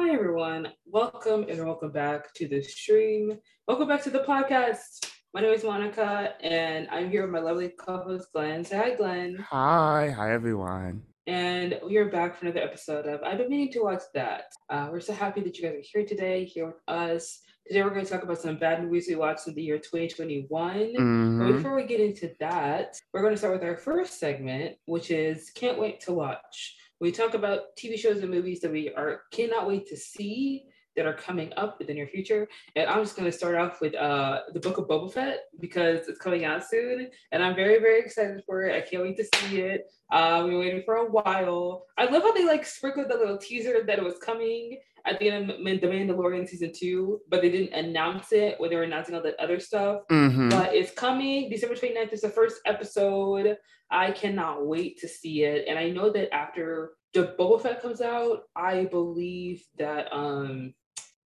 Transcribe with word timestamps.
Hi, 0.00 0.10
everyone. 0.14 0.68
Welcome 0.86 1.46
and 1.48 1.66
welcome 1.66 1.90
back 1.90 2.32
to 2.34 2.46
the 2.46 2.62
stream. 2.62 3.36
Welcome 3.66 3.88
back 3.88 4.00
to 4.04 4.10
the 4.10 4.20
podcast. 4.20 5.10
My 5.34 5.40
name 5.40 5.52
is 5.52 5.64
Monica, 5.64 6.34
and 6.40 6.86
I'm 6.92 7.10
here 7.10 7.22
with 7.22 7.32
my 7.32 7.40
lovely 7.40 7.70
co-host 7.70 8.28
Glenn. 8.32 8.64
Say 8.64 8.76
hi, 8.76 8.94
Glenn. 8.94 9.44
Hi, 9.50 10.14
hi 10.16 10.32
everyone. 10.32 11.02
And 11.26 11.80
we 11.84 11.96
are 11.96 12.08
back 12.08 12.36
for 12.36 12.46
another 12.46 12.60
episode 12.60 13.06
of 13.06 13.24
I've 13.24 13.38
been 13.38 13.48
meaning 13.50 13.72
to 13.72 13.80
watch 13.80 14.02
that. 14.14 14.44
Uh, 14.70 14.88
we're 14.92 15.00
so 15.00 15.14
happy 15.14 15.40
that 15.40 15.58
you 15.58 15.64
guys 15.64 15.74
are 15.74 15.82
here 15.82 16.06
today, 16.06 16.44
here 16.44 16.66
with 16.66 16.80
us. 16.86 17.40
Today 17.66 17.82
we're 17.82 17.90
going 17.90 18.04
to 18.04 18.10
talk 18.10 18.22
about 18.22 18.38
some 18.38 18.56
bad 18.56 18.84
movies 18.84 19.06
we 19.08 19.16
watched 19.16 19.48
in 19.48 19.54
the 19.56 19.62
year 19.62 19.78
2021. 19.78 20.94
Mhm. 20.94 21.38
But 21.40 21.56
before 21.56 21.74
we 21.74 21.82
get 21.82 21.98
into 21.98 22.30
that, 22.38 22.96
we're 23.12 23.22
going 23.22 23.34
to 23.34 23.36
start 23.36 23.52
with 23.52 23.64
our 23.64 23.76
first 23.76 24.20
segment, 24.20 24.76
which 24.86 25.10
is 25.10 25.50
Can't 25.50 25.76
Wait 25.76 25.98
to 26.02 26.12
Watch. 26.12 26.76
We 27.00 27.12
talk 27.12 27.34
about 27.34 27.76
TV 27.76 27.96
shows 27.98 28.20
and 28.22 28.30
movies 28.30 28.60
that 28.60 28.72
we 28.72 28.92
are 28.92 29.22
cannot 29.30 29.68
wait 29.68 29.88
to 29.88 29.96
see 29.96 30.64
that 30.98 31.06
are 31.06 31.14
coming 31.14 31.52
up 31.56 31.80
in 31.80 31.86
the 31.86 31.94
near 31.94 32.08
future. 32.08 32.48
And 32.74 32.90
I'm 32.90 33.02
just 33.02 33.16
going 33.16 33.30
to 33.30 33.36
start 33.36 33.54
off 33.54 33.80
with 33.80 33.94
uh, 33.94 34.40
the 34.52 34.58
Book 34.58 34.78
of 34.78 34.88
Boba 34.88 35.12
Fett 35.12 35.44
because 35.60 36.08
it's 36.08 36.18
coming 36.18 36.44
out 36.44 36.68
soon, 36.68 37.08
and 37.32 37.42
I'm 37.42 37.54
very 37.54 37.78
very 37.78 38.00
excited 38.00 38.42
for 38.44 38.64
it. 38.64 38.74
I 38.76 38.80
can't 38.88 39.02
wait 39.04 39.16
to 39.18 39.24
see 39.36 39.60
it. 39.60 39.86
Uh, 40.10 40.40
we've 40.42 40.52
been 40.52 40.60
waiting 40.60 40.82
for 40.84 40.96
a 40.96 41.10
while. 41.10 41.86
I 41.96 42.06
love 42.06 42.22
how 42.22 42.32
they 42.32 42.44
like 42.44 42.66
sprinkled 42.66 43.08
the 43.08 43.16
little 43.16 43.38
teaser 43.38 43.84
that 43.86 43.98
it 43.98 44.04
was 44.04 44.18
coming 44.18 44.78
at 45.06 45.18
the 45.20 45.30
end 45.30 45.50
of 45.50 45.58
The 45.58 45.62
Mandalorian 45.64 46.48
season 46.48 46.72
two, 46.74 47.20
but 47.28 47.40
they 47.42 47.50
didn't 47.50 47.72
announce 47.72 48.32
it 48.32 48.58
when 48.58 48.70
they 48.70 48.76
were 48.76 48.82
announcing 48.82 49.14
all 49.14 49.22
that 49.22 49.38
other 49.38 49.60
stuff. 49.60 50.02
Mhm. 50.10 50.50
But 50.50 50.74
it's 50.74 50.92
coming. 50.92 51.48
December 51.48 51.76
29th 51.76 52.12
is 52.12 52.22
the 52.22 52.28
first 52.28 52.60
episode. 52.66 53.56
I 53.90 54.10
cannot 54.12 54.66
wait 54.66 54.98
to 54.98 55.08
see 55.08 55.44
it. 55.44 55.66
And 55.68 55.78
I 55.78 55.88
know 55.90 56.10
that 56.10 56.34
after 56.34 56.92
the 57.14 57.34
Boba 57.38 57.62
Fett 57.62 57.80
comes 57.82 58.00
out, 58.00 58.42
I 58.54 58.84
believe 58.84 59.64
that 59.78 60.12
um 60.12 60.74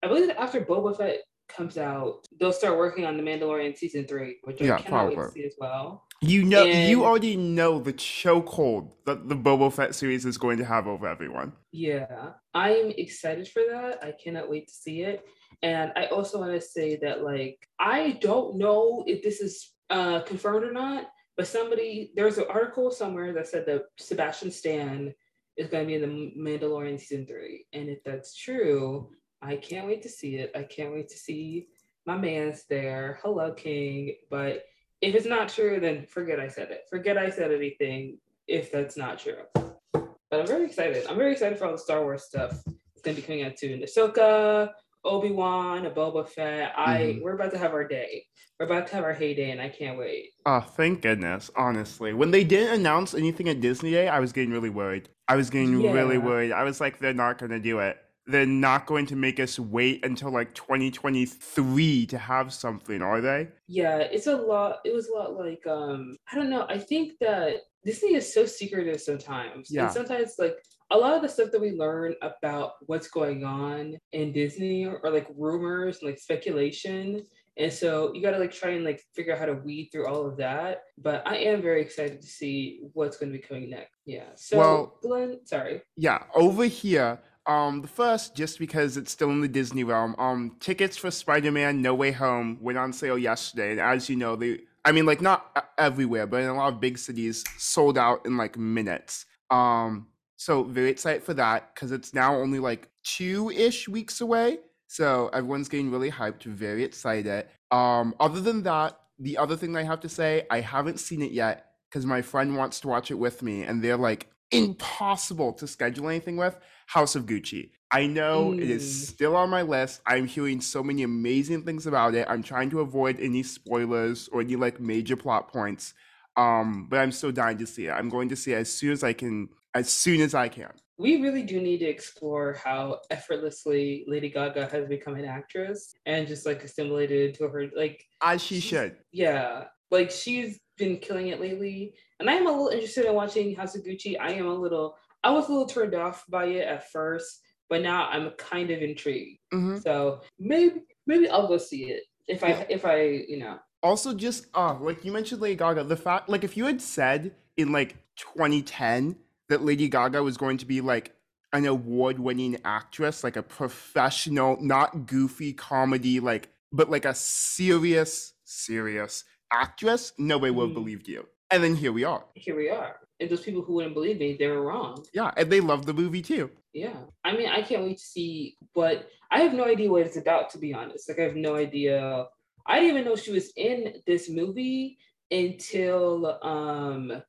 I 0.03 0.09
believe 0.09 0.27
that 0.29 0.41
after 0.41 0.61
Boba 0.61 0.97
Fett 0.97 1.21
comes 1.49 1.77
out, 1.79 2.27
they'll 2.41 2.53
start 2.53 2.79
working 2.79 3.05
on 3.05 3.17
the 3.17 3.23
Mandalorian 3.23 3.77
season 3.77 4.07
three, 4.07 4.39
which 4.45 4.61
Yeah, 4.61 4.77
I 4.77 4.83
cannot 4.83 5.05
wait 5.07 5.11
to 5.11 5.17
probably. 5.17 5.41
see 5.43 5.47
as 5.47 5.55
well. 5.59 6.05
You 6.21 6.45
know, 6.45 6.65
And- 6.65 6.89
you 6.89 7.05
already 7.05 7.37
know 7.37 7.79
the 7.79 7.93
chokehold 7.93 8.93
that 9.07 9.29
the 9.29 9.35
Boba 9.35 9.73
Fett 9.73 9.95
series 9.95 10.25
is 10.25 10.39
going 10.39 10.59
to 10.59 10.65
have 10.65 10.87
over 10.87 11.07
everyone. 11.07 11.53
Yeah, 11.73 12.33
I'm 12.55 12.91
excited 12.93 13.49
for 13.49 13.63
that. 13.71 14.03
I 14.03 14.13
cannot 14.13 14.49
wait 14.49 14.69
to 14.69 14.75
see 14.75 15.03
it. 15.03 15.25
And 15.63 15.93
I 15.95 16.07
also 16.07 16.41
want 16.41 16.53
to 16.53 16.61
say 16.61 16.97
that, 16.97 17.23
like, 17.23 17.59
I 17.79 18.13
don't 18.21 18.57
know 18.57 19.05
if 19.07 19.23
this 19.23 19.41
is 19.41 19.73
uh, 19.91 20.21
confirmed 20.23 20.65
or 20.65 20.73
not, 20.73 21.09
but 21.37 21.47
somebody, 21.47 22.13
there's 22.17 22.39
an 22.39 22.47
article 22.49 22.91
somewhere 22.91 23.33
that 23.35 23.47
said 23.47 23.67
that 23.67 23.83
Sebastian 23.99 24.51
Stan 24.51 25.13
is 25.57 25.69
going 25.69 25.85
to 25.85 25.87
be 25.87 25.95
in 25.95 26.01
the 26.03 26.33
Mandalorian 26.51 26.99
season 26.99 27.27
three. 27.27 27.67
And 27.75 27.89
if 27.91 28.03
that's 28.05 28.35
true, 28.35 29.11
I 29.43 29.57
can't 29.57 29.87
wait 29.87 30.03
to 30.03 30.09
see 30.09 30.37
it. 30.37 30.53
I 30.55 30.63
can't 30.63 30.93
wait 30.93 31.09
to 31.09 31.19
see 31.19 31.67
my 32.07 32.17
man's 32.17 32.65
there. 32.71 33.19
Hello, 33.23 33.53
King. 33.53 34.15
But 34.31 34.65
if 35.01 35.15
it's 35.17 35.27
not 35.27 35.49
true, 35.49 35.81
then 35.81 36.07
forget 36.07 36.39
I 36.39 36.47
said 36.49 36.71
it. 36.71 36.83
Forget 36.89 37.19
I 37.19 37.29
said 37.29 37.51
anything 37.51 38.19
if 38.47 38.71
that's 38.71 38.97
not 38.97 39.19
true. 39.19 39.43
But 39.53 40.41
I'm 40.41 40.47
very 40.47 40.65
excited. 40.65 41.07
I'm 41.09 41.17
very 41.17 41.33
excited 41.33 41.59
for 41.59 41.67
all 41.67 41.73
the 41.73 41.79
Star 41.79 42.03
Wars 42.03 42.23
stuff. 42.23 42.63
It's 42.95 43.03
gonna 43.03 43.17
be 43.17 43.23
coming 43.23 43.43
out 43.43 43.59
soon. 43.59 43.81
Ahsoka, 43.81 44.71
Obi 45.05 45.33
Wan, 45.33 45.87
a 45.87 45.91
Boba 45.91 46.29
Fett. 46.29 46.73
I 46.77 47.01
Mhm. 47.01 47.23
we're 47.23 47.35
about 47.35 47.51
to 47.53 47.59
have 47.59 47.73
our 47.73 47.87
day. 47.87 48.25
We're 48.59 48.67
about 48.67 48.87
to 48.87 48.95
have 48.95 49.03
our 49.03 49.13
heyday, 49.13 49.51
and 49.51 49.61
I 49.61 49.69
can't 49.69 49.99
wait. 49.99 50.31
Oh, 50.47 50.61
thank 50.61 51.03
goodness, 51.03 51.51
honestly. 51.57 52.13
When 52.13 52.31
they 52.31 52.45
didn't 52.45 52.79
announce 52.79 53.13
anything 53.13 53.49
at 53.49 53.61
Disney 53.61 53.91
Day, 53.91 54.07
I 54.07 54.21
was 54.21 54.33
getting 54.33 54.53
really 54.53 54.71
worried. 54.71 55.09
I 55.27 55.35
was 55.35 55.51
getting 55.51 55.83
really 55.83 56.19
worried. 56.19 56.53
I 56.53 56.63
was 56.63 56.81
like, 56.81 56.99
they're 57.01 57.13
not 57.13 57.39
going 57.39 57.51
to 57.51 57.59
do 57.59 57.81
it. 57.81 57.99
They're 58.27 58.47
not 58.47 58.87
going 58.87 59.07
to 59.07 59.17
make 59.17 59.41
us 59.41 59.59
wait 59.59 60.05
until 60.05 60.31
like 60.31 60.55
2023 60.55 62.07
to 62.07 62.19
have 62.19 62.53
something, 62.53 63.03
are 63.03 63.21
they? 63.21 63.49
Yeah, 63.67 63.99
it's 63.99 64.27
a 64.29 64.37
lot. 64.37 64.79
It 64.85 64.95
was 64.95 65.09
a 65.09 65.13
lot 65.13 65.35
like 65.35 65.67
um 65.67 66.17
I 66.33 66.37
don't 66.37 66.51
know. 66.51 66.67
I 66.69 66.79
think 66.79 67.15
that 67.21 67.57
Disney 67.85 68.15
is 68.15 68.33
so 68.33 68.47
secretive 68.47 69.01
sometimes. 69.01 69.69
Yeah. 69.71 69.85
And 69.85 69.93
sometimes 69.93 70.35
like 70.39 70.55
a 70.93 70.97
lot 70.97 71.15
of 71.15 71.23
the 71.23 71.29
stuff 71.29 71.51
that 71.51 71.61
we 71.61 71.73
learn 71.73 72.15
about 72.23 72.73
what's 72.87 73.09
going 73.09 73.45
on 73.45 73.97
in 74.13 74.33
Disney 74.33 74.87
are, 74.87 75.11
like 75.11 75.27
rumors 75.37 75.99
and 76.01 76.11
like 76.11 76.19
speculation. 76.19 77.27
And 77.57 77.73
so 77.73 78.15
you 78.15 78.23
gotta 78.23 78.39
like 78.39 78.53
try 78.53 78.71
and 78.71 78.85
like 78.85 79.03
figure 79.15 79.33
out 79.33 79.39
how 79.41 79.47
to 79.47 79.55
weed 79.55 79.89
through 79.91 80.07
all 80.07 80.27
of 80.27 80.37
that. 80.37 80.83
But 80.97 81.27
I 81.27 81.37
am 81.39 81.61
very 81.61 81.83
excited 81.83 82.21
to 82.21 82.27
see 82.29 82.83
what's 82.93 83.17
gonna 83.17 83.33
be 83.33 83.39
coming 83.41 83.71
next. 83.71 83.99
Yeah. 84.07 84.29
So 84.37 84.59
Well- 84.59 84.99
Glenn, 85.03 85.41
sorry. 85.45 85.83
Yeah, 85.97 86.23
over 86.35 86.65
here, 86.67 87.19
um, 87.47 87.83
the 87.83 87.89
first, 87.89 88.37
just 88.37 88.59
because 88.59 88.97
it's 88.97 89.11
still 89.11 89.31
in 89.31 89.41
the 89.41 89.49
Disney 89.49 89.85
realm, 89.85 90.15
um, 90.19 90.57
tickets 90.61 90.97
for 90.97 91.11
Spider-Man: 91.11 91.83
No 91.83 91.95
Way 91.95 92.13
Home 92.13 92.59
went 92.61 92.79
on 92.79 92.93
sale 92.93 93.19
yesterday, 93.19 93.73
and 93.73 93.81
as 93.81 94.09
you 94.09 94.17
know, 94.17 94.37
they, 94.37 94.61
I 94.85 94.93
mean, 94.93 95.07
like 95.07 95.21
not 95.21 95.67
everywhere, 95.79 96.27
but 96.27 96.43
in 96.43 96.49
a 96.49 96.55
lot 96.55 96.73
of 96.73 96.81
big 96.81 96.99
cities, 96.99 97.45
sold 97.59 97.99
out 97.99 98.25
in 98.27 98.37
like 98.37 98.57
minutes. 98.57 99.27
Um, 99.51 100.07
so 100.37 100.63
very 100.63 100.91
excited 100.91 101.23
for 101.23 101.35
that 101.35 101.75
because 101.75 101.93
it's 101.93 102.15
now 102.15 102.37
only 102.37 102.59
like 102.59 102.89
two-ish 103.05 103.89
weeks 103.89 104.21
away, 104.21 104.59
so 104.87 105.29
everyone's 105.33 105.69
getting 105.69 105.91
really 105.91 106.11
hyped, 106.11 106.45
very 106.45 106.85
excited. 106.85 107.47
Um, 107.71 108.15
other 108.21 108.41
than 108.41 108.63
that, 108.63 108.99
the 109.19 109.39
other 109.39 109.57
thing 109.57 109.77
I 109.77 109.83
have 109.83 110.01
to 110.01 110.09
say, 110.09 110.47
I 110.51 110.61
haven't 110.61 111.01
seen 111.01 111.23
it 111.23 111.33
yet 111.33 111.67
because 111.89 112.07
my 112.07 112.23
friend 112.23 112.57
wants 112.57 112.81
to 112.81 112.89
watch 112.89 113.11
it 113.11 113.15
with 113.15 113.43
me, 113.43 113.63
and 113.63 113.83
they're 113.83 113.97
like 113.97 114.29
impossible 114.53 115.53
to 115.55 115.67
schedule 115.67 116.09
anything 116.09 116.37
with. 116.37 116.57
House 116.87 117.15
of 117.17 117.27
Gucci. 117.27 117.71
I 117.91 118.07
know 118.07 118.53
it 118.53 118.71
is 118.71 118.83
Mm. 118.85 119.07
still 119.15 119.37
on 119.37 119.51
my 119.51 119.63
list. 119.63 120.01
I'm 120.07 120.27
hearing 120.27 120.61
so 120.61 120.83
many 120.83 121.03
amazing 121.03 121.65
things 121.65 121.87
about 121.87 122.15
it. 122.15 122.27
I'm 122.29 122.43
trying 122.43 122.71
to 122.71 122.81
avoid 122.81 123.21
any 123.21 123.43
spoilers 123.43 124.29
or 124.29 124.41
any 124.41 124.57
like 124.57 124.81
major 124.81 125.17
plot 125.17 125.49
points. 125.53 125.95
Um, 126.37 126.87
but 126.89 126.99
I'm 127.01 127.13
so 127.13 127.31
dying 127.31 127.59
to 127.59 127.67
see 127.67 127.87
it. 127.87 127.91
I'm 127.93 128.09
going 128.09 128.31
to 128.31 128.37
see 128.37 128.53
it 128.53 128.57
as 128.57 128.73
soon 128.73 128.93
as 128.93 129.05
I 129.05 129.13
can, 129.13 129.49
as 129.75 129.91
soon 129.91 130.21
as 130.23 130.35
I 130.35 130.49
can. 130.49 130.71
we 130.99 131.21
really 131.21 131.43
do 131.43 131.61
need 131.61 131.79
to 131.79 131.87
explore 131.87 132.53
how 132.63 133.01
effortlessly 133.11 134.05
Lady 134.07 134.29
Gaga 134.31 134.67
has 134.71 134.87
become 134.87 135.17
an 135.17 135.25
actress 135.25 135.93
and 136.07 136.29
just 136.29 136.47
like 136.47 136.63
assimilated 136.63 137.31
into 137.31 137.49
her 137.49 137.67
like 137.77 138.05
As 138.23 138.41
she 138.43 138.61
should. 138.61 138.97
yeah, 139.11 139.65
like 139.91 140.11
she's 140.11 140.61
been 140.79 140.99
killing 140.99 141.29
it 141.29 141.41
lately. 141.41 141.95
And 142.23 142.31
I 142.31 142.35
am 142.35 142.47
a 142.47 142.51
little 142.51 142.69
interested 142.69 143.05
in 143.05 143.15
watching 143.15 143.55
Gucci. 143.55 144.17
I 144.19 144.33
am 144.35 144.47
a 144.47 144.55
little 144.55 144.97
I 145.25 145.31
was 145.31 145.49
a 145.49 145.53
little 145.53 145.67
turned 145.67 145.95
off 145.95 146.25
by 146.29 146.47
it 146.47 146.67
at 146.67 146.91
first, 146.91 147.41
but 147.69 147.83
now 147.83 148.09
I'm 148.09 148.31
kind 148.33 148.71
of 148.71 148.81
intrigued. 148.81 149.39
hmm 149.53 149.77
So 149.79 150.21
maybe 150.39 150.83
maybe 151.07 151.29
I'll 151.29 151.49
go 151.49 151.59
see 151.59 151.85
it 151.91 152.05
if 152.29 152.43
I 152.45 152.49
Yeah. 152.51 152.67
if 152.69 152.85
I, 152.85 153.03
you 153.29 153.39
know. 153.39 153.59
Also, 153.83 154.15
just 154.15 154.47
uh, 154.55 154.75
like 154.81 155.05
you 155.05 155.11
mentioned, 155.11 155.41
Lady 155.41 155.57
Gaga. 155.57 155.83
The 155.85 155.97
fact, 155.97 156.29
like, 156.29 156.45
if 156.45 156.57
you 156.57 156.67
had 156.67 156.81
said 156.81 157.35
in 157.57 157.73
like 157.73 157.97
2010 158.17 159.17
that 159.49 159.63
Lady 159.65 159.89
Gaga 159.89 160.23
was 160.23 160.37
going 160.37 160.59
to 160.59 160.67
be 160.67 160.81
like 160.81 161.17
an 161.53 161.67
award-winning 161.67 162.59
actress, 162.65 163.25
like 163.25 163.37
a 163.37 163.43
professional, 163.43 164.57
not 164.63 165.07
goofy 165.07 165.53
comedy, 165.53 166.21
like, 166.21 166.49
but 166.73 166.89
like 166.91 167.05
a 167.05 167.15
serious, 167.15 168.33
serious 168.45 169.25
actress, 169.53 170.13
nobody 170.17 170.53
would 170.53 170.69
have 170.69 170.71
Mhm. 170.71 170.75
believed 170.75 171.09
you. 171.09 171.27
And 171.53 171.63
then 171.63 171.77
here 171.77 171.93
we 171.93 172.03
are. 172.05 172.25
Here 172.35 172.57
we 172.57 172.71
are. 172.71 172.97
And 173.21 173.29
those 173.29 173.43
people 173.43 173.63
who 173.63 173.75
wouldn't 173.75 173.95
believe 173.95 174.19
me, 174.19 174.37
they 174.39 174.49
were 174.49 174.63
wrong. 174.63 175.05
Yeah, 175.13 175.31
and 175.37 175.53
they 175.53 175.61
love 175.61 175.85
the 175.87 175.93
movie 175.93 176.23
too. 176.23 176.51
Yeah. 176.73 176.97
I 177.25 177.37
mean, 177.37 177.49
I 177.49 177.61
can't 177.61 177.85
wait 177.85 177.99
to 177.99 178.05
see 178.05 178.57
what 178.73 179.09
I 179.31 179.41
have 179.41 179.53
no 179.53 179.65
idea 179.65 179.91
what 179.91 180.07
it's 180.07 180.17
about, 180.17 180.51
to 180.51 180.59
be 180.59 180.73
honest. 180.73 181.09
Like, 181.09 181.19
I 181.19 181.23
have 181.25 181.37
no 181.37 181.55
idea. 181.55 182.27
I 182.67 182.81
didn't 182.81 182.91
even 182.91 183.05
know 183.05 183.17
she 183.17 183.33
was 183.33 183.53
in 183.57 183.95
this 184.07 184.31
movie 184.31 184.99
until 185.31 186.39
um 186.43 187.23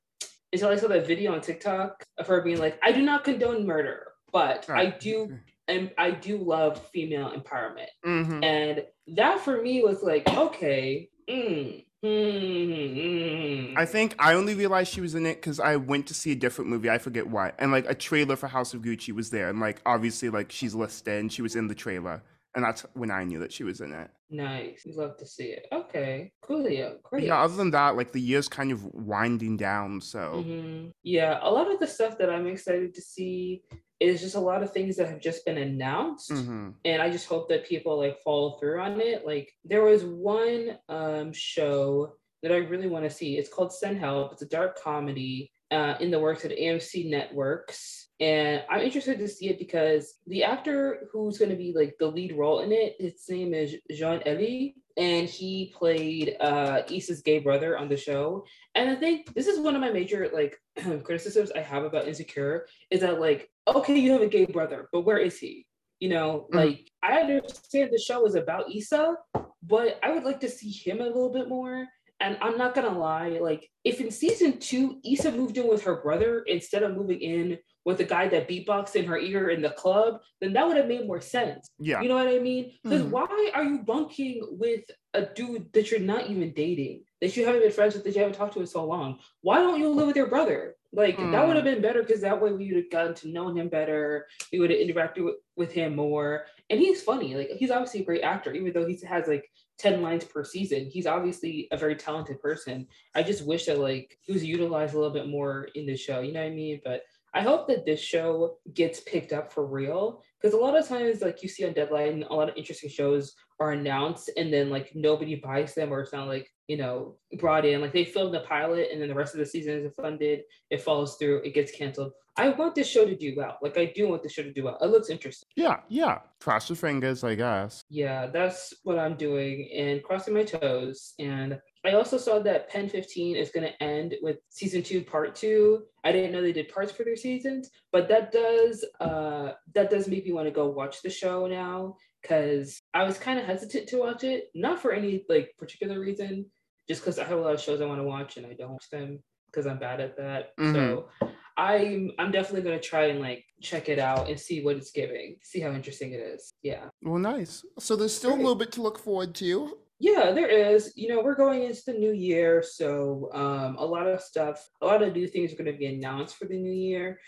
until 0.52 0.70
I 0.70 0.76
saw 0.76 0.88
that 0.88 1.08
video 1.08 1.34
on 1.34 1.42
TikTok 1.42 2.04
of 2.18 2.28
her 2.28 2.42
being 2.42 2.60
like, 2.60 2.80
I 2.84 2.92
do 2.92 3.02
not 3.02 3.24
condone 3.24 3.66
murder, 3.66 4.08
but 4.32 4.70
I 4.70 4.88
do 4.88 5.38
and 5.68 5.92
I 5.98 6.12
do 6.12 6.38
love 6.38 6.86
female 6.88 7.32
empowerment. 7.32 7.88
hmm 8.04 8.44
And 8.44 8.86
that 9.16 9.42
for 9.42 9.62
me 9.62 9.84
was 9.84 10.02
like, 10.02 10.28
okay, 10.30 11.10
mm, 11.30 11.86
mm, 12.04 13.74
mm. 13.74 13.78
I 13.78 13.86
think 13.86 14.16
I 14.20 14.34
only 14.34 14.56
realized 14.56 14.94
she 14.94 15.02
was 15.02 15.16
in 15.16 15.26
it 15.26 15.36
because 15.36 15.60
I 15.60 15.78
went 15.78 16.08
to 16.08 16.14
see 16.14 16.32
a 16.32 16.36
different 16.36 16.70
movie. 16.70 16.90
I 16.90 16.98
forget 16.98 17.28
what. 17.28 17.56
And 17.58 17.72
like 17.72 17.90
a 17.90 17.96
trailer 17.96 18.36
for 18.36 18.48
House 18.48 18.74
of 18.74 18.82
Gucci 18.82 19.14
was 19.14 19.30
there. 19.30 19.50
And 19.50 19.60
like 19.60 19.82
obviously 19.86 20.30
like 20.30 20.52
she's 20.52 20.76
listed 20.76 21.20
and 21.20 21.32
she 21.32 21.42
was 21.42 21.56
in 21.56 21.68
the 21.68 21.76
trailer. 21.76 22.22
And 22.56 22.64
that's 22.64 22.82
when 22.94 23.10
I 23.10 23.24
knew 23.24 23.40
that 23.40 23.52
she 23.52 23.64
was 23.64 23.82
in 23.82 23.94
it. 23.94 24.10
nice. 24.30 24.86
Love 24.86 25.18
to 25.18 25.26
see 25.26 25.46
it. 25.58 25.66
Okay, 25.72 26.32
coolio. 26.44 27.02
Great. 27.04 27.24
yeah, 27.26 27.42
other 27.42 27.56
than 27.56 27.72
that, 27.72 27.96
like 27.96 28.12
the 28.12 28.22
year's 28.22 28.48
kind 28.48 28.72
of 28.72 28.84
winding 28.94 29.58
down. 29.58 30.02
So 30.02 30.44
Mhm. 30.46 30.92
Yeah, 31.04 31.40
a 31.42 31.52
lot 31.52 31.72
of 31.72 31.80
the 31.80 31.88
stuff 31.88 32.18
that 32.18 32.30
I'm 32.32 32.48
excited 32.48 32.94
to 32.96 33.02
see 33.02 33.64
is 34.00 34.22
just 34.22 34.36
a 34.36 34.40
lot 34.40 34.64
of 34.64 34.74
things 34.74 34.98
that 34.98 35.08
have 35.08 35.20
just 35.22 35.46
been 35.46 35.58
announced. 35.60 36.32
mhm. 36.32 36.74
And 36.84 37.02
I 37.02 37.10
just 37.10 37.28
hope 37.28 37.48
that 37.50 37.66
people 37.66 37.98
like 37.98 38.20
follow 38.22 38.58
through 38.60 38.80
on 38.82 39.00
it. 39.02 39.26
Like 39.26 39.52
there 39.64 39.84
was 39.84 40.04
one 40.04 40.78
um 40.90 41.32
show 41.34 42.16
that 42.42 42.52
I 42.52 42.58
really 42.58 42.88
want 42.88 43.06
to 43.06 43.10
see. 43.10 43.38
It's 43.38 43.50
called 43.54 43.72
Send 43.74 43.98
Help. 44.00 44.34
It's 44.34 44.42
a 44.42 44.48
dark 44.48 44.78
comedy 44.82 45.52
uh, 45.72 45.96
in 46.00 46.12
the 46.12 46.20
works 46.20 46.44
at 46.46 46.52
AMC 46.52 47.10
Networks. 47.10 48.03
And 48.20 48.64
I'm 48.70 48.82
interested 48.82 49.18
to 49.20 49.28
see 49.28 49.50
it 49.50 49.60
because 49.60 50.16
the 50.28 50.44
actor 50.44 51.10
who's 51.12 51.38
going 51.38 51.50
to 51.50 51.58
be 51.58 51.74
like 51.76 51.96
the 52.00 52.08
lead 52.08 52.38
role 52.38 52.60
in 52.60 52.72
it, 52.72 52.96
his 53.00 53.28
name 53.28 53.54
is 53.54 53.76
Jean 53.92 54.22
Elie, 54.26 54.76
and 54.98 55.28
he 55.28 55.74
played 55.76 56.38
uh 56.40 56.84
Issa's 56.90 57.22
gay 57.22 57.40
brother 57.40 57.78
on 57.78 57.90
the 57.90 57.98
show. 57.98 58.46
And 58.76 58.90
I 58.90 58.96
think 58.96 59.34
this 59.34 59.48
is 59.48 59.60
one 59.60 59.76
of 59.76 59.82
my 59.82 59.90
major 59.90 60.30
like 60.32 60.58
criticisms 61.04 61.52
I 61.56 61.62
have 61.62 61.84
about 61.84 62.08
Insecure 62.08 62.68
is 62.92 63.02
that 63.02 63.20
like, 63.20 63.50
okay, 63.68 63.98
you 63.98 64.12
have 64.12 64.22
a 64.22 64.28
gay 64.28 64.46
brother, 64.46 64.90
but 64.94 65.02
where 65.02 65.18
is 65.18 65.40
he? 65.40 65.66
You 66.00 66.10
know, 66.10 66.48
mm. 66.54 66.56
like 66.56 66.92
I 67.02 67.20
understand 67.20 67.90
the 67.92 68.00
show 68.00 68.26
is 68.26 68.36
about 68.36 68.74
Issa, 68.74 69.16
but 69.64 70.00
I 70.04 70.12
would 70.12 70.24
like 70.24 70.40
to 70.42 70.50
see 70.50 70.70
him 70.70 71.02
a 71.02 71.06
little 71.06 71.34
bit 71.34 71.50
more. 71.50 71.88
And 72.20 72.38
I'm 72.42 72.58
not 72.58 72.76
gonna 72.76 72.98
lie, 72.98 73.40
like 73.42 73.70
if 73.84 74.00
in 74.00 74.12
season 74.12 74.60
two, 74.60 75.00
Issa 75.04 75.32
moved 75.32 75.58
in 75.58 75.68
with 75.68 75.84
her 75.84 76.02
brother 76.02 76.44
instead 76.46 76.84
of 76.84 76.96
moving 76.96 77.20
in 77.20 77.58
with 77.86 77.98
the 77.98 78.04
guy 78.04 78.28
that 78.30 78.48
beatboxed 78.48 78.96
in 78.96 79.06
her 79.06 79.18
ear 79.18 79.50
in 79.50 79.62
the 79.62 79.72
club, 79.72 80.22
then 80.40 80.54
that 80.54 80.68
would 80.68 80.78
have 80.78 80.88
made 80.88 81.06
more 81.06 81.22
sense. 81.22 81.70
Yeah. 81.80 82.02
You 82.02 82.10
know 82.10 82.16
what 82.16 82.28
I 82.28 82.40
mean? 82.40 82.74
Because 82.84 83.02
mm-hmm. 83.02 83.12
why 83.12 83.52
are 83.54 83.64
you 83.64 83.80
bunking 83.80 84.48
with 84.52 84.84
a 85.14 85.26
dude 85.26 85.72
that 85.74 85.92
you're 85.92 86.00
not 86.00 86.30
even 86.30 86.54
dating, 86.54 87.04
that 87.22 87.36
you 87.36 87.46
haven't 87.46 87.62
been 87.62 87.72
friends 87.72 87.94
with, 87.94 88.04
that 88.04 88.16
you 88.16 88.22
haven't 88.22 88.38
talked 88.38 88.54
to 88.54 88.62
in 88.62 88.68
so 88.68 88.86
long? 88.86 89.20
Why 89.42 89.58
don't 89.58 89.80
you 89.80 89.90
live 89.90 90.08
with 90.08 90.16
your 90.16 90.28
brother? 90.28 90.76
Like 90.96 91.18
mm. 91.18 91.32
that 91.32 91.46
would 91.46 91.56
have 91.56 91.66
been 91.66 91.82
better 91.82 92.04
because 92.04 92.22
that 92.22 92.40
way 92.40 92.52
we 92.52 92.68
would 92.68 92.84
have 92.84 92.92
gotten 92.92 93.16
to 93.16 93.28
know 93.30 93.50
him 93.50 93.68
better. 93.68 94.28
We 94.52 94.60
would 94.60 94.70
have 94.70 94.80
interacted 94.80 95.26
with, 95.26 95.36
with 95.56 95.72
him 95.72 95.96
more. 95.96 96.46
And 96.70 96.80
he's 96.80 97.02
funny. 97.02 97.36
Like 97.36 97.50
he's 97.50 97.72
obviously 97.72 98.02
a 98.02 98.06
great 98.06 98.22
actor, 98.22 98.54
even 98.54 98.72
though 98.74 98.86
he 98.86 99.00
has 99.08 99.28
like 99.28 99.50
10 99.80 100.04
lines 100.04 100.24
per 100.24 100.44
season. 100.44 100.88
He's 100.92 101.08
obviously 101.08 101.68
a 101.72 101.78
very 101.78 101.96
talented 101.96 102.40
person. 102.40 102.88
I 103.16 103.24
just 103.24 103.46
wish 103.46 103.66
that 103.66 103.80
like 103.80 104.18
he 104.22 104.34
was 104.34 104.46
utilized 104.46 104.94
a 104.94 104.98
little 105.00 105.14
bit 105.14 105.28
more 105.28 105.68
in 105.74 105.88
the 105.88 105.98
show. 105.98 106.22
You 106.22 106.32
know 106.32 106.42
what 106.42 106.52
I 106.52 106.56
mean? 106.56 106.80
But 106.86 107.02
I 107.34 107.42
hope 107.42 107.68
that 107.68 107.86
this 107.86 108.00
show 108.00 108.58
gets 108.74 109.00
picked 109.00 109.34
up 109.34 109.52
for 109.52 109.66
real 109.66 110.22
because 110.40 110.54
a 110.54 110.58
lot 110.58 110.78
of 110.78 110.88
times, 110.88 111.22
like 111.22 111.42
you 111.42 111.50
see 111.50 111.66
on 111.66 111.74
Deadline, 111.74 112.24
a 112.30 112.34
lot 112.34 112.50
of 112.50 112.56
interesting 112.56 112.90
shows 112.90 113.34
are 113.60 113.72
announced 113.72 114.30
and 114.38 114.54
then 114.54 114.70
like 114.70 114.92
nobody 114.94 115.36
buys 115.36 115.74
them 115.74 115.92
or 115.92 116.02
it's 116.02 116.14
not 116.14 116.28
like 116.28 116.48
you 116.68 116.78
know 116.78 117.16
brought 117.40 117.66
in. 117.66 117.82
Like 117.82 117.94
they 117.94 118.06
filmed 118.06 118.34
the 118.34 118.42
pilot 118.42 118.90
and 118.92 119.02
then 119.02 119.10
the 119.10 119.16
rest 119.16 119.34
of 119.34 119.40
the 119.40 119.46
season 119.46 119.74
isn't 119.74 119.96
funded. 119.96 120.42
It 120.70 120.82
falls 120.82 121.18
through. 121.18 121.42
It 121.44 121.54
gets 121.54 121.72
canceled. 121.72 122.14
I 122.36 122.50
want 122.50 122.76
this 122.76 122.88
show 122.88 123.06
to 123.06 123.16
do 123.16 123.34
well. 123.38 123.58
Like 123.62 123.78
I 123.78 123.92
do 123.96 124.08
want 124.08 124.24
this 124.24 124.34
show 124.34 124.44
to 124.44 124.54
do 124.54 124.64
well. 124.64 124.78
It 124.82 124.88
looks 124.88 125.10
interesting. 125.10 125.50
Yeah, 125.56 125.78
yeah. 125.88 126.20
Cross 126.40 126.70
your 126.70 126.78
fingers, 126.78 127.24
I 127.24 127.36
guess. 127.36 127.84
Yeah, 127.90 128.28
that's 128.28 128.74
what 128.84 128.98
I'm 128.98 129.16
doing 129.16 129.70
and 129.76 130.04
crossing 130.04 130.34
my 130.34 130.44
toes. 130.44 131.14
And 131.20 131.60
I 131.86 131.94
also 131.94 132.18
saw 132.18 132.40
that 132.40 132.70
Pen 132.70 132.88
15 132.88 133.36
is 133.36 133.50
going 133.50 133.68
to 133.68 133.84
end 133.84 134.16
with 134.22 134.38
season 134.50 134.84
two, 134.84 135.04
part 135.04 135.36
two. 135.36 135.84
I 136.04 136.12
didn't 136.12 136.32
know 136.32 136.42
they 136.42 136.54
did 136.54 136.70
parts 136.70 136.92
for 136.92 137.04
their 137.04 137.18
seasons, 137.18 137.70
but 137.92 138.08
that 138.08 138.32
does 138.32 138.86
uh, 139.02 139.54
that 139.74 139.90
does 139.90 140.08
make 140.08 140.26
me 140.26 140.32
want 140.32 140.48
to 140.48 140.52
go 140.52 140.70
watch 140.70 141.02
the 141.02 141.10
show 141.10 141.46
now 141.48 141.96
because 142.22 142.82
I 142.94 143.04
was 143.04 143.18
kind 143.18 143.38
of 143.38 143.46
hesitant 143.46 143.90
to 143.90 143.98
watch 143.98 144.24
it, 144.24 144.46
not 144.56 144.82
for 144.82 144.94
any 144.94 145.26
like 145.28 145.54
particular 145.58 146.00
reason, 146.00 146.46
just 146.88 147.02
because 147.02 147.20
I 147.20 147.26
have 147.26 147.38
a 147.38 147.42
lot 147.42 147.54
of 147.54 147.62
shows 147.62 147.82
I 147.82 147.86
want 147.86 148.00
to 148.00 148.08
watch 148.08 148.38
and 148.38 148.46
I 148.46 148.54
don't 148.54 148.72
watch 148.72 148.90
them 148.90 149.20
because 149.48 149.68
I'm 149.68 149.80
bad 149.80 150.00
at 150.00 150.18
that. 150.18 150.56
Mm-hmm. 150.58 150.74
So 150.74 151.10
I'm 151.58 152.12
I'm 152.18 152.32
definitely 152.32 152.62
gonna 152.62 152.80
try 152.80 153.08
and 153.08 153.20
like 153.20 153.44
check 153.62 153.90
it 153.90 154.00
out 154.00 154.30
and 154.30 154.40
see 154.40 154.64
what 154.64 154.78
it's 154.78 154.92
giving, 154.92 155.36
see 155.42 155.60
how 155.60 155.72
interesting 155.72 156.14
it 156.14 156.22
is. 156.22 156.54
Yeah. 156.62 156.86
Well, 157.02 157.20
nice. 157.20 157.66
So 157.78 157.98
there's 157.98 158.16
still 158.16 158.32
Great. 158.32 158.40
a 158.40 158.44
little 158.44 158.56
bit 158.56 158.72
to 158.74 158.82
look 158.82 158.98
forward 158.98 159.36
to. 159.36 159.78
Yeah, 160.04 160.34
there 160.34 160.50
is. 160.50 160.92
You 160.98 161.08
know, 161.08 161.24
we're 161.24 161.34
going 161.34 161.64
into 161.64 161.82
the 161.86 161.94
new 161.94 162.12
year, 162.12 162.62
so 162.62 163.30
um, 163.34 163.78
a 163.78 163.86
lot 163.86 164.06
of 164.06 164.20
stuff, 164.20 164.68
a 164.82 164.86
lot 164.86 165.02
of 165.02 165.14
new 165.14 165.30
things 165.30 165.54
are 165.54 165.56
going 165.56 165.72
to 165.72 165.78
be 165.78 165.86
announced 165.86 166.36
for 166.36 166.44
the 166.44 166.58
new 166.58 166.74
year. 166.74 167.22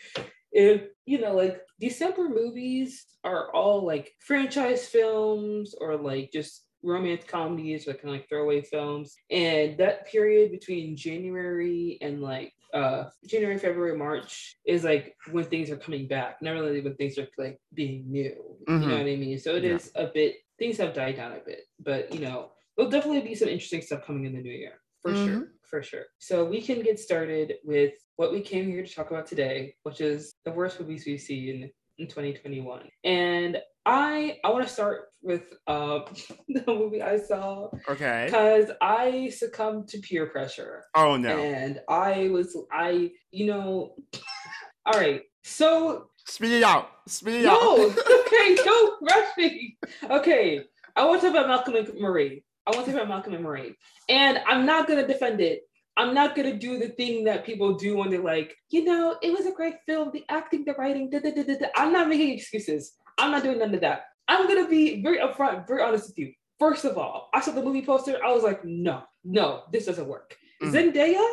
If 0.51 0.81
you 1.05 1.21
know, 1.21 1.33
like 1.33 1.61
December 1.79 2.27
movies 2.27 3.05
are 3.23 3.49
all 3.53 3.85
like 3.85 4.11
franchise 4.19 4.87
films 4.87 5.73
or 5.79 5.95
like 5.95 6.31
just 6.33 6.65
romance 6.83 7.23
comedies 7.25 7.87
or 7.87 7.93
kind 7.93 8.09
of 8.09 8.11
like 8.11 8.27
throwaway 8.27 8.61
films. 8.61 9.15
And 9.31 9.77
that 9.77 10.05
period 10.07 10.51
between 10.51 10.97
January 10.97 11.97
and 12.01 12.21
like 12.21 12.51
uh 12.73 13.05
January, 13.25 13.57
February, 13.57 13.97
March 13.97 14.57
is 14.65 14.83
like 14.83 15.15
when 15.31 15.45
things 15.45 15.69
are 15.69 15.77
coming 15.77 16.09
back, 16.09 16.41
not 16.41 16.51
really 16.51 16.81
when 16.81 16.95
things 16.95 17.17
are 17.17 17.27
like 17.37 17.57
being 17.73 18.03
new. 18.11 18.35
Mm-hmm. 18.67 18.73
You 18.73 18.79
know 18.79 18.95
mm-hmm. 18.95 19.05
what 19.05 19.13
I 19.13 19.15
mean? 19.15 19.39
So 19.39 19.55
it 19.55 19.63
yeah. 19.63 19.75
is 19.75 19.91
a 19.95 20.07
bit 20.07 20.35
things 20.59 20.77
have 20.77 20.93
died 20.93 21.17
down 21.17 21.33
a 21.33 21.39
bit, 21.45 21.61
but 21.79 22.13
you 22.13 22.19
know, 22.19 22.51
there'll 22.75 22.91
definitely 22.91 23.21
be 23.21 23.35
some 23.35 23.47
interesting 23.47 23.81
stuff 23.81 24.05
coming 24.05 24.25
in 24.25 24.33
the 24.33 24.41
new 24.41 24.51
year 24.51 24.81
for 25.01 25.11
mm-hmm. 25.11 25.27
sure 25.27 25.47
for 25.63 25.83
sure 25.83 26.03
so 26.19 26.43
we 26.43 26.61
can 26.61 26.81
get 26.81 26.99
started 26.99 27.55
with 27.63 27.93
what 28.17 28.31
we 28.31 28.41
came 28.41 28.67
here 28.67 28.83
to 28.83 28.93
talk 28.93 29.11
about 29.11 29.25
today 29.25 29.73
which 29.83 30.01
is 30.01 30.35
the 30.45 30.51
worst 30.51 30.79
movies 30.79 31.03
we've 31.05 31.19
seen 31.19 31.69
in 31.97 32.07
2021 32.07 32.81
and 33.03 33.57
i 33.85 34.37
i 34.43 34.49
want 34.49 34.65
to 34.65 34.71
start 34.71 35.05
with 35.21 35.53
uh, 35.67 35.99
the 36.49 36.63
movie 36.67 37.01
i 37.01 37.17
saw 37.17 37.67
okay 37.89 38.23
because 38.25 38.69
i 38.81 39.29
succumbed 39.29 39.87
to 39.87 39.97
peer 39.99 40.27
pressure 40.27 40.83
oh 40.95 41.15
no 41.15 41.39
and 41.39 41.79
i 41.89 42.27
was 42.29 42.57
i 42.71 43.09
you 43.31 43.45
know 43.45 43.95
all 44.85 44.99
right 44.99 45.23
so 45.43 46.07
speed 46.25 46.51
it 46.51 46.63
out. 46.63 46.89
speed 47.07 47.41
it 47.41 47.43
no. 47.43 47.53
out. 47.53 47.97
okay, 48.25 48.55
don't 48.55 49.01
rush 49.03 49.37
me. 49.37 49.77
Okay, 50.09 50.61
I 50.95 51.05
want 51.05 51.21
to 51.21 51.27
talk 51.27 51.35
about 51.35 51.47
Malcolm 51.47 51.75
and 51.75 51.99
Marie. 51.99 52.43
I 52.67 52.71
want 52.71 52.85
to 52.85 52.91
talk 52.91 53.01
about 53.01 53.09
Malcolm 53.09 53.33
and 53.33 53.43
Marie. 53.43 53.75
And 54.09 54.39
I'm 54.47 54.65
not 54.65 54.87
going 54.87 54.99
to 54.99 55.07
defend 55.07 55.41
it. 55.41 55.61
I'm 55.97 56.13
not 56.13 56.35
going 56.35 56.51
to 56.51 56.57
do 56.57 56.77
the 56.77 56.89
thing 56.89 57.23
that 57.25 57.45
people 57.45 57.75
do 57.75 57.95
when 57.95 58.09
they're 58.09 58.21
like, 58.21 58.55
you 58.69 58.83
know, 58.83 59.17
it 59.21 59.31
was 59.31 59.45
a 59.45 59.51
great 59.53 59.75
film, 59.85 60.11
the 60.13 60.25
acting, 60.29 60.65
the 60.65 60.73
writing, 60.73 61.09
da, 61.09 61.19
da, 61.19 61.31
da, 61.31 61.43
da. 61.43 61.67
I'm 61.75 61.93
not 61.93 62.09
making 62.09 62.31
excuses. 62.31 62.93
I'm 63.17 63.31
not 63.31 63.43
doing 63.43 63.59
none 63.59 63.73
of 63.73 63.81
that. 63.81 64.03
I'm 64.27 64.47
going 64.47 64.63
to 64.63 64.69
be 64.69 65.01
very 65.01 65.19
upfront, 65.19 65.67
very 65.67 65.81
honest 65.81 66.07
with 66.07 66.17
you. 66.17 66.33
First 66.59 66.83
of 66.85 66.97
all, 66.97 67.29
I 67.33 67.39
saw 67.39 67.51
the 67.51 67.61
movie 67.61 67.85
poster. 67.85 68.17
I 68.23 68.33
was 68.33 68.43
like, 68.43 68.65
no, 68.65 69.03
no, 69.23 69.63
this 69.71 69.85
doesn't 69.85 70.07
work. 70.07 70.35
Mm. 70.61 70.71
Zendaya 70.93 71.25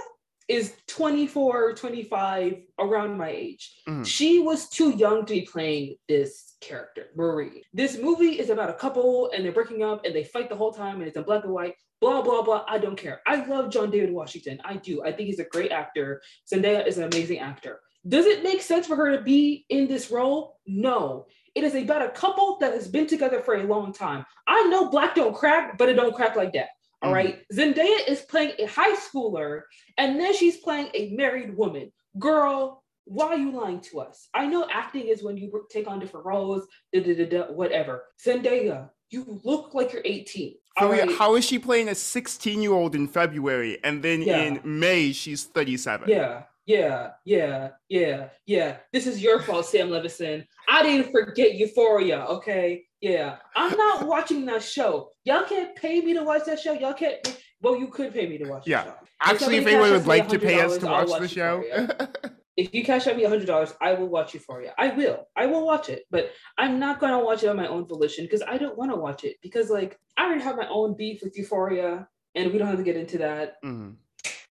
is 0.52 0.74
24, 0.86 1.74
25, 1.74 2.62
around 2.78 3.16
my 3.16 3.30
age. 3.30 3.80
Mm. 3.88 4.06
She 4.06 4.38
was 4.38 4.68
too 4.68 4.90
young 4.90 5.24
to 5.24 5.32
be 5.32 5.48
playing 5.50 5.96
this 6.08 6.56
character, 6.60 7.06
Marie. 7.16 7.64
This 7.72 7.96
movie 7.96 8.38
is 8.38 8.50
about 8.50 8.68
a 8.68 8.74
couple 8.74 9.30
and 9.34 9.44
they're 9.44 9.52
breaking 9.52 9.82
up 9.82 10.04
and 10.04 10.14
they 10.14 10.24
fight 10.24 10.50
the 10.50 10.56
whole 10.56 10.72
time 10.72 10.96
and 10.96 11.08
it's 11.08 11.16
in 11.16 11.22
black 11.22 11.44
and 11.44 11.54
white. 11.54 11.74
Blah, 12.02 12.20
blah, 12.20 12.42
blah. 12.42 12.64
I 12.68 12.76
don't 12.78 12.98
care. 12.98 13.22
I 13.26 13.46
love 13.46 13.70
John 13.70 13.90
David 13.90 14.12
Washington. 14.12 14.60
I 14.62 14.76
do. 14.76 15.02
I 15.02 15.12
think 15.12 15.28
he's 15.28 15.38
a 15.38 15.44
great 15.44 15.72
actor. 15.72 16.20
Zendaya 16.52 16.86
is 16.86 16.98
an 16.98 17.04
amazing 17.04 17.38
actor. 17.38 17.80
Does 18.06 18.26
it 18.26 18.42
make 18.42 18.60
sense 18.60 18.86
for 18.86 18.96
her 18.96 19.16
to 19.16 19.22
be 19.22 19.64
in 19.70 19.88
this 19.88 20.10
role? 20.10 20.58
No. 20.66 21.26
It 21.54 21.64
is 21.64 21.74
about 21.74 22.02
a 22.02 22.10
couple 22.10 22.58
that 22.60 22.74
has 22.74 22.88
been 22.88 23.06
together 23.06 23.40
for 23.40 23.54
a 23.54 23.62
long 23.62 23.92
time. 23.92 24.26
I 24.46 24.68
know 24.68 24.90
black 24.90 25.14
don't 25.14 25.34
crack, 25.34 25.78
but 25.78 25.88
it 25.88 25.94
don't 25.94 26.14
crack 26.14 26.36
like 26.36 26.52
that. 26.54 26.68
All 27.02 27.10
mm. 27.10 27.14
right. 27.14 27.42
Zendaya 27.52 28.08
is 28.08 28.20
playing 28.22 28.52
a 28.58 28.66
high 28.66 28.94
schooler 28.96 29.62
and 29.98 30.18
then 30.18 30.34
she's 30.34 30.58
playing 30.58 30.88
a 30.94 31.10
married 31.10 31.56
woman. 31.56 31.92
Girl, 32.18 32.82
why 33.04 33.26
are 33.28 33.36
you 33.36 33.50
lying 33.50 33.80
to 33.80 34.00
us? 34.00 34.28
I 34.32 34.46
know 34.46 34.66
acting 34.70 35.08
is 35.08 35.22
when 35.22 35.36
you 35.36 35.66
take 35.70 35.88
on 35.88 35.98
different 35.98 36.26
roles, 36.26 36.66
da, 36.92 37.02
da, 37.02 37.26
da, 37.26 37.52
whatever. 37.52 38.04
Zendaya, 38.24 38.90
you 39.10 39.40
look 39.44 39.74
like 39.74 39.92
you're 39.92 40.02
18. 40.04 40.54
So 40.78 40.90
right. 40.90 41.10
how 41.12 41.34
is 41.34 41.44
she 41.44 41.58
playing 41.58 41.88
a 41.88 41.94
16 41.94 42.62
year 42.62 42.72
old 42.72 42.94
in 42.94 43.06
February 43.06 43.78
and 43.84 44.02
then 44.02 44.22
yeah. 44.22 44.38
in 44.38 44.60
May 44.64 45.12
she's 45.12 45.44
37? 45.44 46.08
Yeah, 46.08 46.44
yeah, 46.66 47.10
yeah, 47.24 47.70
yeah, 47.88 48.28
yeah. 48.46 48.76
This 48.92 49.06
is 49.06 49.22
your 49.22 49.40
fault, 49.40 49.66
Sam 49.66 49.88
Levinson. 49.88 50.46
I 50.68 50.82
didn't 50.82 51.10
forget 51.10 51.54
Euphoria, 51.54 52.24
okay? 52.26 52.84
Yeah, 53.00 53.36
I'm 53.56 53.76
not 53.76 54.06
watching 54.06 54.44
that 54.46 54.62
show. 54.62 55.10
Y'all 55.24 55.44
can't 55.44 55.74
pay 55.74 56.00
me 56.00 56.14
to 56.14 56.22
watch 56.22 56.44
that 56.46 56.60
show. 56.60 56.72
Y'all 56.72 56.94
can't. 56.94 57.16
Well, 57.60 57.76
you 57.76 57.88
could 57.88 58.12
pay 58.12 58.28
me 58.28 58.38
to 58.38 58.48
watch. 58.48 58.66
Yeah, 58.66 58.92
actually, 59.20 59.56
if 59.56 59.66
anyone 59.66 59.90
would 59.90 60.06
like 60.06 60.28
to 60.28 60.38
pay 60.38 60.60
us 60.60 60.78
to 60.78 60.86
watch, 60.86 61.08
watch 61.08 61.20
the 61.20 61.28
show, 61.28 61.64
if 62.56 62.72
you 62.72 62.84
cash 62.84 63.08
out 63.08 63.16
me 63.16 63.24
hundred 63.24 63.46
dollars, 63.46 63.74
I 63.80 63.94
will 63.94 64.08
watch 64.08 64.34
Euphoria. 64.34 64.72
I 64.78 64.90
will. 64.90 65.26
I 65.36 65.46
will 65.46 65.66
watch 65.66 65.88
it, 65.88 66.04
but 66.10 66.30
I'm 66.58 66.78
not 66.78 67.00
gonna 67.00 67.18
watch 67.18 67.42
it 67.42 67.48
on 67.48 67.56
my 67.56 67.66
own 67.66 67.86
volition 67.86 68.24
because 68.24 68.42
I 68.42 68.56
don't 68.56 68.78
want 68.78 68.92
to 68.92 68.96
watch 68.96 69.24
it 69.24 69.36
because 69.42 69.68
like 69.68 69.98
I 70.16 70.26
already 70.26 70.42
have 70.42 70.56
my 70.56 70.68
own 70.68 70.94
beef 70.96 71.22
with 71.24 71.36
Euphoria, 71.36 72.06
and 72.36 72.52
we 72.52 72.58
don't 72.58 72.68
have 72.68 72.78
to 72.78 72.84
get 72.84 72.96
into 72.96 73.18
that. 73.18 73.54
Mm-hmm 73.64 73.94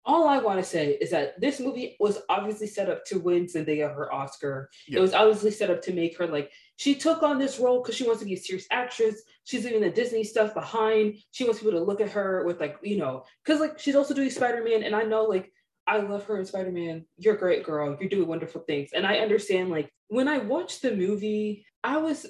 all 0.05 0.27
I 0.27 0.38
want 0.38 0.59
to 0.59 0.63
say 0.63 0.97
is 1.01 1.09
that 1.12 1.39
this 1.41 1.59
movie 1.59 1.95
was 2.00 2.19
obviously 2.29 2.67
set 2.67 2.89
up 2.89 3.03
to 3.05 3.19
win 3.19 3.45
Zendaya 3.45 3.93
her 3.93 4.13
Oscar. 4.13 4.69
It 4.88 5.00
was 5.00 5.13
obviously 5.13 5.51
set 5.51 5.71
up 5.71 5.81
to 5.83 5.93
make 5.93 6.17
her 6.17 6.27
like 6.27 6.51
she 6.77 6.95
took 6.95 7.24
on 7.24 7.39
this 7.39 7.59
role 7.59 7.81
because 7.81 7.95
she 7.95 8.05
wants 8.05 8.19
to 8.19 8.25
be 8.25 8.33
a 8.33 8.38
serious 8.38 8.67
actress. 8.71 9.21
She's 9.45 9.65
leaving 9.65 9.81
the 9.81 9.89
Disney 9.89 10.24
stuff 10.24 10.53
behind. 10.53 11.17
She 11.31 11.43
wants 11.43 11.59
people 11.59 11.79
to 11.79 11.83
look 11.83 12.01
at 12.01 12.12
her 12.12 12.43
with 12.45 12.59
like 12.59 12.77
you 12.83 12.97
know 12.97 13.25
because 13.43 13.59
like 13.59 13.79
she's 13.79 13.95
also 13.95 14.13
doing 14.13 14.29
Spider 14.29 14.63
Man, 14.63 14.83
and 14.83 14.95
I 14.95 15.03
know 15.03 15.24
like 15.24 15.51
I 15.88 15.97
love 15.97 16.25
her 16.25 16.38
in 16.38 16.45
Spider 16.45 16.71
Man. 16.71 17.05
You're 17.17 17.35
a 17.35 17.39
great 17.39 17.63
girl. 17.63 17.97
You're 18.00 18.09
doing 18.09 18.27
wonderful 18.27 18.62
things, 18.62 18.91
and 18.93 19.05
I 19.07 19.17
understand 19.19 19.69
like 19.69 19.91
when 20.07 20.27
I 20.27 20.38
watched 20.38 20.81
the 20.81 20.95
movie, 20.95 21.65
I 21.83 21.97
was 21.97 22.25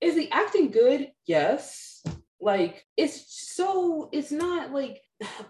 is 0.00 0.14
the 0.14 0.30
acting 0.30 0.70
good? 0.70 1.10
Yes 1.26 2.02
like 2.40 2.84
it's 2.96 3.24
so 3.54 4.08
it's 4.12 4.30
not 4.30 4.72
like 4.72 5.00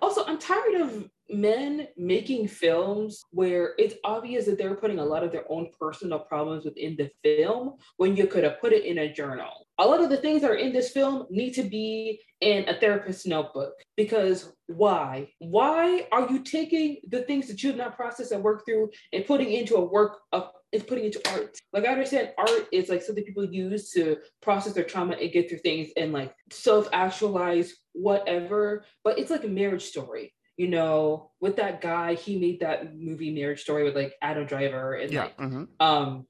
also 0.03 0.25
I'm 0.27 0.39
tired 0.39 0.81
of 0.81 1.09
men 1.29 1.89
making 1.97 2.47
films 2.47 3.21
where 3.31 3.75
it's 3.79 3.97
obvious 4.05 4.47
that 4.47 4.59
they're 4.59 4.77
putting 4.77 4.99
a 4.99 5.05
lot 5.05 5.25
of 5.25 5.33
their 5.33 5.51
own 5.51 5.71
personal 5.79 6.21
problems 6.21 6.65
within 6.65 6.97
the 6.97 7.11
film 7.25 7.75
when 7.97 8.17
you 8.17 8.27
could 8.27 8.45
have 8.45 8.61
put 8.61 8.73
it 8.73 8.85
in 8.85 8.99
a 8.99 9.13
journal. 9.13 9.67
A 9.79 9.87
lot 9.87 10.01
of 10.01 10.09
the 10.09 10.17
things 10.17 10.43
that 10.43 10.51
are 10.51 10.57
in 10.57 10.73
this 10.73 10.91
film 10.91 11.27
need 11.29 11.53
to 11.55 11.65
be 11.65 12.21
in 12.41 12.69
a 12.69 12.79
therapist's 12.79 13.27
notebook 13.27 13.75
because 13.97 14.53
why? 14.67 15.29
Why 15.39 16.07
are 16.13 16.31
you 16.31 16.43
taking 16.43 16.99
the 17.09 17.23
things 17.23 17.49
that 17.49 17.63
you 17.63 17.71
have 17.71 17.79
not 17.79 17.97
processed 17.97 18.33
and 18.33 18.45
worked 18.45 18.67
through 18.67 18.91
and 19.13 19.27
putting 19.27 19.53
into 19.53 19.77
a 19.77 19.85
work 19.85 20.19
of 20.33 20.51
is 20.77 20.83
putting 20.85 21.05
into 21.05 21.21
art. 21.31 21.57
Like 21.73 21.85
I 21.85 21.93
understand 21.93 22.33
art 22.39 22.69
is 22.73 22.89
like 22.89 23.03
something 23.03 23.25
people 23.25 23.45
use 23.45 23.91
to 23.93 24.19
process 24.41 24.73
their 24.73 24.85
trauma 24.85 25.15
and 25.15 25.33
get 25.33 25.49
through 25.49 25.59
things 25.59 25.91
and 25.97 26.13
like 26.13 26.35
self-actualize 26.53 27.75
whatever, 27.93 28.85
but 29.03 29.19
it's 29.19 29.31
like 29.31 29.45
a 29.45 29.49
marriage 29.49 29.85
story 29.85 30.33
you 30.57 30.69
know, 30.69 31.31
with 31.41 31.57
that 31.57 31.81
guy, 31.81 32.15
he 32.15 32.39
made 32.39 32.61
that 32.61 32.97
movie 32.97 33.35
Marriage 33.35 33.61
Story 33.61 33.85
with 33.85 33.95
like 33.95 34.15
Adam 34.23 34.47
Driver 34.47 34.95
and 34.95 35.13
yeah. 35.13 35.25
like 35.25 35.37
mm-hmm. 35.37 35.65
um 35.81 36.27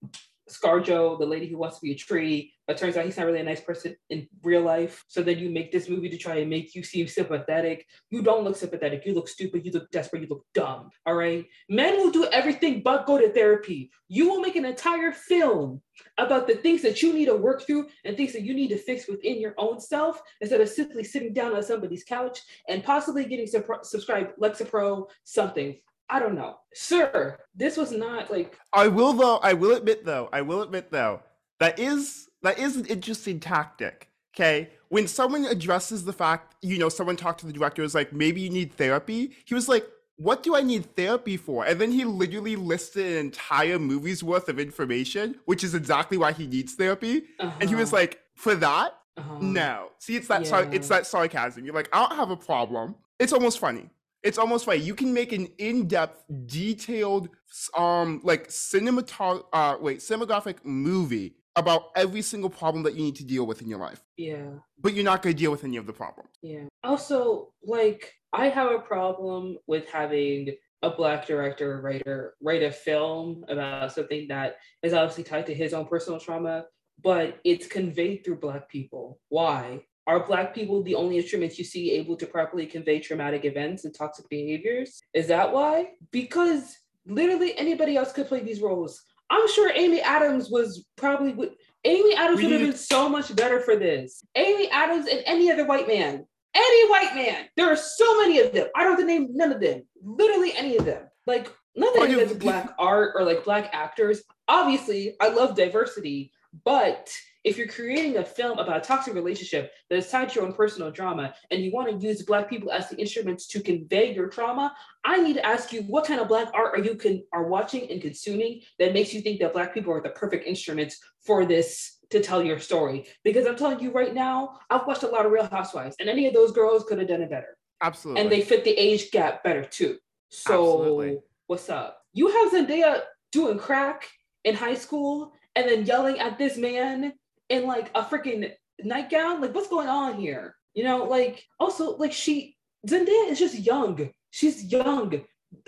Scarjo, 0.51 1.19
the 1.19 1.27
lady 1.27 1.49
who 1.49 1.59
wants 1.59 1.77
to 1.77 1.83
be 1.83 1.93
a 1.93 1.97
tree, 1.97 2.53
but 2.67 2.77
turns 2.77 2.97
out 2.97 3.05
he's 3.05 3.17
not 3.17 3.27
really 3.27 3.41
a 3.41 3.45
nice 3.45 3.61
person 3.61 3.97
in 4.11 4.29
real 4.43 4.63
life. 4.63 5.05
So 5.09 5.23
then 5.23 5.39
you 5.39 5.51
make 5.51 5.73
this 5.73 5.89
movie 5.89 6.09
to 6.09 6.17
try 6.17 6.37
and 6.37 6.51
make 6.51 6.75
you 6.75 6.83
seem 6.83 7.09
sympathetic. 7.09 7.87
You 8.11 8.23
don't 8.23 8.45
look 8.45 8.57
sympathetic. 8.57 9.05
You 9.07 9.15
look 9.15 9.29
stupid. 9.29 9.65
You 9.65 9.73
look 9.73 9.91
desperate. 9.91 10.23
You 10.23 10.29
look 10.29 10.45
dumb. 10.55 10.91
All 11.05 11.15
right. 11.15 11.47
Men 11.69 11.97
will 11.97 12.11
do 12.11 12.27
everything 12.27 12.83
but 12.83 13.07
go 13.07 13.19
to 13.19 13.33
therapy. 13.33 13.91
You 14.09 14.29
will 14.29 14.41
make 14.41 14.57
an 14.57 14.65
entire 14.65 15.13
film 15.13 15.81
about 16.19 16.47
the 16.47 16.55
things 16.55 16.83
that 16.83 17.03
you 17.03 17.13
need 17.13 17.27
to 17.27 17.37
work 17.37 17.67
through 17.67 17.89
and 18.05 18.17
things 18.17 18.33
that 18.33 18.43
you 18.43 18.55
need 18.55 18.69
to 18.69 18.79
fix 18.79 19.09
within 19.09 19.41
your 19.41 19.55
own 19.59 19.81
self 19.81 20.21
instead 20.41 20.61
of 20.61 20.69
simply 20.69 21.05
sitting 21.05 21.33
down 21.33 21.55
on 21.55 21.63
somebody's 21.63 22.05
couch 22.05 22.41
and 22.69 22.85
possibly 22.85 23.25
getting 23.25 23.47
subscribed 23.47 24.39
Lexapro 24.41 25.07
something. 25.25 25.77
I 26.09 26.19
don't 26.19 26.35
know. 26.35 26.59
Sir, 26.75 27.39
this 27.55 27.77
was 27.77 27.93
not 27.93 28.31
like 28.31 28.59
I 28.73 28.89
will 28.89 29.13
though, 29.13 29.39
I 29.39 29.55
will 29.55 29.77
admit 29.77 30.05
though, 30.05 30.29
I 30.33 30.43
will 30.43 30.63
admit 30.63 30.91
though, 30.91 31.23
that 31.59 31.79
is 31.79 32.29
that 32.43 32.59
is 32.59 32.77
an 32.77 32.87
interesting 32.87 33.41
tactic. 33.41 34.09
Okay. 34.35 34.71
When 34.89 35.09
someone 35.09 35.47
addresses 35.47 36.05
the 36.05 36.13
fact, 36.13 36.55
you 36.63 36.79
know, 36.79 36.89
someone 36.89 37.17
talked 37.17 37.41
to 37.41 37.47
the 37.47 37.53
director, 37.53 37.83
was 37.83 37.95
like, 37.95 38.13
maybe 38.13 38.41
you 38.41 38.51
need 38.51 38.75
therapy. 38.75 39.35
He 39.47 39.55
was 39.55 39.69
like, 39.69 39.87
what 40.17 40.43
do 40.43 40.55
I 40.55 40.63
need 40.63 40.95
therapy 40.95 41.37
for? 41.37 41.65
And 41.65 41.81
then 41.81 41.91
he 41.91 42.05
literally 42.05 42.55
listed 42.55 43.07
an 43.07 43.19
entire 43.19 43.79
movie's 43.79 44.23
worth 44.23 44.49
of 44.49 44.61
information, 44.61 45.37
which 45.47 45.65
is 45.65 45.75
exactly 45.75 46.19
why 46.19 46.33
he 46.33 46.47
needs 46.47 46.75
therapy. 46.75 47.25
Uh-huh. 47.41 47.51
And 47.61 47.69
he 47.69 47.75
was 47.75 47.93
uh-huh. 47.93 48.03
like, 48.03 48.21
for 48.35 48.55
that? 48.57 48.99
Uh-huh. 49.17 49.39
No. 49.41 49.89
See, 49.99 50.17
it's 50.17 50.29
that 50.29 50.43
yeah. 50.43 50.49
sar- 50.49 50.69
it's 50.73 50.89
that 50.89 51.07
sarcasm. 51.07 51.65
You're 51.65 51.75
like, 51.75 51.89
I 51.93 52.07
don't 52.07 52.17
have 52.17 52.31
a 52.31 52.37
problem. 52.37 52.95
It's 53.19 53.33
almost 53.33 53.59
funny 53.59 53.89
it's 54.27 54.39
almost 54.39 54.67
like 54.67 54.83
you 54.83 54.95
can 54.95 55.15
make 55.15 55.33
an 55.33 55.47
in-depth, 55.59 56.25
detailed, 56.47 57.29
um, 57.77 58.21
like 58.25 58.49
cinematog 58.49 59.45
uh, 59.53 59.77
wait, 59.81 59.99
cinematographic 59.99 60.57
movie 60.65 61.37
about 61.55 61.91
every 61.95 62.23
single 62.23 62.51
problem 62.51 62.83
that 62.83 62.95
you 62.95 63.05
need 63.05 63.15
to 63.17 63.25
deal 63.25 63.47
with 63.47 63.63
in 63.63 63.69
your 63.69 63.79
life. 63.79 64.03
Yeah. 64.17 64.51
But 64.81 64.95
you're 64.95 65.05
not 65.05 65.23
going 65.23 65.35
to 65.37 65.39
deal 65.39 65.53
with 65.53 65.63
any 65.63 65.77
of 65.77 65.87
the 65.87 65.93
problems. 65.93 66.31
Yeah. 66.43 66.65
Also, 66.83 67.53
like, 67.63 68.13
I 68.33 68.49
have 68.49 68.73
a 68.73 68.81
problem 68.81 69.59
with 69.69 69.89
having 69.89 70.51
a 70.83 70.91
black 70.91 71.27
director 71.27 71.75
or 71.75 71.81
writer 71.81 72.35
write 72.43 72.65
a 72.65 72.73
film 72.73 73.45
about 73.49 73.93
something 73.93 74.27
that 74.29 74.57
is 74.83 74.93
obviously 74.93 75.25
tied 75.25 75.47
to 75.47 75.55
his 75.55 75.73
own 75.73 75.87
personal 75.87 76.19
trauma, 76.19 76.65
but 77.03 77.39
it's 77.45 77.69
conveyed 77.69 78.25
through 78.25 78.41
black 78.41 78.69
people. 78.69 79.21
Why? 79.29 79.85
Are 80.07 80.25
Black 80.25 80.55
people 80.55 80.83
the 80.83 80.95
only 80.95 81.17
instruments 81.17 81.59
you 81.59 81.65
see 81.65 81.93
able 81.93 82.17
to 82.17 82.27
properly 82.27 82.67
convey 82.67 83.01
traumatic 83.01 83.45
events 83.45 83.85
and 83.85 83.95
toxic 83.95 84.29
behaviors? 84.29 85.01
Is 85.15 85.27
that 85.29 85.53
why? 85.53 85.91
Because 86.13 86.77
literally 87.07 87.57
anybody 87.59 87.97
else 87.97 88.13
could 88.13 88.29
play 88.29 88.41
these 88.41 88.61
roles. 88.61 89.03
I'm 89.31 89.49
sure 89.49 89.73
Amy 89.75 90.01
Adams 90.01 90.49
was 90.49 90.87
probably 90.97 91.33
would. 91.33 91.55
Amy 91.85 92.15
Adams 92.15 92.41
would 92.43 92.53
have 92.53 92.61
been 92.61 92.77
so 92.77 93.09
much 93.09 93.35
better 93.35 93.61
for 93.61 93.77
this. 93.77 94.25
Amy 94.37 94.71
Adams 94.71 95.07
and 95.09 95.23
any 95.27 95.51
other 95.51 95.65
white 95.65 95.89
man. 95.89 96.25
Any 96.55 96.91
white 96.91 97.15
man. 97.15 97.47
There 97.57 97.71
are 97.71 97.77
so 97.77 98.21
many 98.23 98.39
of 98.39 98.53
them. 98.53 98.69
I 98.77 98.83
don't 98.83 98.93
have 98.93 99.01
to 99.01 99.05
name 99.05 99.29
none 99.33 99.53
of 99.53 99.61
them. 99.61 99.83
Literally 100.03 100.53
any 100.57 100.77
of 100.77 100.85
them. 100.85 101.03
Like 101.27 101.53
nothing 101.75 102.05
against 102.05 102.39
black 102.39 102.75
art 102.79 103.15
or 103.17 103.25
like 103.25 103.45
black 103.45 103.71
actors. 103.73 104.23
Obviously, 104.49 105.17
I 105.21 105.29
love 105.29 105.57
diversity, 105.57 106.33
but 106.65 107.13
if 107.47 107.57
you're 107.57 107.69
creating 107.69 108.17
a 108.17 108.25
film 108.25 108.59
about 108.59 108.77
a 108.77 108.81
toxic 108.81 109.15
relationship 109.15 109.73
that 109.89 109.97
is 109.97 110.11
tied 110.11 110.29
to 110.29 110.35
your 110.35 110.45
own 110.45 110.53
personal 110.53 110.91
drama 110.91 111.33
and 111.53 111.63
you 111.63 111.73
want 111.73 111.89
to 111.89 112.07
use 112.07 112.23
black 112.23 112.51
people 112.51 112.73
as 112.73 112.91
the 112.91 112.97
instruments 112.99 113.47
to 113.47 113.61
convey 113.61 114.13
your 114.13 114.29
trauma 114.29 114.75
i 115.05 115.17
need 115.23 115.35
to 115.35 115.47
ask 115.47 115.73
you 115.73 115.83
what 115.83 116.05
kind 116.05 116.21
of 116.21 116.29
black 116.29 116.49
art 116.53 116.79
are 116.79 116.85
you 116.85 116.97
con- 116.97 117.23
are 117.33 117.49
watching 117.49 117.89
and 117.91 118.03
consuming 118.03 118.61
that 118.79 118.93
makes 118.93 119.15
you 119.15 119.21
think 119.21 119.41
that 119.41 119.53
black 119.53 119.73
people 119.73 119.93
are 119.93 120.03
the 120.03 120.11
perfect 120.11 120.47
instruments 120.47 120.99
for 121.25 121.47
this 121.47 121.99
to 122.11 122.21
tell 122.21 122.43
your 122.43 122.59
story? 122.59 123.07
Because 123.25 123.47
i'm 123.47 123.57
telling 123.57 123.81
you 123.81 123.91
right 123.91 124.15
now 124.15 124.59
i've 124.71 124.87
watched 124.87 125.03
a 125.03 125.09
lot 125.09 125.27
of 125.27 125.33
real 125.33 125.47
housewives 125.47 125.97
and 126.01 126.09
any 126.09 126.27
of 126.27 126.35
those 126.35 126.53
girls 126.53 126.85
could 126.85 126.99
have 126.99 127.09
done 127.09 127.23
it 127.23 127.31
better. 127.31 127.57
Absolutely. 127.83 128.23
And 128.23 128.31
they 128.31 128.41
fit 128.41 128.65
the 128.65 128.71
age 128.71 129.11
gap 129.11 129.45
better 129.45 129.65
too. 129.65 129.99
So 130.31 130.81
absolutely. 130.81 131.19
what's 131.47 131.69
up? 131.69 132.03
You 132.13 132.29
have 132.29 132.53
zendaya 132.53 133.03
doing 133.33 133.59
crack 133.59 134.09
in 134.45 134.55
high 134.55 134.75
school 134.75 135.33
and 135.55 135.69
then 135.69 135.85
yelling 135.85 136.19
at 136.19 136.39
this 136.39 136.57
man 136.57 137.13
in 137.49 137.67
like 137.67 137.91
a 137.95 138.03
freaking 138.03 138.51
nightgown. 138.83 139.41
Like, 139.41 139.55
what's 139.55 139.69
going 139.69 139.89
on 139.89 140.15
here? 140.21 140.57
You 140.75 140.85
know, 140.85 141.05
like 141.05 141.45
also 141.59 141.97
like 141.97 142.13
she 142.13 142.57
Zendaya 142.87 143.31
is 143.31 143.39
just 143.39 143.59
young. 143.59 144.11
She's 144.31 144.65
young. 144.65 145.23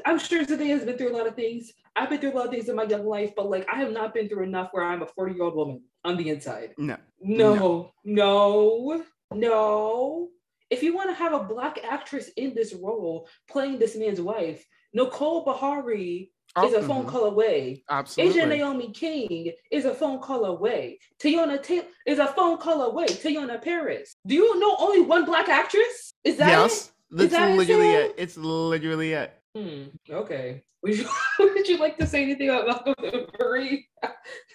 I'm 0.05 0.19
sure 0.19 0.45
Zendaya 0.45 0.71
has 0.71 0.85
been 0.85 0.99
through 0.99 1.13
a 1.13 1.17
lot 1.17 1.27
of 1.27 1.35
things. 1.35 1.73
I've 1.97 2.11
been 2.11 2.21
through 2.21 2.33
a 2.33 2.37
lot 2.37 2.47
of 2.47 2.53
things 2.53 2.69
in 2.69 2.77
my 2.77 2.85
young 2.85 3.07
life, 3.07 3.33
but 3.35 3.51
like 3.51 3.67
I 3.73 3.77
have 3.77 3.93
not 3.93 4.15
been 4.15 4.29
through 4.29 4.45
enough 4.45 4.69
where 4.73 4.85
I'm 4.85 5.03
a 5.03 5.07
40 5.07 5.35
year 5.35 5.45
old 5.45 5.57
woman 5.57 5.83
on 6.05 6.17
the 6.17 6.29
inside. 6.29 6.75
No. 6.79 6.97
No. 7.21 7.93
No. 8.05 9.05
No. 9.33 10.29
If 10.71 10.83
you 10.83 10.95
want 10.95 11.11
to 11.11 11.15
have 11.15 11.33
a 11.33 11.45
black 11.45 11.79
actress 11.83 12.29
in 12.37 12.55
this 12.55 12.75
role 12.75 13.29
playing 13.51 13.79
this 13.79 13.97
man's 13.97 14.21
wife, 14.21 14.65
Nicole 14.93 15.45
Is 16.57 16.73
a 16.75 16.83
phone 16.83 17.03
mm-hmm. 17.03 17.11
call 17.11 17.25
away. 17.25 17.85
Absolutely. 17.89 18.41
Aja 18.41 18.49
Naomi 18.49 18.91
King 18.91 19.53
is 19.71 19.85
a 19.85 19.95
phone 19.95 20.19
call 20.19 20.45
away. 20.47 20.99
Teyana 21.21 21.63
Taylor 21.63 21.85
is 22.05 22.19
a 22.19 22.27
phone 22.27 22.59
call 22.59 22.83
away. 22.83 23.07
Teyonah 23.07 23.63
Parris. 23.63 24.17
Do 24.27 24.35
you 24.35 24.59
know 24.59 24.77
only 24.81 25.03
one 25.03 25.25
black 25.25 25.49
actress? 25.49 26.15
Is 26.25 26.37
that 26.39 26.49
yes? 26.49 26.87
It? 26.87 26.93
That's 27.17 27.33
that 27.33 27.57
literally 27.57 27.91
it? 27.91 28.15
It's 28.19 28.37
literally 28.37 29.13
it. 29.13 29.41
Hmm. 29.55 29.85
Okay. 30.11 30.65
Would 30.83 30.99
you, 30.99 31.09
would 31.39 31.69
you 31.69 31.79
like 31.79 31.99
to 31.99 32.07
say 32.07 32.23
anything 32.23 32.51
about 32.51 32.67
Malcolm 32.67 33.27
Marie? 33.39 33.89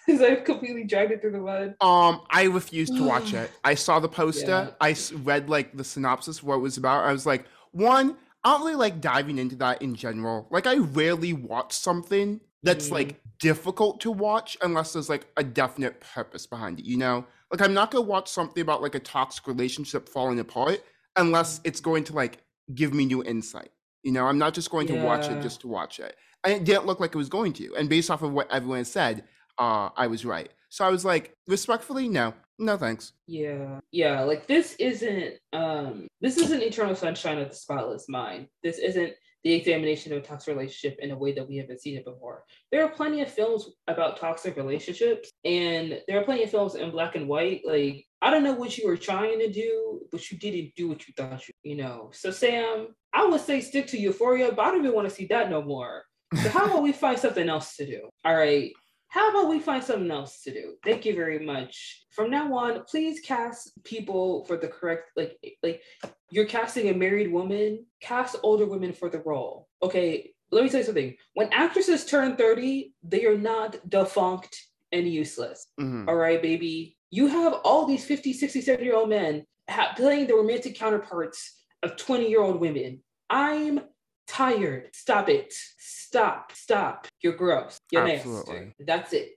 Because 0.05 0.21
I've 0.21 0.43
completely 0.43 0.83
dragged 0.85 1.11
it 1.11 1.21
through 1.21 1.31
the 1.31 1.39
mud. 1.39 1.75
Um, 1.81 2.21
I 2.29 2.43
refused 2.43 2.95
to 2.95 3.03
watch 3.03 3.33
it. 3.33 3.51
I 3.63 3.75
saw 3.75 3.99
the 3.99 4.09
poster. 4.09 4.47
Yeah. 4.47 4.71
I 4.81 4.95
read 5.23 5.49
like 5.49 5.75
the 5.75 5.83
synopsis, 5.83 6.41
what 6.41 6.55
it 6.55 6.59
was 6.59 6.77
about. 6.77 7.05
I 7.05 7.11
was 7.11 7.25
like, 7.25 7.45
one, 7.71 8.17
I 8.43 8.51
don't 8.51 8.61
really 8.61 8.75
like 8.75 9.01
diving 9.01 9.37
into 9.37 9.55
that 9.57 9.81
in 9.81 9.95
general. 9.95 10.47
Like 10.51 10.67
I 10.67 10.77
rarely 10.77 11.33
watch 11.33 11.73
something 11.73 12.41
that's 12.61 12.89
mm. 12.89 12.93
like 12.93 13.21
difficult 13.39 14.01
to 14.01 14.11
watch 14.11 14.57
unless 14.61 14.93
there's 14.93 15.09
like 15.09 15.27
a 15.37 15.43
definite 15.43 16.01
purpose 16.01 16.45
behind 16.45 16.79
it, 16.79 16.85
you 16.85 16.97
know? 16.97 17.25
Like 17.51 17.61
I'm 17.61 17.73
not 17.73 17.91
gonna 17.91 18.03
watch 18.05 18.29
something 18.29 18.61
about 18.61 18.81
like 18.81 18.95
a 18.95 18.99
toxic 18.99 19.47
relationship 19.47 20.09
falling 20.09 20.39
apart 20.39 20.83
unless 21.15 21.61
it's 21.63 21.79
going 21.79 22.03
to 22.05 22.13
like 22.13 22.39
give 22.73 22.93
me 22.93 23.05
new 23.05 23.23
insight. 23.23 23.69
You 24.03 24.11
know, 24.11 24.25
I'm 24.25 24.37
not 24.37 24.53
just 24.53 24.69
going 24.69 24.87
to 24.87 25.01
watch 25.01 25.29
it 25.29 25.41
just 25.41 25.61
to 25.61 25.67
watch 25.67 25.99
it. 25.99 26.17
And 26.43 26.53
it 26.53 26.65
didn't 26.65 26.85
look 26.85 26.99
like 26.99 27.15
it 27.15 27.17
was 27.17 27.29
going 27.29 27.53
to. 27.53 27.73
And 27.75 27.87
based 27.87 28.11
off 28.11 28.21
of 28.21 28.33
what 28.33 28.51
everyone 28.51 28.83
said, 28.83 29.23
uh, 29.57 29.89
I 29.95 30.07
was 30.07 30.25
right. 30.25 30.51
So 30.67 30.83
I 30.83 30.89
was 30.89 31.05
like, 31.05 31.37
respectfully, 31.47 32.09
no, 32.09 32.33
no 32.59 32.77
thanks. 32.77 33.13
Yeah. 33.27 33.79
Yeah. 33.91 34.21
Like 34.21 34.47
this 34.47 34.75
isn't 34.75 35.35
um 35.53 36.07
this 36.21 36.37
isn't 36.37 36.61
Eternal 36.61 36.95
Sunshine 36.95 37.39
of 37.39 37.49
the 37.49 37.55
Spotless 37.55 38.07
Mind. 38.07 38.47
This 38.63 38.77
isn't 38.77 39.13
the 39.43 39.53
examination 39.53 40.13
of 40.13 40.19
a 40.19 40.21
toxic 40.21 40.55
relationship 40.55 40.97
in 41.01 41.11
a 41.11 41.17
way 41.17 41.33
that 41.33 41.47
we 41.47 41.57
haven't 41.57 41.81
seen 41.81 41.97
it 41.97 42.05
before. 42.05 42.45
There 42.71 42.83
are 42.83 42.89
plenty 42.89 43.21
of 43.21 43.29
films 43.29 43.69
about 43.87 44.17
toxic 44.17 44.55
relationships, 44.55 45.29
and 45.43 45.99
there 46.07 46.19
are 46.19 46.23
plenty 46.23 46.43
of 46.43 46.49
films 46.49 46.75
in 46.75 46.91
black 46.91 47.15
and 47.15 47.27
white. 47.27 47.61
Like, 47.65 48.05
I 48.21 48.31
don't 48.31 48.43
know 48.43 48.53
what 48.53 48.77
you 48.77 48.87
were 48.87 48.95
trying 48.95 49.39
to 49.39 49.51
do, 49.51 49.99
but 50.13 50.31
you 50.31 50.37
didn't 50.37 50.73
do 50.77 50.87
what 50.87 51.05
you 51.07 51.13
thought 51.17 51.45
you, 51.45 51.53
you 51.63 51.75
know. 51.75 52.09
So, 52.13 52.31
Sam, 52.31 52.95
I 53.11 53.25
would 53.25 53.41
say 53.41 53.59
stick 53.59 53.87
to 53.87 53.99
Euphoria, 53.99 54.53
but 54.53 54.61
I 54.61 54.71
don't 54.71 54.79
even 54.79 54.95
want 54.95 55.09
to 55.09 55.13
see 55.13 55.25
that 55.25 55.49
no 55.49 55.61
more. 55.61 56.05
So, 56.41 56.47
how 56.47 56.65
about 56.65 56.81
we 56.81 56.93
find 56.93 57.19
something 57.19 57.49
else 57.49 57.75
to 57.75 57.85
do? 57.85 58.09
All 58.23 58.33
right 58.35 58.71
how 59.13 59.29
about 59.29 59.47
we 59.47 59.59
find 59.59 59.83
something 59.83 60.09
else 60.09 60.41
to 60.41 60.51
do? 60.51 60.73
Thank 60.83 61.05
you 61.05 61.13
very 61.15 61.37
much. 61.45 62.03
From 62.09 62.31
now 62.31 62.51
on, 62.57 62.83
please 62.85 63.19
cast 63.19 63.71
people 63.83 64.43
for 64.45 64.57
the 64.57 64.67
correct 64.67 65.11
like 65.15 65.37
like 65.61 65.83
you're 66.31 66.47
casting 66.47 66.89
a 66.89 66.95
married 66.95 67.31
woman, 67.31 67.85
cast 68.01 68.37
older 68.41 68.65
women 68.65 68.91
for 68.91 69.11
the 69.11 69.19
role. 69.19 69.67
Okay, 69.83 70.31
let 70.49 70.63
me 70.63 70.69
tell 70.71 70.79
you 70.79 70.85
something. 70.85 71.15
When 71.35 71.53
actresses 71.53 72.07
turn 72.07 72.37
30, 72.37 72.91
they 73.03 73.27
are 73.27 73.37
not 73.37 73.87
defunct 73.87 74.59
and 74.91 75.07
useless. 75.07 75.67
Mm-hmm. 75.79 76.09
All 76.09 76.15
right, 76.15 76.41
baby. 76.41 76.97
You 77.11 77.27
have 77.27 77.53
all 77.63 77.85
these 77.85 78.05
50, 78.05 78.33
60, 78.33 78.61
70 78.61 78.83
year 78.83 78.95
old 78.95 79.09
men 79.09 79.45
ha- 79.69 79.93
playing 79.95 80.25
the 80.25 80.33
romantic 80.33 80.75
counterparts 80.75 81.53
of 81.83 81.97
20 81.97 82.27
year 82.27 82.41
old 82.41 82.59
women. 82.59 83.03
I'm 83.29 83.79
tired. 84.27 84.89
Stop 84.93 85.29
it. 85.29 85.53
Stop. 85.77 86.51
Stop. 86.53 87.07
You're 87.21 87.35
gross. 87.35 87.77
You're 87.91 88.07
Absolutely. 88.07 88.53
nasty. 88.53 88.73
That's 88.79 89.13
it. 89.13 89.29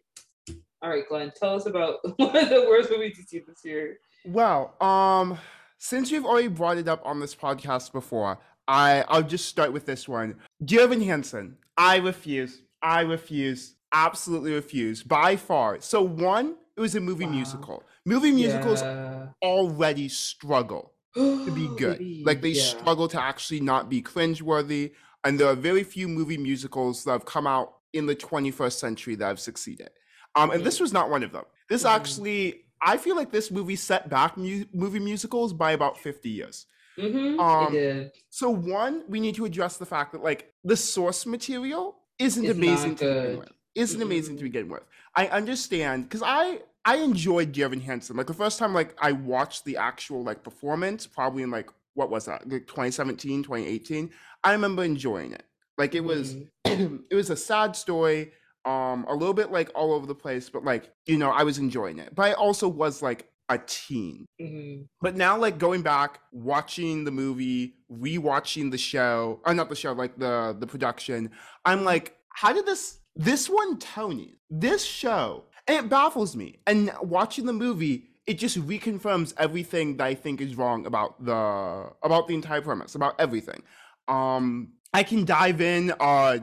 All 0.82 0.90
right, 0.90 1.08
Glenn, 1.08 1.32
tell 1.34 1.54
us 1.54 1.66
about 1.66 1.96
one 2.16 2.36
of 2.36 2.48
the 2.48 2.66
worst 2.68 2.90
movies 2.90 3.16
you 3.18 3.24
see 3.24 3.44
this 3.46 3.64
year. 3.64 3.98
Well, 4.26 4.74
um, 4.80 5.38
since 5.78 6.10
you've 6.10 6.26
already 6.26 6.48
brought 6.48 6.76
it 6.76 6.88
up 6.88 7.00
on 7.04 7.20
this 7.20 7.34
podcast 7.34 7.92
before, 7.92 8.38
I 8.68 9.04
I'll 9.08 9.22
just 9.22 9.46
start 9.46 9.72
with 9.72 9.86
this 9.86 10.08
one. 10.08 10.36
Dear 10.64 10.82
Evan 10.82 11.00
Hansen, 11.00 11.56
I 11.76 11.96
refuse. 11.96 12.62
I 12.82 13.00
refuse. 13.00 13.74
Absolutely 13.92 14.52
refuse. 14.52 15.02
By 15.02 15.36
far. 15.36 15.80
So 15.80 16.02
one, 16.02 16.56
it 16.76 16.80
was 16.80 16.94
a 16.94 17.00
movie 17.00 17.24
wow. 17.24 17.30
musical. 17.30 17.82
Movie 18.04 18.32
musicals 18.32 18.82
yeah. 18.82 19.28
already 19.42 20.08
struggle 20.08 20.92
to 21.16 21.50
be 21.50 21.68
good. 21.76 22.00
like 22.24 22.40
they 22.40 22.50
yeah. 22.50 22.62
struggle 22.62 23.08
to 23.08 23.20
actually 23.20 23.60
not 23.60 23.88
be 23.88 24.02
cringeworthy. 24.02 24.92
And 25.24 25.40
there 25.40 25.48
are 25.48 25.56
very 25.56 25.82
few 25.82 26.06
movie 26.06 26.38
musicals 26.38 27.04
that 27.04 27.12
have 27.12 27.24
come 27.24 27.46
out 27.46 27.74
in 27.92 28.06
the 28.06 28.14
21st 28.14 28.72
century 28.74 29.14
that 29.16 29.26
have 29.26 29.40
succeeded. 29.40 29.90
Um, 30.36 30.50
and 30.50 30.62
this 30.62 30.78
was 30.78 30.92
not 30.92 31.10
one 31.10 31.22
of 31.22 31.32
them. 31.32 31.44
This 31.68 31.82
mm-hmm. 31.82 31.96
actually, 31.96 32.64
I 32.82 32.98
feel 32.98 33.16
like 33.16 33.32
this 33.32 33.50
movie 33.50 33.76
set 33.76 34.08
back 34.08 34.36
mu- 34.36 34.66
movie 34.72 35.00
musicals 35.00 35.52
by 35.52 35.72
about 35.72 35.98
50 35.98 36.28
years. 36.28 36.66
Mm-hmm. 36.98 37.40
Um, 37.40 38.10
so 38.30 38.50
one, 38.50 39.02
we 39.08 39.20
need 39.20 39.34
to 39.36 39.44
address 39.44 39.76
the 39.76 39.86
fact 39.86 40.12
that 40.12 40.22
like 40.22 40.52
the 40.64 40.76
source 40.76 41.26
material 41.26 41.96
isn't 42.18 42.44
it's 42.44 42.54
amazing 42.54 42.96
to 42.96 43.04
begin 43.04 43.38
with. 43.38 43.48
Isn't 43.74 44.00
mm-hmm. 44.00 44.06
amazing 44.06 44.36
to 44.38 44.42
begin 44.44 44.68
with. 44.68 44.82
I 45.14 45.28
understand 45.28 46.04
because 46.04 46.22
I 46.24 46.60
I 46.86 46.96
enjoyed 46.96 47.58
Evan 47.58 47.80
Hansen. 47.80 48.16
Like 48.16 48.28
the 48.28 48.34
first 48.34 48.58
time 48.58 48.72
like 48.72 48.96
I 49.00 49.12
watched 49.12 49.64
the 49.64 49.76
actual 49.76 50.22
like 50.22 50.42
performance, 50.42 51.06
probably 51.06 51.42
in 51.42 51.50
like 51.50 51.68
what 51.94 52.10
was 52.10 52.26
that? 52.26 52.48
Like 52.48 52.66
2017, 52.66 53.42
2018. 53.42 54.10
I 54.44 54.52
remember 54.52 54.84
enjoying 54.84 55.32
it. 55.32 55.42
Like 55.76 55.94
it 55.94 56.04
was 56.04 56.36
mm-hmm. 56.64 56.96
it 57.10 57.14
was 57.14 57.30
a 57.30 57.36
sad 57.36 57.76
story 57.76 58.32
um 58.66 59.06
a 59.08 59.14
little 59.14 59.34
bit 59.34 59.52
like 59.52 59.70
all 59.74 59.92
over 59.92 60.06
the 60.06 60.14
place 60.14 60.50
but 60.50 60.64
like 60.64 60.90
you 61.06 61.16
know 61.16 61.30
i 61.30 61.44
was 61.44 61.58
enjoying 61.58 61.98
it 61.98 62.12
but 62.14 62.24
i 62.24 62.32
also 62.32 62.66
was 62.66 63.00
like 63.00 63.28
a 63.48 63.58
teen 63.66 64.26
mm-hmm. 64.40 64.82
but 65.00 65.14
now 65.14 65.38
like 65.38 65.56
going 65.56 65.82
back 65.82 66.18
watching 66.32 67.04
the 67.04 67.10
movie 67.12 67.74
rewatching 67.92 68.72
the 68.72 68.78
show 68.78 69.40
or 69.46 69.54
not 69.54 69.68
the 69.68 69.76
show 69.76 69.92
like 69.92 70.18
the 70.18 70.56
the 70.58 70.66
production 70.66 71.30
i'm 71.64 71.84
like 71.84 72.16
how 72.30 72.52
did 72.52 72.66
this 72.66 72.98
this 73.14 73.48
won 73.48 73.78
tony 73.78 74.36
this 74.50 74.84
show 74.84 75.44
and 75.68 75.76
it 75.84 75.88
baffles 75.88 76.36
me 76.36 76.58
and 76.66 76.92
watching 77.02 77.46
the 77.46 77.52
movie 77.52 78.04
it 78.26 78.34
just 78.34 78.58
reconfirms 78.66 79.32
everything 79.38 79.96
that 79.96 80.04
i 80.04 80.14
think 80.14 80.40
is 80.40 80.56
wrong 80.56 80.86
about 80.86 81.24
the 81.24 81.90
about 82.02 82.28
the 82.28 82.34
entire 82.34 82.60
premise 82.60 82.94
about 82.94 83.14
everything 83.18 83.62
um 84.08 84.72
I 84.96 85.02
can 85.02 85.26
dive 85.26 85.60
in. 85.60 85.92
Uh, 86.00 86.38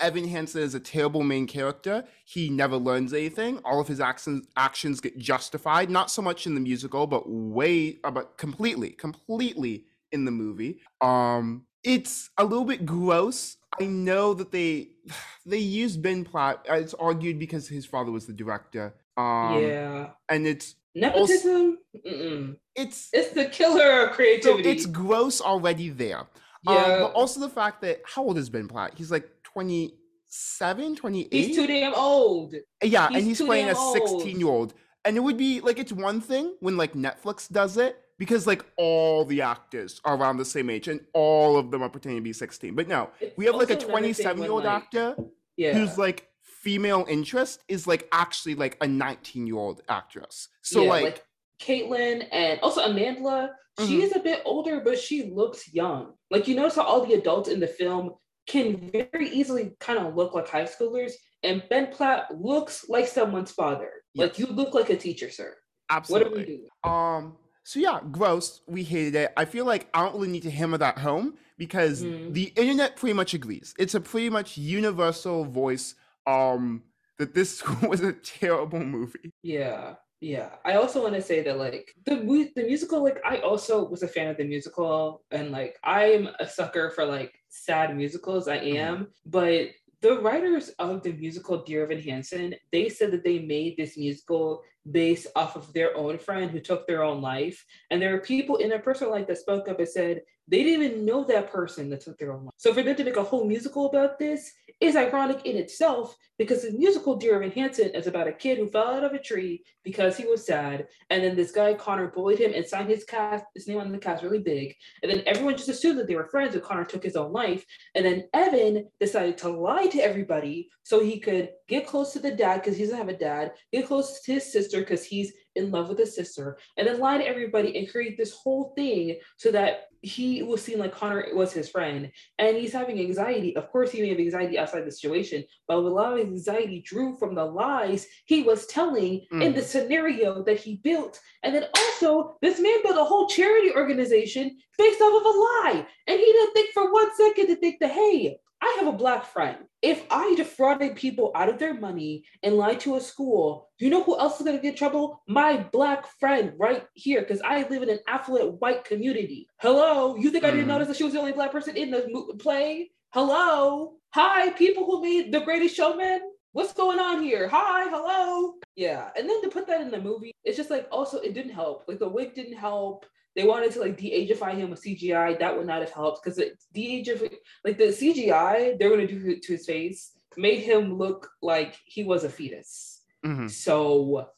Evan 0.00 0.26
Hansen 0.26 0.62
is 0.62 0.74
a 0.74 0.80
terrible 0.80 1.22
main 1.22 1.46
character. 1.46 2.04
He 2.24 2.48
never 2.48 2.78
learns 2.78 3.12
anything. 3.12 3.58
All 3.62 3.78
of 3.78 3.88
his 3.88 4.00
actions 4.00 4.46
actions 4.56 5.02
get 5.02 5.18
justified, 5.18 5.90
not 5.90 6.10
so 6.10 6.22
much 6.22 6.46
in 6.46 6.54
the 6.54 6.62
musical, 6.62 7.06
but 7.06 7.28
way, 7.28 7.98
uh, 8.02 8.10
but 8.10 8.38
completely, 8.38 8.90
completely 8.90 9.84
in 10.12 10.24
the 10.24 10.30
movie. 10.30 10.80
Um, 11.02 11.66
it's 11.84 12.30
a 12.38 12.44
little 12.44 12.64
bit 12.64 12.86
gross. 12.86 13.58
I 13.78 13.84
know 13.84 14.34
that 14.34 14.50
they 14.50 14.88
they 15.46 15.58
used 15.58 16.02
Ben 16.02 16.24
Platt. 16.24 16.66
Uh, 16.68 16.74
it's 16.74 16.94
argued 16.94 17.38
because 17.38 17.68
his 17.68 17.86
father 17.86 18.10
was 18.10 18.26
the 18.26 18.32
director. 18.32 18.94
Um, 19.16 19.62
yeah, 19.62 20.10
and 20.28 20.46
it's 20.46 20.76
nepotism. 20.94 21.78
Also, 22.04 22.56
it's 22.74 23.08
it's 23.12 23.30
the 23.32 23.46
killer 23.46 24.06
of 24.06 24.12
creativity. 24.12 24.70
It's 24.70 24.86
gross 24.86 25.40
already 25.40 25.90
there. 25.90 26.20
Um, 26.66 26.74
yeah. 26.74 26.82
Um, 26.82 27.00
but 27.00 27.12
also 27.12 27.40
the 27.40 27.48
fact 27.48 27.82
that 27.82 28.00
how 28.04 28.24
old 28.24 28.38
is 28.38 28.50
Ben 28.50 28.68
Platt? 28.68 28.92
He's 28.96 29.10
like 29.10 29.28
27, 29.44 30.96
28. 30.96 31.32
He's 31.32 31.56
too 31.56 31.66
damn 31.66 31.94
old. 31.94 32.54
Yeah, 32.82 33.08
he's 33.08 33.16
and 33.16 33.26
he's 33.26 33.40
playing 33.40 33.68
a 33.68 33.74
16 33.74 34.38
year 34.38 34.48
old. 34.48 34.74
And 35.04 35.16
it 35.16 35.20
would 35.20 35.38
be 35.38 35.60
like 35.60 35.78
it's 35.78 35.92
one 35.92 36.20
thing 36.20 36.54
when 36.60 36.76
like 36.76 36.92
Netflix 36.92 37.50
does 37.50 37.76
it 37.78 37.98
because 38.20 38.46
like 38.46 38.64
all 38.76 39.24
the 39.24 39.42
actors 39.42 40.00
are 40.04 40.16
around 40.16 40.36
the 40.36 40.44
same 40.44 40.70
age 40.70 40.86
and 40.86 41.00
all 41.12 41.56
of 41.56 41.72
them 41.72 41.82
are 41.82 41.88
pretending 41.88 42.20
to 42.20 42.22
be 42.22 42.32
16. 42.32 42.76
But 42.76 42.86
no, 42.86 43.10
it's 43.20 43.36
we 43.36 43.46
have 43.46 43.56
like 43.56 43.70
a 43.70 43.76
27 43.76 44.40
year 44.40 44.52
old 44.52 44.62
like, 44.62 44.72
actor 44.72 45.16
yeah. 45.56 45.72
who's 45.72 45.98
like 45.98 46.28
female 46.44 47.04
interest 47.08 47.64
is 47.66 47.88
like 47.88 48.06
actually 48.12 48.54
like 48.54 48.76
a 48.80 48.86
19 48.86 49.48
year 49.48 49.56
old 49.56 49.82
actress. 49.88 50.46
So 50.62 50.84
yeah, 50.84 50.90
like, 50.90 51.04
like 51.04 51.24
Caitlin 51.60 52.28
and 52.30 52.60
also 52.60 52.82
Amanda 52.82 53.50
Mm-hmm. 53.80 53.88
She 53.88 54.02
is 54.02 54.14
a 54.14 54.20
bit 54.20 54.42
older, 54.44 54.80
but 54.84 54.98
she 54.98 55.30
looks 55.30 55.72
young. 55.72 56.12
Like 56.30 56.48
you 56.48 56.54
notice 56.54 56.76
how 56.76 56.82
all 56.82 57.06
the 57.06 57.14
adults 57.14 57.48
in 57.48 57.60
the 57.60 57.66
film 57.66 58.12
can 58.46 58.90
very 58.90 59.28
easily 59.30 59.72
kind 59.80 59.98
of 59.98 60.14
look 60.14 60.34
like 60.34 60.48
high 60.48 60.64
schoolers, 60.64 61.12
and 61.42 61.62
Ben 61.70 61.86
Platt 61.86 62.26
looks 62.38 62.88
like 62.88 63.06
someone's 63.06 63.52
father. 63.52 63.90
Yes. 64.12 64.28
Like 64.28 64.38
you 64.38 64.46
look 64.46 64.74
like 64.74 64.90
a 64.90 64.96
teacher, 64.96 65.30
sir. 65.30 65.54
Absolutely. 65.88 66.30
What 66.30 66.36
are 66.36 66.40
we 66.40 66.46
doing? 66.46 66.68
Um. 66.84 67.36
So 67.64 67.78
yeah, 67.78 68.00
gross. 68.10 68.60
We 68.66 68.82
hated 68.82 69.14
it. 69.14 69.32
I 69.36 69.44
feel 69.44 69.64
like 69.64 69.88
I 69.94 70.02
don't 70.02 70.14
really 70.14 70.28
need 70.28 70.42
to 70.42 70.50
hammer 70.50 70.78
that 70.78 70.98
home 70.98 71.34
because 71.58 72.02
mm-hmm. 72.02 72.32
the 72.32 72.52
internet 72.56 72.96
pretty 72.96 73.12
much 73.12 73.34
agrees. 73.34 73.74
It's 73.78 73.94
a 73.94 74.00
pretty 74.00 74.30
much 74.30 74.56
universal 74.56 75.44
voice. 75.44 75.94
Um, 76.26 76.82
that 77.18 77.34
this 77.34 77.62
was 77.82 78.00
a 78.00 78.12
terrible 78.12 78.80
movie. 78.80 79.32
Yeah. 79.42 79.94
Yeah, 80.22 80.50
I 80.66 80.74
also 80.74 81.02
want 81.02 81.14
to 81.14 81.22
say 81.22 81.42
that 81.44 81.56
like 81.56 81.94
the 82.04 82.16
the 82.54 82.62
musical, 82.64 83.02
like 83.02 83.22
I 83.24 83.38
also 83.38 83.88
was 83.88 84.02
a 84.02 84.08
fan 84.08 84.28
of 84.28 84.36
the 84.36 84.44
musical, 84.44 85.22
and 85.30 85.50
like 85.50 85.78
I'm 85.82 86.28
a 86.38 86.46
sucker 86.46 86.90
for 86.90 87.06
like 87.06 87.32
sad 87.48 87.96
musicals. 87.96 88.46
I 88.46 88.58
mm-hmm. 88.58 88.76
am, 88.76 88.94
mm-hmm. 88.96 89.04
but 89.24 89.68
the 90.02 90.20
writers 90.20 90.70
of 90.78 91.02
the 91.02 91.12
musical 91.12 91.64
Dear 91.64 91.84
Evan 91.84 92.02
Hansen, 92.02 92.54
they 92.70 92.90
said 92.90 93.12
that 93.12 93.24
they 93.24 93.38
made 93.38 93.78
this 93.78 93.96
musical 93.96 94.62
based 94.90 95.26
off 95.36 95.56
of 95.56 95.72
their 95.72 95.96
own 95.96 96.18
friend 96.18 96.50
who 96.50 96.60
took 96.60 96.86
their 96.86 97.02
own 97.02 97.20
life. 97.20 97.64
And 97.90 98.00
there 98.00 98.14
are 98.14 98.20
people 98.20 98.56
in 98.56 98.72
a 98.72 98.78
personal 98.78 99.12
life 99.12 99.26
that 99.26 99.38
spoke 99.38 99.68
up 99.68 99.78
and 99.78 99.88
said 99.88 100.22
they 100.48 100.64
didn't 100.64 100.84
even 100.84 101.04
know 101.04 101.24
that 101.24 101.50
person 101.50 101.90
that 101.90 102.00
took 102.00 102.18
their 102.18 102.32
own 102.32 102.46
life. 102.46 102.54
So 102.56 102.74
for 102.74 102.82
them 102.82 102.96
to 102.96 103.04
make 103.04 103.16
a 103.16 103.22
whole 103.22 103.44
musical 103.44 103.86
about 103.86 104.18
this 104.18 104.52
is 104.80 104.96
ironic 104.96 105.44
in 105.44 105.56
itself 105.56 106.16
because 106.38 106.62
the 106.62 106.72
musical 106.72 107.14
Dear 107.14 107.36
Evan 107.36 107.50
Hansen 107.50 107.90
is 107.90 108.06
about 108.06 108.26
a 108.26 108.32
kid 108.32 108.58
who 108.58 108.66
fell 108.66 108.94
out 108.94 109.04
of 109.04 109.12
a 109.12 109.18
tree 109.18 109.62
because 109.84 110.16
he 110.16 110.24
was 110.24 110.46
sad. 110.46 110.88
And 111.10 111.22
then 111.22 111.36
this 111.36 111.52
guy, 111.52 111.74
Connor, 111.74 112.08
bullied 112.08 112.40
him 112.40 112.52
and 112.54 112.66
signed 112.66 112.88
his 112.88 113.04
cast, 113.04 113.44
his 113.54 113.68
name 113.68 113.78
on 113.78 113.92
the 113.92 113.98
cast 113.98 114.22
really 114.22 114.38
big. 114.38 114.74
And 115.02 115.12
then 115.12 115.22
everyone 115.26 115.56
just 115.56 115.68
assumed 115.68 115.98
that 115.98 116.08
they 116.08 116.16
were 116.16 116.24
friends 116.24 116.54
and 116.54 116.64
Connor 116.64 116.86
took 116.86 117.04
his 117.04 117.16
own 117.16 117.32
life. 117.32 117.64
And 117.94 118.04
then 118.04 118.24
Evan 118.32 118.88
decided 118.98 119.36
to 119.38 119.50
lie 119.50 119.86
to 119.88 120.00
everybody 120.00 120.70
so 120.82 121.00
he 121.00 121.20
could 121.20 121.50
get 121.70 121.86
close 121.86 122.12
to 122.12 122.18
the 122.18 122.32
dad 122.32 122.56
because 122.56 122.76
he 122.76 122.82
doesn't 122.82 122.98
have 122.98 123.08
a 123.08 123.16
dad, 123.16 123.52
get 123.72 123.86
close 123.86 124.20
to 124.20 124.34
his 124.34 124.52
sister 124.52 124.80
because 124.80 125.04
he's 125.04 125.32
in 125.54 125.70
love 125.70 125.88
with 125.88 125.98
his 125.98 126.14
sister, 126.14 126.58
and 126.76 126.86
then 126.86 127.00
lie 127.00 127.18
to 127.18 127.26
everybody 127.26 127.78
and 127.78 127.90
create 127.90 128.18
this 128.18 128.32
whole 128.32 128.72
thing 128.76 129.16
so 129.36 129.50
that 129.50 129.84
he 130.02 130.42
will 130.42 130.56
seem 130.56 130.78
like 130.78 130.94
Connor 130.94 131.26
was 131.34 131.52
his 131.52 131.68
friend. 131.68 132.10
And 132.38 132.56
he's 132.56 132.72
having 132.72 132.98
anxiety. 132.98 133.54
Of 133.56 133.70
course, 133.70 133.90
he 133.90 134.00
may 134.00 134.08
have 134.08 134.18
anxiety 134.18 134.58
outside 134.58 134.86
the 134.86 134.90
situation, 134.90 135.44
but 135.68 135.76
a 135.76 135.80
lot 135.80 136.14
of 136.14 136.20
anxiety 136.20 136.82
drew 136.84 137.16
from 137.18 137.34
the 137.34 137.44
lies 137.44 138.06
he 138.24 138.42
was 138.42 138.66
telling 138.66 139.26
mm. 139.32 139.42
in 139.42 139.54
the 139.54 139.62
scenario 139.62 140.42
that 140.44 140.58
he 140.58 140.76
built. 140.82 141.20
And 141.42 141.54
then 141.54 141.66
also, 141.76 142.36
this 142.40 142.60
man 142.60 142.82
built 142.82 142.98
a 142.98 143.04
whole 143.04 143.28
charity 143.28 143.72
organization 143.72 144.58
based 144.78 145.00
off 145.00 145.20
of 145.20 145.26
a 145.26 145.38
lie. 145.38 145.86
And 146.06 146.18
he 146.18 146.26
didn't 146.26 146.52
think 146.54 146.72
for 146.72 146.92
one 146.92 147.14
second 147.16 147.48
to 147.48 147.56
think 147.56 147.80
that, 147.80 147.90
hey, 147.90 148.38
I 148.62 148.76
have 148.78 148.88
a 148.88 148.96
black 148.96 149.24
friend. 149.24 149.56
If 149.82 150.04
I 150.10 150.34
defrauded 150.36 150.94
people 150.94 151.32
out 151.34 151.48
of 151.48 151.58
their 151.58 151.72
money 151.72 152.24
and 152.42 152.56
lied 152.56 152.80
to 152.80 152.96
a 152.96 153.00
school, 153.00 153.70
do 153.78 153.86
you 153.86 153.90
know 153.90 154.02
who 154.02 154.18
else 154.18 154.38
is 154.38 154.44
going 154.44 154.56
to 154.56 154.62
get 154.62 154.72
in 154.72 154.76
trouble? 154.76 155.22
My 155.26 155.56
black 155.72 156.06
friend 156.18 156.52
right 156.58 156.84
here, 156.92 157.20
because 157.20 157.40
I 157.40 157.66
live 157.68 157.82
in 157.82 157.88
an 157.88 158.00
affluent 158.06 158.60
white 158.60 158.84
community. 158.84 159.48
Hello, 159.60 160.16
you 160.16 160.30
think 160.30 160.44
mm. 160.44 160.48
I 160.48 160.50
didn't 160.50 160.66
mm. 160.66 160.68
notice 160.68 160.88
that 160.88 160.96
she 160.98 161.04
was 161.04 161.14
the 161.14 161.20
only 161.20 161.32
black 161.32 161.52
person 161.52 161.76
in 161.76 161.90
the 161.90 162.36
play? 162.38 162.90
Hello, 163.14 163.94
hi, 164.10 164.50
people 164.50 164.84
who 164.84 165.02
made 165.02 165.32
The 165.32 165.40
Greatest 165.40 165.74
Showman. 165.74 166.20
What's 166.52 166.74
going 166.74 166.98
on 166.98 167.22
here? 167.22 167.48
Hi, 167.48 167.88
hello. 167.88 168.54
Yeah, 168.76 169.10
and 169.16 169.28
then 169.28 169.40
to 169.42 169.48
put 169.48 169.66
that 169.68 169.80
in 169.80 169.90
the 169.90 170.00
movie, 170.00 170.32
it's 170.44 170.56
just 170.56 170.70
like 170.70 170.86
also 170.90 171.18
it 171.20 171.32
didn't 171.32 171.52
help. 171.52 171.84
Like 171.88 172.00
the 172.00 172.08
wig 172.08 172.34
didn't 172.34 172.58
help 172.58 173.06
they 173.36 173.44
wanted 173.44 173.72
to 173.72 173.80
like 173.80 173.96
de-ageify 173.96 174.54
him 174.54 174.70
with 174.70 174.82
CGI. 174.82 175.38
That 175.38 175.56
would 175.56 175.66
not 175.66 175.80
have 175.80 175.92
helped 175.92 176.24
because 176.24 176.36
the 176.36 176.52
de-ageify, 176.72 177.32
like 177.64 177.78
the 177.78 177.84
CGI 177.84 178.78
they're 178.78 178.90
gonna 178.90 179.06
do 179.06 179.38
to 179.38 179.52
his 179.52 179.66
face 179.66 180.12
made 180.36 180.60
him 180.60 180.96
look 180.96 181.30
like 181.42 181.76
he 181.84 182.04
was 182.04 182.24
a 182.24 182.28
fetus. 182.28 183.02
Mm-hmm. 183.24 183.48
So 183.48 184.28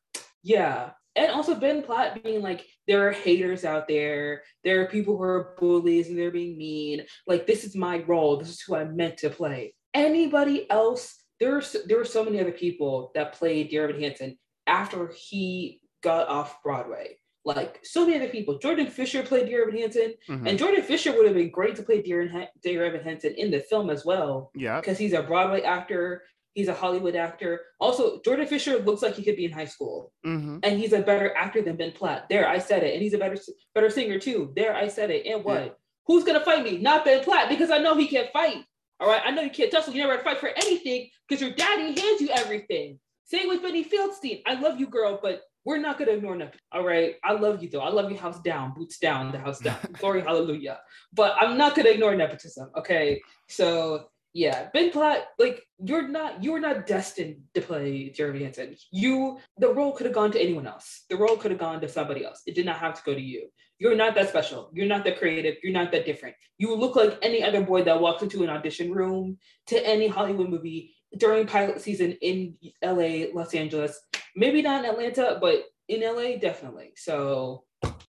yeah. 0.42 0.90
And 1.14 1.30
also 1.30 1.54
Ben 1.54 1.82
Platt 1.82 2.22
being 2.22 2.40
like, 2.40 2.66
there 2.88 3.06
are 3.06 3.12
haters 3.12 3.64
out 3.64 3.86
there. 3.86 4.42
There 4.64 4.80
are 4.80 4.86
people 4.86 5.16
who 5.16 5.22
are 5.22 5.54
bullies 5.58 6.08
and 6.08 6.18
they're 6.18 6.30
being 6.30 6.56
mean. 6.56 7.04
Like, 7.26 7.46
this 7.46 7.64
is 7.64 7.76
my 7.76 7.98
role. 8.06 8.38
This 8.38 8.48
is 8.48 8.60
who 8.62 8.74
I'm 8.74 8.96
meant 8.96 9.18
to 9.18 9.28
play. 9.28 9.74
Anybody 9.92 10.70
else, 10.70 11.22
there's 11.38 11.76
there 11.86 11.98
were 11.98 12.06
so 12.06 12.24
many 12.24 12.40
other 12.40 12.52
people 12.52 13.12
that 13.14 13.34
played 13.34 13.68
Dear 13.68 13.88
Evan 13.88 14.00
Hansen 14.00 14.38
after 14.66 15.12
he 15.14 15.80
got 16.02 16.28
off 16.28 16.62
Broadway 16.62 17.18
like 17.44 17.80
so 17.82 18.06
many 18.06 18.16
other 18.16 18.28
people. 18.30 18.58
Jordan 18.58 18.86
Fisher 18.86 19.22
played 19.22 19.46
Dear 19.46 19.62
Evan 19.66 19.78
Hansen, 19.80 20.14
Mhm. 20.28 20.48
and 20.48 20.58
Jordan 20.58 20.82
Fisher 20.82 21.12
would 21.12 21.26
have 21.26 21.34
been 21.34 21.50
great 21.50 21.74
to 21.76 21.82
play 21.82 22.00
Dear, 22.02 22.48
Dear 22.62 22.84
Evan 22.84 23.02
Hansen 23.02 23.34
in 23.34 23.50
the 23.50 23.60
film 23.60 23.90
as 23.90 24.04
well 24.04 24.50
Yeah. 24.54 24.80
because 24.80 24.98
he's 24.98 25.12
a 25.12 25.22
Broadway 25.22 25.62
actor, 25.62 26.22
he's 26.54 26.68
a 26.68 26.74
Hollywood 26.74 27.16
actor. 27.16 27.60
Also, 27.80 28.20
Jordan 28.22 28.46
Fisher 28.46 28.78
looks 28.78 29.02
like 29.02 29.14
he 29.14 29.24
could 29.24 29.36
be 29.36 29.44
in 29.46 29.52
high 29.52 29.64
school, 29.64 30.12
hmm 30.22 30.58
and 30.62 30.78
he's 30.78 30.92
a 30.92 31.02
better 31.02 31.34
actor 31.36 31.62
than 31.62 31.76
Ben 31.76 31.92
Platt. 31.92 32.28
There, 32.28 32.48
I 32.48 32.58
said 32.58 32.82
it, 32.84 32.92
and 32.94 33.02
he's 33.02 33.14
a 33.14 33.18
better 33.18 33.36
better 33.74 33.90
singer 33.90 34.18
too. 34.20 34.52
There, 34.54 34.74
I 34.74 34.86
said 34.88 35.10
it. 35.10 35.26
And 35.26 35.42
what? 35.44 35.64
Yeah. 35.64 35.70
Who's 36.06 36.24
gonna 36.24 36.44
fight 36.44 36.64
me? 36.64 36.78
Not 36.78 37.04
Ben 37.04 37.22
Platt 37.24 37.48
because 37.48 37.70
I 37.70 37.78
know 37.78 37.94
he 37.96 38.06
can't 38.06 38.30
fight. 38.32 38.64
All 39.00 39.08
right, 39.08 39.22
I 39.24 39.30
know 39.32 39.42
you 39.42 39.50
can't 39.50 39.70
tussle. 39.70 39.94
You 39.94 40.00
never 40.00 40.12
had 40.12 40.18
to 40.18 40.24
fight 40.24 40.38
for 40.38 40.48
anything 40.50 41.08
because 41.28 41.40
your 41.42 41.50
daddy 41.52 41.98
hands 41.98 42.20
you 42.20 42.28
everything. 42.30 43.00
Same 43.24 43.48
with 43.48 43.62
Beanie 43.62 43.88
Feldstein. 43.88 44.42
I 44.46 44.54
love 44.60 44.78
you, 44.78 44.86
girl, 44.86 45.18
but 45.20 45.42
we're 45.64 45.78
not 45.78 45.98
gonna 45.98 46.12
ignore 46.12 46.36
nothing. 46.36 46.60
All 46.72 46.84
right, 46.84 47.14
I 47.24 47.32
love 47.32 47.62
you 47.62 47.68
though. 47.70 47.80
I 47.80 47.90
love 47.90 48.10
you, 48.10 48.16
house 48.16 48.40
down, 48.40 48.74
boots 48.74 48.98
down, 48.98 49.32
the 49.32 49.38
house 49.38 49.60
down. 49.60 49.78
Glory, 49.92 50.22
hallelujah. 50.22 50.80
But 51.12 51.34
I'm 51.40 51.56
not 51.56 51.74
gonna 51.74 51.90
ignore 51.90 52.14
nepotism. 52.14 52.70
Okay, 52.76 53.20
so 53.48 54.06
yeah, 54.34 54.68
Ben 54.72 54.90
Platt, 54.90 55.28
like 55.38 55.62
you're 55.78 56.08
not 56.08 56.42
you're 56.42 56.60
not 56.60 56.86
destined 56.86 57.42
to 57.54 57.60
play 57.60 58.10
Jeremy 58.10 58.44
Hansen. 58.44 58.76
You 58.90 59.38
the 59.58 59.72
role 59.72 59.92
could 59.92 60.06
have 60.06 60.14
gone 60.14 60.32
to 60.32 60.40
anyone 60.40 60.66
else. 60.66 61.04
The 61.10 61.16
role 61.16 61.36
could 61.36 61.50
have 61.50 61.60
gone 61.60 61.80
to 61.80 61.88
somebody 61.88 62.24
else. 62.24 62.42
It 62.46 62.54
did 62.54 62.66
not 62.66 62.78
have 62.78 62.94
to 62.94 63.02
go 63.04 63.14
to 63.14 63.20
you. 63.20 63.48
You're 63.78 63.96
not 63.96 64.14
that 64.14 64.28
special. 64.28 64.70
You're 64.72 64.86
not 64.86 65.04
that 65.04 65.18
creative. 65.18 65.56
You're 65.62 65.72
not 65.72 65.92
that 65.92 66.06
different. 66.06 66.36
You 66.56 66.74
look 66.74 66.96
like 66.96 67.18
any 67.20 67.42
other 67.42 67.62
boy 67.62 67.82
that 67.84 68.00
walks 68.00 68.22
into 68.22 68.42
an 68.42 68.48
audition 68.48 68.92
room 68.92 69.38
to 69.66 69.86
any 69.86 70.06
Hollywood 70.06 70.48
movie 70.48 70.94
during 71.16 71.46
pilot 71.46 71.80
season 71.80 72.12
in 72.22 72.56
LA, 72.82 73.26
Los 73.34 73.54
Angeles. 73.54 74.00
Maybe 74.36 74.62
not 74.62 74.84
in 74.84 74.90
Atlanta, 74.90 75.38
but 75.40 75.64
in 75.88 76.02
LA, 76.02 76.38
definitely. 76.38 76.92
So 76.96 77.64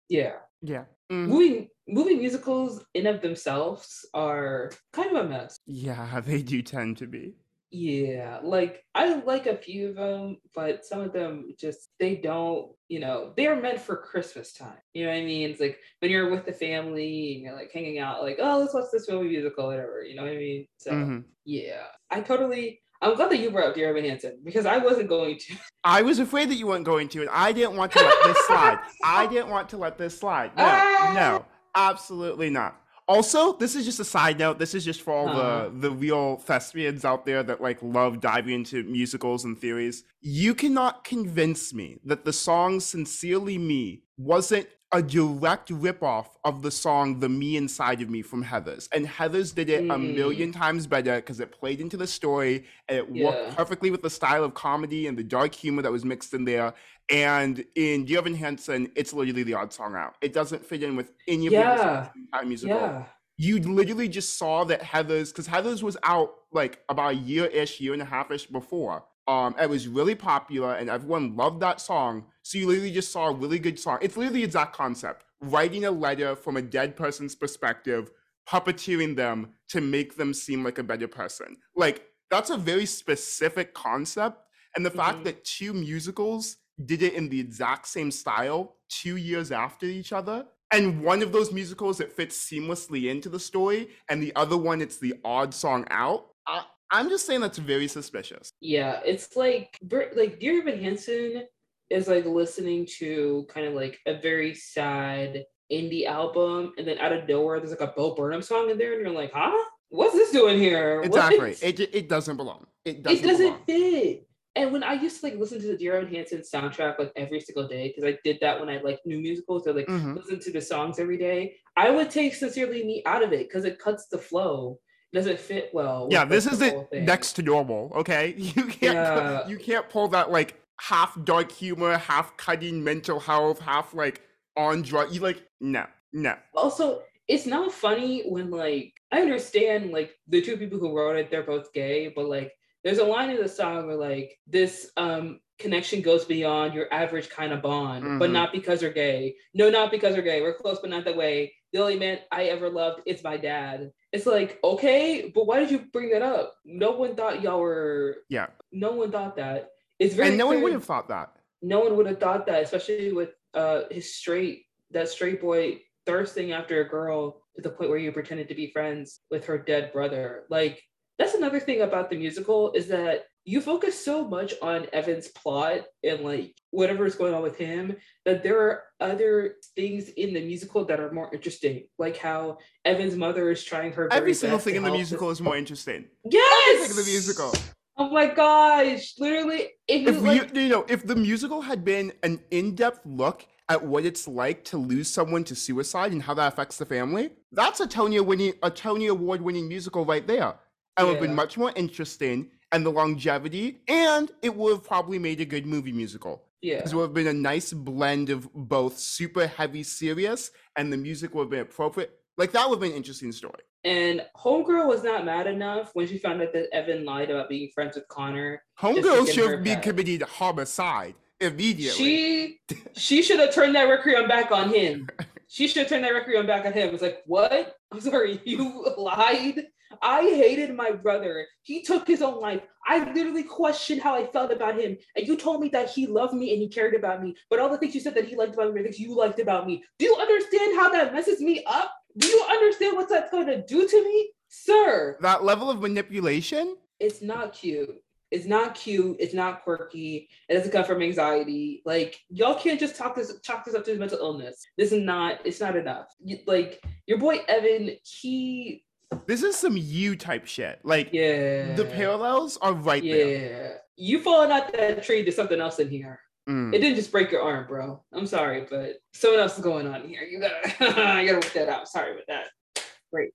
yeah. 0.10 0.36
Yeah. 0.62 0.86
Mhm. 1.12 1.28
Movie 1.28 1.70
movie 1.88 2.16
musicals 2.16 2.84
in 2.94 3.08
of 3.08 3.22
themselves 3.22 4.06
are 4.14 4.72
kind 4.94 5.16
of 5.16 5.26
a 5.26 5.30
mess. 5.30 5.58
Yeah, 5.66 6.20
they 6.26 6.42
do 6.42 6.62
tend 6.62 6.98
to 6.98 7.08
be. 7.08 7.36
Yeah, 7.76 8.40
like 8.44 8.84
I 8.94 9.16
like 9.24 9.48
a 9.48 9.58
few 9.58 9.90
of 9.90 9.96
them, 9.96 10.38
but 10.54 10.86
some 10.86 11.02
of 11.02 11.12
them 11.12 11.56
just 11.60 11.90
they 12.00 12.16
don't, 12.18 12.72
you 12.88 13.00
know, 13.00 13.34
they're 13.36 13.60
meant 13.60 13.80
for 13.82 13.98
Christmas 13.98 14.54
time. 14.54 14.78
You 14.94 15.06
know 15.06 15.12
what 15.12 15.18
I 15.18 15.26
mean? 15.26 15.50
It's 15.50 15.60
like 15.60 15.80
when 16.00 16.12
you're 16.12 16.30
with 16.30 16.46
the 16.46 16.54
family 16.54 17.34
and 17.34 17.42
you're 17.44 17.56
like 17.56 17.72
hanging 17.74 17.98
out, 17.98 18.22
like, 18.22 18.38
oh, 18.40 18.60
let's 18.60 18.76
watch 18.76 18.86
this 18.94 19.10
movie 19.10 19.30
musical, 19.30 19.66
whatever. 19.66 20.04
You 20.04 20.16
know 20.16 20.22
what 20.22 20.34
I 20.34 20.38
mean? 20.38 20.68
So 20.78 20.92
Mhm. 20.92 21.24
yeah, 21.46 21.88
I 22.12 22.22
totally. 22.22 22.83
I'm 23.04 23.16
glad 23.16 23.30
that 23.32 23.38
you 23.40 23.52
brought 23.52 23.70
up 23.70 23.76
Dear 23.76 23.90
Evan 23.90 24.06
Hansen 24.06 24.40
because 24.44 24.66
I 24.66 24.78
wasn't 24.78 25.10
going 25.10 25.38
to. 25.40 25.56
I 25.84 26.02
was 26.02 26.20
afraid 26.20 26.50
that 26.50 26.56
you 26.56 26.68
weren't 26.68 26.86
going 26.86 27.10
to, 27.10 27.22
and 27.22 27.30
I 27.30 27.52
didn't 27.52 27.76
want 27.76 27.92
to 27.92 28.00
let 28.00 28.16
this 28.24 28.38
slide. 28.48 28.80
I 29.04 29.28
didn't 29.28 29.50
want 29.50 29.70
to 29.70 29.78
let 29.78 29.98
this 29.98 30.18
slide. 30.18 30.56
No, 30.58 30.64
Ah! 30.66 31.12
no, 31.14 31.46
absolutely 31.76 32.50
not. 32.50 32.80
Also, 33.06 33.58
this 33.58 33.76
is 33.76 33.84
just 33.84 34.00
a 34.00 34.06
side 34.06 34.40
note. 34.40 34.58
This 34.60 34.74
is 34.74 34.86
just 34.86 35.02
for 35.02 35.12
all 35.12 35.28
Uh-huh. 35.28 35.66
the 35.74 35.90
the 35.90 35.92
real 35.92 36.38
thespians 36.38 37.04
out 37.04 37.26
there 37.26 37.44
that 37.44 37.60
like 37.60 37.80
love 37.82 38.22
diving 38.22 38.54
into 38.56 38.82
musicals 38.84 39.44
and 39.44 39.60
theories. 39.60 40.06
You 40.22 40.56
cannot 40.56 41.04
convince 41.04 41.74
me 41.74 41.98
that 42.06 42.24
the 42.24 42.32
song 42.32 42.80
"Sincerely 42.80 43.58
Me" 43.58 44.04
wasn't 44.18 44.68
a 44.94 45.02
direct 45.02 45.70
ripoff 45.70 46.28
of 46.44 46.62
the 46.62 46.70
song 46.72 47.20
"The 47.20 47.28
Me 47.30 47.58
Inside 47.58 48.02
of 48.02 48.10
Me" 48.10 48.22
from 48.22 48.44
Heathers, 48.46 48.88
and 48.94 49.08
Heathers 49.08 49.54
did 49.54 49.70
it 49.70 49.86
a 49.90 49.96
Mm. 49.98 50.14
million 50.14 50.52
times 50.52 50.86
better 50.88 51.16
because 51.16 51.40
it 51.40 51.52
played 51.52 51.82
into 51.82 51.98
the 51.98 52.08
story 52.08 52.66
and 52.88 53.00
it 53.00 53.08
Yeah. 53.12 53.26
worked 53.26 53.56
perfectly 53.58 53.90
with 53.92 54.04
the 54.04 54.10
style 54.10 54.44
of 54.44 54.54
comedy 54.54 55.08
and 55.08 55.18
the 55.18 55.24
dark 55.24 55.56
humor 55.56 55.82
that 55.82 55.92
was 55.92 56.06
mixed 56.06 56.34
in 56.34 56.46
there. 56.46 56.74
And 57.10 57.66
in 57.76 58.06
Dear 58.06 58.20
Evan 58.20 58.36
Hansen, 58.36 58.92
it's 58.96 59.14
literally 59.14 59.44
the 59.44 59.56
odd 59.56 59.74
song 59.74 59.96
out. 59.96 60.16
It 60.22 60.32
doesn't 60.32 60.66
fit 60.66 60.84
in 60.84 60.96
with 60.96 61.12
any 61.28 61.48
of 61.48 61.54
the 61.54 61.64
other 61.66 61.78
songs 61.78 62.08
Yeah, 62.16 62.40
the 62.42 62.46
musical. 62.46 62.80
yeah, 62.80 63.06
You 63.38 63.60
literally 63.60 64.08
just 64.08 64.38
saw 64.38 64.64
that 64.66 64.82
Heathers, 64.82 65.30
because 65.32 65.48
Heathers 65.48 65.82
was 65.82 65.98
out 66.04 66.36
like 66.52 66.84
about 66.88 67.14
a 67.14 67.16
year 67.16 67.46
ish, 67.48 67.82
year 67.82 67.94
and 67.94 68.02
a 68.02 68.06
half 68.06 68.30
ish 68.32 68.46
before. 68.46 69.06
Um, 69.28 69.56
it 69.60 69.70
was 69.70 69.88
really 69.88 70.16
popular 70.16 70.76
and 70.76 70.90
everyone 70.90 71.36
loved 71.36 71.62
that 71.62 71.80
song. 71.80 72.26
So 72.42 72.58
you 72.58 72.68
literally 72.68 72.92
just 72.92 73.12
saw 73.12 73.28
a 73.28 73.34
really 73.34 73.60
good 73.60 73.80
song. 73.80 74.00
It's 74.02 74.18
literally 74.18 74.40
the 74.40 74.46
exact 74.46 74.76
concept 74.76 75.26
writing 75.42 75.86
a 75.86 75.92
letter 75.92 76.36
from 76.36 76.58
a 76.58 76.62
dead 76.62 76.96
person's 76.96 77.36
perspective, 77.36 78.12
puppeteering 78.50 79.16
them 79.16 79.54
to 79.70 79.82
make 79.82 80.16
them 80.16 80.34
seem 80.34 80.64
like 80.64 80.78
a 80.78 80.84
better 80.84 81.08
person. 81.08 81.58
Like, 81.76 82.08
that's 82.30 82.50
a 82.50 82.58
very 82.58 82.86
specific 82.86 83.74
concept. 83.74 84.38
And 84.76 84.86
the 84.86 84.90
fact 84.92 85.20
Mhm. 85.20 85.24
that 85.26 85.46
two 85.46 85.74
musicals 85.74 86.58
did 86.86 87.04
it 87.04 87.14
in 87.14 87.30
the 87.30 87.40
exact 87.40 87.88
same 87.88 88.10
style 88.10 88.78
two 88.90 89.18
years 89.18 89.52
after 89.52 89.86
each 89.86 90.12
other. 90.14 90.48
And 90.72 91.04
one 91.04 91.22
of 91.22 91.32
those 91.32 91.52
musicals 91.52 92.00
it 92.00 92.12
fits 92.12 92.38
seamlessly 92.38 93.10
into 93.12 93.30
the 93.30 93.40
story, 93.40 93.90
and 94.10 94.22
the 94.24 94.36
other 94.36 94.58
one 94.58 94.82
it's 94.82 94.98
the 94.98 95.14
odd 95.24 95.54
song 95.54 95.86
out. 95.92 96.32
I, 96.48 96.66
I'm 96.92 97.10
just 97.10 97.26
saying 97.26 97.42
that's 97.42 97.58
very 97.58 97.88
suspicious. 97.88 98.52
yeah. 98.62 99.02
It's 99.06 99.36
like 99.36 99.78
like 100.16 100.40
Dear 100.40 100.62
Evan 100.62 100.80
Hansen 100.82 101.44
is 101.90 102.08
like 102.08 102.26
listening 102.26 102.88
to 103.00 103.46
kind 103.50 103.68
of 103.68 103.74
like 103.74 104.00
a 104.06 104.20
very 104.20 104.54
sad 104.54 105.46
indie 105.72 106.06
album, 106.06 106.74
and 106.78 106.88
then 106.88 106.98
out 107.00 107.12
of 107.14 107.28
nowhere 107.28 107.60
there's 107.60 107.72
like 107.72 107.82
a 107.82 107.94
Bo 107.96 108.16
Burnham 108.16 108.42
song 108.42 108.70
in 108.70 108.78
there, 108.78 108.94
and 108.94 109.02
you're 109.02 109.12
like, 109.12 109.32
huh? 109.34 109.58
What's 109.90 110.14
this 110.16 110.32
doing 110.32 110.58
here? 110.60 111.02
What? 111.02 111.08
Exactly. 111.34 111.56
It, 111.68 111.80
it 111.80 112.10
doesn't 112.10 112.36
belong. 112.38 112.66
It 112.84 113.04
doesn't, 113.04 113.24
it 113.24 113.28
doesn't 113.28 113.46
belong. 113.46 113.66
fit. 113.66 114.28
And 114.56 114.72
when 114.72 114.84
I 114.84 114.94
used 114.94 115.20
to 115.22 115.26
like 115.28 115.36
listen 115.40 115.60
to 115.62 115.68
the 115.68 115.78
Dear 115.78 115.98
Evan 115.98 116.14
Hansen 116.14 116.42
soundtrack 116.42 117.00
like 117.00 117.12
every 117.16 117.40
single 117.40 117.68
day, 117.68 117.88
because 117.88 118.04
I 118.12 118.18
did 118.24 118.38
that 118.42 118.60
when 118.60 118.70
I 118.70 118.80
like 118.82 119.00
new 119.06 119.20
musicals, 119.20 119.68
or 119.68 119.74
like 119.74 119.88
Mhm. 119.88 120.16
listen 120.16 120.40
to 120.40 120.52
the 120.52 120.62
songs 120.62 121.00
every 121.00 121.18
day, 121.18 121.56
I 121.76 121.90
would 121.92 122.10
take 122.12 122.34
Sincerely 122.36 122.84
Me 122.84 123.02
out 123.06 123.24
of 123.24 123.34
it 123.34 123.48
because 123.48 123.66
it 123.66 123.80
cuts 123.80 124.08
the 124.08 124.18
flow. 124.20 124.80
It 125.14 125.18
doesn't 125.18 125.40
fit 125.40 125.70
well. 125.74 126.08
Yeah, 126.10 126.26
this 126.26 126.48
is 126.48 126.60
whole 126.60 126.90
it 126.92 127.04
next 127.04 127.34
to 127.34 127.44
normal, 127.44 127.92
okay? 127.96 128.34
You 128.38 128.66
can't 128.66 128.96
Yeah. 128.96 129.48
you 129.48 129.58
can't 129.60 129.88
pull 129.88 130.08
that 130.10 130.32
like 130.32 130.60
half 130.82 131.16
dark 131.24 131.52
humor, 131.52 131.98
half 132.00 132.36
cutting 132.36 132.84
mental 132.84 133.20
health, 133.20 133.60
half 133.60 133.94
like 133.94 134.22
on 134.58 134.82
drug. 134.82 135.14
You 135.14 135.22
like 135.22 135.44
no, 135.62 135.86
no. 136.14 136.36
also 136.56 137.04
it's 137.28 137.46
not 137.46 137.72
funny 137.72 138.24
when 138.28 138.50
like 138.50 138.94
I 139.12 139.22
understand 139.22 139.92
like 139.92 140.16
the 140.28 140.42
two 140.42 140.58
people 140.58 140.80
who 140.80 140.98
wrote 140.98 141.16
it, 141.18 141.30
they're 141.30 141.44
both 141.44 141.72
gay, 141.74 142.08
but 142.16 142.26
like 142.28 142.52
there's 142.84 142.98
a 142.98 143.06
line 143.06 143.30
in 143.30 143.38
the 143.38 143.48
song 143.48 143.86
where 143.86 143.96
like 143.96 144.40
this 144.48 144.90
um 144.98 145.40
connection 145.60 146.02
goes 146.02 146.26
beyond 146.26 146.74
your 146.74 146.92
average 146.92 147.30
kind 147.30 147.54
of 147.54 147.62
bond, 147.62 148.18
but 148.20 148.30
Mhm. 148.32 148.34
not 148.34 148.52
because 148.52 148.80
they're 148.80 148.92
gay. 148.92 149.36
No, 149.54 149.70
not 149.70 149.92
because 149.92 150.16
they're 150.16 150.24
gay. 150.24 150.42
We're 150.42 150.56
close, 150.58 150.80
but 150.82 150.90
not 150.90 151.06
that 151.06 151.16
way. 151.16 151.54
The 151.72 151.80
only 151.82 152.00
man 152.00 152.18
I 152.32 152.46
ever 152.46 152.68
loved 152.72 153.02
is 153.06 153.24
my 153.24 153.38
dad. 153.38 153.92
It's 154.14 154.28
like, 154.28 154.60
okay, 154.64 155.32
but 155.34 155.48
why 155.48 155.60
did 155.60 155.72
you 155.72 155.80
bring 155.92 156.12
that 156.12 156.22
up? 156.22 156.56
No 156.64 156.92
one 156.92 157.16
thought 157.16 157.42
y'all 157.42 157.60
were 157.60 158.18
Yeah. 158.30 158.48
no 158.72 158.92
one 158.92 159.12
thought 159.12 159.36
that. 159.38 159.72
It's 160.00 160.14
very 160.16 160.30
And 160.30 160.38
no 160.38 160.48
one 160.48 160.62
would 160.62 160.74
have 160.74 160.86
thought 160.86 161.08
that. 161.10 161.36
no 161.62 161.80
one 161.82 161.98
would 161.98 162.06
have 162.08 162.20
thought 162.20 162.46
that, 162.46 162.64
especially 162.64 163.12
with 163.12 163.32
uh 163.54 163.82
his 163.92 164.16
straight 164.16 164.66
that 164.92 165.10
straight 165.10 165.42
boy 165.42 165.82
thirsting 166.06 166.52
after 166.52 166.82
a 166.82 166.90
girl 166.90 167.42
to 167.56 167.62
the 167.62 167.70
point 167.70 167.90
where 167.90 168.00
you 168.00 168.12
pretended 168.12 168.48
to 168.50 168.56
be 168.56 168.72
friends 168.72 169.22
with 169.32 169.46
her 169.46 169.58
dead 169.58 169.92
brother. 169.92 170.44
Like 170.50 170.82
that's 171.18 171.34
another 171.36 171.60
thing 171.60 171.82
about 171.82 172.10
the 172.10 172.18
musical 172.18 172.72
is 172.74 172.88
that 172.90 173.26
you 173.46 173.62
focus 173.62 174.04
so 174.04 174.26
much 174.26 174.54
on 174.62 174.88
Evan's 174.94 175.28
plot 175.28 175.82
and 176.04 176.22
like 176.22 176.56
whatever's 176.72 177.16
going 177.16 177.34
on 177.34 177.42
with 177.42 177.58
him 177.58 177.96
that 178.26 178.42
there 178.42 178.60
are 178.60 178.84
other 179.00 179.56
things 179.76 180.10
in 180.10 180.34
the 180.34 180.46
musical 180.46 180.86
that 180.86 181.00
are 181.00 181.12
more 181.12 181.30
interesting, 181.34 181.84
like 181.98 182.18
how 182.18 182.58
Evan's 182.86 183.16
mother 183.16 183.52
is 183.52 183.64
trying 183.64 183.92
her 183.92 184.08
very 184.08 184.22
Every 184.22 184.34
single 184.34 184.60
thing 184.60 184.76
in 184.76 184.84
the 184.84 184.92
musical 184.92 185.30
is 185.30 185.42
more 185.42 185.58
interesting. 185.58 186.06
Yes, 186.30 186.76
Everything 186.76 186.98
in 186.98 187.06
the 187.06 187.12
musical. 187.12 187.54
Oh 187.96 188.10
my 188.10 188.26
gosh! 188.26 189.14
Literally, 189.20 189.70
if 189.88 190.02
you 190.02 190.12
like, 190.14 190.56
you, 190.56 190.62
you 190.62 190.70
know, 190.70 190.86
if 190.90 191.06
the 191.06 191.16
musical 191.16 191.62
had 191.62 191.86
been 191.86 192.12
an 192.24 192.40
in-depth 192.50 193.02
look 193.06 193.46
at 193.70 193.86
what 193.86 194.04
it's 194.04 194.28
like 194.28 194.64
to 194.66 194.78
lose 194.78 195.08
someone 195.08 195.44
to 195.44 195.56
suicide 195.56 196.12
and 196.12 196.24
how 196.24 196.34
that 196.34 196.52
affects 196.52 196.78
the 196.78 196.86
family, 196.86 197.30
that's 197.52 197.82
a 197.82 197.88
Tony 197.88 198.20
winning 198.20 198.54
a 198.64 198.72
Tony 198.72 199.08
Award 199.08 199.42
winning 199.42 199.68
musical 199.68 200.06
right 200.06 200.26
there. 200.26 200.56
And 200.98 201.08
would 201.08 201.16
have 201.16 201.24
been 201.24 201.36
much 201.36 201.58
more 201.58 201.72
interesting 201.76 202.52
and 202.74 202.86
the 202.86 202.90
longevity, 202.92 203.80
and 203.88 204.32
it 204.42 204.54
would 204.56 204.72
have 204.74 204.84
probably 204.84 205.20
made 205.20 205.40
a 205.40 205.46
good 205.46 205.66
movie 205.66 205.92
musical. 205.94 206.44
yeah, 206.62 206.78
Because 206.78 206.92
it 206.92 206.96
would 206.98 207.04
have 207.04 207.14
been 207.14 207.28
a 207.28 207.34
nice 207.34 207.72
blend 207.72 208.30
of 208.30 208.52
both 208.54 208.98
super 208.98 209.48
heavy 209.48 209.84
serious 209.84 210.52
and 210.76 210.92
the 210.92 210.98
music 210.98 211.34
would 211.36 211.44
have 211.44 211.50
been 211.52 211.60
appropriate. 211.62 212.12
Like 212.38 212.52
that 212.54 212.68
would 212.68 212.76
have 212.76 212.82
been 212.82 212.92
an 212.92 212.98
interesting 212.98 213.32
story. 213.32 213.62
And 213.86 214.26
Homegirl 214.38 214.88
was 214.88 215.04
not 215.04 215.24
mad 215.26 215.46
enough 215.46 215.92
when 215.94 216.08
she 216.08 216.18
found 216.18 216.42
out 216.42 216.52
that 216.54 216.74
Evan 216.74 217.06
lied 217.06 217.30
about 217.30 217.48
being 217.50 217.70
friends 217.76 217.96
with 217.96 218.08
Connor. 218.08 218.64
Homegirl 218.80 219.28
should 219.28 219.46
her 219.46 219.56
have 219.56 219.64
been 219.64 219.76
back. 219.76 219.84
committed 219.84 220.22
homicide 220.24 221.16
immediately. 221.40 221.98
She 222.04 222.60
she 222.96 223.22
should 223.22 223.40
have 223.40 223.54
turned 223.54 223.76
that 223.76 223.84
requiem 223.84 224.28
back 224.28 224.52
on 224.52 224.74
him. 224.74 225.08
She 225.50 225.68
should 225.68 225.82
have 225.82 225.90
turned 225.90 226.04
that 226.04 226.10
requiem 226.16 226.48
back 226.48 226.66
on 226.66 226.74
him. 226.74 226.96
It's 226.96 227.04
like, 227.04 227.22
what? 227.28 227.76
I'm 227.92 228.02
sorry, 228.02 228.42
you 228.46 228.84
lied 228.98 229.68
I 230.02 230.22
hated 230.22 230.76
my 230.76 230.92
brother. 230.92 231.46
He 231.64 231.82
took 231.84 232.08
his 232.08 232.22
own 232.22 232.42
life. 232.42 232.62
I 232.88 233.12
literally 233.14 233.44
questioned 233.44 234.02
how 234.02 234.16
I 234.16 234.28
felt 234.28 234.52
about 234.52 234.80
him. 234.80 234.98
And 235.16 235.28
you 235.28 235.38
told 235.38 235.62
me 235.62 235.70
that 235.70 235.90
he 235.90 236.08
loved 236.08 236.34
me 236.34 236.54
and 236.54 236.62
he 236.62 236.68
cared 236.68 236.96
about 236.96 237.24
me. 237.24 237.36
But 237.50 237.60
all 237.60 237.70
the 237.70 237.78
things 237.78 237.96
you 237.96 238.02
said 238.02 238.16
that 238.16 238.26
he 238.26 238.36
liked 238.36 238.54
about 238.54 238.74
me, 238.74 238.82
the 238.82 238.90
things 238.90 239.00
you 239.00 239.16
liked 239.16 239.40
about 239.40 239.68
me. 239.68 239.84
Do 240.00 240.06
you 240.06 240.16
understand 240.16 240.76
how 240.76 240.90
that 240.90 241.14
messes 241.14 241.40
me 241.40 241.64
up? 241.66 241.94
Do 242.18 242.28
you 242.28 242.44
understand 242.50 242.98
what 242.98 243.10
that's 243.10 243.32
going 243.32 243.48
to 243.48 243.64
do 243.66 243.88
to 243.88 244.04
me? 244.04 244.32
Sir. 244.50 245.18
That 245.22 245.44
level 245.44 245.70
of 245.70 245.82
manipulation? 245.82 246.76
It's 247.00 247.22
not 247.22 247.54
cute. 247.54 248.02
It's 248.34 248.48
not 248.48 248.74
cute. 248.74 249.18
It's 249.20 249.36
not 249.36 249.64
quirky. 249.64 250.28
It 250.50 250.56
doesn't 250.56 250.72
come 250.72 250.86
from 250.86 251.04
anxiety. 251.04 251.84
Like 251.86 252.20
y'all 252.30 252.56
can't 252.56 252.80
just 252.80 252.96
talk 252.96 253.16
this 253.16 253.40
chalk 253.44 253.64
this 253.64 253.76
up 253.76 253.86
to 253.86 253.92
his 253.92 254.00
mental 254.00 254.18
illness. 254.18 254.66
This 254.76 254.92
is 254.92 255.04
not. 255.04 255.40
It's 255.46 255.60
not 255.60 255.76
enough. 255.76 256.08
Like 256.48 256.84
your 257.06 257.20
boy 257.20 257.42
Evan, 257.48 257.92
he. 258.04 258.84
This 259.28 259.44
is 259.44 259.56
some 259.56 259.78
you 259.78 260.16
type 260.16 260.46
shit. 260.46 260.80
Like 260.84 261.10
yeah, 261.12 261.76
the 261.76 261.86
parallels 261.86 262.58
are 262.58 262.74
right 262.74 263.04
yeah. 263.04 263.16
there. 263.16 263.80
You 263.96 264.22
falling 264.22 264.52
out 264.52 264.72
that 264.74 265.04
tree 265.04 265.22
there's 265.22 265.36
something 265.36 265.60
else 265.60 265.80
in 265.80 265.90
here. 265.90 266.20
Mm. 266.50 266.74
It 266.74 266.80
didn't 266.80 266.96
just 266.96 267.12
break 267.12 267.32
your 267.32 267.42
arm, 267.42 267.68
bro. 267.68 268.04
I'm 268.12 268.28
sorry, 268.28 268.68
but 268.70 268.98
something 269.14 269.40
else 269.40 269.58
is 269.58 269.64
going 269.64 269.88
on 269.88 270.08
here. 270.08 270.24
You 270.24 270.40
gotta, 270.40 270.70
you 271.22 271.28
gotta 271.28 271.34
work 271.36 271.54
that 271.54 271.70
out. 271.70 271.88
Sorry 271.88 272.12
about 272.12 272.26
that. 272.28 272.84
Great. 273.12 273.34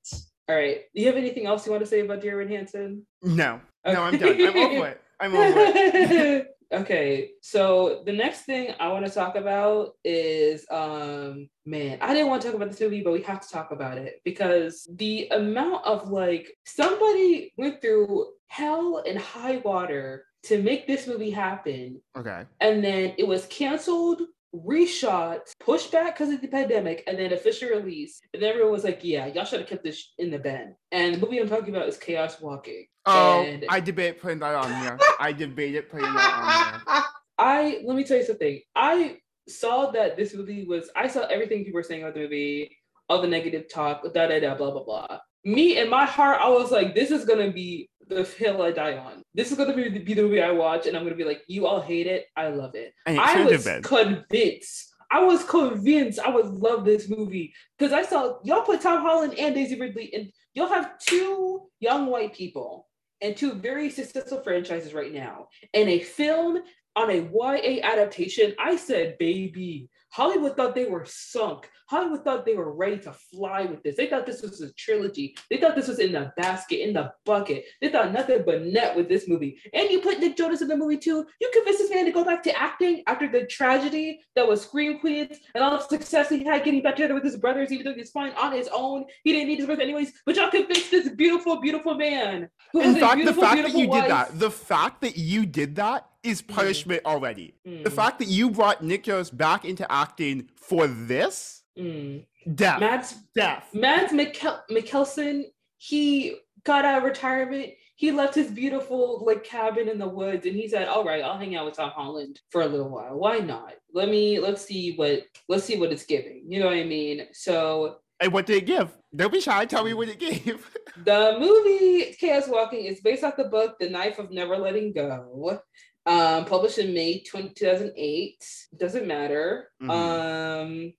All 0.49 0.57
right. 0.57 0.81
Do 0.95 1.01
you 1.01 1.07
have 1.07 1.17
anything 1.17 1.47
else 1.47 1.67
you 1.67 1.73
want 1.73 1.85
to 1.85 1.89
say 1.89 2.01
about 2.01 2.21
Dear 2.21 2.41
Evan 2.41 2.53
Hansen? 2.53 3.07
No. 3.23 3.61
No, 3.87 4.03
I'm 4.03 4.19
done. 4.19 4.41
I'm 4.41 4.57
over 4.57 4.89
it. 4.89 5.03
I'm 5.21 5.35
over 5.35 5.55
it. 5.57 6.47
okay, 6.73 7.31
so 7.43 8.03
the 8.05 8.13
next 8.13 8.43
thing 8.43 8.75
I 8.79 8.89
want 8.89 9.07
to 9.07 9.13
talk 9.13 9.37
about 9.37 9.93
is 10.05 10.67
um 10.71 11.49
man, 11.65 11.99
I 12.01 12.15
didn't 12.15 12.29
want 12.29 12.43
to 12.43 12.49
talk 12.49 12.57
about 12.57 12.71
this 12.71 12.81
movie, 12.81 13.03
but 13.03 13.13
we 13.13 13.23
have 13.23 13.41
to 13.41 13.49
talk 13.49 13.71
about 13.71 13.99
it 13.99 14.21
because 14.25 14.89
the 14.95 15.29
amount 15.31 15.85
of 15.85 16.11
like 16.11 16.57
somebody 16.65 17.53
went 17.57 17.81
through 17.81 18.27
hell 18.49 19.03
and 19.07 19.19
high 19.19 19.59
water 19.59 20.25
to 20.45 20.63
make 20.63 20.87
this 20.87 21.07
movie 21.07 21.31
happen. 21.31 22.01
Okay. 22.17 22.45
And 22.61 22.83
then 22.83 23.15
it 23.19 23.27
was 23.27 23.47
canceled 23.47 24.23
reshot, 24.55 25.41
pushed 25.61 25.93
back 25.93 26.17
because 26.17 26.33
of 26.33 26.41
the 26.41 26.49
pandemic, 26.49 27.05
and 27.07 27.19
then 27.19 27.33
officially 27.33 27.73
released. 27.73 28.23
And 28.35 28.43
everyone 28.43 28.73
was 28.73 28.85
like, 28.85 29.01
yeah, 29.03 29.27
y'all 29.27 29.45
should 29.45 29.61
have 29.61 29.69
kept 29.69 29.85
this 29.85 30.13
in 30.19 30.31
the 30.31 30.39
bin. 30.39 30.75
And 30.93 31.15
the 31.15 31.19
movie 31.19 31.39
I'm 31.39 31.49
talking 31.49 31.75
about 31.75 31.89
is 31.89 31.97
Chaos 31.97 32.41
Walking. 32.41 32.87
Oh, 33.07 33.43
and 33.43 33.65
I 33.69 33.81
debate 33.81 34.21
putting 34.21 34.41
that 34.41 34.55
on 34.55 34.83
here. 34.83 34.99
I 35.19 35.33
debated 35.33 35.89
putting 35.89 36.13
that 36.13 36.83
on 36.87 36.95
here. 36.95 37.05
I 37.39 37.81
let 37.85 37.97
me 37.97 38.05
tell 38.05 38.17
you 38.17 38.25
something. 38.25 38.61
I 38.75 39.19
saw 39.49 39.91
that 39.93 40.17
this 40.17 40.35
movie 40.35 40.65
was. 40.65 40.91
I 40.97 41.07
saw 41.09 41.23
everything 41.27 41.65
people 41.65 41.79
were 41.79 41.83
saying 41.83 42.03
about 42.03 42.15
the 42.15 42.21
movie, 42.21 42.77
all 43.09 43.23
the 43.23 43.29
negative 43.29 43.67
talk, 43.73 44.03
da 44.13 44.27
da 44.27 44.41
da, 44.41 44.55
blah 44.57 44.73
blah 44.73 44.85
blah. 44.85 45.19
Me 45.45 45.79
in 45.79 45.89
my 45.89 46.05
heart, 46.05 46.41
I 46.41 46.49
was 46.49 46.71
like, 46.71 46.95
this 46.95 47.11
is 47.11 47.25
gonna 47.25 47.51
be 47.51 47.89
the 48.09 48.25
hill 48.25 48.63
I 48.63 48.73
die 48.73 48.97
on. 48.97 49.23
This 49.35 49.51
is 49.51 49.59
gonna 49.59 49.75
be, 49.75 49.89
be 49.89 50.15
the 50.15 50.23
movie 50.23 50.43
I 50.43 50.51
watch, 50.51 50.87
and 50.87 50.97
I'm 50.97 51.05
gonna 51.05 51.17
be 51.17 51.25
like, 51.25 51.43
you 51.47 51.67
all 51.67 51.81
hate 51.81 52.07
it, 52.07 52.27
I 52.37 52.49
love 52.49 52.75
it. 52.75 52.93
And 53.07 53.17
it 53.17 53.23
I 53.23 53.45
was 53.45 53.65
been. 53.65 53.83
convinced. 53.83 54.95
I 55.11 55.25
was 55.25 55.43
convinced 55.45 56.19
I 56.19 56.31
would 56.31 56.47
love 56.47 56.85
this 56.85 57.09
movie 57.09 57.55
because 57.79 57.93
I 57.95 58.03
saw 58.03 58.39
y'all 58.45 58.63
put 58.63 58.83
Tom 58.83 59.01
Holland 59.03 59.39
and 59.39 59.55
Daisy 59.55 59.79
Ridley, 59.79 60.13
and 60.15 60.31
y'all 60.55 60.69
have 60.69 60.99
two 60.99 61.69
young 61.81 62.07
white 62.07 62.35
people 62.35 62.87
and 63.21 63.37
two 63.37 63.55
very 63.55 63.91
successful 63.91 64.43
franchises 64.43 64.95
right 64.95 65.13
now, 65.13 65.49
and 65.75 65.89
a 65.89 66.01
film 66.01 66.59
on 66.97 67.11
a 67.11 67.29
YA 67.33 67.81
adaptation. 67.83 68.55
I 68.59 68.77
said, 68.77 69.17
baby, 69.19 69.89
Hollywood 70.11 70.57
thought 70.57 70.75
they 70.75 70.87
were 70.87 71.05
sunk. 71.07 71.69
Hollywood 71.89 72.25
thought 72.25 72.45
they 72.45 72.55
were 72.55 72.73
ready 72.73 72.99
to 72.99 73.13
fly 73.13 73.63
with 73.65 73.83
this. 73.83 73.97
They 73.97 74.07
thought 74.07 74.27
this 74.27 74.43
was 74.43 74.61
a 74.61 74.73
trilogy. 74.75 75.35
They 75.51 75.57
thought 75.57 75.75
this 75.75 75.89
was 75.89 75.99
in 75.99 76.13
the 76.13 76.33
basket, 76.37 76.87
in 76.87 76.93
the 76.93 77.13
bucket. 77.25 77.65
They 77.81 77.89
thought 77.89 78.13
nothing 78.13 78.43
but 78.45 78.63
net 78.63 78.95
with 78.95 79.09
this 79.09 79.29
movie. 79.29 79.59
And 79.73 79.91
you 79.91 80.01
put 80.01 80.19
Nick 80.19 80.37
Jonas 80.37 80.61
in 80.61 80.69
the 80.69 80.77
movie 80.77 80.99
too. 80.99 81.27
You 81.41 81.51
convinced 81.53 81.79
this 81.79 81.91
man 81.91 82.05
to 82.05 82.11
go 82.11 82.25
back 82.25 82.43
to 82.45 82.59
acting 82.59 83.03
after 83.07 83.31
the 83.31 83.47
tragedy 83.47 84.21
that 84.37 84.47
was 84.47 84.63
Scream 84.63 84.99
Queens 84.99 85.39
and 85.55 85.65
all 85.65 85.71
the 85.71 85.81
success 85.81 86.29
he 86.29 86.45
had 86.45 86.65
getting 86.65 86.83
back 86.83 86.97
together 86.97 87.15
with 87.15 87.25
his 87.25 87.37
brothers, 87.37 87.73
even 87.73 87.87
though 87.87 87.95
he's 87.95 88.11
fine 88.11 88.33
on 88.33 88.53
his 88.53 88.69
own. 88.73 89.05
He 89.25 89.33
didn't 89.33 89.49
need 89.49 89.59
his 89.59 89.67
brothers 89.67 89.83
anyways. 89.83 90.13
But 90.27 90.37
y'all 90.37 90.51
convinced 90.51 90.91
this 90.91 91.09
beautiful, 91.11 91.61
beautiful 91.61 91.95
man. 91.95 92.49
Who 92.73 92.81
In 92.83 92.97
fact, 92.97 93.13
the 93.13 93.17
beautiful, 93.17 93.43
fact 93.43 93.63
that 93.63 93.75
you 93.75 93.89
wife. 93.89 94.03
did 94.03 94.11
that, 94.11 94.39
the 94.39 94.51
fact 94.51 95.01
that 95.01 95.17
you 95.17 95.47
did 95.47 95.77
that 95.77 96.07
is 96.29 96.43
punishment 96.43 97.03
already. 97.05 97.55
The 97.65 97.71
Mm. 97.91 97.93
fact 97.93 98.19
that 98.21 98.29
you 98.29 98.51
brought 98.51 98.83
Nick 98.85 99.07
back 99.33 99.65
into 99.65 99.91
acting 99.91 100.49
for 100.57 100.87
this, 100.87 101.63
Mm. 101.79 102.25
death, 102.55 102.81
Mads 102.81 103.15
death. 103.35 103.69
Mads 103.75 104.13
Mikkel- 104.13 104.61
Mikkelsen, 104.71 105.45
he 105.79 106.37
got 106.65 106.85
out 106.85 106.99
of 106.99 107.05
retirement. 107.05 107.71
He 107.97 108.13
left 108.13 108.35
his 108.35 108.51
beautiful 108.51 109.25
like 109.27 109.43
cabin 109.45 109.89
in 109.89 109.99
the 109.99 110.07
woods, 110.09 110.47
and 110.47 110.55
he 110.55 110.69
said, 110.69 110.87
"All 110.89 111.05
right, 111.05 111.23
I'll 111.23 111.39
hang 111.39 111.57
out 111.57 111.65
with 111.67 111.75
Tom 111.75 111.91
Holland 111.91 112.41
for 112.51 112.63
a 112.63 112.67
little 112.67 112.89
while. 112.91 113.17
Why 113.19 113.39
not? 113.39 113.75
Let 113.93 114.09
me 114.09 114.39
let's 114.39 114.63
see 114.63 114.95
what 114.97 115.25
let's 115.49 115.65
see 115.65 115.79
what 115.79 115.91
it's 115.93 116.05
giving. 116.05 116.45
You 116.49 116.61
know 116.61 116.67
what 116.67 116.77
I 116.77 116.85
mean? 116.85 117.27
So 117.33 117.99
And 118.21 118.33
what 118.33 118.47
did 118.47 118.57
it 118.59 118.67
give? 118.67 118.91
Don't 119.15 119.33
be 119.33 119.41
shy. 119.41 119.65
Tell 119.65 119.85
me 119.85 119.95
what 119.95 120.09
it 120.09 120.19
gave. 120.19 120.69
the 121.05 121.37
movie 121.41 122.15
Chaos 122.19 122.49
Walking 122.49 122.85
is 122.87 123.01
based 123.01 123.25
off 123.25 123.37
the 123.37 123.45
book 123.45 123.77
The 123.79 123.89
Knife 123.89 124.19
of 124.19 124.31
Never 124.33 124.59
Letting 124.59 124.93
Go, 124.93 125.61
um, 126.09 126.45
published 126.47 126.79
in 126.79 126.95
May 126.95 127.21
20, 127.23 127.51
2008. 127.51 128.45
Doesn't 128.77 129.07
matter. 129.07 129.71
Mhm. 129.83 129.91
Um, 129.91 130.93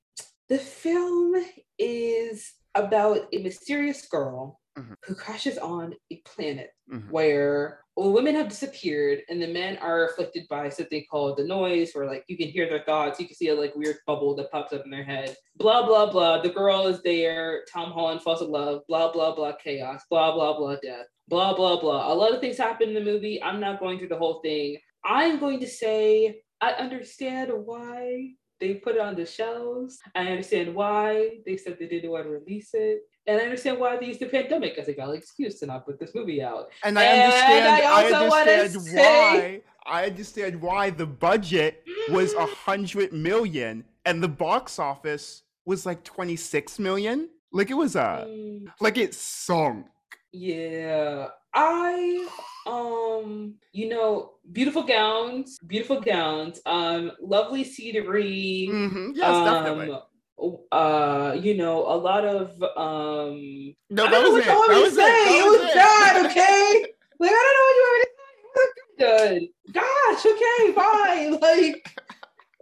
the 0.50 0.60
film 0.60 1.36
is 1.78 2.54
about 2.76 3.28
a 3.34 3.40
mysterious 3.40 4.08
girl 4.08 4.60
Mhm. 4.78 4.94
who 5.06 5.16
crashes 5.16 5.58
on 5.58 5.96
a 6.12 6.18
planet 6.18 6.70
Mhm. 6.90 7.10
where 7.12 7.82
all 7.96 8.14
women 8.14 8.36
have 8.36 8.48
disappeared 8.48 9.24
and 9.30 9.42
the 9.42 9.48
men 9.48 9.78
are 9.78 10.06
afflicted 10.06 10.48
by 10.48 10.70
something 10.70 11.04
called 11.12 11.38
the 11.38 11.44
noise, 11.44 11.92
where 11.94 12.06
like 12.06 12.24
you 12.30 12.38
can 12.38 12.48
hear 12.48 12.70
their 12.70 12.84
thoughts, 12.84 13.20
you 13.20 13.26
can 13.26 13.36
see 13.36 13.50
a 13.50 13.56
like 13.56 13.76
weird 13.76 13.98
bubble 14.08 14.36
that 14.36 14.52
pops 14.52 14.72
up 14.72 14.86
in 14.86 14.92
their 14.92 15.04
head. 15.04 15.36
Blah 15.56 15.86
blah 15.86 16.10
blah. 16.12 16.42
The 16.42 16.50
girl 16.50 16.88
is 16.88 17.02
there. 17.02 17.66
Tom 17.74 17.92
Holland 17.92 18.22
falls 18.22 18.42
in 18.42 18.50
love. 18.52 18.84
Blah 18.88 19.12
blah 19.12 19.36
blah. 19.36 19.54
Chaos. 19.54 20.04
Blah 20.10 20.34
blah 20.34 20.56
blah. 20.58 20.78
Death. 20.82 21.08
Blah 21.28 21.56
blah 21.56 21.80
blah. 21.82 22.14
A 22.14 22.16
lot 22.16 22.34
of 22.34 22.40
things 22.40 22.58
happen 22.58 22.90
in 22.90 22.96
the 22.96 23.02
movie. 23.12 23.42
I'm 23.44 23.60
not 23.60 23.80
going 23.80 23.98
through 23.98 24.08
the 24.10 24.18
whole 24.18 24.40
thing. 24.42 24.78
I'm 25.04 25.40
going 25.40 25.60
to 25.62 25.68
say 25.68 26.42
I 26.62 26.72
understand 26.74 27.52
why 27.66 28.32
they 28.60 28.76
put 28.76 28.96
it 28.96 29.02
on 29.02 29.16
the 29.16 29.26
shelves. 29.26 29.98
I 30.16 30.28
understand 30.28 30.76
why 30.76 31.38
they 31.46 31.56
said 31.58 31.78
they 31.80 31.88
didn't 31.88 32.12
want 32.12 32.26
to 32.26 32.30
release 32.30 32.72
it. 32.74 33.00
And 33.26 33.40
I 33.40 33.44
understand 33.46 33.80
why 33.80 33.96
they 33.98 34.08
used 34.08 34.20
the 34.20 34.26
pandemic 34.26 34.78
as 34.78 34.90
a 34.90 34.94
valid 34.94 35.20
excuse 35.20 35.60
to 35.60 35.66
not 35.68 35.86
put 35.86 36.00
this 36.00 36.14
movie 36.14 36.42
out. 36.42 36.70
And 36.84 36.98
I 37.00 37.04
And 37.04 37.22
understand. 37.22 37.68
I 37.68 37.82
I, 37.82 38.04
also 38.14 38.30
wanna 38.30 38.52
understand 38.52 38.82
say- 38.84 38.98
why. 38.98 39.62
I 39.86 40.06
understand 40.06 40.62
why 40.62 40.90
the 40.92 41.06
budget 41.06 41.84
was 42.10 42.34
a 42.34 42.46
hundred 42.46 43.12
million 43.14 43.86
and 44.06 44.22
the 44.22 44.28
box 44.28 44.78
office 44.78 45.44
was 45.66 45.86
like 45.86 46.04
twenty 46.04 46.36
six 46.36 46.78
million. 46.80 47.30
Like 47.52 47.70
it 47.72 47.76
was 47.76 47.96
a 47.96 48.26
Mm, 48.30 48.66
like 48.82 48.98
it 48.98 49.14
sunk. 49.16 49.86
Yeah. 50.32 51.28
I 51.54 52.28
um 52.68 53.56
you 53.72 53.90
know 53.90 54.34
beautiful 54.52 54.84
gowns 54.84 55.58
beautiful 55.66 56.00
gowns 56.00 56.62
um 56.68 57.12
lovely 57.22 57.64
scenery 57.64 58.68
hmm 58.68 59.12
Yes, 59.16 59.44
definitely. 59.44 59.98
um, 60.38 60.58
uh 60.72 61.36
you 61.42 61.56
know 61.58 61.80
a 61.88 61.98
lot 61.98 62.24
of 62.26 62.52
um 62.78 63.74
No, 63.90 64.06
I 64.06 64.12
that 64.12 64.22
don't 64.22 64.34
was 64.34 64.46
know 64.46 64.52
it. 64.54 64.58
what 64.58 64.70
That 64.70 64.82
was 64.82 64.94
it. 64.94 64.96
say. 64.96 65.02
That 65.02 65.40
It 65.40 65.46
was 65.50 65.60
was 65.60 65.70
it. 65.70 65.76
bad, 65.76 66.26
okay? 66.28 66.86
Like 67.20 67.32
I 67.34 67.54
don't 67.56 67.78
know 67.80 67.90
what 67.90 68.00
you 68.00 68.14
want 68.54 68.70
me 68.76 68.82
to 68.86 69.04
say. 69.04 69.36
It 69.36 69.52
good. 69.66 69.74
Gosh, 69.74 70.26
okay, 70.26 70.74
fine. 70.74 71.40
Like 71.42 72.00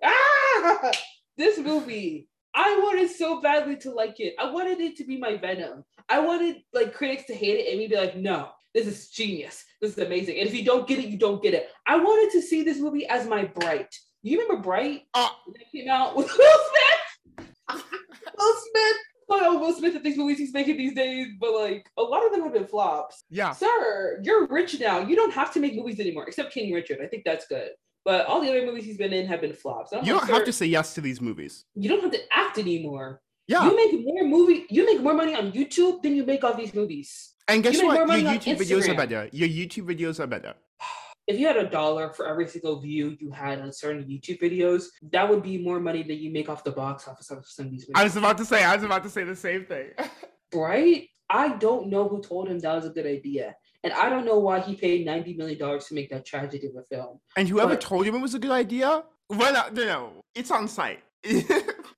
ah, 0.03 0.91
this 1.37 1.57
movie. 1.59 2.27
I 2.53 2.79
wanted 2.81 3.09
so 3.11 3.39
badly 3.41 3.75
to 3.77 3.91
like 3.91 4.19
it. 4.19 4.33
I 4.39 4.49
wanted 4.49 4.79
it 4.79 4.95
to 4.97 5.03
be 5.05 5.17
my 5.17 5.37
Venom. 5.37 5.83
I 6.09 6.19
wanted 6.19 6.57
like 6.73 6.93
critics 6.93 7.25
to 7.27 7.33
hate 7.35 7.59
it 7.59 7.69
and 7.69 7.79
me 7.79 7.87
be 7.87 7.95
like, 7.95 8.15
no, 8.15 8.49
this 8.73 8.87
is 8.87 9.09
genius. 9.09 9.63
This 9.81 9.91
is 9.91 9.97
amazing. 9.97 10.39
And 10.39 10.47
if 10.47 10.53
you 10.53 10.63
don't 10.63 10.87
get 10.87 10.99
it, 10.99 11.05
you 11.05 11.17
don't 11.17 11.41
get 11.41 11.53
it. 11.53 11.69
I 11.87 11.97
wanted 11.97 12.31
to 12.33 12.41
see 12.41 12.63
this 12.63 12.79
movie 12.79 13.05
as 13.07 13.27
my 13.27 13.45
Bright. 13.45 13.93
You 14.23 14.39
remember 14.41 14.61
Bright? 14.63 15.03
Uh, 15.13 15.29
it 15.55 15.67
came 15.71 15.89
out 15.89 16.15
with 16.15 16.27
Will 16.27 16.59
Smith. 16.69 17.47
Will 18.37 18.55
Smith. 18.71 18.97
Oh, 19.29 19.59
Will 19.59 19.73
Smith 19.73 19.93
and 19.95 20.03
things 20.03 20.17
movies 20.17 20.37
he's 20.37 20.53
making 20.53 20.77
these 20.77 20.93
days, 20.93 21.27
but 21.39 21.51
like 21.53 21.85
a 21.97 22.01
lot 22.01 22.25
of 22.25 22.31
them 22.31 22.43
have 22.43 22.53
been 22.53 22.65
flops. 22.65 23.25
yeah. 23.29 23.51
Sir, 23.51 24.21
you're 24.23 24.47
rich 24.47 24.79
now. 24.79 24.99
You 24.99 25.15
don't 25.17 25.33
have 25.33 25.51
to 25.53 25.59
make 25.59 25.75
movies 25.75 25.99
anymore, 25.99 26.25
except 26.27 26.53
King 26.53 26.73
Richard. 26.73 26.99
I 27.03 27.07
think 27.07 27.23
that's 27.25 27.45
good. 27.47 27.71
But 28.05 28.25
all 28.25 28.39
the 28.39 28.49
other 28.49 28.65
movies 28.65 28.85
he's 28.85 28.97
been 28.97 29.11
in 29.11 29.25
have 29.27 29.41
been 29.41 29.51
flops. 29.53 29.91
I'm 29.91 30.05
You 30.05 30.13
like, 30.13 30.27
don't 30.27 30.35
have 30.37 30.45
to 30.45 30.53
say 30.53 30.65
yes 30.65 30.93
to 30.93 31.01
these 31.01 31.19
movies. 31.19 31.65
You 31.75 31.89
don't 31.89 32.01
have 32.01 32.11
to 32.11 32.19
act 32.31 32.57
anymore. 32.57 33.21
Yeah. 33.47 33.65
You 33.65 33.75
make 33.75 34.05
more 34.05 34.25
movie. 34.25 34.65
You 34.69 34.85
make 34.85 35.01
more 35.01 35.13
money 35.13 35.33
on 35.35 35.51
YouTube 35.51 36.01
than 36.01 36.15
you 36.15 36.25
make 36.25 36.43
off 36.43 36.57
these 36.57 36.73
movies. 36.73 37.33
And 37.47 37.63
guess 37.63 37.81
more 37.81 38.05
what? 38.05 38.19
Your 38.19 38.31
YouTube 38.31 38.57
videos 38.57 38.89
are 38.89 38.95
better. 38.95 39.29
Your 39.31 39.47
YouTube 39.47 39.85
videos 39.85 40.19
are 40.19 40.27
better. 40.27 40.53
If 41.27 41.39
you 41.39 41.47
had 41.47 41.57
a 41.57 41.69
dollar 41.69 42.13
for 42.13 42.25
every 42.27 42.47
single 42.47 42.79
view 42.79 43.15
you 43.19 43.31
had 43.31 43.59
on 43.59 43.73
certain 43.73 44.03
YouTube 44.05 44.39
videos, 44.41 44.85
that 45.11 45.29
would 45.29 45.43
be 45.43 45.57
more 45.57 45.79
money 45.79 46.01
than 46.03 46.17
you 46.17 46.31
make 46.31 46.47
off 46.49 46.63
the 46.63 46.71
box 46.71 47.07
office 47.07 47.29
of 47.31 47.45
some 47.45 47.65
of 47.65 47.71
these 47.71 47.81
movies. 47.81 47.95
I 47.95 48.03
was 48.03 48.15
about 48.15 48.37
to 48.37 48.45
say. 48.45 48.63
I 48.63 48.75
was 48.75 48.83
about 48.83 49.03
to 49.03 49.09
say 49.09 49.23
the 49.23 49.35
same 49.35 49.65
thing. 49.65 49.89
right? 50.53 51.09
I 51.29 51.49
don't 51.57 51.87
know 51.87 52.07
who 52.07 52.21
told 52.21 52.47
him 52.47 52.59
that 52.59 52.73
was 52.75 52.85
a 52.85 52.89
good 52.89 53.05
idea. 53.05 53.55
And 53.83 53.91
I 53.93 54.09
don't 54.09 54.25
know 54.25 54.39
why 54.39 54.61
he 54.61 54.75
paid 54.75 55.05
$90 55.05 55.37
million 55.37 55.57
to 55.59 55.93
make 55.93 56.09
that 56.09 56.25
tragedy 56.25 56.67
of 56.67 56.75
a 56.77 56.83
film. 56.83 57.19
And 57.35 57.47
whoever 57.47 57.71
But- 57.71 57.81
told 57.81 58.05
him 58.05 58.15
it 58.15 58.21
was 58.21 58.33
a 58.33 58.39
good 58.39 58.51
idea, 58.51 59.03
well, 59.29 59.53
no, 59.53 59.69
no, 59.73 59.85
no, 59.85 60.21
it's 60.33 60.51
on 60.51 60.67
site. 60.67 61.03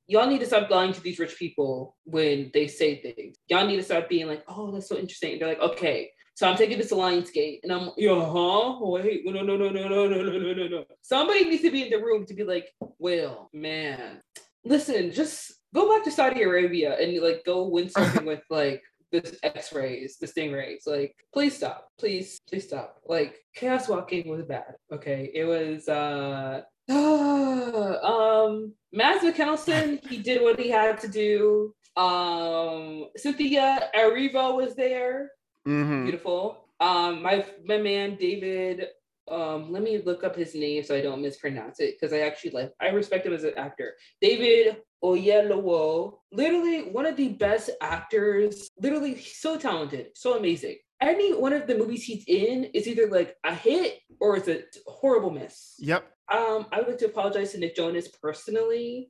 Y'all 0.10 0.28
need 0.28 0.40
to 0.40 0.48
stop 0.48 0.70
lying 0.72 0.92
to 0.92 1.02
these 1.02 1.20
rich 1.20 1.38
people 1.38 1.96
when 2.04 2.50
they 2.52 2.68
say 2.68 3.00
things. 3.00 3.38
Y'all 3.48 3.68
need 3.68 3.78
to 3.78 3.84
stop 3.84 4.10
being 4.10 4.26
like, 4.26 4.44
oh, 4.48 4.72
that's 4.72 4.90
so 4.90 4.98
interesting. 4.98 5.34
And 5.34 5.42
they're 5.42 5.50
like, 5.50 5.60
okay, 5.60 6.10
so 6.34 6.50
I'm 6.50 6.58
taking 6.58 6.80
this 6.80 6.90
to 6.90 6.96
Lionsgate. 6.96 7.60
And 7.62 7.72
I'm, 7.72 7.92
yo, 7.96 8.20
huh? 8.20 8.80
Wait, 8.82 9.22
no, 9.24 9.44
no, 9.44 9.56
no, 9.56 9.70
no, 9.70 9.88
no, 9.88 10.08
no, 10.08 10.22
no, 10.24 10.40
no, 10.40 10.54
no, 10.54 10.68
no. 10.68 10.86
Somebody 11.04 11.46
needs 11.46 11.62
to 11.62 11.70
be 11.70 11.84
in 11.84 11.92
the 11.92 12.04
room 12.04 12.26
to 12.26 12.34
be 12.34 12.44
like, 12.44 12.68
well, 12.98 13.52
man, 13.54 14.22
listen, 14.66 15.12
just 15.12 15.54
go 15.76 15.94
back 15.94 16.04
to 16.06 16.12
Saudi 16.12 16.42
Arabia 16.42 16.98
and 17.00 17.22
like 17.22 17.44
go 17.46 17.70
windsurfing 17.70 18.26
with 18.26 18.42
like 18.50 18.82
the 19.12 19.38
X-rays, 19.44 20.18
the 20.18 20.28
stingrays. 20.28 20.88
Like, 20.88 21.16
please 21.34 21.56
stop. 21.56 21.90
Please, 22.00 22.40
please 22.50 22.66
stop. 22.66 22.98
Like, 23.06 23.36
chaos 23.56 23.88
walking 23.88 24.28
was 24.28 24.44
bad. 24.44 24.76
Okay. 24.92 25.32
It 25.34 25.46
was 25.46 25.88
uh 25.88 26.62
um 28.04 28.74
Mads 28.92 29.24
Mikkelsen, 29.24 30.04
he 30.08 30.18
did 30.18 30.42
what 30.42 30.60
he 30.60 30.70
had 30.70 31.00
to 31.02 31.08
do. 31.08 31.74
Um 31.96 33.10
Cynthia 33.16 33.90
Erivo 33.96 34.56
was 34.56 34.76
there. 34.76 35.32
Mhm. 35.68 36.06
Beautiful. 36.06 36.66
Um 36.80 37.22
my 37.22 37.46
my 37.64 37.78
man 37.78 38.16
David 38.16 38.88
um 39.30 39.72
let 39.72 39.84
me 39.84 40.02
look 40.04 40.24
up 40.24 40.36
his 40.36 40.56
name 40.56 40.84
so 40.84 40.96
I 40.96 41.02
don't 41.02 41.22
mispronounce 41.22 41.80
it 41.80 41.96
because 42.00 42.12
I 42.12 42.22
actually 42.22 42.52
like 42.52 42.72
I 42.82 42.88
respect 42.90 43.26
him 43.26 43.34
as 43.34 43.44
an 43.44 43.54
actor. 43.58 43.94
David 44.22 44.78
Oyelowo, 45.04 46.20
literally 46.32 46.90
one 46.90 47.06
of 47.06 47.16
the 47.16 47.30
best 47.30 47.70
actors, 47.82 48.70
literally 48.82 49.22
so 49.22 49.58
talented, 49.58 50.08
so 50.16 50.38
amazing. 50.38 50.78
Any 51.02 51.34
one 51.34 51.54
of 51.54 51.68
the 51.68 51.78
movies 51.78 52.04
he's 52.04 52.26
in 52.28 52.66
is 52.74 52.88
either 52.88 53.08
like 53.10 53.38
a 53.46 53.54
hit 53.54 54.00
or 54.20 54.36
it's 54.36 54.50
a 54.50 54.64
horrible 54.88 55.30
miss. 55.32 55.76
Yep. 55.80 56.04
Um, 56.32 56.68
I 56.72 56.80
would 56.80 56.88
like 56.88 56.98
to 57.00 57.06
apologize 57.08 57.52
to 57.54 57.60
Nick 57.60 57.76
Jonas 57.76 58.08
personally. 58.08 59.10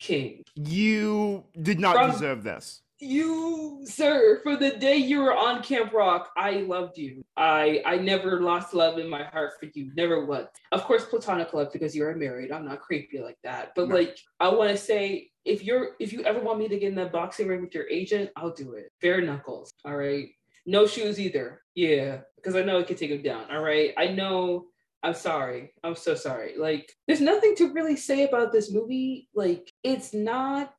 King, 0.00 0.42
You 0.56 1.44
did 1.60 1.78
not 1.78 1.94
From- 1.96 2.10
deserve 2.12 2.42
this. 2.42 2.82
you, 2.98 3.80
sir, 3.84 4.40
for 4.42 4.56
the 4.56 4.70
day 4.72 4.96
you 4.96 5.20
were 5.20 5.34
on 5.36 5.62
Camp 5.62 5.92
Rock, 5.92 6.30
I 6.36 6.52
loved 6.62 6.96
you. 6.98 7.22
I 7.36 7.82
I 7.86 7.96
never 7.96 8.40
lost 8.40 8.74
love 8.74 8.98
in 8.98 9.08
my 9.08 9.24
heart 9.24 9.52
for 9.60 9.66
you, 9.74 9.92
never 9.94 10.24
once. 10.26 10.48
Of 10.72 10.84
course, 10.84 11.04
platonic 11.04 11.52
love 11.54 11.72
because 11.72 11.94
you're 11.94 12.14
married. 12.16 12.50
I'm 12.50 12.64
not 12.66 12.80
creepy 12.80 13.20
like 13.20 13.38
that. 13.44 13.72
But 13.76 13.88
No. 13.88 13.94
like, 13.94 14.18
I 14.40 14.48
want 14.48 14.70
to 14.70 14.76
say, 14.76 15.30
if 15.44 15.62
you're 15.64 15.96
if 16.00 16.12
you 16.12 16.22
ever 16.24 16.40
want 16.40 16.58
me 16.58 16.68
to 16.68 16.78
get 16.78 16.88
in 16.88 16.94
that 16.96 17.12
boxing 17.12 17.46
ring 17.46 17.60
with 17.62 17.74
your 17.74 17.88
agent, 17.88 18.30
I'll 18.36 18.52
do 18.54 18.72
it. 18.74 18.90
Bare 19.02 19.20
knuckles. 19.20 19.72
All 19.84 19.96
right. 19.96 20.28
No 20.66 20.86
shoes 20.86 21.18
either. 21.20 21.62
Yeah, 21.74 22.20
because 22.36 22.54
I 22.56 22.62
know 22.62 22.78
it 22.80 22.86
can 22.86 22.96
take 22.96 23.10
him 23.10 23.22
down. 23.22 23.50
All 23.50 23.62
right. 23.62 23.92
I 23.96 24.08
know. 24.08 24.66
I'm 25.02 25.14
sorry. 25.14 25.72
I'm 25.82 25.96
so 25.96 26.14
sorry. 26.14 26.54
Like, 26.58 26.92
there's 27.06 27.20
nothing 27.20 27.54
to 27.56 27.72
really 27.72 27.96
say 27.96 28.24
about 28.24 28.52
this 28.52 28.72
movie. 28.72 29.28
Like, 29.34 29.72
it's 29.82 30.12
not 30.12 30.72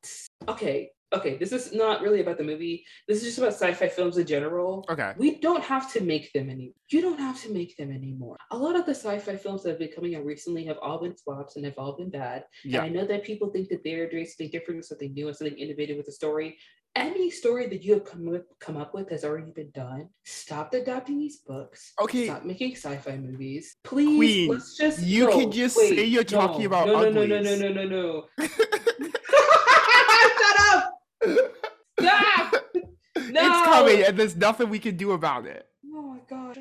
okay. 0.48 0.90
Okay, 1.14 1.36
this 1.36 1.52
is 1.52 1.74
not 1.74 2.00
really 2.00 2.22
about 2.22 2.38
the 2.38 2.44
movie. 2.44 2.86
This 3.06 3.18
is 3.18 3.24
just 3.24 3.38
about 3.38 3.52
sci-fi 3.52 3.88
films 3.88 4.16
in 4.16 4.26
general. 4.26 4.86
Okay. 4.88 5.12
We 5.18 5.40
don't 5.40 5.62
have 5.62 5.92
to 5.92 6.00
make 6.00 6.32
them 6.32 6.48
anymore. 6.48 6.72
You 6.90 7.02
don't 7.02 7.18
have 7.18 7.38
to 7.42 7.52
make 7.52 7.76
them 7.76 7.92
anymore. 7.92 8.38
A 8.50 8.56
lot 8.56 8.76
of 8.76 8.86
the 8.86 8.94
sci-fi 8.94 9.36
films 9.36 9.62
that 9.62 9.70
have 9.70 9.78
been 9.78 9.92
coming 9.94 10.14
out 10.16 10.24
recently 10.24 10.64
have 10.64 10.78
all 10.80 11.02
been 11.02 11.14
flops 11.14 11.56
and 11.56 11.66
have 11.66 11.76
all 11.76 11.98
been 11.98 12.08
bad. 12.08 12.44
And 12.64 12.72
Yeah. 12.72 12.82
I 12.82 12.88
know 12.88 13.04
that 13.04 13.24
people 13.24 13.50
think 13.50 13.68
that 13.68 13.84
they're 13.84 14.08
doing 14.08 14.24
something 14.24 14.50
different, 14.50 14.86
something 14.86 15.12
new, 15.12 15.28
and 15.28 15.36
something 15.36 15.58
innovative 15.58 15.98
with 15.98 16.06
the 16.06 16.12
story. 16.12 16.56
Any 16.94 17.30
story 17.30 17.68
that 17.68 17.82
you 17.82 17.94
have 17.94 18.04
come 18.04 18.34
up, 18.34 18.42
come 18.60 18.76
up 18.76 18.92
with 18.92 19.08
has 19.10 19.24
already 19.24 19.50
been 19.50 19.70
done. 19.70 20.10
Stop 20.24 20.74
adapting 20.74 21.18
these 21.18 21.38
books. 21.38 21.94
Okay. 22.00 22.26
Stop 22.26 22.44
making 22.44 22.76
sci-fi 22.76 23.16
movies. 23.16 23.76
Please, 23.82 24.16
Queen, 24.18 24.50
let's 24.50 24.76
just 24.76 25.00
you 25.02 25.24
no, 25.24 25.38
can 25.38 25.50
just 25.50 25.76
wait, 25.78 25.96
say 25.96 26.04
you're 26.04 26.22
talking 26.22 26.66
about 26.66 26.88
no, 26.88 27.08
no, 27.08 27.24
no, 27.24 27.24
no, 27.24 27.40
no, 27.40 27.56
no, 27.56 27.72
no, 27.72 27.84
no. 27.88 28.24
Shut 30.38 30.58
up! 30.60 30.98
Stop! 31.98 32.54
No. 33.30 33.40
It's 33.40 33.66
coming, 33.66 34.04
and 34.04 34.18
there's 34.18 34.36
nothing 34.36 34.68
we 34.68 34.78
can 34.78 34.96
do 34.96 35.12
about 35.12 35.46
it. 35.46 35.66
Oh 35.86 36.02
my 36.02 36.18
god. 36.28 36.58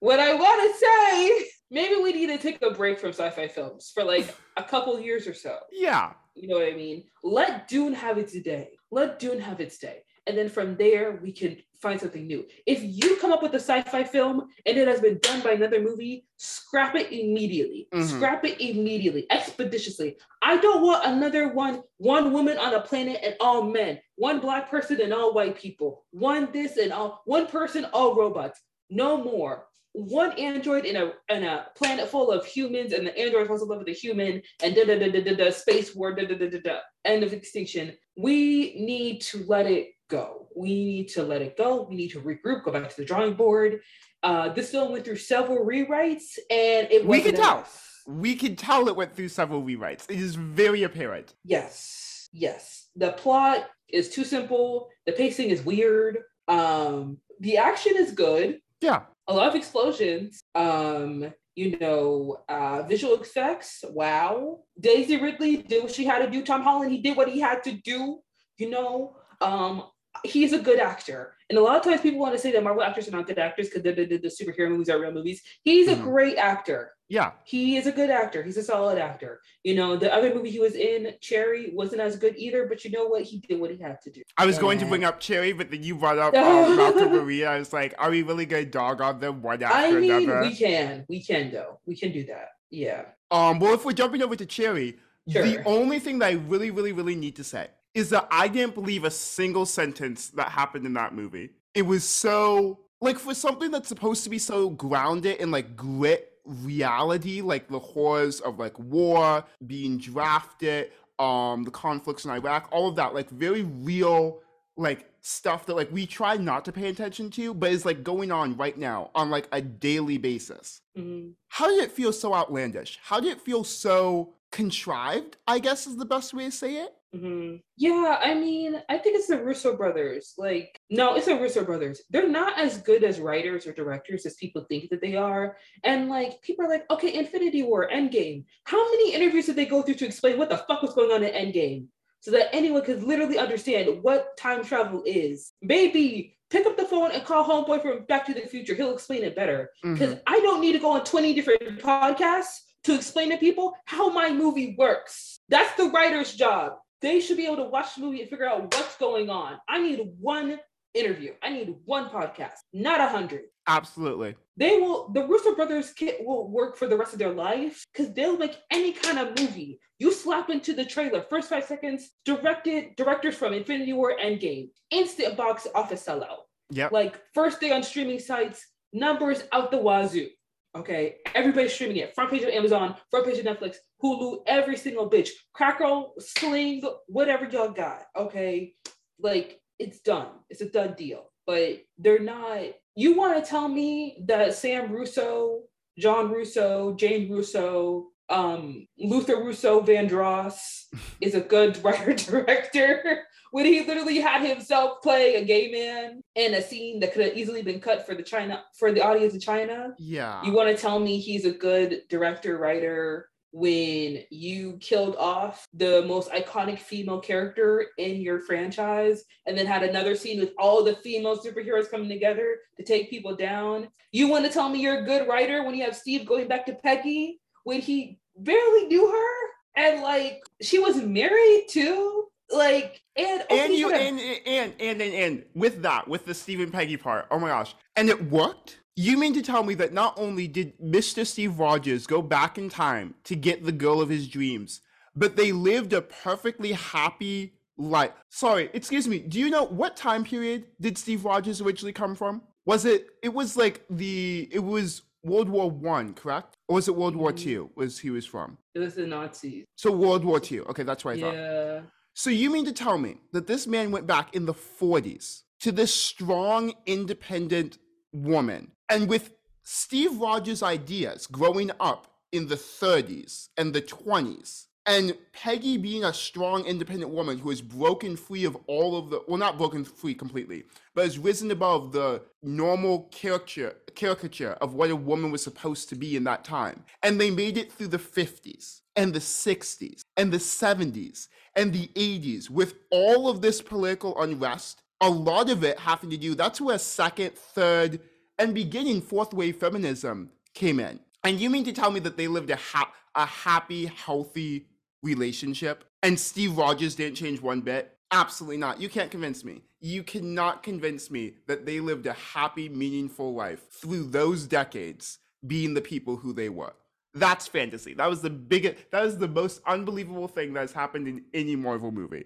What 0.00 0.20
I 0.20 0.34
want 0.34 0.72
to 0.72 0.78
say, 0.78 1.46
maybe 1.70 1.96
we 2.02 2.12
need 2.12 2.26
to 2.26 2.38
take 2.38 2.62
a 2.62 2.70
break 2.70 2.98
from 2.98 3.10
sci-fi 3.10 3.48
films 3.48 3.90
for 3.92 4.04
like 4.04 4.34
a 4.56 4.62
couple 4.62 4.98
years 5.00 5.26
or 5.26 5.34
so. 5.34 5.58
Yeah. 5.72 6.12
You 6.34 6.48
know 6.48 6.56
what 6.56 6.66
I 6.66 6.74
mean? 6.74 7.04
Let 7.22 7.68
Dune 7.68 7.94
have 7.94 8.18
its 8.18 8.32
day. 8.40 8.70
Let 8.90 9.18
Dune 9.18 9.40
have 9.40 9.60
its 9.60 9.78
day. 9.78 10.02
And 10.26 10.38
then 10.38 10.48
from 10.48 10.76
there, 10.76 11.20
we 11.22 11.32
can 11.32 11.58
find 11.82 12.00
something 12.00 12.26
new. 12.26 12.46
If 12.64 12.82
you 12.82 13.16
come 13.16 13.30
up 13.30 13.42
with 13.42 13.52
a 13.52 13.60
sci-fi 13.60 14.04
film 14.04 14.48
and 14.64 14.78
it 14.78 14.88
has 14.88 15.00
been 15.00 15.18
done 15.20 15.42
by 15.42 15.52
another 15.52 15.80
movie, 15.80 16.24
scrap 16.38 16.94
it 16.94 17.12
immediately. 17.12 17.88
Mhm. 17.92 18.04
Scrap 18.04 18.42
it 18.46 18.58
immediately, 18.58 19.26
expeditiously. 19.30 20.16
I 20.40 20.56
don't 20.56 20.82
want 20.82 21.04
another 21.04 21.48
one, 21.48 21.82
one 21.98 22.32
woman 22.32 22.56
on 22.56 22.72
a 22.72 22.80
planet 22.80 23.20
and 23.22 23.36
all 23.38 23.64
men, 23.64 24.00
one 24.16 24.40
black 24.40 24.70
person 24.70 25.00
and 25.02 25.12
all 25.12 25.34
white 25.34 25.56
people, 25.58 26.06
one 26.10 26.50
this 26.52 26.78
and 26.78 26.90
all, 26.90 27.20
one 27.26 27.46
person, 27.46 27.84
all 27.92 28.14
robots. 28.14 28.58
No 28.90 29.22
more. 29.22 29.66
One 29.92 30.32
android 30.32 30.86
in 30.86 30.96
a 30.96 31.12
in 31.28 31.44
a 31.44 31.66
planet 31.76 32.08
full 32.08 32.32
of 32.32 32.44
humans, 32.44 32.92
and 32.92 33.06
the 33.06 33.16
android 33.16 33.46
falls 33.46 33.62
in 33.62 33.68
love 33.68 33.78
with 33.78 33.86
the 33.86 33.92
human, 33.92 34.42
and 34.62 34.74
da 34.74 34.84
da 34.84 34.98
da 34.98 35.08
da 35.08 35.22
da 35.22 35.36
da 35.36 35.50
space 35.50 35.94
war, 35.94 36.12
da 36.12 36.26
da 36.26 36.34
da 36.34 36.48
da 36.50 36.58
da. 36.58 36.78
End 37.04 37.22
of 37.22 37.32
extinction. 37.32 37.96
We 38.16 38.74
need 38.76 39.20
to 39.22 39.44
let 39.46 39.66
it 39.66 39.90
go. 40.08 40.48
We 40.56 40.68
need 40.68 41.08
to 41.10 41.22
let 41.22 41.42
it 41.42 41.56
go. 41.56 41.86
We 41.88 41.96
need 41.96 42.08
to 42.08 42.20
regroup, 42.20 42.64
go 42.64 42.72
back 42.72 42.90
to 42.90 42.96
the 42.96 43.04
drawing 43.04 43.34
board. 43.34 43.80
Uh, 44.22 44.48
this 44.48 44.70
film 44.70 44.90
went 44.92 45.04
through 45.04 45.16
several 45.16 45.64
rewrites, 45.64 46.38
and 46.50 46.88
it 46.90 47.06
We 47.06 47.20
can 47.20 47.34
tell. 47.34 47.64
We 48.06 48.36
can 48.36 48.56
tell 48.56 48.88
it 48.88 48.96
went 48.96 49.14
through 49.14 49.28
several 49.28 49.62
rewrites. 49.62 50.10
It 50.10 50.18
is 50.18 50.34
very 50.34 50.82
apparent. 50.82 51.34
Yes, 51.44 52.28
yes. 52.32 52.88
The 52.96 53.12
plot 53.12 53.68
is 53.88 54.10
too 54.10 54.24
simple. 54.24 54.88
The 55.06 55.12
pacing 55.12 55.50
is 55.50 55.62
weird. 55.62 56.18
Um, 56.48 57.18
the 57.40 57.58
action 57.58 57.94
is 57.96 58.12
good. 58.12 58.60
Yeah. 58.84 59.00
A 59.28 59.34
lot 59.34 59.48
of 59.48 59.54
explosions. 59.54 60.40
Um, 60.54 61.32
you 61.56 61.78
know, 61.78 62.38
uh, 62.48 62.82
visual 62.82 63.14
effects. 63.20 63.82
Wow. 63.88 64.60
Daisy 64.78 65.16
Ridley 65.16 65.56
did 65.58 65.82
what 65.82 65.94
she 65.94 66.04
had 66.04 66.18
to 66.24 66.30
do. 66.30 66.42
Tom 66.44 66.62
Holland, 66.62 66.92
he 66.92 66.98
did 67.00 67.16
what 67.16 67.28
he 67.28 67.40
had 67.40 67.62
to 67.64 67.72
do. 67.72 68.18
You 68.58 68.70
know, 68.70 69.16
um, 69.40 69.84
he's 70.24 70.52
a 70.52 70.58
good 70.58 70.80
actor. 70.80 71.34
And 71.48 71.58
a 71.58 71.62
lot 71.62 71.76
of 71.76 71.82
times 71.82 72.00
people 72.00 72.20
want 72.20 72.34
to 72.34 72.38
say 72.40 72.52
that 72.52 72.62
Marvel 72.62 72.82
actors 72.82 73.08
are 73.08 73.12
not 73.12 73.26
good 73.26 73.38
actors 73.38 73.68
because 73.68 73.82
the, 73.82 73.92
the, 73.92 74.18
the 74.18 74.28
superhero 74.28 74.68
movies 74.70 74.88
are 74.88 74.98
real 75.00 75.12
movies. 75.12 75.40
He's 75.62 75.88
a 75.88 75.96
Mhm. 75.96 76.02
great 76.02 76.36
actor 76.36 76.93
Yeah. 77.08 77.32
he 77.44 77.76
is 77.76 77.86
a 77.86 77.92
good 77.92 78.10
actor. 78.10 78.42
He's 78.42 78.56
a 78.56 78.62
solid 78.62 78.98
actor. 78.98 79.40
You 79.62 79.74
know, 79.74 79.96
the 79.96 80.12
other 80.12 80.34
movie 80.34 80.50
he 80.50 80.58
was 80.58 80.74
in, 80.74 81.12
Cherry, 81.20 81.70
wasn't 81.72 82.00
as 82.00 82.16
good 82.16 82.34
either, 82.36 82.66
but 82.66 82.84
you 82.84 82.90
know 82.90 83.06
what? 83.06 83.22
He 83.22 83.38
did 83.38 83.60
what 83.60 83.70
he 83.70 83.78
had 83.78 84.00
to 84.02 84.10
do. 84.10 84.22
I 84.38 84.46
was 84.46 84.58
going 84.58 84.78
to 84.78 84.86
bring 84.86 85.04
up 85.04 85.20
Cherry, 85.20 85.52
but 85.52 85.70
then 85.70 85.82
you 85.82 85.96
brought 85.96 86.18
up 86.18 86.34
um, 86.34 86.76
Malcolm 86.76 87.12
Maria. 87.12 87.50
I 87.50 87.58
was 87.58 87.72
like, 87.72 87.94
are 87.98 88.10
we 88.10 88.22
really 88.22 88.46
going 88.46 88.64
to 88.64 88.70
dog 88.70 89.00
on 89.00 89.20
them 89.20 89.42
one 89.42 89.62
after 89.62 89.98
I 89.98 90.00
mean, 90.00 90.10
another? 90.10 90.42
we 90.42 90.54
can. 90.54 91.04
We 91.08 91.22
can, 91.22 91.50
though. 91.50 91.80
We 91.86 91.96
can 91.96 92.12
do 92.12 92.24
that. 92.26 92.48
Yeah. 92.70 93.04
Um, 93.30 93.58
well, 93.58 93.74
if 93.74 93.84
we're 93.84 93.92
jumping 93.92 94.22
over 94.22 94.36
to 94.36 94.46
Cherry, 94.46 94.96
the 95.26 95.62
only 95.64 95.98
thing 95.98 96.18
that 96.20 96.26
I 96.26 96.32
really, 96.32 96.70
really, 96.70 96.92
really 96.92 97.14
need 97.14 97.36
to 97.36 97.44
say 97.44 97.68
is 97.94 98.10
that 98.10 98.26
I 98.30 98.48
didn't 98.48 98.74
believe 98.74 99.04
a 99.04 99.10
single 99.10 99.66
sentence 99.66 100.28
that 100.30 100.48
happened 100.48 100.84
in 100.84 100.94
that 100.94 101.14
movie. 101.14 101.50
It 101.74 101.82
was 101.82 102.04
so 102.04 102.80
like 103.00 103.18
for 103.18 103.34
something 103.34 103.70
that's 103.70 103.88
supposed 103.88 104.24
to 104.24 104.30
be 104.30 104.38
so 104.38 104.70
grounded 104.70 105.40
and, 105.40 105.50
like 105.52 105.76
grit 105.76 106.32
reality, 106.44 107.40
like 107.40 107.68
the 107.68 107.78
horrors 107.78 108.40
of 108.40 108.58
like 108.58 108.78
war, 108.78 109.44
being 109.66 109.98
drafted, 109.98 110.90
um, 111.18 111.62
the 111.64 111.70
conflicts 111.70 112.24
in 112.24 112.30
Iraq, 112.30 112.68
all 112.72 112.88
of 112.88 112.96
that, 112.96 113.14
like 113.14 113.30
very 113.30 113.62
real 113.62 114.40
like 114.76 115.08
stuff 115.20 115.66
that 115.66 115.74
like 115.76 115.90
we 115.92 116.04
try 116.04 116.36
not 116.36 116.64
to 116.64 116.72
pay 116.72 116.88
attention 116.88 117.30
to, 117.30 117.54
but 117.54 117.70
is 117.70 117.84
like 117.86 118.02
going 118.02 118.32
on 118.32 118.56
right 118.56 118.76
now 118.76 119.10
on 119.14 119.30
like 119.30 119.48
a 119.52 119.60
daily 119.62 120.18
basis 120.18 120.80
Mhm. 120.98 121.34
how 121.48 121.68
did 121.68 121.82
it 121.84 121.92
feel 121.92 122.12
so 122.12 122.34
outlandish? 122.34 122.98
How 123.02 123.20
did 123.20 123.32
it 123.32 123.40
feel 123.40 123.62
so 123.64 124.34
contrived? 124.50 125.36
I 125.46 125.60
guess 125.60 125.86
is 125.86 125.96
the 125.96 126.04
best 126.04 126.34
way 126.34 126.46
to 126.46 126.50
say 126.50 126.76
it. 126.76 126.94
Mhm. 127.14 127.60
Yeah, 127.76 128.18
I 128.20 128.34
mean, 128.34 128.82
I 128.88 128.98
think 128.98 129.16
it's 129.16 129.28
the 129.28 129.42
Russo 129.42 129.76
brothers. 129.76 130.34
Like, 130.36 130.80
no, 130.90 131.14
it's 131.14 131.26
the 131.26 131.36
Russo 131.36 131.64
brothers. 131.64 132.02
They're 132.10 132.28
not 132.28 132.58
as 132.58 132.78
good 132.78 133.04
as 133.04 133.20
writers 133.20 133.66
or 133.66 133.72
directors 133.72 134.26
as 134.26 134.34
people 134.34 134.64
think 134.68 134.90
that 134.90 135.00
they 135.00 135.14
are. 135.14 135.56
And 135.84 136.08
like, 136.08 136.40
people 136.42 136.64
are 136.64 136.68
like, 136.68 136.90
okay, 136.90 137.14
Infinity 137.14 137.62
War, 137.62 137.88
Endgame. 137.88 138.44
How 138.64 138.82
many 138.90 139.14
interviews 139.14 139.46
did 139.46 139.56
they 139.56 139.66
go 139.66 139.82
through 139.82 139.94
to 139.96 140.06
explain 140.06 140.38
what 140.38 140.48
the 140.48 140.58
fuck 140.58 140.82
was 140.82 140.94
going 140.94 141.12
on 141.12 141.22
in 141.22 141.32
Endgame? 141.32 141.86
So 142.20 142.30
that 142.32 142.54
anyone 142.54 142.82
could 142.82 143.02
literally 143.02 143.38
understand 143.38 144.02
what 144.02 144.36
time 144.36 144.64
travel 144.64 145.02
is. 145.04 145.52
Maybe 145.60 146.38
pick 146.50 146.66
up 146.66 146.76
the 146.76 146.86
phone 146.86 147.10
and 147.10 147.24
call 147.24 147.44
homeboy 147.44 147.82
from 147.82 148.04
Back 148.06 148.26
to 148.26 148.34
the 148.34 148.40
Future. 148.40 148.74
He'll 148.74 148.94
explain 148.94 149.22
it 149.24 149.36
better. 149.36 149.70
Because 149.82 150.14
Mhm. 150.14 150.22
I 150.26 150.40
don't 150.40 150.60
need 150.60 150.72
to 150.72 150.78
go 150.78 150.90
on 150.92 151.04
20 151.04 151.34
different 151.34 151.80
podcasts 151.80 152.60
to 152.84 152.94
explain 152.94 153.30
to 153.30 153.36
people 153.36 153.74
how 153.84 154.08
my 154.08 154.30
movie 154.30 154.74
works. 154.78 155.40
That's 155.48 155.74
the 155.76 155.90
writer's 155.90 156.34
job. 156.34 156.78
They 157.00 157.20
should 157.20 157.36
be 157.36 157.46
able 157.46 157.56
to 157.56 157.64
watch 157.64 157.94
the 157.94 158.00
movie 158.00 158.20
and 158.20 158.30
figure 158.30 158.48
out 158.48 158.62
what's 158.62 158.96
going 158.96 159.30
on. 159.30 159.58
I 159.68 159.80
need 159.80 160.00
one 160.18 160.58
interview. 160.94 161.32
I 161.42 161.50
need 161.50 161.74
one 161.84 162.08
podcast, 162.08 162.58
not 162.72 163.00
a 163.00 163.08
hundred. 163.08 163.42
Absolutely. 163.66 164.36
They 164.56 164.76
will. 164.78 165.08
The 165.10 165.26
Russo 165.26 165.54
brothers 165.54 165.92
kit 165.92 166.24
will 166.24 166.48
work 166.48 166.76
for 166.76 166.86
the 166.86 166.96
rest 166.96 167.12
of 167.12 167.18
their 167.18 167.32
life 167.32 167.84
because 167.92 168.12
they'll 168.12 168.38
make 168.38 168.56
any 168.70 168.92
kind 168.92 169.18
of 169.18 169.38
movie. 169.38 169.80
You 169.98 170.12
slap 170.12 170.50
into 170.50 170.74
the 170.74 170.84
trailer, 170.84 171.22
first 171.22 171.48
five 171.48 171.64
seconds, 171.64 172.10
directed 172.24 172.96
directors 172.96 173.36
from 173.36 173.52
Infinity 173.52 173.92
War, 173.92 174.14
Endgame, 174.22 174.68
instant 174.90 175.36
box 175.36 175.66
office 175.74 176.04
sellout. 176.04 176.44
Yeah. 176.70 176.88
Like 176.92 177.20
first 177.32 177.60
day 177.60 177.72
on 177.72 177.82
streaming 177.82 178.18
sites, 178.18 178.66
numbers 178.92 179.44
out 179.52 179.70
the 179.70 179.78
wazoo. 179.78 180.28
Okay, 180.76 181.16
everybody's 181.34 181.72
streaming 181.72 181.98
it. 181.98 182.14
Front 182.14 182.30
page 182.30 182.42
of 182.42 182.48
Amazon, 182.48 182.96
front 183.10 183.26
page 183.26 183.38
of 183.38 183.46
Netflix, 183.46 183.76
Hulu, 184.02 184.40
every 184.46 184.76
single 184.76 185.08
bitch. 185.08 185.28
Crackle, 185.52 186.14
Sling, 186.18 186.82
whatever 187.06 187.46
y'all 187.46 187.70
got. 187.70 188.02
Okay, 188.16 188.74
like 189.20 189.60
it's 189.78 190.00
done. 190.00 190.28
It's 190.50 190.60
a 190.60 190.68
done 190.68 190.94
deal. 190.96 191.30
But 191.46 191.82
they're 191.98 192.18
not. 192.18 192.60
You 192.96 193.16
want 193.16 193.42
to 193.42 193.48
tell 193.48 193.68
me 193.68 194.18
that 194.26 194.54
Sam 194.54 194.90
Russo, 194.90 195.62
John 195.98 196.32
Russo, 196.32 196.94
Jane 196.94 197.30
Russo, 197.30 198.06
um, 198.28 198.86
Luther 198.98 199.36
Russo 199.36 199.82
Vandross 199.82 200.84
is 201.20 201.34
a 201.34 201.40
good 201.40 201.76
writer 201.84 202.14
director 202.14 203.24
when 203.50 203.66
he 203.66 203.84
literally 203.84 204.18
had 204.18 204.44
himself 204.44 205.00
play 205.02 205.36
a 205.36 205.44
gay 205.44 205.70
man 205.70 206.22
in 206.34 206.54
a 206.54 206.62
scene 206.62 207.00
that 207.00 207.12
could 207.12 207.24
have 207.24 207.36
easily 207.36 207.62
been 207.62 207.80
cut 207.80 208.06
for 208.06 208.14
the 208.14 208.22
China 208.22 208.64
for 208.78 208.92
the 208.92 209.00
audience 209.00 209.34
in 209.34 209.40
China. 209.40 209.94
Yeah. 209.98 210.42
You 210.44 210.52
want 210.52 210.74
to 210.74 210.80
tell 210.80 210.98
me 210.98 211.18
he's 211.18 211.44
a 211.44 211.52
good 211.52 212.02
director 212.08 212.58
writer 212.58 213.28
when 213.52 214.24
you 214.30 214.76
killed 214.80 215.14
off 215.14 215.64
the 215.74 216.02
most 216.02 216.28
iconic 216.32 216.80
female 216.80 217.20
character 217.20 217.86
in 217.98 218.20
your 218.20 218.40
franchise 218.40 219.22
and 219.46 219.56
then 219.56 219.64
had 219.64 219.84
another 219.84 220.16
scene 220.16 220.40
with 220.40 220.52
all 220.58 220.82
the 220.82 220.96
female 220.96 221.38
superheroes 221.38 221.88
coming 221.88 222.08
together 222.08 222.56
to 222.76 222.82
take 222.82 223.08
people 223.08 223.36
down. 223.36 223.86
You 224.10 224.26
want 224.26 224.44
to 224.44 224.50
tell 224.50 224.68
me 224.68 224.80
you're 224.80 225.02
a 225.02 225.06
good 225.06 225.28
writer 225.28 225.62
when 225.62 225.76
you 225.76 225.84
have 225.84 225.94
Steve 225.94 226.26
going 226.26 226.48
back 226.48 226.66
to 226.66 226.74
Peggy 226.74 227.38
when 227.64 227.80
he 227.80 228.18
barely 228.36 228.86
knew 228.86 229.10
her 229.10 229.82
and 229.82 230.02
like 230.02 230.44
she 230.62 230.78
was 230.78 230.96
married 231.02 231.66
too? 231.68 232.28
Like 232.50 233.02
and 233.16 233.42
and 233.50 233.72
you 233.72 233.92
and, 233.92 234.20
and 234.20 234.74
and 234.78 235.02
and 235.02 235.14
and 235.14 235.44
with 235.54 235.82
that, 235.82 236.06
with 236.06 236.26
the 236.26 236.34
Stephen 236.34 236.70
Peggy 236.70 236.96
part, 236.96 237.26
oh 237.30 237.38
my 237.38 237.48
gosh. 237.48 237.74
And 237.96 238.08
it 238.08 238.30
worked? 238.30 238.80
You 238.96 239.18
mean 239.18 239.34
to 239.34 239.42
tell 239.42 239.64
me 239.64 239.74
that 239.74 239.92
not 239.92 240.14
only 240.16 240.46
did 240.46 240.78
Mr. 240.78 241.26
Steve 241.26 241.58
Rogers 241.58 242.06
go 242.06 242.22
back 242.22 242.58
in 242.58 242.68
time 242.68 243.14
to 243.24 243.34
get 243.34 243.64
the 243.64 243.72
girl 243.72 244.00
of 244.00 244.08
his 244.08 244.28
dreams, 244.28 244.82
but 245.16 245.36
they 245.36 245.50
lived 245.50 245.92
a 245.92 246.02
perfectly 246.02 246.72
happy 246.72 247.54
life. 247.76 248.12
Sorry, 248.28 248.70
excuse 248.72 249.08
me. 249.08 249.18
Do 249.18 249.40
you 249.40 249.50
know 249.50 249.64
what 249.64 249.96
time 249.96 250.24
period 250.24 250.66
did 250.80 250.96
Steve 250.96 251.24
Rogers 251.24 251.60
originally 251.60 251.92
come 251.92 252.14
from? 252.14 252.42
Was 252.66 252.84
it? 252.84 253.08
It 253.22 253.34
was 253.34 253.56
like 253.56 253.84
the. 253.90 254.48
It 254.52 254.62
was 254.62 255.02
World 255.24 255.48
War 255.48 255.70
One, 255.70 256.14
correct? 256.14 256.56
Or 256.68 256.74
was 256.76 256.86
it 256.88 256.94
World 256.96 257.16
War 257.16 257.32
Mhm. 257.32 257.42
Two? 257.42 257.70
Was 257.74 257.98
he 257.98 258.10
was 258.10 258.26
from? 258.26 258.58
it 258.74 258.78
was 258.80 258.94
the 258.94 259.06
Nazis. 259.06 259.64
So 259.76 259.90
World 259.92 260.24
War 260.24 260.38
Two. 260.40 260.64
Okay, 260.66 260.82
that's 260.82 261.04
what 261.04 261.16
I 261.16 261.20
thought. 261.20 261.34
Yeah. 261.34 261.80
So 262.14 262.30
you 262.30 262.50
mean 262.50 262.64
to 262.66 262.72
tell 262.72 262.98
me 262.98 263.16
that 263.32 263.46
this 263.46 263.66
man 263.66 263.90
went 263.90 264.06
back 264.06 264.34
in 264.36 264.46
the 264.46 264.54
40s 264.54 265.42
to 265.60 265.72
this 265.72 265.92
strong, 265.92 266.72
independent 266.86 267.78
woman, 268.12 268.70
and 268.88 269.08
with 269.08 269.34
Steve 269.64 270.18
Rogers' 270.18 270.62
ideas 270.62 271.26
growing 271.26 271.70
up 271.80 272.06
in 272.30 272.48
the 272.48 272.56
30s 272.56 273.48
and 273.56 273.72
the 273.74 273.80
20s, 273.82 274.66
and 274.86 275.16
Peggy 275.32 275.78
being 275.78 276.04
a 276.04 276.12
strong, 276.12 276.64
independent 276.66 277.10
woman 277.10 277.38
who 277.38 277.48
has 277.48 277.62
broken 277.62 278.16
free 278.16 278.44
of 278.44 278.56
all 278.66 278.96
of 278.98 279.10
the 279.10 279.22
well, 279.26 279.38
not 279.38 279.56
broken 279.56 279.84
free 279.84 280.14
completely, 280.14 280.64
but 280.94 281.04
has 281.04 281.18
risen 281.18 281.50
above 281.50 281.92
the 281.92 282.22
normal 282.42 283.08
caricature 283.10 283.76
caricature 283.94 284.52
of 284.60 284.74
what 284.74 284.90
a 284.90 284.96
woman 284.96 285.30
was 285.30 285.42
supposed 285.42 285.88
to 285.88 285.94
be 285.94 286.16
in 286.16 286.24
that 286.24 286.44
time. 286.44 286.84
And 287.02 287.20
they 287.20 287.30
made 287.30 287.56
it 287.56 287.72
through 287.72 287.88
the 287.88 287.98
50s 287.98 288.80
and 288.96 289.14
the 289.14 289.20
60s 289.20 290.02
and 290.16 290.32
the 290.32 290.38
70s 290.38 291.28
and 291.56 291.72
the 291.72 291.88
80s 291.94 292.50
with 292.50 292.74
all 292.90 293.28
of 293.28 293.40
this 293.40 293.62
political 293.62 294.20
unrest. 294.20 294.82
A 295.00 295.08
lot 295.08 295.48
of 295.50 295.64
it 295.64 295.78
having 295.78 296.10
to 296.10 296.16
do, 296.16 296.34
that's 296.34 296.60
where 296.60 296.78
second, 296.78 297.34
third, 297.34 298.00
and 298.38 298.54
beginning 298.54 299.00
fourth 299.00 299.32
wave 299.32 299.56
feminism 299.56 300.30
came 300.54 300.80
in. 300.80 301.00
And 301.22 301.40
you 301.40 301.50
mean 301.50 301.64
to 301.64 301.72
tell 301.72 301.90
me 301.90 302.00
that 302.00 302.16
they 302.16 302.28
lived 302.28 302.50
a, 302.50 302.56
ha- 302.56 302.92
a 303.14 303.24
happy, 303.24 303.86
healthy 303.86 304.66
relationship 305.04 305.84
and 306.02 306.18
Steve 306.18 306.56
Rogers 306.56 306.96
didn't 306.96 307.16
change 307.16 307.40
one 307.40 307.60
bit? 307.60 307.96
Absolutely 308.10 308.56
not. 308.56 308.80
You 308.80 308.88
can't 308.88 309.10
convince 309.10 309.44
me. 309.44 309.62
You 309.80 310.02
cannot 310.02 310.62
convince 310.62 311.10
me 311.10 311.34
that 311.46 311.66
they 311.66 311.80
lived 311.80 312.06
a 312.06 312.12
happy, 312.14 312.68
meaningful 312.68 313.34
life 313.34 313.70
through 313.70 314.04
those 314.04 314.46
decades 314.46 315.18
being 315.46 315.74
the 315.74 315.80
people 315.80 316.16
who 316.16 316.32
they 316.32 316.48
were. 316.48 316.72
That's 317.12 317.46
fantasy. 317.46 317.94
That 317.94 318.08
was 318.10 318.22
the 318.22 318.30
biggest, 318.30 318.90
that 318.90 319.02
was 319.02 319.18
the 319.18 319.28
most 319.28 319.60
unbelievable 319.66 320.26
thing 320.26 320.52
that 320.54 320.60
has 320.60 320.72
happened 320.72 321.06
in 321.06 321.24
any 321.32 321.54
Marvel 321.54 321.92
movie. 321.92 322.24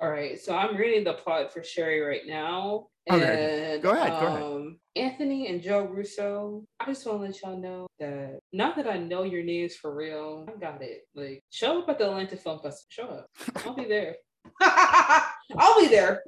All 0.00 0.10
right, 0.10 0.40
so 0.40 0.56
I'm 0.56 0.76
reading 0.76 1.04
the 1.04 1.14
plot 1.14 1.52
for 1.52 1.60
Cherry 1.60 2.00
right 2.00 2.26
now. 2.26 2.88
Okay, 3.10 3.74
And, 3.74 3.82
go 3.82 3.90
ahead, 3.90 4.10
go 4.20 4.26
ahead. 4.26 4.42
um, 4.42 4.78
Anthony 4.96 5.48
and 5.48 5.62
Joe 5.62 5.84
Russo, 5.84 6.64
I 6.80 6.86
just 6.86 7.06
want 7.06 7.20
to 7.20 7.26
let 7.26 7.42
y'all 7.42 7.60
know 7.60 7.86
that 7.98 8.38
not 8.52 8.76
that 8.76 8.88
I 8.88 8.96
know 8.96 9.24
your 9.24 9.42
names 9.42 9.76
for 9.76 9.94
real, 9.94 10.46
I 10.48 10.58
got 10.58 10.82
it. 10.82 11.02
Like, 11.14 11.42
show 11.50 11.82
up 11.82 11.88
at 11.88 11.98
the 11.98 12.08
Atlanta 12.08 12.36
Film 12.36 12.60
Festival. 12.60 12.86
Show 12.88 13.04
up. 13.04 13.28
I'll 13.66 13.74
be 13.74 13.84
there. 13.84 14.16
I'll 14.62 15.80
be 15.80 15.88
there. 15.88 16.22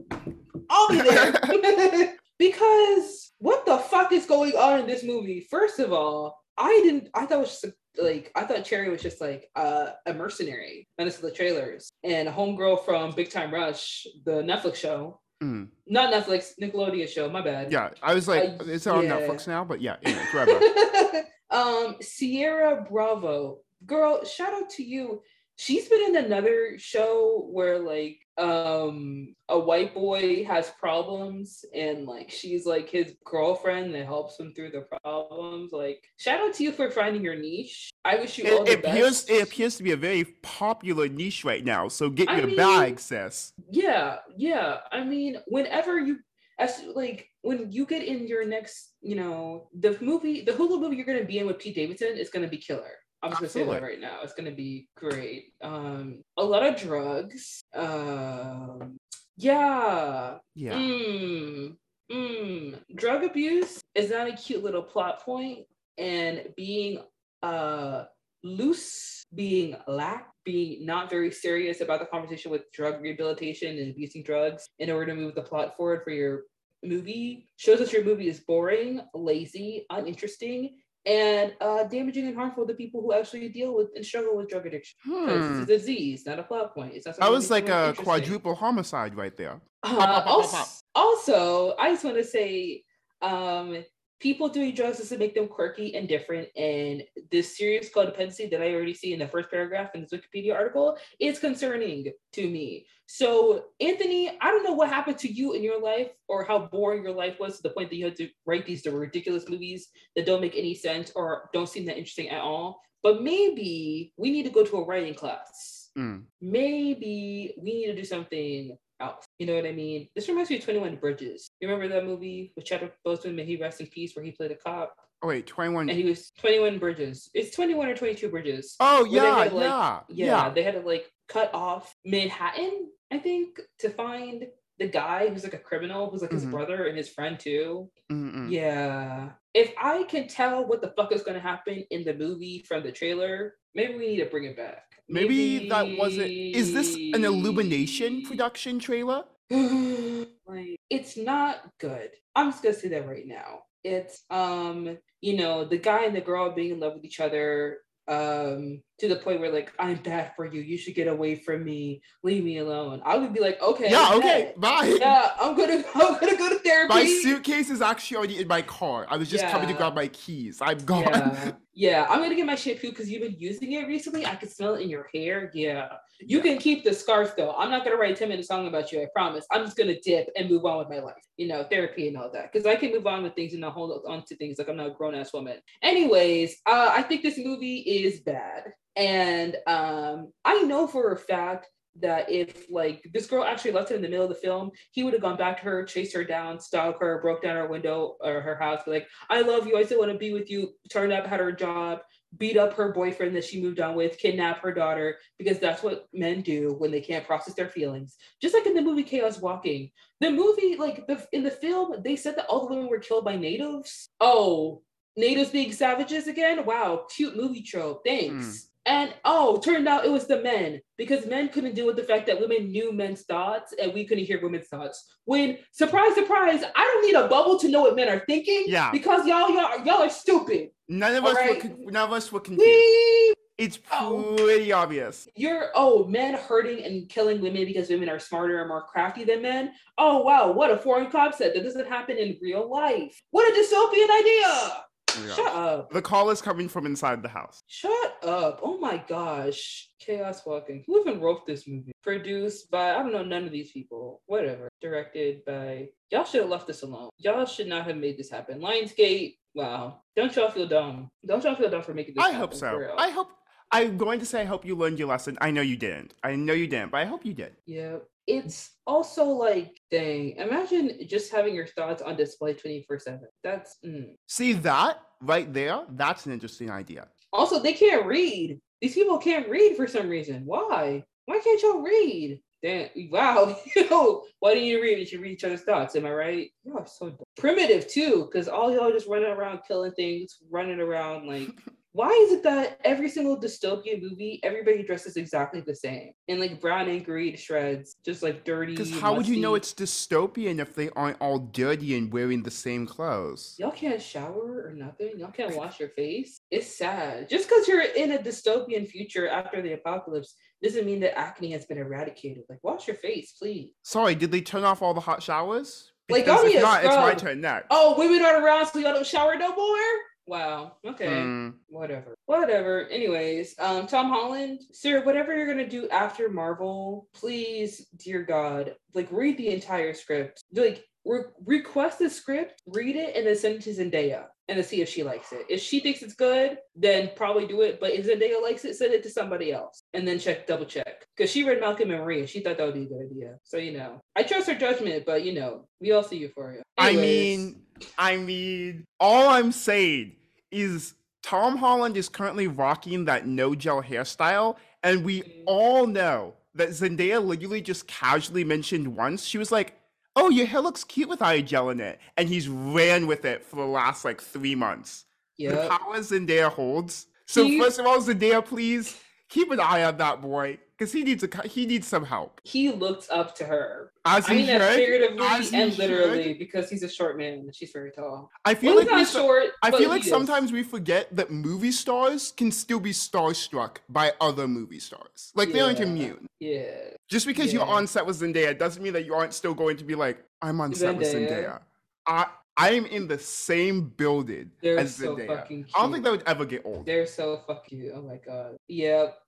I'll 0.68 0.88
be 0.88 1.00
there. 1.00 2.16
because 2.38 3.32
what 3.38 3.64
the 3.64 3.78
fuck 3.78 4.12
is 4.12 4.26
going 4.26 4.52
on 4.52 4.80
in 4.80 4.86
this 4.86 5.02
movie? 5.02 5.46
First 5.50 5.78
of 5.78 5.92
all, 5.92 6.38
I 6.58 6.80
didn't, 6.84 7.08
I 7.14 7.26
thought 7.26 7.38
it 7.38 7.40
was 7.40 7.50
just 7.50 7.64
a 7.64 7.74
like 7.98 8.30
I 8.34 8.44
thought 8.44 8.64
Cherry 8.64 8.88
was 8.88 9.02
just 9.02 9.20
like 9.20 9.48
uh, 9.56 9.90
a 10.06 10.12
mercenary, 10.14 10.88
minus 10.98 11.16
the 11.16 11.30
trailers, 11.30 11.90
and 12.04 12.28
a 12.28 12.32
homegirl 12.32 12.84
from 12.84 13.12
Big 13.12 13.30
Time 13.30 13.52
Rush, 13.52 14.06
the 14.24 14.42
Netflix 14.42 14.76
show. 14.76 15.20
Mm. 15.42 15.68
Not 15.86 16.12
Netflix, 16.12 16.52
Nickelodeon 16.60 17.08
show. 17.08 17.28
My 17.28 17.42
bad. 17.42 17.70
Yeah, 17.70 17.90
I 18.02 18.14
was 18.14 18.26
like, 18.26 18.44
Uh, 18.44 18.64
it's 18.66 18.86
on 18.86 19.04
yeah. 19.04 19.18
Netflix 19.18 19.46
now, 19.46 19.64
but 19.64 19.80
yeah, 19.80 19.96
whatever. 20.32 20.60
um, 21.50 21.96
Ciara 22.00 22.86
Bravo, 22.88 23.58
girl, 23.84 24.24
shout 24.24 24.54
out 24.54 24.70
to 24.70 24.82
you. 24.82 25.22
She's 25.58 25.88
been 25.88 26.02
in 26.14 26.24
another 26.24 26.78
show 26.78 27.46
where 27.50 27.78
like 27.78 28.18
um 28.38 29.34
a 29.48 29.58
white 29.58 29.94
boy 29.94 30.44
has 30.44 30.70
problems 30.78 31.64
and 31.74 32.04
like 32.04 32.30
she's 32.30 32.66
like 32.66 32.90
his 32.90 33.14
girlfriend 33.24 33.94
that 33.94 34.04
helps 34.04 34.38
him 34.38 34.52
through 34.54 34.72
the 34.72 34.84
problems. 35.02 35.72
Like 35.72 36.04
shout 36.18 36.40
out 36.40 36.52
to 36.54 36.62
you 36.64 36.72
for 36.72 36.90
finding 36.90 37.22
your 37.24 37.36
niche. 37.36 37.88
I 38.04 38.16
wish 38.16 38.36
you 38.36 38.44
all 38.54 38.62
It, 38.62 38.66
the 38.66 38.72
it 38.72 38.78
appears 38.92 39.24
best. 39.24 39.30
it 39.30 39.42
appears 39.42 39.76
to 39.76 39.82
be 39.82 39.92
a 39.92 39.96
very 39.96 40.24
popular 40.42 41.08
niche 41.08 41.44
right 41.44 41.64
now. 41.64 41.88
So 41.88 42.10
get 42.10 42.28
I 42.28 42.36
your 42.38 42.46
mean- 42.48 42.56
bag, 42.56 43.00
sis. 43.00 43.52
yeah 43.70 44.18
yeah 44.36 44.78
i 44.92 45.02
mean 45.02 45.36
whenever 45.46 45.98
you 45.98 46.18
as 46.58 46.82
like 46.94 47.28
when 47.42 47.72
you 47.72 47.84
get 47.86 48.02
in 48.04 48.26
your 48.28 48.44
next 48.46 48.92
you 49.00 49.16
know 49.16 49.68
the 49.78 49.96
movie 50.00 50.42
the 50.42 50.52
hulu 50.52 50.78
movie 50.80 50.96
you're 50.96 51.06
going 51.06 51.18
to 51.18 51.24
be 51.24 51.38
in 51.38 51.46
with 51.46 51.58
pete 51.58 51.74
davidson 51.74 52.16
is 52.16 52.28
going 52.30 52.42
to 52.44 52.48
be 52.48 52.58
killer 52.58 52.92
i'm 53.22 53.30
just 53.30 53.42
to 53.42 53.48
say 53.48 53.64
that 53.64 53.82
right 53.82 54.00
now 54.00 54.18
it's 54.22 54.34
to 54.34 54.50
be 54.50 54.88
great 54.96 55.52
um 55.62 56.22
a 56.36 56.44
lot 56.44 56.66
of 56.66 56.76
drugs 56.80 57.62
um 57.74 58.96
yeah 59.36 60.38
Yeah. 60.54 60.74
Mm, 60.74 61.76
mm. 62.10 62.78
Drug 62.94 63.24
abuse 63.24 63.80
is 63.94 64.10
not 64.10 64.28
a 64.28 64.32
cute 64.32 64.64
little 64.64 64.82
plot 64.82 65.20
point, 65.20 65.66
and 65.98 66.48
being 66.56 67.02
uh 67.42 68.04
loose, 68.42 69.24
being 69.34 69.76
lax, 69.86 70.30
being 70.44 70.86
not 70.86 71.10
very 71.10 71.30
serious 71.30 71.80
about 71.80 72.00
the 72.00 72.06
conversation 72.06 72.50
with 72.50 72.70
drug 72.72 73.02
rehabilitation 73.02 73.78
and 73.78 73.90
abusing 73.90 74.22
drugs 74.22 74.66
in 74.78 74.90
order 74.90 75.06
to 75.06 75.14
move 75.14 75.34
the 75.34 75.42
plot 75.42 75.76
forward 75.76 76.02
for 76.04 76.10
your 76.10 76.42
movie 76.84 77.48
shows 77.56 77.78
that 77.80 77.92
your 77.92 78.04
movie 78.04 78.28
is 78.28 78.40
boring, 78.40 79.00
lazy, 79.14 79.84
uninteresting, 79.90 80.78
and 81.06 81.54
uh, 81.60 81.84
damaging 81.84 82.26
and 82.26 82.36
harmful 82.36 82.66
to 82.66 82.74
people 82.74 83.00
who 83.00 83.12
actually 83.12 83.48
deal 83.48 83.74
with 83.74 83.88
and 83.94 84.04
struggle 84.04 84.36
with 84.36 84.48
drug 84.48 84.66
addiction. 84.66 84.96
Hmm. 85.04 85.28
It's 85.28 85.62
a 85.62 85.66
disease, 85.66 86.26
not 86.26 86.40
a 86.40 86.42
plot 86.42 86.74
point. 86.74 86.94
It's 86.94 87.06
not 87.06 87.16
That 87.16 87.22
something 87.22 87.34
was 87.34 87.50
like 87.50 87.68
a 87.68 87.94
quadruple 87.96 88.54
homicide 88.56 89.14
right 89.14 89.36
there. 89.36 89.60
Uh, 89.82 89.96
pop, 89.96 90.24
pop, 90.24 90.26
also, 90.26 90.56
pop. 90.56 90.68
also, 90.96 91.74
I 91.78 91.90
just 91.90 92.04
want 92.04 92.16
to 92.16 92.24
say, 92.24 92.82
um, 93.22 93.84
people 94.20 94.48
doing 94.48 94.74
drugs 94.74 94.98
doesn't 94.98 95.18
make 95.18 95.34
them 95.34 95.48
quirky 95.48 95.94
and 95.94 96.08
different. 96.08 96.48
And 96.56 97.02
this 97.30 97.56
serious 97.56 97.90
codependency 97.90 98.50
that 98.50 98.62
I 98.62 98.74
already 98.74 98.94
see 98.94 99.12
in 99.12 99.18
the 99.18 99.28
first 99.28 99.50
paragraph 99.50 99.90
in 99.94 100.02
this 100.02 100.12
Wikipedia 100.12 100.54
article 100.54 100.96
is 101.20 101.38
concerning 101.38 102.12
to 102.32 102.50
me. 102.50 102.86
So, 103.06 103.66
Anthony, 103.80 104.36
I 104.40 104.50
don't 104.50 104.64
know 104.64 104.72
what 104.72 104.88
happened 104.88 105.18
to 105.18 105.32
you 105.32 105.52
in 105.52 105.62
your 105.62 105.80
life 105.80 106.08
or 106.28 106.44
how 106.44 106.58
boring 106.58 107.04
your 107.04 107.14
life 107.14 107.38
was 107.38 107.56
to 107.56 107.62
the 107.62 107.70
point 107.70 107.90
that 107.90 107.96
you 107.96 108.06
had 108.06 108.16
to 108.16 108.28
write 108.46 108.66
these 108.66 108.86
ridiculous 108.86 109.48
movies 109.48 109.88
that 110.16 110.26
don't 110.26 110.40
make 110.40 110.56
any 110.56 110.74
sense 110.74 111.12
or 111.14 111.48
don't 111.52 111.68
seem 111.68 111.84
that 111.86 111.98
interesting 111.98 112.30
at 112.30 112.40
all. 112.40 112.80
But 113.02 113.22
maybe 113.22 114.12
we 114.16 114.30
need 114.30 114.44
to 114.44 114.50
go 114.50 114.64
to 114.64 114.78
a 114.78 114.84
writing 114.84 115.14
class 115.14 115.76
Mm. 115.96 116.24
maybe 116.42 117.54
we 117.56 117.72
need 117.72 117.86
to 117.86 117.96
do 117.96 118.04
something 118.04 118.76
else. 119.00 119.24
You 119.38 119.46
know 119.46 119.54
what 119.54 119.66
I 119.66 119.72
mean? 119.72 120.08
This 120.14 120.28
reminds 120.28 120.50
me 120.50 120.56
of 120.58 120.64
21 120.64 120.96
Bridges. 120.96 121.50
You 121.60 121.68
remember 121.68 121.92
that 121.94 122.04
movie 122.04 122.52
with 122.56 122.64
Chadwick 122.64 122.94
Boseman, 123.06 123.34
may 123.34 123.44
he 123.44 123.56
rest 123.56 123.80
in 123.80 123.86
peace, 123.88 124.14
where 124.14 124.24
he 124.24 124.32
played 124.32 124.50
a 124.52 124.56
cop? 124.56 124.94
Oh 125.22 125.28
wait, 125.28 125.46
21. 125.46 125.88
And 125.88 125.98
he 125.98 126.04
was 126.04 126.30
21 126.40 126.78
Bridges. 126.78 127.30
It's 127.34 127.54
21 127.54 127.88
or 127.88 127.96
22 127.96 128.28
Bridges. 128.28 128.76
Oh 128.80 129.04
yeah, 129.04 129.22
like- 129.34 129.52
yeah, 129.52 130.00
Yeah, 130.08 130.26
yeah. 130.26 130.50
they 130.50 130.62
had 130.62 130.74
to 130.74 130.80
like 130.80 131.10
cut 131.28 131.50
off 131.54 131.94
Manhattan, 132.04 132.88
I 133.10 133.18
think, 133.18 133.60
to 133.80 133.90
find 133.90 134.46
the 134.78 134.88
guy 134.88 135.28
who's 135.30 135.42
like 135.42 135.54
a 135.54 135.58
criminal, 135.58 136.10
who's 136.10 136.20
like 136.20 136.32
his 136.32 136.44
Mhm. 136.44 136.50
brother 136.50 136.84
and 136.86 136.96
his 136.98 137.08
friend 137.08 137.40
too. 137.40 137.90
Mm-mm. 138.12 138.50
Yeah. 138.50 139.30
If 139.54 139.72
I 139.78 140.02
can 140.02 140.28
tell 140.28 140.66
what 140.66 140.82
the 140.82 140.92
fuck 140.96 141.12
is 141.12 141.22
gonna 141.22 141.40
happen 141.40 141.82
in 141.90 142.04
the 142.04 142.12
movie 142.12 142.62
from 142.68 142.82
the 142.82 142.92
trailer, 142.92 143.54
maybe 143.74 143.94
we 143.94 144.08
need 144.08 144.18
to 144.18 144.26
bring 144.26 144.44
it 144.44 144.54
back. 144.56 144.82
Maybe 145.08 145.68
that 145.68 145.96
wasn't. 145.96 146.30
Is 146.30 146.72
this 146.72 146.94
an 146.94 147.24
Illumination 147.24 148.22
production 148.22 148.78
trailer? 148.78 149.24
like 149.50 150.80
it's 150.90 151.16
not 151.16 151.60
good. 151.78 152.10
I'm 152.34 152.50
just 152.50 152.62
gonna 152.62 152.74
say 152.74 152.88
that 152.88 153.06
right 153.06 153.26
now. 153.26 153.60
It's 153.84 154.24
um, 154.30 154.98
you 155.20 155.36
know, 155.36 155.64
the 155.64 155.78
guy 155.78 156.04
and 156.04 156.16
the 156.16 156.20
girl 156.20 156.50
being 156.52 156.72
in 156.72 156.80
love 156.80 156.94
with 156.94 157.04
each 157.04 157.20
other, 157.20 157.78
um, 158.08 158.82
to 158.98 159.08
the 159.08 159.16
point 159.16 159.40
where 159.40 159.52
like 159.52 159.72
I'm 159.78 159.96
bad 159.96 160.32
for 160.36 160.44
you. 160.44 160.60
You 160.60 160.78
should 160.78 160.94
get 160.94 161.08
away 161.08 161.36
from 161.36 161.64
me. 161.64 162.02
Leave 162.22 162.44
me 162.44 162.58
alone. 162.58 163.02
I 163.04 163.16
would 163.16 163.32
be 163.32 163.40
like, 163.40 163.60
okay, 163.60 163.90
yeah. 163.90 164.12
Okay. 164.14 164.54
Bye. 164.56 164.96
Yeah, 164.98 165.30
I'm 165.40 165.56
gonna 165.56 165.84
I'm 165.94 166.18
gonna 166.18 166.36
go 166.36 166.48
to 166.48 166.58
therapy. 166.58 166.94
My 166.94 167.04
suitcase 167.22 167.70
is 167.70 167.82
actually 167.82 168.16
already 168.16 168.40
in 168.40 168.48
my 168.48 168.62
car. 168.62 169.06
I 169.08 169.16
was 169.16 169.28
just 169.30 169.46
coming 169.46 169.68
to 169.68 169.74
grab 169.74 169.94
my 169.94 170.08
keys. 170.08 170.58
I'm 170.60 170.78
gone. 170.78 171.02
Yeah, 171.04 171.52
yeah. 171.76 172.06
I'm 172.08 172.20
gonna 172.22 172.34
get 172.34 172.46
my 172.46 172.54
shampoo 172.54 172.88
because 172.88 173.10
you've 173.10 173.22
been 173.22 173.36
using 173.38 173.72
it 173.72 173.86
recently. 173.86 174.26
I 174.26 174.34
can 174.34 174.48
smell 174.48 174.74
it 174.74 174.80
in 174.80 174.88
your 174.88 175.08
hair. 175.14 175.50
Yeah. 175.54 175.88
You 176.18 176.40
can 176.40 176.58
keep 176.58 176.82
the 176.82 176.94
scarf 176.94 177.36
though. 177.36 177.52
I'm 177.52 177.70
not 177.70 177.84
gonna 177.84 177.96
write 177.96 178.12
a 178.12 178.16
10 178.16 178.30
minute 178.30 178.46
song 178.46 178.66
about 178.66 178.90
you, 178.90 179.02
I 179.02 179.06
promise. 179.14 179.46
I'm 179.52 179.64
just 179.64 179.76
gonna 179.76 180.00
dip 180.00 180.28
and 180.36 180.50
move 180.50 180.64
on 180.64 180.78
with 180.78 180.88
my 180.88 181.00
life, 181.00 181.22
you 181.36 181.46
know, 181.46 181.64
therapy 181.64 182.08
and 182.08 182.16
all 182.16 182.30
that. 182.32 182.50
Because 182.50 182.66
I 182.66 182.76
can 182.76 182.92
move 182.92 183.06
on 183.06 183.22
with 183.22 183.34
things 183.34 183.52
and 183.52 183.60
not 183.60 183.74
hold 183.74 184.02
on 184.08 184.24
to 184.24 184.36
things 184.36 184.58
like 184.58 184.68
I'm 184.68 184.76
not 184.76 184.88
a 184.88 184.94
grown-ass 184.94 185.32
woman. 185.32 185.58
Anyways, 185.82 186.56
uh, 186.66 186.90
I 186.92 187.02
think 187.02 187.22
this 187.22 187.38
movie 187.38 187.78
is 187.78 188.20
bad. 188.20 188.72
And 188.96 189.56
um, 189.66 190.32
I 190.44 190.62
know 190.62 190.86
for 190.86 191.12
a 191.12 191.18
fact 191.18 191.68
that 192.00 192.30
if 192.30 192.70
like 192.70 193.08
this 193.12 193.26
girl 193.26 193.44
actually 193.44 193.72
left 193.72 193.90
him 193.90 193.96
in 193.96 194.02
the 194.02 194.08
middle 194.08 194.24
of 194.24 194.30
the 194.30 194.34
film, 194.34 194.70
he 194.90 195.02
would 195.02 195.12
have 195.12 195.22
gone 195.22 195.36
back 195.36 195.58
to 195.58 195.64
her, 195.64 195.84
chased 195.84 196.14
her 196.14 196.24
down, 196.24 196.60
stalked 196.60 197.00
her, 197.00 197.20
broke 197.20 197.42
down 197.42 197.56
her 197.56 197.68
window 197.68 198.16
or 198.20 198.40
her 198.40 198.56
house, 198.56 198.80
like, 198.86 199.06
I 199.30 199.42
love 199.42 199.66
you, 199.66 199.76
I 199.76 199.84
still 199.84 200.00
want 200.00 200.12
to 200.12 200.18
be 200.18 200.32
with 200.32 200.50
you, 200.50 200.70
turned 200.90 201.12
up, 201.12 201.26
had 201.26 201.40
her 201.40 201.52
job, 201.52 202.00
beat 202.38 202.56
up 202.56 202.74
her 202.74 202.92
boyfriend 202.92 203.34
that 203.36 203.44
she 203.44 203.62
moved 203.62 203.80
on 203.80 203.94
with, 203.94 204.18
kidnap 204.18 204.60
her 204.60 204.72
daughter, 204.72 205.16
because 205.38 205.58
that's 205.58 205.82
what 205.82 206.06
men 206.12 206.42
do 206.42 206.74
when 206.78 206.90
they 206.90 207.00
can't 207.00 207.26
process 207.26 207.54
their 207.54 207.68
feelings. 207.68 208.16
Just 208.40 208.54
like 208.54 208.66
in 208.66 208.74
the 208.74 208.82
movie 208.82 209.02
Chaos 209.02 209.40
Walking. 209.40 209.90
The 210.20 210.30
movie, 210.30 210.76
like 210.76 211.06
the 211.06 211.24
in 211.32 211.42
the 211.42 211.50
film, 211.50 211.94
they 212.02 212.16
said 212.16 212.36
that 212.36 212.46
all 212.46 212.66
the 212.66 212.74
women 212.74 212.88
were 212.88 212.98
killed 212.98 213.24
by 213.24 213.36
natives. 213.36 214.08
Oh, 214.18 214.82
natives 215.16 215.50
being 215.50 215.72
savages 215.72 216.26
again? 216.26 216.64
Wow, 216.64 217.06
cute 217.14 217.36
movie 217.36 217.62
trope. 217.62 218.02
Thanks. 218.04 218.44
Hmm. 218.44 218.75
And 218.86 219.12
oh, 219.24 219.58
turned 219.58 219.88
out 219.88 220.04
it 220.04 220.12
was 220.12 220.26
the 220.28 220.40
men 220.42 220.80
because 220.96 221.26
men 221.26 221.48
couldn't 221.48 221.74
deal 221.74 221.86
with 221.86 221.96
the 221.96 222.04
fact 222.04 222.26
that 222.28 222.38
women 222.40 222.70
knew 222.70 222.92
men's 222.92 223.22
thoughts 223.22 223.74
and 223.82 223.92
we 223.92 224.06
couldn't 224.06 224.24
hear 224.24 224.40
women's 224.40 224.68
thoughts. 224.68 225.04
When 225.24 225.58
surprise, 225.72 226.14
surprise, 226.14 226.62
I 226.74 226.84
don't 226.84 227.04
need 227.04 227.16
a 227.16 227.26
bubble 227.26 227.58
to 227.58 227.68
know 227.68 227.82
what 227.82 227.96
men 227.96 228.08
are 228.08 228.22
thinking. 228.26 228.64
Yeah. 228.68 228.92
Because 228.92 229.26
y'all, 229.26 229.50
y'all, 229.50 229.84
y'all 229.84 230.02
are 230.02 230.08
stupid. 230.10 230.68
None 230.88 231.16
of 231.16 231.24
us 231.24 231.34
right. 231.34 231.64
were. 231.64 231.90
None 231.90 232.04
of 232.04 232.12
us 232.12 232.30
were 232.30 232.38
confused. 232.38 232.62
We 232.64 233.34
It's 233.58 233.78
Oh. 233.90 234.36
pretty 234.38 234.70
obvious. 234.70 235.26
you're 235.34 235.70
oh 235.74 236.04
men 236.04 236.34
hurting 236.34 236.84
and 236.84 237.08
killing 237.08 237.40
women 237.40 237.64
because 237.64 237.88
women 237.88 238.08
are 238.08 238.18
smarter 238.20 238.60
and 238.60 238.68
more 238.68 238.82
crafty 238.84 239.24
than 239.24 239.42
men. 239.42 239.72
Oh 239.98 240.18
wow, 240.22 240.52
what 240.52 240.70
a 240.70 240.76
foreign 240.76 241.10
concept. 241.10 241.54
That 241.56 241.64
doesn't 241.64 241.88
happen 241.88 242.18
in 242.18 242.38
real 242.40 242.70
life. 242.70 243.20
What 243.32 243.48
a 243.48 243.52
dystopian 243.58 244.10
idea. 244.20 244.84
Oh 245.18 245.34
Shut 245.36 245.54
up. 245.54 245.90
The 245.90 246.02
call 246.02 246.30
is 246.30 246.42
coming 246.42 246.68
from 246.68 246.86
inside 246.86 247.22
the 247.22 247.28
house. 247.28 247.62
Shut 247.66 248.16
up. 248.22 248.60
Oh 248.62 248.78
my 248.78 249.02
gosh. 249.08 249.88
Chaos 250.00 250.42
Walking. 250.44 250.84
Who 250.86 251.00
even 251.00 251.20
wrote 251.20 251.46
this 251.46 251.66
movie? 251.66 251.92
Produced 252.02 252.70
by, 252.70 252.94
I 252.94 253.02
don't 253.02 253.12
know, 253.12 253.24
none 253.24 253.44
of 253.44 253.52
these 253.52 253.72
people. 253.72 254.22
Whatever. 254.26 254.68
Directed 254.80 255.44
by, 255.44 255.88
y'all 256.10 256.24
should 256.24 256.42
have 256.42 256.50
left 256.50 256.66
this 256.66 256.82
alone. 256.82 257.10
Y'all 257.18 257.46
should 257.46 257.66
not 257.66 257.86
have 257.86 257.96
made 257.96 258.18
this 258.18 258.30
happen. 258.30 258.60
Lionsgate, 258.60 259.36
wow. 259.54 260.00
Don't 260.14 260.34
y'all 260.36 260.50
feel 260.50 260.66
dumb? 260.66 261.08
Don't 261.26 261.42
y'all 261.44 261.56
feel 261.56 261.70
dumb 261.70 261.82
for 261.82 261.94
making 261.94 262.14
this 262.14 262.24
I 262.24 262.28
happen? 262.28 262.40
hope 262.40 262.54
so. 262.54 262.94
I 262.98 263.10
hope. 263.10 263.28
I'm 263.72 263.96
going 263.96 264.20
to 264.20 264.26
say 264.26 264.42
I 264.42 264.44
hope 264.44 264.64
you 264.64 264.76
learned 264.76 264.98
your 264.98 265.08
lesson. 265.08 265.36
I 265.40 265.50
know 265.50 265.60
you 265.60 265.76
didn't. 265.76 266.14
I 266.22 266.36
know 266.36 266.52
you 266.52 266.66
didn't, 266.66 266.92
but 266.92 266.98
I 266.98 267.04
hope 267.04 267.24
you 267.24 267.34
did. 267.34 267.56
Yeah. 267.66 267.96
It's 268.26 268.70
also 268.86 269.24
like, 269.24 269.80
dang, 269.90 270.32
imagine 270.36 270.98
just 271.06 271.32
having 271.32 271.54
your 271.54 271.66
thoughts 271.66 272.02
on 272.02 272.16
display 272.16 272.54
24 272.54 272.98
7. 272.98 273.20
That's, 273.44 273.76
mm. 273.84 274.14
See 274.26 274.52
that 274.54 275.00
right 275.20 275.52
there? 275.52 275.82
That's 275.90 276.26
an 276.26 276.32
interesting 276.32 276.70
idea. 276.70 277.08
also, 277.32 277.60
they 277.60 277.72
can't 277.72 278.06
read. 278.06 278.60
These 278.80 278.94
people 278.94 279.18
can't 279.18 279.48
read 279.48 279.76
for 279.76 279.86
some 279.86 280.08
reason. 280.08 280.42
Why? 280.44 281.04
Why 281.26 281.40
can't 281.40 281.62
y'all 281.62 281.82
read? 281.82 282.40
Damn, 282.62 282.88
wow. 283.10 283.56
Why 284.40 284.54
do 284.54 284.60
you 284.60 284.82
read? 284.82 284.98
You 284.98 285.06
should 285.06 285.20
read 285.20 285.32
each 285.32 285.44
other's 285.44 285.62
thoughts. 285.62 285.94
Am 285.94 286.06
I 286.06 286.10
right? 286.10 286.50
Y'all 286.64 286.78
are 286.78 286.86
so 286.86 287.10
dumb. 287.10 287.18
primitive 287.36 287.86
too, 287.88 288.28
because 288.30 288.48
all 288.48 288.72
y'all 288.72 288.90
just 288.90 289.06
running 289.06 289.30
around 289.30 289.60
killing 289.68 289.92
things, 289.92 290.36
running 290.50 290.80
around 290.80 291.26
like. 291.26 291.48
Why 291.96 292.10
is 292.10 292.32
it 292.32 292.42
that 292.42 292.78
every 292.84 293.08
single 293.08 293.40
dystopian 293.40 294.02
movie, 294.02 294.38
everybody 294.42 294.82
dresses 294.82 295.16
exactly 295.16 295.62
the 295.62 295.74
same 295.74 296.10
in 296.28 296.38
like 296.38 296.60
brown 296.60 296.90
and 296.90 297.02
green 297.02 297.38
shreds, 297.38 297.96
just 298.04 298.22
like 298.22 298.44
dirty? 298.44 298.72
Because 298.72 299.00
how 299.00 299.14
would 299.14 299.26
you 299.26 299.40
know 299.40 299.54
it's 299.54 299.72
dystopian 299.72 300.58
if 300.58 300.74
they 300.74 300.90
aren't 300.90 301.16
all 301.22 301.38
dirty 301.38 301.96
and 301.96 302.12
wearing 302.12 302.42
the 302.42 302.50
same 302.50 302.86
clothes? 302.86 303.54
Y'all 303.58 303.70
can't 303.70 304.02
shower 304.02 304.66
or 304.66 304.74
nothing. 304.76 305.12
Y'all 305.18 305.30
can't 305.30 305.56
wash 305.56 305.80
your 305.80 305.88
face. 305.88 306.38
It's 306.50 306.76
sad. 306.76 307.30
Just 307.30 307.48
because 307.48 307.66
you're 307.66 307.80
in 307.80 308.12
a 308.12 308.18
dystopian 308.18 308.86
future 308.86 309.26
after 309.26 309.62
the 309.62 309.72
apocalypse 309.72 310.34
doesn't 310.62 310.84
mean 310.84 311.00
that 311.00 311.18
acne 311.18 311.52
has 311.52 311.64
been 311.64 311.78
eradicated. 311.78 312.42
Like, 312.50 312.58
wash 312.62 312.86
your 312.86 312.96
face, 312.96 313.32
please. 313.40 313.70
Sorry, 313.84 314.14
did 314.14 314.30
they 314.30 314.42
turn 314.42 314.64
off 314.64 314.82
all 314.82 314.92
the 314.92 315.00
hot 315.00 315.22
showers? 315.22 315.92
Like, 316.10 316.26
Because 316.26 316.40
y'all 316.40 316.46
if 316.46 316.52
need 316.52 316.58
a 316.58 316.62
not, 316.62 316.84
it's 316.84 316.94
my 316.94 317.14
turn 317.14 317.40
next. 317.40 317.68
Oh, 317.70 317.98
women 317.98 318.22
aren't 318.22 318.44
around, 318.44 318.66
so 318.66 318.80
y'all 318.80 318.92
don't 318.92 319.06
shower 319.06 319.34
no 319.36 319.56
more? 319.56 319.78
Wow. 320.26 320.72
Okay. 320.84 321.06
Mm, 321.06 321.54
Whatever. 321.68 322.14
Whatever. 322.26 322.86
Anyways, 322.88 323.54
um, 323.60 323.86
Tom 323.86 324.08
Holland, 324.08 324.60
sir, 324.72 325.04
whatever 325.04 325.36
you're 325.36 325.46
gonna 325.46 325.68
do 325.68 325.88
after 325.90 326.28
Marvel, 326.28 327.08
please, 327.14 327.86
dear 327.96 328.22
God, 328.22 328.74
like 328.94 329.08
read 329.12 329.36
the 329.38 329.48
entire 329.48 329.94
script. 329.94 330.42
Like 330.52 330.84
re- 331.06 331.20
request 331.46 331.98
the 332.00 332.10
script, 332.10 332.62
read 332.66 332.96
it, 332.96 333.16
and 333.16 333.26
then 333.26 333.36
send 333.36 333.54
it 333.56 333.62
to 333.62 333.70
Zendaya 333.70 334.24
and 334.48 334.58
then 334.58 334.64
see 334.64 334.80
if 334.82 334.88
she 334.88 335.02
likes 335.02 335.32
it. 335.32 335.46
If 335.48 335.60
she 335.60 335.80
thinks 335.80 336.02
it's 336.02 336.14
good, 336.14 336.58
then 336.74 337.10
probably 337.16 337.46
do 337.46 337.62
it. 337.62 337.80
But 337.80 337.92
if 337.92 338.06
Zendaya 338.06 338.42
likes 338.42 338.64
it, 338.64 338.76
send 338.76 338.92
it 338.92 339.02
to 339.04 339.10
somebody 339.10 339.52
else 339.52 339.82
and 339.94 340.06
then 340.06 340.18
check, 340.18 340.46
double 340.46 340.66
check. 340.66 341.06
Because 341.16 341.30
she 341.30 341.44
read 341.44 341.60
Malcolm 341.60 341.90
and 341.90 342.00
Maria. 342.00 342.26
She 342.26 342.40
thought 342.40 342.58
that 342.58 342.64
would 342.66 342.74
be 342.74 342.82
a 342.82 342.86
good 342.86 343.06
idea. 343.10 343.38
So 343.44 343.56
you 343.56 343.72
know. 343.78 344.00
I 344.14 344.22
trust 344.22 344.48
her 344.48 344.54
judgment, 344.54 345.04
but 345.06 345.24
you 345.24 345.34
know, 345.34 345.66
we 345.80 345.92
all 345.92 346.02
see 346.02 346.16
Euphoria. 346.18 346.62
I 346.76 346.92
mean, 346.94 347.62
I 347.98 348.16
mean, 348.16 348.84
all 349.00 349.28
I'm 349.28 349.52
saying 349.52 350.16
is 350.50 350.94
Tom 351.22 351.56
Holland 351.56 351.96
is 351.96 352.08
currently 352.08 352.46
rocking 352.46 353.06
that 353.06 353.26
no 353.26 353.54
gel 353.54 353.82
hairstyle, 353.82 354.56
and 354.82 355.04
we 355.04 355.22
Mhm. 355.22 355.42
all 355.46 355.86
know 355.86 356.34
that 356.54 356.70
Zendaya 356.70 357.24
literally 357.24 357.60
just 357.60 357.86
casually 357.88 358.44
mentioned 358.44 358.96
once. 358.96 359.24
She 359.26 359.36
was 359.38 359.50
like, 359.50 359.74
"Oh, 360.16 360.30
your 360.30 360.46
hair 360.46 360.60
looks 360.60 360.82
cute 360.82 361.08
with 361.08 361.20
a 361.22 361.42
gel 361.42 361.70
in 361.70 361.78
it," 361.80 362.00
and 362.16 362.28
he's 362.28 362.48
ran 362.48 363.06
with 363.06 363.24
it 363.24 363.44
for 363.44 363.56
the 363.56 363.66
last 363.66 364.04
like 364.04 364.20
three 364.20 364.54
months. 364.54 365.04
The 365.38 365.44
Yep. 365.44 365.68
power 365.70 365.98
Zendaya 365.98 366.50
holds. 366.50 367.06
So 367.26 367.44
He- 367.44 367.60
first 367.60 367.78
of 367.78 367.86
all, 367.86 367.98
Zendaya, 368.00 368.44
please 368.44 368.96
keep 369.28 369.50
an 369.50 369.60
eye 369.60 369.84
on 369.84 369.98
that 369.98 370.22
boy 370.22 370.58
because 370.78 370.92
he 370.92 371.04
needs 371.04 371.22
a 371.24 371.28
he 371.48 371.66
needs 371.66 371.86
some 371.86 372.04
help. 372.04 372.40
he 372.44 372.70
looked 372.70 373.08
up 373.10 373.34
to 373.36 373.44
her. 373.44 373.92
As 374.04 374.28
I 374.28 374.34
mean 374.34 374.46
that 374.46 374.60
should. 374.60 374.76
figuratively 374.78 375.26
as 375.26 375.52
and 375.52 375.78
literally 375.78 376.22
should. 376.24 376.38
because 376.38 376.70
he's 376.70 376.82
a 376.82 376.88
short 376.88 377.16
man 377.16 377.34
and 377.34 377.54
she's 377.54 377.70
very 377.72 377.90
tall. 377.90 378.30
I 378.44 378.54
feel 378.54 378.74
Well, 378.74 378.84
like 378.84 378.90
not 378.90 379.06
so- 379.06 379.22
short. 379.22 379.44
I 379.62 379.70
feel 379.70 379.88
like 379.88 380.02
is. 380.04 380.08
sometimes 380.10 380.52
we 380.52 380.62
forget 380.62 381.14
that 381.16 381.30
movie 381.30 381.72
stars 381.72 382.32
can 382.36 382.50
still 382.52 382.80
be 382.80 382.92
starstruck 382.92 383.78
by 383.88 384.12
other 384.20 384.46
movie 384.46 384.78
stars. 384.80 385.32
Like 385.34 385.52
they 385.52 385.60
aren't 385.60 385.80
immune. 385.80 386.26
Yeah. 386.40 386.90
Just 387.08 387.26
because 387.26 387.52
you're 387.52 387.64
on 387.64 387.86
set 387.86 388.04
with 388.04 388.20
Zendaya 388.20 388.56
doesn't 388.58 388.82
mean 388.82 388.92
that 388.92 389.04
you 389.06 389.14
aren't 389.14 389.32
still 389.34 389.54
going 389.54 389.76
to 389.78 389.84
be 389.84 389.94
like, 389.94 390.22
I'm 390.42 390.60
on 390.60 390.74
set 390.74 390.96
with 390.96 391.06
Zendaya. 391.06 391.28
Zendaya. 391.30 391.60
I 392.06 392.26
I'm 392.58 392.86
in 392.86 393.06
the 393.06 393.18
same 393.18 393.82
building 393.82 394.50
They're 394.62 394.78
as 394.78 394.96
so 394.96 395.14
Zendaya. 395.16 395.26
fucking 395.26 395.64
cute. 395.64 395.72
I 395.76 395.82
don't 395.82 395.92
think 395.92 396.04
that 396.04 396.10
would 396.10 396.22
ever 396.26 396.46
get 396.46 396.64
old. 396.64 396.86
They're 396.86 397.06
so 397.06 397.42
fucking 397.46 397.80
cute. 397.80 397.92
Oh 397.94 398.00
my 398.02 398.16
god. 398.16 398.56
Yep. 398.68 399.18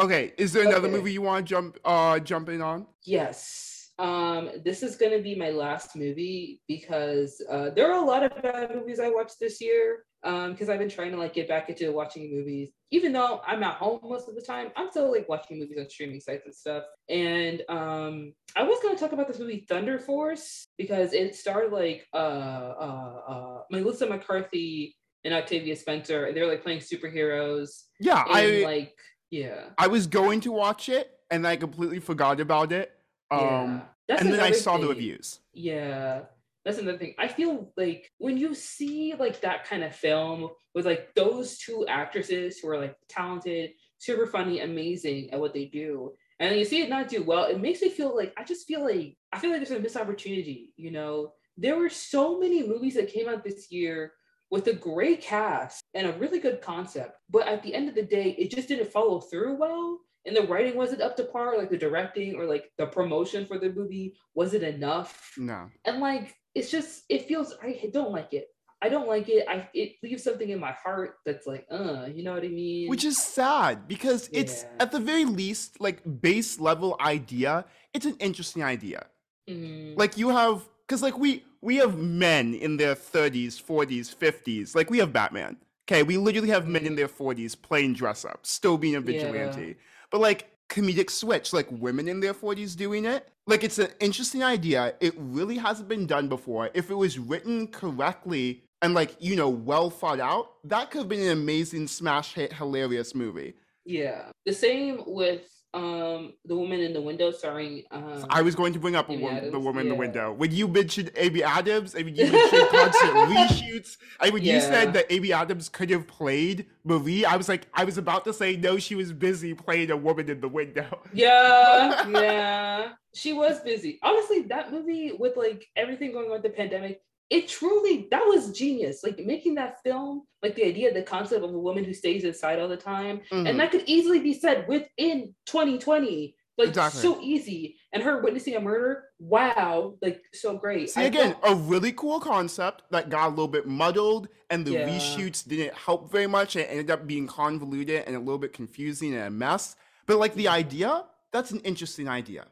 Okay, 0.00 0.32
is 0.38 0.52
there 0.52 0.64
another 0.66 0.88
Okay. 0.88 0.96
movie 0.96 1.12
you 1.12 1.22
want 1.22 1.46
to 1.46 1.50
jump 1.54 1.78
uh 1.84 2.18
jump 2.18 2.48
in 2.48 2.60
on? 2.62 2.86
yes. 3.04 3.70
Um, 3.96 4.50
this 4.64 4.82
is 4.82 4.96
gonna 4.96 5.20
be 5.20 5.36
my 5.36 5.50
last 5.50 5.94
movie 5.94 6.60
because 6.66 7.40
uh, 7.48 7.70
there 7.70 7.92
are 7.92 8.02
a 8.02 8.04
lot 8.04 8.24
of 8.24 8.42
bad 8.42 8.74
movies 8.74 8.98
I 8.98 9.08
watched 9.08 9.38
this 9.38 9.60
year. 9.60 10.04
um 10.24 10.50
because 10.52 10.68
I've 10.68 10.80
been 10.80 10.88
trying 10.88 11.12
to 11.12 11.16
like 11.18 11.34
get 11.34 11.46
back 11.46 11.68
into 11.68 11.92
watching 11.92 12.28
movies. 12.34 12.70
Even 12.90 13.12
though 13.12 13.40
I'm 13.46 13.62
at 13.62 13.76
home 13.76 14.00
most 14.02 14.28
of 14.28 14.34
the 14.34 14.40
time, 14.42 14.72
I'm 14.74 14.90
still 14.90 15.12
like 15.12 15.28
watching 15.28 15.60
movies 15.60 15.78
on 15.78 15.88
streaming 15.88 16.18
sites 16.20 16.44
and 16.46 16.54
stuff. 16.54 16.84
And 17.08 17.62
um 17.68 18.32
I 18.56 18.64
was 18.64 18.80
gonna 18.82 18.98
talk 18.98 19.12
about 19.12 19.28
this 19.28 19.38
movie 19.38 19.64
Thunder 19.68 19.98
Force 20.00 20.66
because 20.76 21.12
it 21.12 21.36
started 21.36 21.70
like 21.72 22.00
uh 22.12 22.72
uh 22.86 23.20
uh 23.32 23.58
Melissa 23.70 24.06
McCarthy 24.08 24.96
and 25.24 25.34
Octavia 25.34 25.74
Spencer, 25.76 26.26
and 26.26 26.36
they're 26.36 26.46
like 26.46 26.62
playing 26.62 26.80
superheroes. 26.80 27.84
Yeah, 28.00 28.24
And 28.24 28.36
I 28.36 28.46
like 28.64 28.94
yeah. 29.30 29.64
I 29.78 29.86
was 29.86 30.06
going 30.06 30.40
to 30.42 30.52
watch 30.52 30.88
it 30.88 31.10
and 31.30 31.46
I 31.46 31.56
completely 31.56 31.98
forgot 31.98 32.40
about 32.40 32.72
it. 32.72 32.92
Um 33.30 33.40
yeah. 33.40 33.80
That's 34.06 34.22
and 34.22 34.32
then 34.32 34.40
I 34.40 34.52
saw 34.52 34.76
the 34.76 34.88
reviews. 34.88 35.40
Yeah, 35.54 36.22
that's 36.64 36.78
another 36.78 36.98
thing. 36.98 37.14
I 37.18 37.26
feel 37.26 37.72
like 37.76 38.10
when 38.18 38.36
you 38.36 38.54
see 38.54 39.14
like 39.18 39.40
that 39.40 39.64
kind 39.64 39.82
of 39.82 39.96
film 39.96 40.50
with 40.74 40.84
like 40.84 41.14
those 41.14 41.58
two 41.58 41.86
actresses 41.88 42.58
who 42.58 42.68
are 42.68 42.78
like 42.78 42.96
talented, 43.08 43.70
super 43.98 44.26
funny, 44.26 44.60
amazing 44.60 45.30
at 45.30 45.40
what 45.40 45.54
they 45.54 45.64
do, 45.64 46.12
and 46.38 46.54
you 46.54 46.66
see 46.66 46.82
it 46.82 46.90
not 46.90 47.08
do 47.08 47.22
well, 47.22 47.44
it 47.44 47.60
makes 47.60 47.80
me 47.80 47.88
feel 47.88 48.14
like 48.14 48.34
I 48.36 48.44
just 48.44 48.66
feel 48.66 48.84
like 48.84 49.16
I 49.32 49.38
feel 49.38 49.50
like 49.50 49.60
there's 49.60 49.70
a 49.70 49.80
missed 49.80 49.96
opportunity. 49.96 50.74
You 50.76 50.90
know, 50.90 51.32
there 51.56 51.78
were 51.78 51.88
so 51.88 52.38
many 52.38 52.66
movies 52.66 52.94
that 52.94 53.12
came 53.12 53.28
out 53.28 53.42
this 53.42 53.72
year 53.72 54.12
with 54.50 54.66
a 54.68 54.72
great 54.72 55.20
cast 55.20 55.82
and 55.94 56.06
a 56.06 56.12
really 56.18 56.38
good 56.38 56.60
concept, 56.60 57.18
but 57.30 57.46
at 57.48 57.62
the 57.62 57.74
end 57.74 57.88
of 57.88 57.94
the 57.94 58.02
day, 58.02 58.30
it 58.38 58.50
just 58.50 58.68
didn't 58.68 58.90
follow 58.90 59.20
through 59.20 59.56
well 59.56 60.00
and 60.26 60.36
the 60.36 60.42
writing 60.42 60.76
wasn't 60.76 61.02
up 61.02 61.16
to 61.16 61.24
par, 61.24 61.56
like 61.58 61.70
the 61.70 61.76
directing 61.76 62.34
or 62.34 62.46
like 62.46 62.70
the 62.78 62.86
promotion 62.86 63.44
for 63.44 63.58
the 63.58 63.70
movie 63.70 64.14
wasn't 64.34 64.62
enough. 64.62 65.32
No. 65.36 65.68
And 65.84 66.00
like 66.00 66.34
it's 66.54 66.70
just 66.70 67.04
it 67.08 67.26
feels 67.26 67.54
I 67.62 67.90
don't 67.92 68.12
like 68.12 68.32
it. 68.32 68.48
I 68.80 68.88
don't 68.88 69.08
like 69.08 69.28
it. 69.28 69.46
I 69.48 69.68
it 69.74 69.92
leaves 70.02 70.22
something 70.22 70.48
in 70.48 70.60
my 70.60 70.72
heart 70.72 71.16
that's 71.24 71.46
like, 71.46 71.66
uh, 71.70 72.06
you 72.12 72.22
know 72.22 72.34
what 72.34 72.44
I 72.44 72.48
mean? 72.48 72.88
Which 72.88 73.04
is 73.04 73.22
sad 73.22 73.86
because 73.88 74.28
it's 74.32 74.64
at 74.80 74.92
the 74.92 75.00
very 75.00 75.24
least 75.24 75.80
like 75.80 76.02
base 76.20 76.58
level 76.58 76.96
idea. 77.00 77.64
It's 77.92 78.06
an 78.06 78.16
interesting 78.18 78.62
idea. 78.62 79.06
Mhm. 79.48 79.98
Like 79.98 80.16
you 80.16 80.30
have 80.30 80.66
because 80.86 81.02
like 81.02 81.18
we 81.18 81.44
we 81.64 81.76
have 81.76 81.96
men 81.98 82.54
in 82.54 82.76
their 82.76 82.94
30s, 82.94 83.60
40s, 83.62 84.14
50s. 84.14 84.74
Like 84.74 84.90
we 84.90 84.98
have 84.98 85.12
Batman. 85.12 85.56
Okay, 85.88 86.02
we 86.02 86.16
literally 86.16 86.50
have 86.50 86.66
men 86.68 86.86
in 86.86 86.94
their 86.94 87.08
40s 87.08 87.60
playing 87.60 87.94
dress 87.94 88.24
up, 88.24 88.46
still 88.46 88.78
being 88.78 88.96
a 88.96 89.00
Yeah. 89.00 89.04
vigilante. 89.06 89.76
But 90.10 90.20
like 90.20 90.50
comedic 90.68 91.10
switch, 91.10 91.52
like 91.52 91.66
women 91.70 92.08
in 92.08 92.20
their 92.20 92.34
40s 92.34 92.74
doing 92.76 93.04
it. 93.04 93.28
Like 93.46 93.64
it's 93.64 93.78
an 93.78 93.90
interesting 94.00 94.42
idea. 94.42 94.94
It 95.00 95.14
really 95.18 95.56
hasn't 95.58 95.88
been 95.88 96.06
done 96.06 96.28
before. 96.28 96.70
If 96.74 96.90
it 96.90 96.94
was 96.94 97.18
written 97.18 97.66
correctly 97.68 98.62
and 98.82 98.94
like, 98.94 99.16
you 99.18 99.36
know, 99.36 99.48
well 99.48 99.90
thought 99.90 100.20
out, 100.20 100.52
that 100.64 100.90
could 100.90 101.00
have 101.00 101.08
been 101.08 101.20
an 101.20 101.32
amazing 101.32 101.86
smash 101.88 102.34
hit 102.34 102.52
hilarious 102.52 103.14
movie. 103.14 103.54
yeah. 103.86 104.30
The 104.46 104.52
same 104.52 105.02
with 105.06 105.42
um 105.74 106.32
the 106.44 106.54
woman 106.54 106.80
in 106.80 106.92
the 106.92 107.00
window 107.00 107.30
starring 107.32 107.82
um 107.90 108.24
I 108.30 108.42
was 108.42 108.54
going 108.54 108.72
to 108.74 108.78
bring 108.78 108.94
up 108.94 109.10
a 109.10 109.16
the 109.50 109.58
woman 109.58 109.82
in 109.82 109.88
the 109.88 109.94
window. 109.94 110.32
When 110.32 110.52
you 110.52 110.68
mentioned 110.68 111.10
Amy 111.16 111.42
Adams, 111.42 111.94
I 111.96 112.02
mean, 112.04 112.14
you 112.14 112.24
mentioned 112.32 112.68
constant 112.70 113.12
reshoots. 113.12 113.96
I 114.20 114.30
when 114.30 114.44
you 114.44 114.60
said 114.60 114.92
that 114.92 115.06
Amy 115.10 115.32
Adams 115.32 115.68
could 115.68 115.90
have 115.90 116.06
played 116.06 116.66
Marie, 116.84 117.24
I 117.24 117.36
was 117.36 117.48
like, 117.48 117.66
I 117.74 117.84
was 117.84 117.98
about 117.98 118.24
to 118.24 118.32
say 118.32 118.56
no, 118.56 118.78
she 118.78 118.94
was 118.94 119.12
busy 119.12 119.52
playing 119.54 119.90
a 119.90 119.96
woman 119.96 120.30
in 120.30 120.40
the 120.40 120.48
window. 120.48 121.00
Yeah, 121.12 122.08
yeah. 122.08 122.88
She 123.16 123.32
was 123.32 123.60
busy. 123.60 124.00
Honestly, 124.02 124.42
that 124.48 124.72
movie 124.72 125.12
with 125.12 125.36
like 125.36 125.68
everything 125.76 126.10
going 126.12 126.26
on 126.26 126.32
with 126.32 126.42
the 126.42 126.50
pandemic, 126.50 127.00
it 127.30 127.48
truly 127.48 128.06
that 128.10 128.24
was 128.26 128.52
genius. 128.52 129.02
Like 129.02 129.18
making 129.18 129.54
that 129.56 129.82
film, 129.82 130.22
like 130.42 130.54
the 130.54 130.64
idea, 130.64 130.92
the 130.92 131.02
concept 131.02 131.42
of 131.44 131.54
a 131.54 131.58
woman 131.58 131.84
who 131.84 131.94
stays 131.94 132.24
inside 132.24 132.58
all 132.58 132.68
the 132.68 132.76
time, 132.76 133.22
Mhm. 133.30 133.48
and 133.48 133.58
that 133.60 133.70
could 133.70 133.84
easily 133.86 134.20
be 134.20 134.34
said 134.34 134.68
within 134.68 135.34
2020. 135.46 136.36
Like 136.56 136.68
Exactly. 136.68 137.00
so 137.02 137.20
easy. 137.20 137.76
And 137.92 138.00
her 138.00 138.22
witnessing 138.22 138.54
a 138.54 138.60
murder, 138.60 139.06
wow, 139.18 139.96
like 140.00 140.22
so 140.32 140.56
great. 140.56 140.88
See 140.90 141.00
I 141.00 141.04
again, 141.04 141.34
a 141.42 141.52
really 141.52 141.90
cool 141.90 142.20
concept 142.20 142.84
that 142.90 143.10
got 143.10 143.26
a 143.26 143.30
little 143.30 143.48
bit 143.48 143.66
muddled, 143.66 144.28
and 144.50 144.64
the 144.64 144.72
Yeah. 144.72 144.88
reshoots 144.88 145.44
didn't 145.48 145.74
help 145.74 146.12
very 146.12 146.28
much. 146.28 146.54
It 146.54 146.66
ended 146.70 146.92
up 146.92 147.08
being 147.08 147.26
convoluted 147.26 148.04
and 148.06 148.14
a 148.14 148.20
little 148.20 148.38
bit 148.38 148.52
confusing 148.52 149.14
and 149.14 149.24
a 149.24 149.30
mess. 149.30 149.74
But 150.06 150.18
like 150.18 150.34
the 150.36 150.46
idea, 150.46 151.06
that's 151.32 151.50
an 151.50 151.58
interesting 151.60 152.06
idea. 152.06 152.46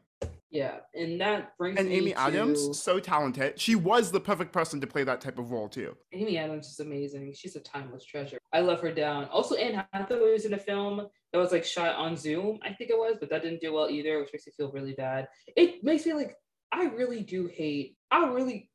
Yeah, 0.53 0.75
and 0.93 1.19
that 1.19 1.57
brings 1.57 1.79
And 1.79 1.91
Amy 1.91 2.11
to 2.11 2.19
Adams, 2.19 2.79
so 2.79 2.99
talented. 2.99 3.59
She 3.59 3.73
was 3.73 4.11
the 4.11 4.19
perfect 4.19 4.53
person 4.53 4.79
to 4.81 4.85
play 4.85 5.03
that 5.03 5.19
type 5.19 5.39
of 5.39 5.49
role 5.49 5.67
too. 5.67 5.97
Amy 6.11 6.37
Adams 6.37 6.67
is 6.67 6.79
amazing. 6.79 7.33
She's 7.35 7.55
a 7.55 7.59
timeless 7.59 8.05
treasure. 8.05 8.37
I 8.53 8.59
love 8.59 8.79
her 8.81 8.91
down. 8.91 9.25
Also, 9.25 9.55
Anne 9.55 9.83
Hathaway 9.91 10.31
was 10.31 10.45
in 10.45 10.53
a 10.53 10.59
film 10.59 11.07
that 11.31 11.39
was 11.39 11.51
like 11.51 11.65
shot 11.65 11.95
on 11.95 12.15
Zoom, 12.15 12.59
I 12.61 12.71
think 12.71 12.91
it 12.91 12.97
was, 12.97 13.17
but 13.19 13.31
that 13.31 13.41
didn't 13.41 13.61
do 13.61 13.73
well 13.73 13.89
either, 13.89 14.19
which 14.19 14.29
makes 14.31 14.45
me 14.45 14.53
feel 14.55 14.71
really 14.71 14.93
bad. 14.93 15.27
It 15.57 15.83
makes 15.83 16.05
me 16.05 16.13
like, 16.13 16.35
I 16.71 16.85
really 16.85 17.21
do 17.21 17.47
hate, 17.47 17.97
I 18.11 18.27
really, 18.27 18.69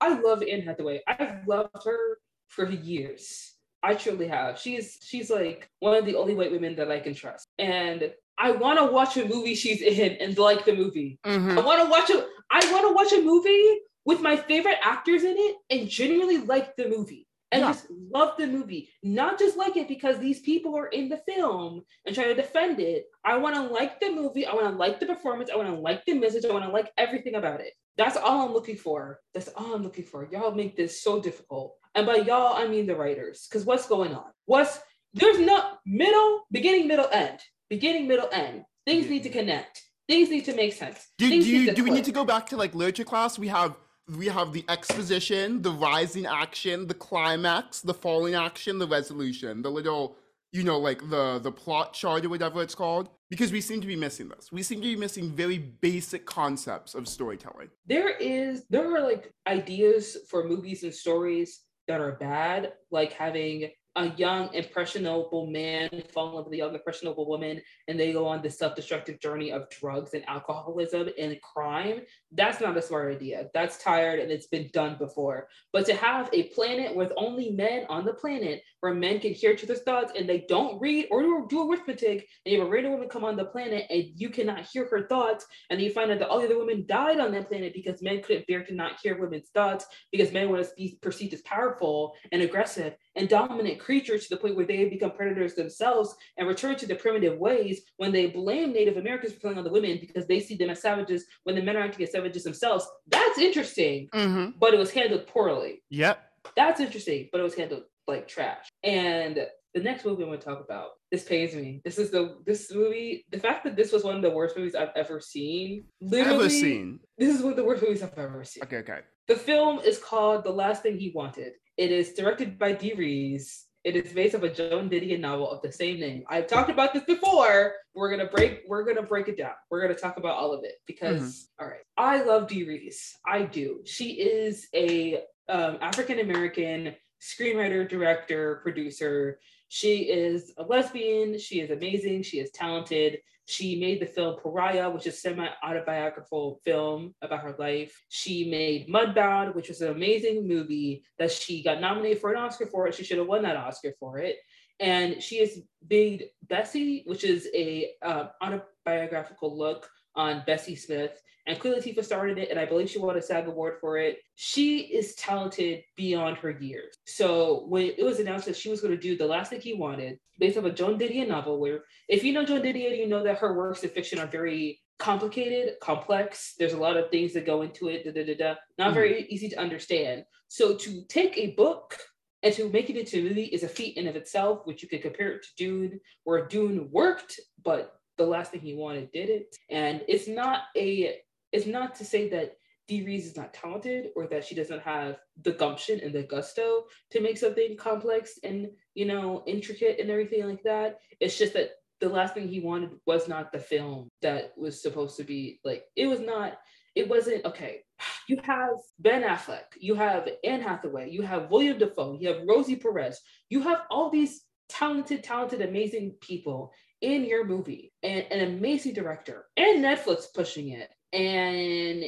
I 0.00 0.18
love 0.18 0.42
Anne 0.42 0.62
Hathaway. 0.62 1.02
I've 1.06 1.46
loved 1.46 1.84
her 1.84 2.18
for 2.46 2.70
years. 2.70 3.52
I 3.82 3.96
truly 3.96 4.28
have. 4.28 4.58
She's 4.58 4.98
she's 5.02 5.30
like 5.30 5.70
one 5.80 5.94
of 5.94 6.06
the 6.06 6.16
only 6.16 6.34
white 6.34 6.50
women 6.50 6.74
that 6.76 6.90
I 6.90 7.00
can 7.00 7.14
trust. 7.14 7.46
And 7.58 8.12
I 8.38 8.52
want 8.52 8.78
to 8.78 8.86
watch 8.86 9.16
a 9.16 9.26
movie 9.26 9.54
she's 9.54 9.82
in 9.82 10.12
and 10.20 10.38
like 10.38 10.64
the 10.64 10.74
movie. 10.74 11.18
Mm-hmm. 11.26 11.58
I 11.58 11.62
want 11.62 11.82
to 11.82 11.90
watch 11.90 12.10
a 12.10 12.26
I 12.50 12.72
want 12.72 12.86
to 12.88 12.94
watch 12.94 13.12
a 13.12 13.22
movie 13.22 13.80
with 14.04 14.20
my 14.20 14.36
favorite 14.36 14.78
actors 14.82 15.24
in 15.24 15.34
it 15.36 15.56
and 15.70 15.88
genuinely 15.88 16.38
like 16.38 16.76
the 16.76 16.88
movie 16.88 17.26
and 17.52 17.62
Yeah. 17.62 17.72
just 17.72 17.86
love 17.90 18.36
the 18.38 18.46
movie, 18.46 18.90
not 19.02 19.38
just 19.38 19.56
like 19.56 19.76
it 19.76 19.88
because 19.88 20.18
these 20.18 20.40
people 20.40 20.76
are 20.76 20.86
in 20.86 21.08
the 21.08 21.16
film 21.18 21.82
and 22.06 22.14
try 22.14 22.24
to 22.24 22.34
defend 22.34 22.78
it. 22.80 23.06
I 23.24 23.36
want 23.38 23.54
to 23.56 23.62
like 23.62 24.00
the 24.00 24.10
movie. 24.10 24.46
I 24.46 24.54
want 24.54 24.66
to 24.66 24.76
like 24.78 25.00
the 25.00 25.06
performance. 25.06 25.50
I 25.52 25.56
want 25.56 25.68
to 25.68 25.74
like 25.80 26.04
the 26.04 26.14
message. 26.14 26.44
I 26.44 26.52
want 26.52 26.64
to 26.64 26.70
like 26.70 26.90
everything 26.96 27.34
about 27.34 27.60
it. 27.60 27.72
That's 27.96 28.16
all 28.16 28.46
I'm 28.46 28.52
looking 28.54 28.76
for. 28.76 29.18
That's 29.34 29.48
all 29.48 29.74
I'm 29.74 29.82
looking 29.82 30.04
for. 30.04 30.28
Y'all 30.30 30.54
make 30.54 30.76
this 30.76 31.02
so 31.02 31.20
difficult. 31.20 31.74
And 31.94 32.06
by 32.06 32.16
y'all, 32.16 32.54
I 32.56 32.66
mean 32.68 32.86
the 32.86 32.94
writers. 32.94 33.46
Because 33.48 33.64
what's 33.66 33.88
going 33.88 34.14
on? 34.14 34.30
What's 34.44 34.78
there's 35.14 35.40
no 35.40 35.72
middle, 35.84 36.42
beginning, 36.52 36.86
middle, 36.86 37.08
end. 37.12 37.40
Beginning, 37.70 38.08
middle, 38.08 38.28
end. 38.32 38.64
Things 38.86 39.04
Yeah. 39.04 39.10
need 39.10 39.22
to 39.24 39.30
connect. 39.30 39.82
Things 40.08 40.30
need 40.30 40.44
to 40.46 40.54
make 40.54 40.72
sense. 40.72 41.08
Do, 41.18 41.28
do, 41.28 41.36
you, 41.36 41.74
do 41.74 41.84
we 41.84 41.90
need 41.90 42.04
to 42.04 42.12
go 42.12 42.24
back 42.24 42.46
to 42.46 42.56
like 42.56 42.74
literature 42.74 43.04
class? 43.04 43.38
We 43.38 43.48
have 43.48 43.76
we 44.16 44.26
have 44.28 44.54
the 44.54 44.64
exposition, 44.70 45.60
the 45.60 45.70
rising 45.70 46.24
action, 46.24 46.86
the 46.86 46.94
climax, 46.94 47.82
the 47.82 47.92
falling 47.92 48.34
action, 48.34 48.78
the 48.78 48.86
resolution, 48.88 49.60
the 49.60 49.70
little 49.70 50.16
you 50.50 50.64
know 50.64 50.78
like 50.78 51.10
the 51.10 51.38
the 51.40 51.52
plot 51.52 51.92
chart 51.92 52.24
or 52.24 52.30
whatever 52.30 52.62
it's 52.62 52.74
called. 52.74 53.10
Because 53.28 53.52
we 53.52 53.60
seem 53.60 53.82
to 53.82 53.86
be 53.86 53.96
missing 53.96 54.30
this. 54.30 54.50
We 54.50 54.62
seem 54.62 54.80
to 54.80 54.86
be 54.88 54.96
missing 54.96 55.30
very 55.30 55.58
basic 55.58 56.24
concepts 56.24 56.94
of 56.94 57.06
storytelling. 57.06 57.68
there 57.84 58.16
is 58.16 58.64
there 58.70 58.90
are 58.96 59.02
like 59.02 59.30
ideas 59.46 60.16
for 60.30 60.48
movies 60.48 60.84
and 60.84 60.94
stories 60.94 61.60
that 61.86 62.00
are 62.00 62.12
bad 62.12 62.72
like 62.90 63.12
having 63.12 63.68
a 63.98 64.14
young 64.16 64.52
impressionable 64.54 65.46
man 65.46 65.88
fall 66.12 66.28
in 66.28 66.34
love 66.34 66.44
with 66.44 66.54
a 66.54 66.56
young 66.56 66.74
impressionable 66.74 67.28
woman 67.28 67.60
and 67.88 67.98
they 67.98 68.12
go 68.12 68.26
on 68.26 68.40
this 68.42 68.58
self-destructive 68.58 69.20
journey 69.20 69.50
of 69.52 69.68
drugs 69.70 70.14
and 70.14 70.26
alcoholism 70.28 71.08
and 71.18 71.40
crime 71.42 72.00
that's 72.32 72.60
not 72.60 72.76
a 72.76 72.82
smart 72.82 73.14
idea. 73.14 73.48
That's 73.54 73.82
tired 73.82 74.20
and 74.20 74.30
it's 74.30 74.46
been 74.46 74.68
done 74.72 74.96
before. 74.98 75.48
But 75.72 75.86
to 75.86 75.94
have 75.94 76.28
a 76.32 76.44
planet 76.48 76.94
with 76.94 77.12
only 77.16 77.50
men 77.50 77.86
on 77.88 78.04
the 78.04 78.12
planet 78.12 78.62
where 78.80 78.94
men 78.94 79.20
can 79.20 79.32
hear 79.32 79.52
each 79.52 79.64
other's 79.64 79.82
thoughts 79.82 80.12
and 80.16 80.28
they 80.28 80.44
don't 80.48 80.80
read 80.80 81.06
or 81.10 81.46
do 81.48 81.70
arithmetic 81.70 82.26
and 82.44 82.52
you 82.52 82.58
have 82.58 82.68
a 82.68 82.70
random 82.70 82.92
woman 82.92 83.08
come 83.08 83.24
on 83.24 83.36
the 83.36 83.44
planet 83.44 83.84
and 83.90 84.04
you 84.14 84.28
cannot 84.30 84.60
hear 84.66 84.86
her 84.88 85.06
thoughts 85.08 85.46
and 85.70 85.80
you 85.80 85.90
find 85.92 86.10
out 86.10 86.18
that 86.18 86.28
all 86.28 86.38
the 86.38 86.46
other 86.46 86.58
women 86.58 86.84
died 86.86 87.20
on 87.20 87.32
that 87.32 87.48
planet 87.48 87.72
because 87.74 88.02
men 88.02 88.22
couldn't 88.22 88.46
bear 88.46 88.64
to 88.64 88.74
not 88.74 88.98
hear 89.02 89.18
women's 89.20 89.48
thoughts 89.50 89.86
because 90.12 90.32
men 90.32 90.48
want 90.50 90.64
to 90.64 90.70
be 90.76 90.98
perceived 91.02 91.34
as 91.34 91.42
powerful 91.42 92.14
and 92.32 92.42
aggressive 92.42 92.94
and 93.16 93.28
dominant 93.28 93.78
creatures 93.80 94.26
to 94.26 94.34
the 94.34 94.40
point 94.40 94.56
where 94.56 94.66
they 94.66 94.88
become 94.88 95.10
predators 95.10 95.54
themselves 95.54 96.14
and 96.36 96.46
return 96.46 96.76
to 96.76 96.86
their 96.86 96.96
primitive 96.96 97.38
ways 97.38 97.82
when 97.96 98.12
they 98.12 98.26
blame 98.26 98.72
Native 98.72 98.96
Americans 98.96 99.32
for 99.32 99.40
killing 99.40 99.58
other 99.58 99.72
women 99.72 99.98
because 100.00 100.26
they 100.26 100.40
see 100.40 100.56
them 100.56 100.70
as 100.70 100.80
savages 100.80 101.24
when 101.44 101.54
the 101.56 101.62
men 101.62 101.76
are 101.76 101.82
acting 101.82 102.04
as 102.04 102.12
savages 102.12 102.44
themselves. 102.44 102.86
That's 103.08 103.38
interesting, 103.38 104.08
Mm-hmm. 104.14 104.58
but 104.58 104.74
it 104.74 104.78
was 104.78 104.90
handled 104.90 105.26
poorly. 105.26 105.82
Yep. 105.90 106.18
That's 106.56 106.80
interesting, 106.80 107.28
but 107.32 107.40
it 107.40 107.44
was 107.44 107.54
handled 107.54 107.82
like 108.08 108.26
trash. 108.26 108.66
And 108.82 109.46
the 109.74 109.80
next 109.80 110.04
movie 110.04 110.22
I'm 110.22 110.30
going 110.30 110.40
to 110.40 110.44
talk 110.44 110.64
about, 110.64 110.90
this 111.12 111.24
pays 111.24 111.54
me. 111.54 111.80
This 111.84 111.98
is 111.98 112.10
the 112.10 112.38
this 112.44 112.72
movie. 112.72 113.24
The 113.30 113.38
fact 113.38 113.64
that 113.64 113.76
this 113.76 113.92
was 113.92 114.04
one 114.04 114.16
of 114.16 114.22
the 114.22 114.30
worst 114.30 114.56
movies 114.56 114.74
I've 114.74 114.90
ever 114.96 115.20
seen. 115.20 115.84
Literally, 116.00 116.46
Ever 116.46 116.48
seen? 116.48 117.00
This 117.18 117.34
is 117.34 117.42
one 117.42 117.52
of 117.52 117.56
the 117.56 117.64
worst 117.64 117.82
movies 117.82 118.02
I've 118.02 118.16
ever 118.18 118.44
seen. 118.44 118.62
Okay, 118.64 118.78
okay. 118.78 119.00
The 119.28 119.36
film 119.36 119.80
is 119.80 119.98
called 119.98 120.44
The 120.44 120.50
Last 120.50 120.82
Thing 120.82 120.98
He 120.98 121.12
Wanted. 121.14 121.52
It 121.76 121.92
is 121.92 122.14
directed 122.14 122.58
by 122.58 122.72
Dee 122.72 122.94
Rees. 122.94 123.66
It 123.84 123.94
is 123.94 124.12
based 124.12 124.34
off 124.34 124.42
a 124.42 124.50
Joan 124.52 124.90
Didion 124.90 125.20
novel 125.20 125.50
of 125.50 125.62
the 125.62 125.70
same 125.70 126.00
name. 126.00 126.24
I've 126.28 126.46
talked 126.46 126.68
about 126.68 126.92
this 126.92 127.04
before. 127.04 127.74
We're 127.94 128.10
gonna 128.10 128.28
break. 128.28 128.62
We're 128.66 128.84
gonna 128.84 129.06
break 129.06 129.28
it 129.28 129.38
down. 129.38 129.52
We're 129.70 129.80
gonna 129.80 129.94
talk 129.94 130.16
about 130.16 130.36
all 130.36 130.52
of 130.52 130.64
it 130.64 130.74
because, 130.86 131.48
all 131.60 131.66
right, 131.66 131.80
I 131.96 132.22
love 132.22 132.48
Dee 132.48 132.64
Rees. 132.64 133.14
I 133.26 133.42
do. 133.42 133.80
She 133.84 134.12
is 134.14 134.66
a 134.74 135.22
um, 135.48 135.78
African 135.80 136.18
American 136.18 136.94
screenwriter, 137.20 137.88
director, 137.88 138.60
producer. 138.62 139.38
She 139.68 140.04
is 140.04 140.52
a 140.56 140.62
lesbian. 140.62 141.38
She 141.38 141.60
is 141.60 141.70
amazing. 141.70 142.22
She 142.22 142.40
is 142.40 142.50
talented. 142.50 143.18
She 143.46 143.80
made 143.80 144.00
the 144.00 144.06
film 144.06 144.36
Pariah, 144.42 144.90
which 144.90 145.06
is 145.06 145.14
a 145.14 145.18
semi-autobiographical 145.18 146.60
film 146.64 147.14
about 147.22 147.40
her 147.40 147.56
life. 147.58 147.98
She 148.10 148.50
made 148.50 148.88
Mudbound, 148.88 149.54
which 149.54 149.68
was 149.68 149.80
an 149.80 149.90
amazing 149.90 150.46
movie 150.46 151.02
that 151.18 151.32
she 151.32 151.62
got 151.62 151.80
nominated 151.80 152.20
for 152.20 152.30
an 152.30 152.38
Oscar 152.38 152.66
for 152.66 152.86
it. 152.86 152.94
She 152.94 153.04
should 153.04 153.16
have 153.16 153.26
won 153.26 153.42
that 153.44 153.56
Oscar 153.56 153.94
for 153.98 154.18
it. 154.18 154.36
And 154.80 155.22
she 155.22 155.38
has 155.38 155.60
made 155.88 156.26
Bessie, 156.42 157.02
which 157.06 157.24
is 157.24 157.48
a 157.54 157.92
uh, 158.02 158.26
autobiographical 158.42 159.56
look 159.56 159.88
on 160.14 160.42
Bessie 160.46 160.76
Smith. 160.76 161.20
And 161.46 161.58
Queen 161.58 161.74
Latifah 161.74 162.04
started 162.04 162.36
it, 162.36 162.50
and 162.50 162.60
I 162.60 162.66
believe 162.66 162.90
she 162.90 162.98
won 162.98 163.16
a 163.16 163.22
SAG 163.22 163.48
award 163.48 163.78
for 163.80 163.96
it. 163.96 164.18
She 164.34 164.80
is 164.80 165.14
talented 165.14 165.82
beyond 165.96 166.36
her 166.38 166.50
years. 166.50 166.94
So 167.06 167.64
when 167.68 167.86
it 167.96 168.04
was 168.04 168.20
announced 168.20 168.44
that 168.46 168.56
she 168.56 168.68
was 168.68 168.82
going 168.82 168.94
to 168.94 169.00
do 169.00 169.16
The 169.16 169.26
Last 169.26 169.48
Thing 169.50 169.60
He 169.60 169.72
Wanted, 169.72 170.18
based 170.38 170.58
off 170.58 170.64
a 170.64 170.70
Joan 170.70 170.98
Didion 170.98 171.28
novel, 171.28 171.58
where 171.58 171.84
if 172.06 172.22
you 172.22 172.34
know 172.34 172.44
Joan 172.44 172.60
Didion, 172.60 172.98
you 172.98 173.08
know 173.08 173.24
that 173.24 173.38
her 173.38 173.54
works 173.54 173.82
of 173.82 173.92
fiction 173.92 174.18
are 174.18 174.26
very 174.26 174.78
complicated, 174.98 175.80
complex. 175.80 176.54
There's 176.58 176.74
a 176.74 176.78
lot 176.78 176.98
of 176.98 177.10
things 177.10 177.32
that 177.32 177.46
go 177.46 177.62
into 177.62 177.88
it, 177.88 178.04
da, 178.04 178.12
da, 178.12 178.26
da, 178.26 178.36
da. 178.36 178.54
not 178.76 178.90
mm 178.90 178.94
very 178.94 179.26
easy 179.28 179.48
to 179.48 179.56
understand. 179.58 180.24
So 180.48 180.76
to 180.76 181.02
take 181.08 181.36
a 181.38 181.52
book 181.52 181.96
and 182.42 182.52
to 182.54 182.68
make 182.70 182.90
it 182.90 182.96
into 182.96 183.20
a 183.20 183.22
movie 183.22 183.44
is 183.44 183.62
a 183.62 183.68
feat 183.68 183.96
in 183.96 184.06
of 184.06 184.16
itself, 184.16 184.60
which 184.64 184.82
you 184.82 184.88
could 184.88 185.02
compare 185.02 185.32
it 185.32 185.42
to 185.42 185.48
Dune, 185.56 186.00
where 186.24 186.46
Dune 186.46 186.88
worked, 186.90 187.40
but 187.64 187.97
the 188.18 188.26
last 188.26 188.50
thing 188.50 188.60
he 188.60 188.74
wanted 188.74 189.10
did 189.12 189.30
it. 189.30 189.56
And 189.70 190.02
it's 190.08 190.28
not 190.28 190.64
a 190.76 191.20
it's 191.52 191.66
not 191.66 191.94
to 191.96 192.04
say 192.04 192.28
that 192.28 192.56
Dee 192.88 193.04
Rees 193.04 193.26
is 193.26 193.36
not 193.36 193.54
talented 193.54 194.10
or 194.16 194.26
that 194.26 194.44
she 194.44 194.54
doesn't 194.54 194.82
have 194.82 195.18
the 195.42 195.52
gumption 195.52 196.00
and 196.00 196.12
the 196.12 196.22
gusto 196.22 196.84
to 197.10 197.20
make 197.20 197.38
something 197.38 197.76
complex 197.76 198.38
and 198.42 198.68
you 198.94 199.06
know 199.06 199.42
intricate 199.46 200.00
and 200.00 200.10
everything 200.10 200.46
like 200.46 200.62
that. 200.64 200.98
It's 201.20 201.38
just 201.38 201.54
that 201.54 201.70
the 202.00 202.08
last 202.08 202.34
thing 202.34 202.48
he 202.48 202.60
wanted 202.60 202.90
was 203.06 203.28
not 203.28 203.52
the 203.52 203.58
film 203.58 204.08
that 204.22 204.52
was 204.56 204.80
supposed 204.80 205.16
to 205.16 205.24
be 205.24 205.60
like 205.64 205.84
it 205.96 206.06
was 206.06 206.20
not 206.20 206.58
it 206.94 207.08
wasn't 207.08 207.44
okay. 207.44 207.82
You 208.28 208.38
have 208.42 208.76
Ben 208.98 209.22
Affleck, 209.22 209.76
you 209.80 209.94
have 209.94 210.28
Anne 210.44 210.60
Hathaway, 210.60 211.10
you 211.10 211.22
have 211.22 211.50
William 211.50 211.78
Dafoe, 211.78 212.18
you 212.20 212.28
have 212.28 212.42
Rosie 212.46 212.76
Perez, 212.76 213.20
you 213.48 213.62
have 213.62 213.82
all 213.90 214.10
these 214.10 214.42
talented, 214.68 215.24
talented, 215.24 215.62
amazing 215.62 216.14
people 216.20 216.72
in 217.00 217.24
your 217.24 217.44
movie 217.44 217.92
and 218.02 218.24
an 218.30 218.54
amazing 218.54 218.94
director 218.94 219.46
and 219.56 219.84
Netflix 219.84 220.24
pushing 220.34 220.70
it. 220.70 220.90
And 221.12 222.04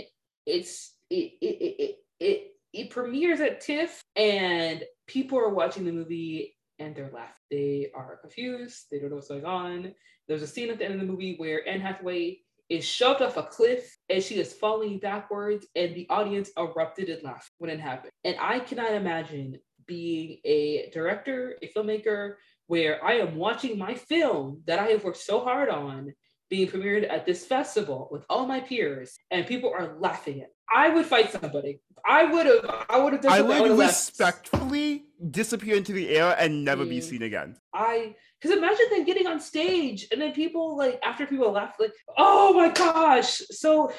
it's 0.46 0.94
it 1.08 1.32
it 1.40 1.56
it 1.80 1.96
it, 2.18 2.46
it 2.72 2.90
premieres 2.90 3.40
at 3.40 3.60
TIFF 3.60 4.02
and 4.16 4.84
people 5.06 5.38
are 5.38 5.54
watching 5.54 5.84
the 5.84 5.92
movie 5.92 6.56
and 6.78 6.94
they're 6.94 7.10
laughing. 7.12 7.34
They 7.50 7.90
are 7.94 8.18
confused. 8.20 8.86
They 8.90 8.98
don't 8.98 9.10
know 9.10 9.16
what's 9.16 9.28
going 9.28 9.44
on. 9.44 9.94
There's 10.28 10.42
a 10.42 10.46
scene 10.46 10.70
at 10.70 10.78
the 10.78 10.84
end 10.84 10.94
of 10.94 11.00
the 11.00 11.06
movie 11.06 11.36
where 11.36 11.66
Anne 11.68 11.80
Hathaway 11.80 12.38
is 12.68 12.84
shoved 12.84 13.20
off 13.20 13.36
a 13.36 13.42
cliff 13.42 13.98
and 14.08 14.22
she 14.22 14.36
is 14.36 14.52
falling 14.52 14.98
backwards, 14.98 15.66
and 15.74 15.94
the 15.94 16.06
audience 16.08 16.50
erupted 16.56 17.08
in 17.08 17.18
laughter 17.22 17.50
when 17.58 17.70
it 17.70 17.80
happened. 17.80 18.12
And 18.24 18.36
I 18.40 18.60
cannot 18.60 18.92
imagine 18.92 19.58
being 19.86 20.38
a 20.44 20.88
director, 20.94 21.56
a 21.62 21.68
filmmaker, 21.68 22.34
where 22.70 23.04
I 23.04 23.14
am 23.14 23.34
watching 23.34 23.76
my 23.76 23.94
film 23.94 24.62
that 24.66 24.78
I 24.78 24.86
have 24.90 25.02
worked 25.02 25.16
so 25.16 25.40
hard 25.40 25.68
on 25.68 26.14
being 26.48 26.68
premiered 26.68 27.04
at 27.10 27.26
this 27.26 27.44
festival 27.44 28.06
with 28.12 28.24
all 28.30 28.46
my 28.46 28.60
peers, 28.60 29.18
and 29.32 29.44
people 29.44 29.72
are 29.76 29.96
laughing 29.98 30.42
at. 30.42 30.50
I 30.72 30.88
would 30.88 31.04
fight 31.04 31.32
somebody. 31.32 31.80
I 32.06 32.26
would 32.26 32.46
have. 32.46 32.86
I 32.88 32.98
would 33.00 33.14
have. 33.14 33.26
I 33.26 33.40
would 33.40 33.76
respectfully 33.76 34.92
left. 34.92 35.32
disappear 35.32 35.74
into 35.74 35.92
the 35.92 36.10
air 36.10 36.36
and 36.38 36.64
never 36.64 36.84
mm. 36.84 36.90
be 36.90 37.00
seen 37.00 37.22
again. 37.22 37.56
I 37.74 38.14
because 38.40 38.56
imagine 38.56 38.86
them 38.90 39.04
getting 39.04 39.26
on 39.26 39.40
stage 39.40 40.06
and 40.12 40.20
then 40.20 40.30
people 40.30 40.76
like 40.76 41.00
after 41.04 41.26
people 41.26 41.50
laugh 41.50 41.74
like, 41.80 41.92
oh 42.16 42.52
my 42.54 42.68
gosh. 42.68 43.42
So 43.50 43.92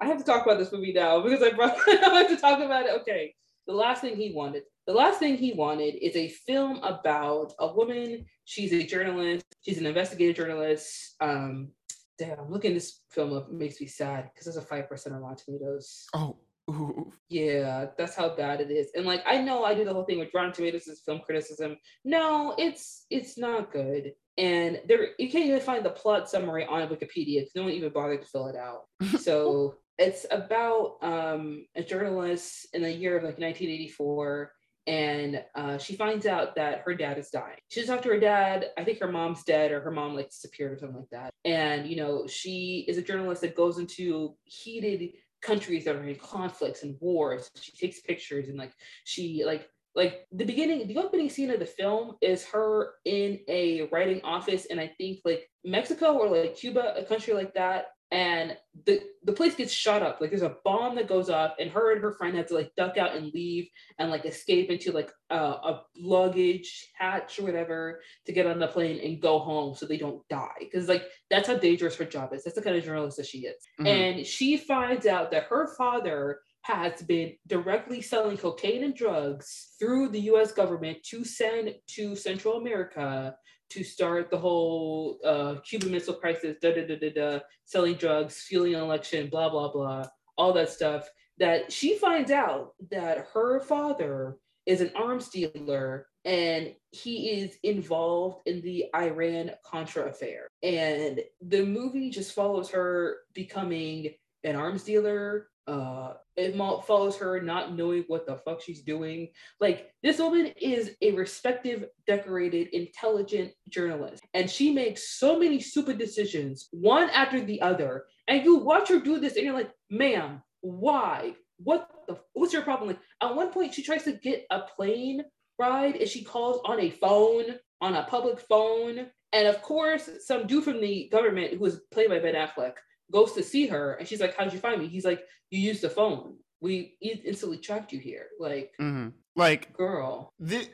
I 0.00 0.06
have 0.06 0.18
to 0.18 0.24
talk 0.24 0.46
about 0.46 0.60
this 0.60 0.70
movie 0.70 0.92
now 0.92 1.22
because 1.22 1.42
I 1.42 1.50
brought 1.50 1.76
I 1.88 2.20
have 2.20 2.28
to 2.28 2.36
talk 2.36 2.60
about 2.60 2.86
it. 2.86 3.00
Okay, 3.00 3.34
the 3.66 3.74
last 3.74 4.00
thing 4.00 4.16
he 4.16 4.32
wanted. 4.32 4.62
The 4.86 4.92
last 4.92 5.18
thing 5.18 5.36
he 5.36 5.52
wanted 5.52 5.96
is 5.96 6.14
a 6.14 6.28
film 6.28 6.78
about 6.78 7.52
a 7.58 7.72
woman. 7.72 8.24
She's 8.44 8.72
a 8.72 8.84
journalist. 8.84 9.44
She's 9.62 9.78
an 9.78 9.86
investigative 9.86 10.36
journalist. 10.36 11.16
Um, 11.20 11.72
damn, 12.18 12.50
looking 12.50 12.74
this 12.74 13.00
film 13.10 13.32
up 13.32 13.50
makes 13.50 13.80
me 13.80 13.86
sad 13.86 14.30
because 14.32 14.46
there's 14.46 14.64
a 14.64 14.66
five 14.66 14.88
percent 14.88 15.14
on 15.14 15.22
Rotten 15.22 15.44
Tomatoes. 15.44 16.06
Oh, 16.14 16.36
Ooh. 16.68 17.12
Yeah, 17.28 17.86
that's 17.96 18.16
how 18.16 18.34
bad 18.34 18.60
it 18.60 18.70
is. 18.70 18.90
And 18.94 19.06
like 19.06 19.22
I 19.24 19.40
know 19.40 19.64
I 19.64 19.74
do 19.74 19.84
the 19.84 19.92
whole 19.92 20.04
thing 20.04 20.18
with 20.18 20.34
Rotten 20.34 20.52
Tomatoes 20.52 20.88
is 20.88 21.00
film 21.00 21.20
criticism. 21.24 21.76
No, 22.04 22.54
it's 22.58 23.06
it's 23.10 23.38
not 23.38 23.72
good. 23.72 24.12
And 24.36 24.80
there 24.88 25.10
you 25.18 25.30
can't 25.30 25.46
even 25.46 25.60
find 25.60 25.84
the 25.84 25.90
plot 25.90 26.28
summary 26.28 26.66
on 26.66 26.88
Wikipedia 26.88 27.40
because 27.40 27.52
no 27.54 27.62
one 27.62 27.72
even 27.72 27.92
bothered 27.92 28.22
to 28.22 28.28
fill 28.28 28.48
it 28.48 28.56
out. 28.56 28.82
so 29.20 29.76
it's 29.98 30.26
about 30.30 30.96
um, 31.02 31.66
a 31.74 31.82
journalist 31.82 32.68
in 32.72 32.82
the 32.82 32.92
year 32.92 33.16
of 33.16 33.24
like 33.24 33.38
1984 33.38 34.52
and 34.86 35.42
uh, 35.56 35.78
she 35.78 35.96
finds 35.96 36.26
out 36.26 36.54
that 36.54 36.82
her 36.84 36.94
dad 36.94 37.18
is 37.18 37.30
dying. 37.30 37.58
She 37.68 37.84
talks 37.84 38.02
to 38.04 38.08
her 38.10 38.20
dad. 38.20 38.66
I 38.78 38.84
think 38.84 39.00
her 39.00 39.10
mom's 39.10 39.42
dead, 39.42 39.72
or 39.72 39.80
her 39.80 39.90
mom 39.90 40.14
like 40.14 40.30
disappeared, 40.30 40.72
or 40.72 40.78
something 40.78 40.98
like 40.98 41.10
that. 41.10 41.30
And 41.44 41.88
you 41.88 41.96
know, 41.96 42.26
she 42.28 42.84
is 42.86 42.96
a 42.96 43.02
journalist 43.02 43.40
that 43.40 43.56
goes 43.56 43.78
into 43.78 44.36
heated 44.44 45.10
countries 45.42 45.84
that 45.84 45.96
are 45.96 46.04
in 46.04 46.16
conflicts 46.16 46.84
and 46.84 46.96
wars. 47.00 47.50
She 47.60 47.72
takes 47.72 48.00
pictures 48.00 48.48
and 48.48 48.56
like 48.56 48.72
she 49.04 49.42
like 49.44 49.68
like 49.96 50.26
the 50.30 50.44
beginning, 50.44 50.86
the 50.86 50.98
opening 50.98 51.30
scene 51.30 51.50
of 51.50 51.58
the 51.58 51.66
film 51.66 52.16
is 52.20 52.46
her 52.46 52.92
in 53.04 53.40
a 53.48 53.88
writing 53.90 54.20
office, 54.22 54.66
and 54.66 54.78
I 54.78 54.92
think 54.98 55.20
like 55.24 55.48
Mexico 55.64 56.16
or 56.16 56.28
like 56.28 56.54
Cuba, 56.54 56.94
a 56.96 57.02
country 57.02 57.34
like 57.34 57.54
that, 57.54 57.86
and 58.12 58.56
the 58.84 59.00
the 59.24 59.32
place 59.32 59.56
gets 59.56 59.72
shot 59.72 60.02
up. 60.02 60.20
Like 60.20 60.30
there's 60.30 60.42
a 60.42 60.56
bomb 60.64 60.94
that 60.94 61.08
goes 61.08 61.28
off 61.28 61.54
and 61.58 61.70
her 61.70 61.92
and 61.92 62.00
her 62.00 62.12
friend 62.12 62.36
have 62.36 62.46
to 62.46 62.54
like 62.54 62.70
duck 62.76 62.96
out 62.96 63.16
and 63.16 63.32
leave 63.32 63.68
and 63.98 64.10
like 64.10 64.24
escape 64.24 64.70
into 64.70 64.92
like 64.92 65.10
a, 65.30 65.36
a 65.36 65.82
luggage 65.96 66.88
hatch 66.96 67.40
or 67.40 67.42
whatever 67.42 68.00
to 68.26 68.32
get 68.32 68.46
on 68.46 68.60
the 68.60 68.68
plane 68.68 69.00
and 69.02 69.20
go 69.20 69.40
home 69.40 69.74
so 69.74 69.86
they 69.86 69.96
don't 69.96 70.26
die. 70.28 70.54
Because 70.60 70.88
like 70.88 71.04
that's 71.30 71.48
how 71.48 71.56
dangerous 71.56 71.96
her 71.96 72.04
job 72.04 72.32
is. 72.32 72.44
That's 72.44 72.56
the 72.56 72.62
kind 72.62 72.76
of 72.76 72.84
journalist 72.84 73.16
that 73.16 73.26
she 73.26 73.38
is. 73.38 73.56
Mm-hmm. 73.80 73.86
and 73.86 74.26
she 74.26 74.56
finds 74.56 75.06
out 75.06 75.30
that 75.32 75.44
her 75.44 75.74
father 75.76 76.40
has 76.62 77.02
been 77.02 77.32
directly 77.46 78.00
selling 78.02 78.36
cocaine 78.36 78.82
and 78.82 78.94
drugs 78.94 79.74
through 79.78 80.08
the 80.08 80.20
US 80.32 80.52
government 80.52 80.98
to 81.10 81.24
send 81.24 81.74
to 81.88 82.16
Central 82.16 82.54
America 82.54 83.36
to 83.70 83.84
start 83.84 84.30
the 84.30 84.38
whole 84.38 85.18
uh, 85.24 85.56
Cuban 85.64 85.90
Missile 85.90 86.14
Crisis, 86.14 86.56
da 86.60 86.74
da 86.74 86.86
da 86.86 86.96
da 86.98 87.10
da, 87.10 87.38
selling 87.64 87.94
drugs, 87.94 88.42
fueling 88.42 88.74
an 88.74 88.82
election, 88.82 89.28
blah 89.28 89.48
blah 89.48 89.72
blah, 89.72 90.06
all 90.36 90.52
that 90.52 90.70
stuff. 90.70 91.08
That 91.38 91.70
she 91.70 91.98
finds 91.98 92.30
out 92.30 92.72
that 92.90 93.26
her 93.34 93.60
father 93.60 94.38
is 94.64 94.80
an 94.80 94.90
arms 94.96 95.28
dealer 95.28 96.06
and 96.24 96.74
he 96.90 97.30
is 97.30 97.56
involved 97.62 98.40
in 98.46 98.60
the 98.62 98.86
Iran 98.94 99.52
Contra 99.64 100.08
affair. 100.08 100.48
And 100.62 101.20
the 101.40 101.64
movie 101.64 102.10
just 102.10 102.32
follows 102.32 102.68
her 102.70 103.18
becoming 103.32 104.14
an 104.42 104.56
arms 104.56 104.82
dealer, 104.82 105.48
uh 105.66 106.14
it 106.36 106.54
follows 106.86 107.16
her 107.16 107.40
not 107.40 107.74
knowing 107.74 108.04
what 108.08 108.26
the 108.26 108.36
fuck 108.36 108.60
she's 108.60 108.82
doing. 108.82 109.28
Like 109.60 109.90
this 110.02 110.18
woman 110.18 110.52
is 110.60 110.92
a 111.00 111.12
respective 111.12 111.86
decorated 112.06 112.68
intelligent 112.72 113.52
journalist 113.68 114.22
and 114.34 114.50
she 114.50 114.72
makes 114.72 115.18
so 115.18 115.38
many 115.38 115.60
stupid 115.60 115.98
decisions 115.98 116.68
one 116.72 117.08
after 117.10 117.40
the 117.40 117.60
other 117.62 118.04
and 118.28 118.44
you 118.44 118.56
watch 118.56 118.88
her 118.90 119.00
do 119.00 119.18
this 119.18 119.36
and 119.36 119.44
you're 119.44 119.54
like 119.54 119.72
ma'am 119.90 120.42
why? 120.60 121.34
What 121.58 121.88
the 122.06 122.18
what's 122.34 122.52
your 122.52 122.62
problem? 122.62 122.88
Like 122.88 123.00
at 123.22 123.34
one 123.34 123.50
point 123.50 123.74
she 123.74 123.82
tries 123.82 124.04
to 124.04 124.12
get 124.12 124.46
a 124.50 124.60
plane 124.60 125.24
ride 125.58 125.96
and 125.96 126.08
she 126.08 126.24
calls 126.24 126.60
on 126.64 126.80
a 126.80 126.90
phone 126.90 127.44
on 127.80 127.94
a 127.94 128.04
public 128.04 128.40
phone 128.40 129.06
and 129.32 129.48
of 129.48 129.62
course 129.62 130.08
some 130.24 130.46
dude 130.46 130.64
from 130.64 130.80
the 130.80 131.08
government 131.10 131.52
who 131.52 131.60
was 131.60 131.80
played 131.92 132.08
by 132.08 132.18
ben 132.18 132.34
affleck 132.34 132.74
goes 133.12 133.32
to 133.32 133.42
see 133.42 133.66
her 133.66 133.94
and 133.94 134.06
she's 134.06 134.20
like, 134.20 134.36
How'd 134.36 134.52
you 134.52 134.58
find 134.58 134.80
me? 134.80 134.88
He's 134.88 135.04
like, 135.04 135.24
You 135.50 135.60
used 135.60 135.82
the 135.82 135.90
phone. 135.90 136.36
We 136.60 136.96
instantly 137.00 137.58
tracked 137.58 137.92
you 137.92 137.98
here. 137.98 138.28
Like, 138.40 138.72
mm-hmm. 138.80 139.08
like, 139.34 139.72
girl. 139.74 140.30
The, 140.38 140.66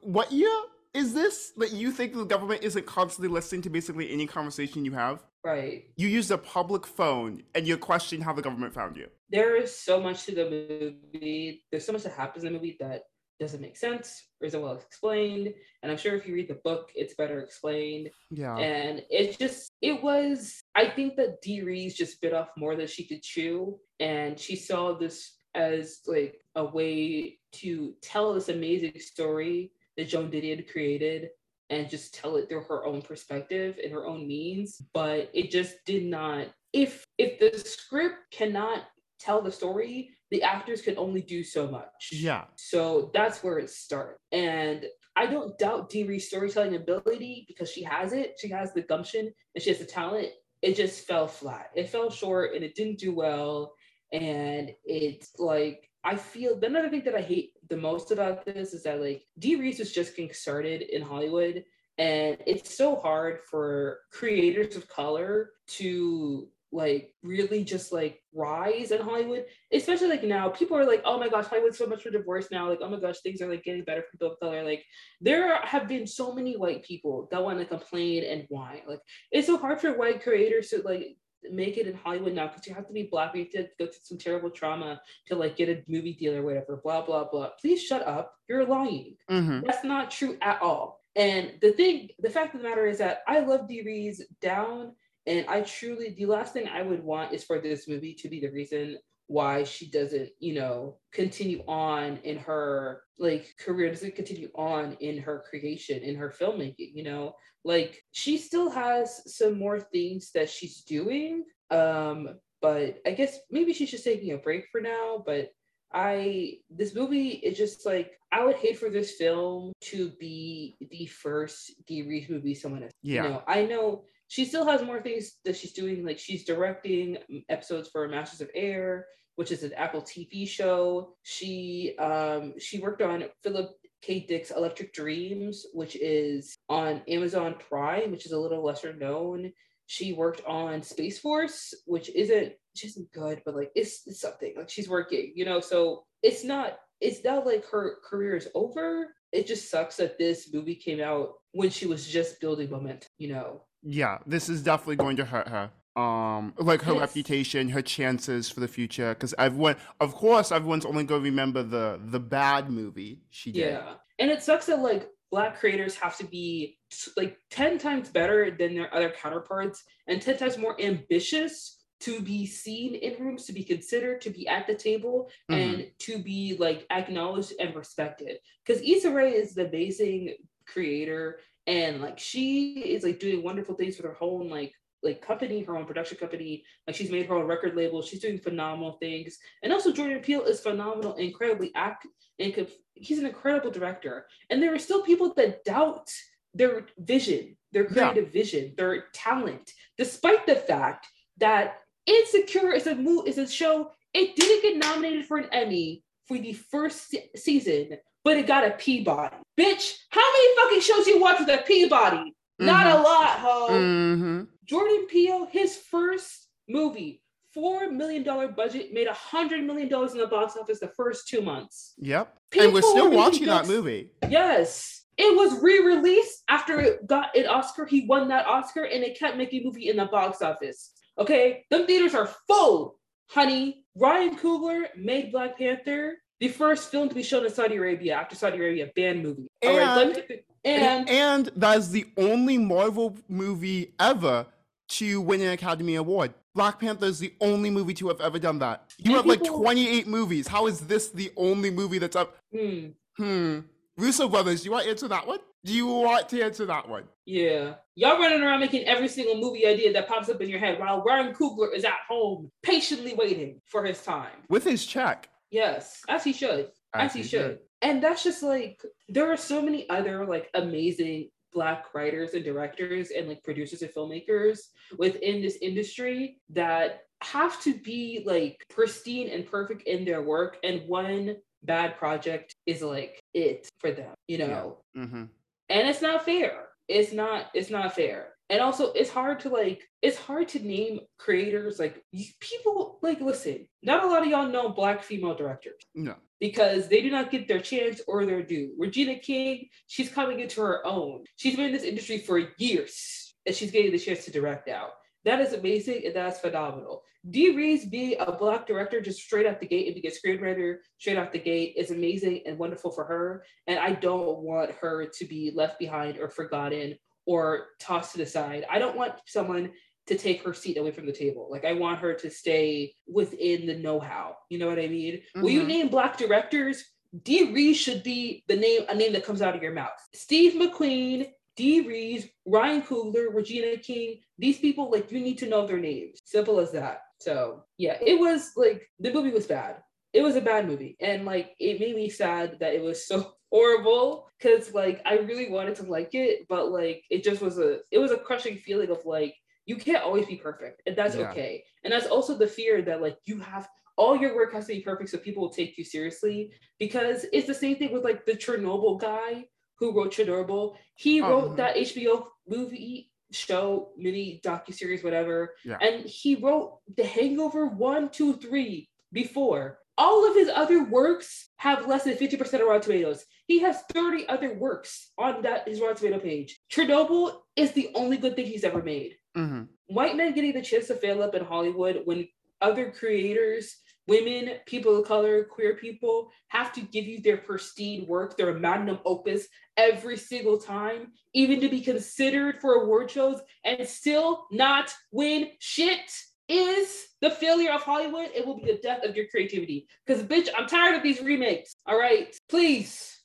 what 0.00 0.32
year 0.32 0.50
is 0.94 1.14
this 1.14 1.52
that 1.58 1.72
you 1.72 1.92
think 1.92 2.14
the 2.14 2.24
government 2.24 2.62
isn't 2.62 2.86
constantly 2.86 3.28
listening 3.28 3.62
to 3.62 3.70
basically 3.70 4.12
any 4.12 4.26
conversation 4.26 4.84
you 4.84 4.92
have? 4.92 5.22
Right. 5.44 5.84
You 5.96 6.08
used 6.08 6.30
a 6.30 6.38
public 6.38 6.86
phone 6.86 7.42
and 7.54 7.66
you 7.66 7.76
question 7.76 8.20
how 8.20 8.32
the 8.32 8.42
government 8.42 8.74
found 8.74 8.96
you. 8.96 9.08
There 9.30 9.56
is 9.56 9.76
so 9.76 10.00
much 10.00 10.24
to 10.24 10.34
the 10.34 10.44
movie. 10.44 11.64
There's 11.70 11.86
so 11.86 11.92
much 11.92 12.02
that 12.02 12.12
happens 12.12 12.44
in 12.44 12.52
the 12.52 12.58
movie 12.58 12.76
that 12.80 13.04
doesn't 13.38 13.60
make 13.60 13.76
sense 13.76 14.24
or 14.40 14.46
isn't 14.46 14.60
well 14.60 14.74
explained. 14.74 15.54
And 15.82 15.92
I'm 15.92 15.98
sure 15.98 16.16
if 16.16 16.26
you 16.26 16.34
read 16.34 16.48
the 16.48 16.58
book, 16.64 16.90
it's 16.94 17.14
better 17.14 17.40
explained. 17.40 18.10
Yeah. 18.30 18.56
And 18.56 19.04
it's 19.10 19.36
just, 19.36 19.70
it 19.80 20.02
was, 20.02 20.60
I 20.78 20.88
think 20.88 21.16
that 21.16 21.42
Dee 21.42 21.62
Rees 21.62 21.96
just 21.96 22.20
bit 22.20 22.32
off 22.32 22.50
more 22.56 22.76
than 22.76 22.86
she 22.86 23.04
could 23.04 23.22
chew. 23.22 23.80
And 23.98 24.38
she 24.38 24.54
saw 24.54 24.96
this 24.96 25.38
as 25.56 26.02
like 26.06 26.40
a 26.54 26.64
way 26.64 27.38
to 27.54 27.94
tell 28.00 28.32
this 28.32 28.48
amazing 28.48 29.00
story 29.00 29.72
that 29.96 30.08
Joan 30.08 30.30
Didion 30.30 30.70
created 30.70 31.30
and 31.70 31.90
just 31.90 32.14
tell 32.14 32.36
it 32.36 32.48
through 32.48 32.62
her 32.62 32.86
own 32.86 33.02
perspective 33.02 33.76
and 33.82 33.92
her 33.92 34.06
own 34.06 34.26
means 34.26 34.80
but 34.94 35.30
it 35.34 35.50
just 35.50 35.76
did 35.84 36.04
not 36.04 36.46
if 36.72 37.04
if 37.18 37.38
the 37.38 37.58
script 37.58 38.16
cannot 38.30 38.84
tell 39.18 39.42
the 39.42 39.52
story 39.52 40.10
the 40.30 40.42
actors 40.42 40.80
can 40.80 40.96
only 40.96 41.20
do 41.20 41.42
so 41.42 41.68
much 41.68 42.10
Yeah. 42.12 42.44
so 42.56 43.10
that's 43.12 43.42
where 43.42 43.58
it 43.58 43.68
starts 43.68 44.18
and 44.32 44.86
i 45.16 45.26
don't 45.26 45.58
doubt 45.58 45.90
Dee 45.90 46.04
Rees' 46.04 46.28
storytelling 46.28 46.76
ability 46.76 47.44
because 47.48 47.70
she 47.70 47.82
has 47.82 48.12
it 48.12 48.36
she 48.40 48.48
has 48.48 48.72
the 48.72 48.82
gumption 48.82 49.30
and 49.54 49.62
she 49.62 49.70
has 49.70 49.78
the 49.78 49.84
talent 49.84 50.28
it 50.62 50.76
just 50.76 51.06
fell 51.06 51.28
flat. 51.28 51.70
It 51.74 51.88
fell 51.88 52.10
short 52.10 52.54
and 52.54 52.64
it 52.64 52.74
didn't 52.74 52.98
do 52.98 53.14
well. 53.14 53.74
And 54.12 54.72
it's 54.84 55.38
like 55.38 55.88
I 56.04 56.16
feel 56.16 56.58
another 56.62 56.88
thing 56.88 57.04
that 57.04 57.14
I 57.14 57.20
hate 57.20 57.52
the 57.68 57.76
most 57.76 58.10
about 58.10 58.44
this 58.44 58.72
is 58.72 58.84
that 58.84 59.00
like 59.00 59.24
Dee 59.38 59.56
Rees 59.56 59.78
was 59.78 59.92
just 59.92 60.16
getting 60.16 60.32
started 60.32 60.82
in 60.82 61.02
Hollywood, 61.02 61.64
and 61.98 62.38
it's 62.46 62.76
so 62.76 62.96
hard 62.96 63.40
for 63.50 64.00
creators 64.12 64.76
of 64.76 64.88
color 64.88 65.50
to 65.66 66.48
like 66.70 67.12
really 67.22 67.64
just 67.64 67.92
like 67.92 68.20
rise 68.34 68.90
in 68.90 69.00
Hollywood, 69.00 69.46
especially 69.72 70.08
like 70.08 70.22
now. 70.22 70.48
People 70.48 70.76
are 70.76 70.84
like, 70.86 71.02
oh 71.04 71.18
my 71.18 71.28
gosh, 71.28 71.46
Hollywood's 71.46 71.78
so 71.78 71.86
much 71.86 72.02
for 72.02 72.10
divorce 72.10 72.48
now. 72.50 72.68
Like, 72.68 72.80
oh 72.82 72.88
my 72.90 73.00
gosh, 73.00 73.20
things 73.20 73.40
are 73.40 73.48
like 73.48 73.64
getting 73.64 73.84
better 73.84 74.02
for 74.02 74.10
people 74.12 74.32
of 74.32 74.40
color. 74.40 74.62
Like, 74.62 74.84
there 75.20 75.56
have 75.64 75.88
been 75.88 76.06
so 76.06 76.34
many 76.34 76.56
white 76.56 76.84
people 76.84 77.28
that 77.30 77.42
want 77.42 77.58
to 77.58 77.64
complain 77.64 78.24
and 78.24 78.44
whine. 78.48 78.82
Like, 78.86 79.00
it's 79.30 79.46
so 79.46 79.56
hard 79.56 79.80
for 79.80 79.96
white 79.96 80.22
creators 80.22 80.68
to 80.68 80.82
like 80.82 81.16
make 81.50 81.78
it 81.78 81.86
in 81.86 81.94
Hollywood 81.94 82.34
now 82.34 82.48
because 82.48 82.66
you 82.66 82.74
have 82.74 82.86
to 82.86 82.92
be 82.92 83.08
black, 83.10 83.34
you 83.34 83.44
have 83.44 83.52
to 83.52 83.68
go 83.78 83.86
through 83.86 83.92
some 84.02 84.18
terrible 84.18 84.50
trauma 84.50 85.00
to 85.28 85.36
like 85.36 85.56
get 85.56 85.68
a 85.68 85.82
movie 85.88 86.14
deal 86.14 86.34
or 86.34 86.42
whatever, 86.42 86.80
blah, 86.82 87.04
blah, 87.04 87.24
blah. 87.30 87.50
Please 87.60 87.82
shut 87.82 88.06
up. 88.06 88.34
You're 88.48 88.66
lying. 88.66 89.16
hmm 89.28 89.60
That's 89.64 89.84
not 89.84 90.10
true 90.10 90.36
at 90.42 90.60
all. 90.60 91.00
And 91.16 91.54
the 91.62 91.72
thing, 91.72 92.10
the 92.20 92.30
fact 92.30 92.54
of 92.54 92.62
the 92.62 92.68
matter 92.68 92.86
is 92.86 92.98
that 92.98 93.22
I 93.26 93.40
love 93.40 93.66
Rees 93.68 94.22
down. 94.40 94.92
And 95.28 95.46
I 95.46 95.60
truly, 95.60 96.14
the 96.16 96.26
last 96.26 96.54
thing 96.54 96.66
I 96.68 96.82
would 96.82 97.04
want 97.04 97.34
is 97.34 97.44
for 97.44 97.60
this 97.60 97.86
movie 97.86 98.14
to 98.14 98.28
be 98.28 98.40
the 98.40 98.50
reason 98.50 98.96
why 99.26 99.62
she 99.62 99.90
doesn't, 99.90 100.30
you 100.40 100.54
know, 100.54 100.96
continue 101.12 101.62
on 101.68 102.16
in 102.24 102.38
her 102.38 103.02
like 103.18 103.54
career, 103.60 103.90
doesn't 103.90 104.16
continue 104.16 104.48
on 104.54 104.96
in 105.00 105.18
her 105.18 105.44
creation, 105.50 106.02
in 106.02 106.16
her 106.16 106.30
filmmaking, 106.30 106.94
you 106.94 107.02
know, 107.02 107.34
like 107.62 108.02
she 108.12 108.38
still 108.38 108.70
has 108.70 109.20
some 109.26 109.58
more 109.58 109.78
things 109.78 110.30
that 110.32 110.48
she's 110.48 110.80
doing. 110.80 111.44
Um, 111.70 112.30
but 112.62 112.98
I 113.06 113.10
guess 113.10 113.38
maybe 113.50 113.74
she's 113.74 113.90
just 113.90 114.04
taking 114.04 114.32
a 114.32 114.38
break 114.38 114.64
for 114.72 114.80
now. 114.80 115.22
But 115.26 115.50
I 115.92 116.58
this 116.70 116.94
movie 116.94 117.28
is 117.28 117.58
just 117.58 117.84
like 117.84 118.12
I 118.32 118.44
would 118.44 118.56
hate 118.56 118.78
for 118.78 118.88
this 118.88 119.16
film 119.16 119.72
to 119.82 120.10
be 120.18 120.76
the 120.90 121.04
first 121.06 121.74
Dee 121.86 122.02
Rees 122.02 122.30
movie 122.30 122.54
someone 122.54 122.82
has. 122.82 122.92
Yeah. 123.02 123.22
You 123.22 123.28
know, 123.28 123.42
I 123.46 123.66
know 123.66 124.04
she 124.28 124.44
still 124.44 124.66
has 124.66 124.82
more 124.82 125.02
things 125.02 125.38
that 125.44 125.56
she's 125.56 125.72
doing. 125.72 126.04
Like 126.04 126.18
she's 126.18 126.44
directing 126.44 127.18
episodes 127.48 127.88
for 127.88 128.06
Masters 128.08 128.42
of 128.42 128.50
Air, 128.54 129.06
which 129.36 129.50
is 129.50 129.62
an 129.62 129.72
Apple 129.72 130.02
TV 130.02 130.46
show. 130.46 131.14
She 131.22 131.96
um 131.98 132.54
she 132.58 132.78
worked 132.78 133.02
on 133.02 133.24
Philip 133.42 133.70
K. 134.02 134.20
Dick's 134.20 134.50
Electric 134.50 134.92
Dreams, 134.92 135.66
which 135.72 135.96
is 135.96 136.56
on 136.68 137.02
Amazon 137.08 137.56
Prime, 137.68 138.10
which 138.10 138.26
is 138.26 138.32
a 138.32 138.38
little 138.38 138.62
lesser 138.62 138.92
known. 138.92 139.50
She 139.86 140.12
worked 140.12 140.44
on 140.46 140.82
Space 140.82 141.18
Force, 141.18 141.72
which 141.86 142.10
isn't 142.14 142.52
which 142.74 142.84
isn't 142.84 143.10
good, 143.12 143.42
but 143.46 143.56
like 143.56 143.72
it's, 143.74 144.02
it's 144.06 144.20
something. 144.20 144.52
Like 144.56 144.68
she's 144.68 144.88
working, 144.88 145.32
you 145.34 145.46
know. 145.46 145.60
So 145.60 146.04
it's 146.22 146.44
not 146.44 146.78
it's 147.00 147.24
not 147.24 147.46
like 147.46 147.64
her 147.70 147.96
career 148.04 148.36
is 148.36 148.48
over. 148.54 149.08
It 149.32 149.46
just 149.46 149.70
sucks 149.70 149.96
that 149.96 150.18
this 150.18 150.52
movie 150.52 150.74
came 150.74 151.00
out 151.00 151.34
when 151.52 151.70
she 151.70 151.86
was 151.86 152.06
just 152.06 152.40
building 152.40 152.70
momentum, 152.70 153.08
you 153.18 153.32
know. 153.32 153.62
Yeah, 153.90 154.18
this 154.26 154.48
is 154.50 154.62
definitely 154.62 154.96
going 154.96 155.16
to 155.16 155.24
hurt 155.24 155.48
her. 155.48 155.70
Um, 156.00 156.52
like 156.58 156.82
her 156.82 156.92
Yes. 156.92 157.00
reputation, 157.00 157.70
her 157.70 157.82
chances 157.82 158.50
for 158.50 158.60
the 158.60 158.68
future. 158.68 159.14
Because 159.14 159.34
everyone, 159.38 159.76
of 159.98 160.14
course, 160.14 160.52
everyone's 160.52 160.84
only 160.84 161.04
going 161.04 161.22
to 161.22 161.30
remember 161.30 161.62
the 161.62 161.98
the 162.04 162.20
bad 162.20 162.70
movie 162.70 163.22
she 163.30 163.50
did. 163.50 163.72
Yeah. 163.72 163.94
And 164.18 164.30
it 164.30 164.42
sucks 164.42 164.66
that 164.66 164.80
like 164.80 165.08
black 165.30 165.58
creators 165.58 165.96
have 165.96 166.16
to 166.18 166.24
be 166.24 166.78
like 167.16 167.38
10 167.50 167.78
times 167.78 168.08
better 168.10 168.50
than 168.50 168.74
their 168.74 168.94
other 168.94 169.10
counterparts 169.10 169.82
and 170.06 170.20
10 170.22 170.36
times 170.38 170.58
more 170.58 170.80
ambitious 170.80 171.82
to 172.00 172.20
be 172.20 172.46
seen 172.46 172.94
in 172.94 173.20
rooms, 173.22 173.44
to 173.46 173.52
be 173.52 173.64
considered, 173.64 174.20
to 174.20 174.30
be 174.30 174.46
at 174.46 174.66
the 174.68 174.74
table, 174.74 175.28
Mhm. 175.50 175.54
and 175.56 175.90
to 175.98 176.18
be 176.22 176.56
like 176.58 176.86
acknowledged 176.90 177.54
and 177.58 177.74
respected. 177.74 178.38
Because 178.64 178.80
Issa 178.82 179.10
Rae 179.10 179.32
is 179.34 179.54
the 179.54 179.66
amazing 179.68 180.34
creator 180.66 181.40
and 181.68 182.00
like 182.00 182.18
she 182.18 182.80
is 182.80 183.04
like 183.04 183.20
doing 183.20 183.42
wonderful 183.42 183.74
things 183.76 183.96
with 183.96 184.06
her 184.06 184.16
own 184.20 184.48
like 184.48 184.72
like 185.04 185.22
company, 185.22 185.62
her 185.62 185.76
own 185.76 185.84
production 185.84 186.18
company. 186.18 186.64
Like 186.86 186.96
she's 186.96 187.10
made 187.12 187.26
her 187.26 187.34
own 187.36 187.46
record 187.46 187.76
label. 187.76 188.02
She's 188.02 188.18
doing 188.20 188.36
phenomenal 188.38 188.94
things. 188.98 189.38
And 189.62 189.72
also 189.72 189.92
Jordan 189.92 190.18
Peele 190.20 190.42
is 190.42 190.58
phenomenal, 190.60 191.14
incredibly 191.14 191.70
act 191.76 192.04
and 192.40 192.66
he's 192.94 193.20
an 193.20 193.26
incredible 193.26 193.70
director. 193.70 194.26
And 194.50 194.60
there 194.60 194.74
are 194.74 194.78
still 194.78 195.02
people 195.02 195.34
that 195.34 195.62
doubt 195.64 196.10
their 196.52 196.86
vision, 196.98 197.56
their 197.70 197.84
Yeah. 197.84 198.10
creative 198.10 198.32
vision, 198.32 198.74
their 198.76 199.04
talent, 199.12 199.70
despite 199.96 200.46
the 200.46 200.56
fact 200.56 201.06
that 201.36 201.78
Insecure 202.06 202.72
is 202.72 202.86
a 202.86 202.94
mo- 202.96 203.22
is 203.24 203.36
a 203.38 203.46
show. 203.46 203.92
It 204.14 204.34
didn't 204.34 204.62
get 204.62 204.76
nominated 204.78 205.26
for 205.26 205.36
an 205.36 205.48
Emmy 205.52 206.02
for 206.26 206.38
the 206.38 206.54
first 206.54 207.10
se- 207.10 207.30
season, 207.36 207.98
but 208.24 208.36
it 208.36 208.46
got 208.46 208.66
a 208.66 208.70
Peabody. 208.72 209.36
Bitch, 209.58 209.96
how 210.10 210.20
many 210.32 210.56
fucking 210.56 210.80
shows 210.80 211.06
you 211.06 211.20
watch 211.20 211.40
with 211.40 211.48
a 211.48 211.62
Peabody? 211.66 212.34
Not 212.58 212.86
a 212.86 212.94
lot, 213.00 213.38
ho. 213.38 213.68
Mm-hmm. 213.70 214.42
Jordan 214.64 215.06
Peele, 215.06 215.46
his 215.46 215.76
first 215.76 216.48
movie, 216.68 217.22
four 217.54 217.90
million 217.90 218.22
dollar 218.22 218.48
budget, 218.48 218.92
made 218.92 219.06
a 219.06 219.12
hundred 219.14 219.64
million 219.64 219.88
dollars 219.88 220.12
in 220.12 220.18
the 220.18 220.26
box 220.26 220.56
office 220.56 220.80
the 220.80 220.88
first 220.96 221.28
two 221.28 221.40
months. 221.40 221.94
Yep. 221.98 222.34
and 222.58 222.72
we're 222.72 222.82
still 222.82 223.10
watching 223.10 223.46
that 223.46 223.66
movie. 223.66 224.10
Yes, 224.28 225.04
it 225.16 225.36
was 225.36 225.60
re-released 225.62 226.44
after 226.48 226.80
it 226.80 227.06
got 227.06 227.36
an 227.36 227.46
Oscar. 227.46 227.86
He 227.86 228.06
won 228.06 228.28
that 228.28 228.46
Oscar, 228.46 228.84
and 228.84 229.02
it 229.02 229.18
kept 229.18 229.36
making 229.36 229.64
movie 229.64 229.88
in 229.88 229.96
the 229.96 230.06
box 230.06 230.42
office. 230.42 230.92
Okay, 231.18 231.64
them 231.70 231.86
theaters 231.86 232.14
are 232.14 232.30
full, 232.46 232.98
honey. 233.28 233.84
Ryan 233.96 234.36
Coogler 234.36 234.86
made 234.96 235.32
Black 235.32 235.58
Panther, 235.58 236.18
the 236.40 236.48
first 236.48 236.90
film 236.90 237.08
to 237.08 237.14
be 237.14 237.22
shown 237.22 237.44
in 237.44 237.50
Saudi 237.52 237.76
Arabia 237.76 238.14
after 238.14 238.36
Saudi 238.36 238.58
Arabia 238.58 238.90
banned 238.94 239.22
movie. 239.22 239.48
All 239.64 239.76
right, 239.76 239.96
let 239.96 240.28
me 240.28 240.40
and 240.64 241.08
and 241.08 241.46
that 241.56 241.78
is 241.78 241.90
the 241.90 242.06
only 242.16 242.58
Marvel 242.58 243.16
movie 243.28 243.94
ever 243.98 244.46
to 244.88 245.20
win 245.20 245.40
an 245.40 245.48
Academy 245.52 245.94
Award. 245.96 246.34
Black 246.54 246.80
Panther 246.80 247.06
is 247.06 247.18
the 247.18 247.32
only 247.40 247.70
movie 247.70 247.94
to 247.94 248.08
have 248.08 248.20
ever 248.20 248.38
done 248.38 248.58
that. 248.58 248.82
You 248.98 249.12
And 249.12 249.16
have 249.18 249.26
like 249.26 249.44
28 249.44 250.08
movies. 250.08 250.48
How 250.48 250.66
is 250.66 250.80
this 250.80 251.10
the 251.10 251.30
only 251.36 251.70
movie 251.70 251.98
that's 251.98 252.16
up? 252.16 252.36
hmm, 252.52 252.88
Hmm. 253.16 253.60
Russo 253.96 254.28
brothers, 254.28 254.62
do 254.62 254.66
you 254.66 254.72
want 254.72 254.84
to 254.84 254.90
answer 254.90 255.08
that 255.08 255.26
one? 255.26 255.38
Do 255.64 255.72
you 255.74 255.86
want 255.86 256.28
to 256.30 256.40
answer 256.42 256.64
that 256.66 256.88
one? 256.88 257.04
Yeah. 257.26 257.74
Y'all 257.96 258.18
running 258.18 258.42
around 258.42 258.60
making 258.60 258.84
every 258.86 259.08
single 259.08 259.36
movie 259.36 259.66
idea 259.66 259.92
that 259.92 260.08
pops 260.08 260.28
up 260.28 260.40
in 260.40 260.48
your 260.48 260.60
head 260.60 260.78
while 260.78 261.02
Ryan 261.02 261.34
Coogler 261.34 261.74
is 261.74 261.84
at 261.84 261.98
home 262.08 262.50
patiently 262.62 263.14
waiting 263.14 263.60
for 263.66 263.84
his 263.84 264.02
time. 264.02 264.30
With 264.48 264.64
his 264.64 264.86
check. 264.86 265.28
Yes, 265.50 266.02
as 266.08 266.24
he 266.24 266.32
should. 266.32 266.70
As, 266.94 267.14
he, 267.14 267.22
should. 267.22 267.58
And 267.82 268.02
that's 268.02 268.24
just 268.24 268.42
like 268.42 268.82
there 269.08 269.30
are 269.30 269.36
so 269.36 269.62
many 269.62 269.88
other 269.88 270.26
like 270.26 270.48
amazing 270.54 271.28
black 271.52 271.94
writers 271.94 272.34
and 272.34 272.44
directors 272.44 273.10
and 273.10 273.28
like 273.28 273.42
producers 273.42 273.82
and 273.82 273.92
filmmakers 273.92 274.58
within 274.98 275.40
this 275.42 275.58
industry 275.62 276.40
that 276.50 277.00
have 277.22 277.60
to 277.62 277.74
be 277.74 278.22
like 278.26 278.64
pristine 278.70 279.28
and 279.28 279.46
perfect 279.46 279.82
in 279.82 280.04
their 280.04 280.22
work 280.22 280.58
and 280.62 280.86
one 280.86 281.36
bad 281.64 281.96
project 281.96 282.54
is 282.66 282.82
like 282.82 283.18
it 283.34 283.68
for 283.78 283.90
them, 283.90 284.14
you 284.28 284.38
know 284.38 284.78
Mm-hmm. 284.96 285.24
and 285.68 285.88
it's 285.88 286.02
not 286.02 286.24
fair 286.24 286.68
it's 286.88 287.12
not 287.12 287.46
it's 287.54 287.70
not 287.70 287.94
fair 287.94 288.34
and 288.50 288.60
also 288.60 288.92
it's 288.92 289.10
hard 289.10 289.40
to 289.40 289.48
like 289.48 289.82
it's 290.02 290.16
hard 290.16 290.48
to 290.48 290.58
name 290.60 291.00
creators 291.18 291.78
like 291.78 292.02
you- 292.12 292.32
people 292.40 292.98
like 293.02 293.20
listen 293.20 293.66
not 293.82 294.04
a 294.04 294.06
lot 294.06 294.22
of 294.22 294.28
y'all 294.28 294.48
know 294.48 294.68
black 294.70 295.02
female 295.02 295.34
directors. 295.34 295.82
No. 295.94 296.14
because 296.40 296.88
they 296.88 297.02
do 297.02 297.10
not 297.10 297.30
get 297.30 297.48
their 297.48 297.60
chance 297.60 298.00
or 298.06 298.24
their 298.24 298.42
due. 298.42 298.74
Regina 298.78 299.16
king 299.18 299.68
she's 299.86 300.08
coming 300.10 300.40
into 300.40 300.60
her 300.60 300.86
own. 300.86 301.24
She's 301.36 301.56
been 301.56 301.66
in 301.66 301.72
this 301.72 301.82
industry 301.82 302.18
for 302.18 302.38
years 302.58 303.34
and 303.46 303.54
she's 303.54 303.70
getting 303.70 303.92
the 303.92 303.98
chance 303.98 304.24
to 304.24 304.30
direct 304.30 304.66
now. 304.68 304.88
That 305.24 305.40
is 305.40 305.52
amazing 305.52 306.02
and 306.06 306.14
that's 306.14 306.40
phenomenal. 306.40 307.02
Dee 307.28 307.54
Rees 307.56 307.84
being 307.86 308.14
a 308.20 308.30
black 308.32 308.66
director 308.66 309.00
just 309.00 309.20
straight 309.20 309.46
out 309.46 309.60
the 309.60 309.66
gate 309.66 309.86
and 309.88 309.94
being 310.00 310.12
a 310.12 310.16
screenwriter 310.16 310.76
straight 310.98 311.18
out 311.18 311.32
the 311.32 311.38
gate 311.40 311.74
is 311.76 311.90
amazing 311.90 312.42
and 312.46 312.56
wonderful 312.58 312.92
for 312.92 313.04
her 313.04 313.44
and 313.66 313.78
I 313.78 313.92
don't 313.94 314.38
want 314.38 314.70
her 314.80 315.06
to 315.06 315.24
be 315.26 315.50
left 315.54 315.78
behind 315.80 316.18
or 316.18 316.30
forgotten 316.30 316.96
or 317.28 317.66
tossed 317.78 318.12
to 318.12 318.18
the 318.18 318.24
side. 318.26 318.64
I 318.70 318.78
don't 318.78 318.96
want 318.96 319.12
someone 319.26 319.70
to 320.06 320.16
take 320.16 320.42
her 320.42 320.54
seat 320.54 320.78
away 320.78 320.92
from 320.92 321.04
the 321.04 321.12
table. 321.12 321.46
Like 321.50 321.66
I 321.66 321.74
want 321.74 321.98
her 321.98 322.14
to 322.14 322.30
stay 322.30 322.94
within 323.06 323.66
the 323.66 323.76
know-how. 323.76 324.34
You 324.48 324.58
know 324.58 324.66
what 324.66 324.78
I 324.78 324.86
mean? 324.86 325.20
Will 325.36 325.50
you 325.50 325.60
mm-hmm. 325.60 325.68
name 325.68 325.88
black 325.88 326.16
directors? 326.16 326.82
Dee 327.22 327.52
Rees 327.52 327.76
should 327.76 328.02
be 328.02 328.44
the 328.48 328.56
name, 328.56 328.86
a 328.88 328.94
name 328.94 329.12
that 329.12 329.26
comes 329.26 329.42
out 329.42 329.54
of 329.54 329.62
your 329.62 329.74
mouth. 329.74 330.00
Steve 330.14 330.54
McQueen, 330.54 331.28
Dee 331.56 331.82
Rees, 331.82 332.26
Ryan 332.46 332.80
Coogler, 332.80 333.34
Regina 333.34 333.76
King, 333.76 334.20
these 334.38 334.58
people, 334.58 334.90
like, 334.90 335.12
you 335.12 335.20
need 335.20 335.38
to 335.38 335.48
know 335.48 335.66
their 335.66 335.78
names. 335.78 336.20
Simple 336.24 336.60
as 336.60 336.72
that. 336.72 337.02
So, 337.18 337.64
yeah, 337.76 337.98
it 338.00 338.18
was 338.18 338.52
like 338.56 338.88
the 339.00 339.12
movie 339.12 339.32
was 339.32 339.46
bad. 339.46 339.82
It 340.18 340.24
was 340.24 340.36
a 340.36 340.40
bad 340.40 340.66
movie. 340.66 340.96
And 341.00 341.24
like, 341.24 341.54
it 341.60 341.78
made 341.78 341.94
me 341.94 342.10
sad 342.10 342.58
that 342.58 342.74
it 342.74 342.82
was 342.82 343.06
so 343.06 343.34
horrible 343.52 344.28
because, 344.36 344.74
like, 344.74 345.00
I 345.06 345.18
really 345.18 345.48
wanted 345.48 345.76
to 345.76 345.84
like 345.84 346.14
it, 346.14 346.46
but 346.48 346.72
like, 346.72 347.04
it 347.08 347.22
just 347.22 347.40
was 347.40 347.58
a, 347.58 347.78
it 347.92 347.98
was 347.98 348.10
a 348.10 348.18
crushing 348.18 348.56
feeling 348.56 348.90
of 348.90 349.04
like, 349.04 349.34
you 349.66 349.76
can't 349.76 350.02
always 350.02 350.26
be 350.26 350.36
perfect, 350.36 350.82
and 350.86 350.96
that's 350.96 351.14
yeah. 351.14 351.30
okay. 351.30 351.62
And 351.84 351.92
that's 351.92 352.06
also 352.06 352.36
the 352.36 352.46
fear 352.46 352.80
that 352.82 353.02
like 353.02 353.18
you 353.26 353.38
have 353.38 353.68
all 353.98 354.16
your 354.16 354.34
work 354.34 354.52
has 354.54 354.66
to 354.66 354.72
be 354.72 354.80
perfect 354.80 355.10
so 355.10 355.18
people 355.18 355.42
will 355.42 355.50
take 355.50 355.76
you 355.76 355.84
seriously 355.84 356.52
because 356.78 357.26
it's 357.32 357.46
the 357.46 357.54
same 357.54 357.76
thing 357.76 357.92
with 357.92 358.04
like 358.04 358.24
the 358.24 358.32
Chernobyl 358.32 358.98
guy 358.98 359.44
who 359.78 359.94
wrote 359.94 360.12
Chernobyl. 360.12 360.76
He 360.94 361.20
oh, 361.20 361.28
wrote 361.28 361.44
mm-hmm. 361.48 361.56
that 361.56 361.76
HBO 361.76 362.26
movie 362.48 363.10
show, 363.30 363.90
mini 363.98 364.40
docu 364.42 364.72
series, 364.72 365.04
whatever, 365.04 365.54
yeah. 365.64 365.76
and 365.82 366.06
he 366.06 366.36
wrote 366.36 366.78
The 366.96 367.04
Hangover 367.04 367.66
one, 367.66 368.08
two, 368.08 368.34
three 368.34 368.88
before. 369.12 369.78
All 369.98 370.28
of 370.28 370.36
his 370.36 370.48
other 370.48 370.84
works 370.84 371.50
have 371.56 371.88
less 371.88 372.04
than 372.04 372.14
50% 372.14 372.40
of 372.54 372.60
Rotten 372.60 372.82
Tomatoes. 372.82 373.24
He 373.46 373.58
has 373.60 373.82
30 373.92 374.28
other 374.28 374.54
works 374.54 375.10
on 375.18 375.42
that 375.42 375.68
his 375.68 375.80
Rotten 375.80 375.96
Tomato 375.96 376.20
page. 376.20 376.60
Chernobyl 376.70 377.40
is 377.56 377.72
the 377.72 377.90
only 377.96 378.16
good 378.16 378.36
thing 378.36 378.46
he's 378.46 378.64
ever 378.64 378.82
made. 378.82 379.16
Mm-hmm. 379.36 379.64
White 379.88 380.16
men 380.16 380.32
getting 380.34 380.52
the 380.52 380.62
chance 380.62 380.86
to 380.86 380.94
fail 380.94 381.20
up 381.22 381.34
in 381.34 381.44
Hollywood 381.44 382.02
when 382.04 382.28
other 382.60 382.92
creators 382.92 383.76
women, 384.08 384.54
people 384.66 384.98
of 384.98 385.06
color, 385.06 385.44
queer 385.44 385.74
people 385.74 386.32
have 386.48 386.72
to 386.72 386.80
give 386.80 387.04
you 387.04 387.20
their 387.20 387.36
pristine 387.36 388.06
work, 388.06 388.36
their 388.36 388.54
magnum 388.54 388.98
opus 389.04 389.46
every 389.76 390.16
single 390.16 390.58
time, 390.58 391.12
even 391.34 391.60
to 391.60 391.68
be 391.68 391.82
considered 391.82 392.60
for 392.60 392.72
award 392.72 393.10
shows 393.10 393.40
and 393.64 393.86
still 393.86 394.46
not 394.50 394.92
win 395.12 395.50
shit 395.60 396.10
is 396.48 397.06
the 397.20 397.30
failure 397.30 397.72
of 397.72 397.82
Hollywood. 397.82 398.30
It 398.34 398.46
will 398.46 398.58
be 398.58 398.66
the 398.66 398.78
death 398.82 399.04
of 399.04 399.16
your 399.16 399.26
creativity. 399.30 399.86
Because, 400.06 400.22
bitch, 400.22 400.48
I'm 400.56 400.66
tired 400.66 400.96
of 400.96 401.02
these 401.02 401.20
remakes. 401.20 401.74
All 401.86 401.98
right, 401.98 402.34
please. 402.48 403.18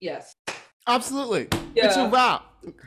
Yes. 0.00 0.34
Absolutely. 0.86 1.48
Yeah. 1.74 1.86
It's 1.86 1.96
a 1.96 2.08
wrap. 2.08 2.44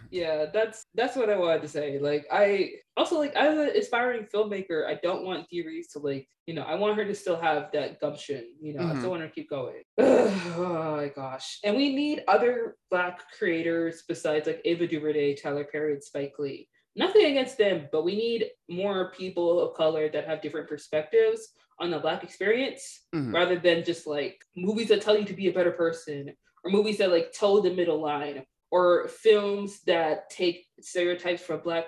Yeah, 0.09 0.45
that's 0.51 0.85
that's 0.95 1.15
what 1.15 1.29
I 1.29 1.38
wanted 1.38 1.61
to 1.63 1.67
say. 1.67 1.99
Like 1.99 2.25
I 2.31 2.71
also 2.95 3.19
like 3.19 3.35
as 3.35 3.57
an 3.57 3.69
aspiring 3.75 4.25
filmmaker, 4.33 4.88
I 4.88 4.99
don't 5.03 5.23
want 5.23 5.47
Dee 5.49 5.65
Rees 5.65 5.89
to 5.89 5.99
like, 5.99 6.27
you 6.47 6.53
know, 6.53 6.63
I 6.63 6.75
want 6.75 6.97
her 6.97 7.05
to 7.05 7.13
still 7.13 7.39
have 7.39 7.71
that 7.73 7.99
gumption, 7.99 8.45
you 8.59 8.73
know, 8.73 8.81
mm-hmm. 8.81 8.95
I 8.95 8.99
still 8.99 9.11
want 9.11 9.21
her 9.21 9.27
to 9.27 9.33
keep 9.33 9.49
going. 9.49 9.83
oh 9.97 10.95
my 10.97 11.09
gosh. 11.09 11.59
And 11.63 11.75
we 11.75 11.95
need 11.95 12.23
other 12.27 12.75
black 12.89 13.21
creators 13.38 14.03
besides 14.07 14.47
like 14.47 14.61
Ava 14.65 14.88
DuVernay, 14.88 15.35
Tyler 15.35 15.67
Perry, 15.71 15.93
and 15.93 16.03
Spike 16.03 16.33
Lee. 16.39 16.67
Nothing 16.98 17.26
against 17.26 17.58
them, 17.58 17.88
but 17.91 18.04
we 18.04 18.16
need 18.16 18.48
more 18.68 19.12
people 19.12 19.62
of 19.62 19.78
color 19.78 20.10
that 20.10 20.26
have 20.26 20.41
different 20.41 20.68
perspectives 20.68 21.50
on 21.80 21.91
the 21.91 22.00
black 22.00 22.24
experience 22.24 23.02
mm-hmm. 23.14 23.34
rather 23.34 23.58
than 23.58 23.84
just 23.84 24.08
like 24.08 24.43
movies 24.56 24.88
that 24.88 25.02
tell 25.02 25.18
you 25.18 25.26
to 25.26 25.34
be 25.34 25.48
a 25.48 25.54
better 25.54 25.72
person 25.72 26.34
or 26.64 26.72
movies 26.72 26.98
that 26.98 27.12
like 27.12 27.32
toe 27.32 27.62
the 27.62 27.74
middle 27.74 28.02
line 28.02 28.43
or 28.72 29.08
films 29.08 29.82
that 29.86 30.30
take 30.32 30.66
stereotypes 30.82 31.43
from 31.43 31.62
black 31.62 31.86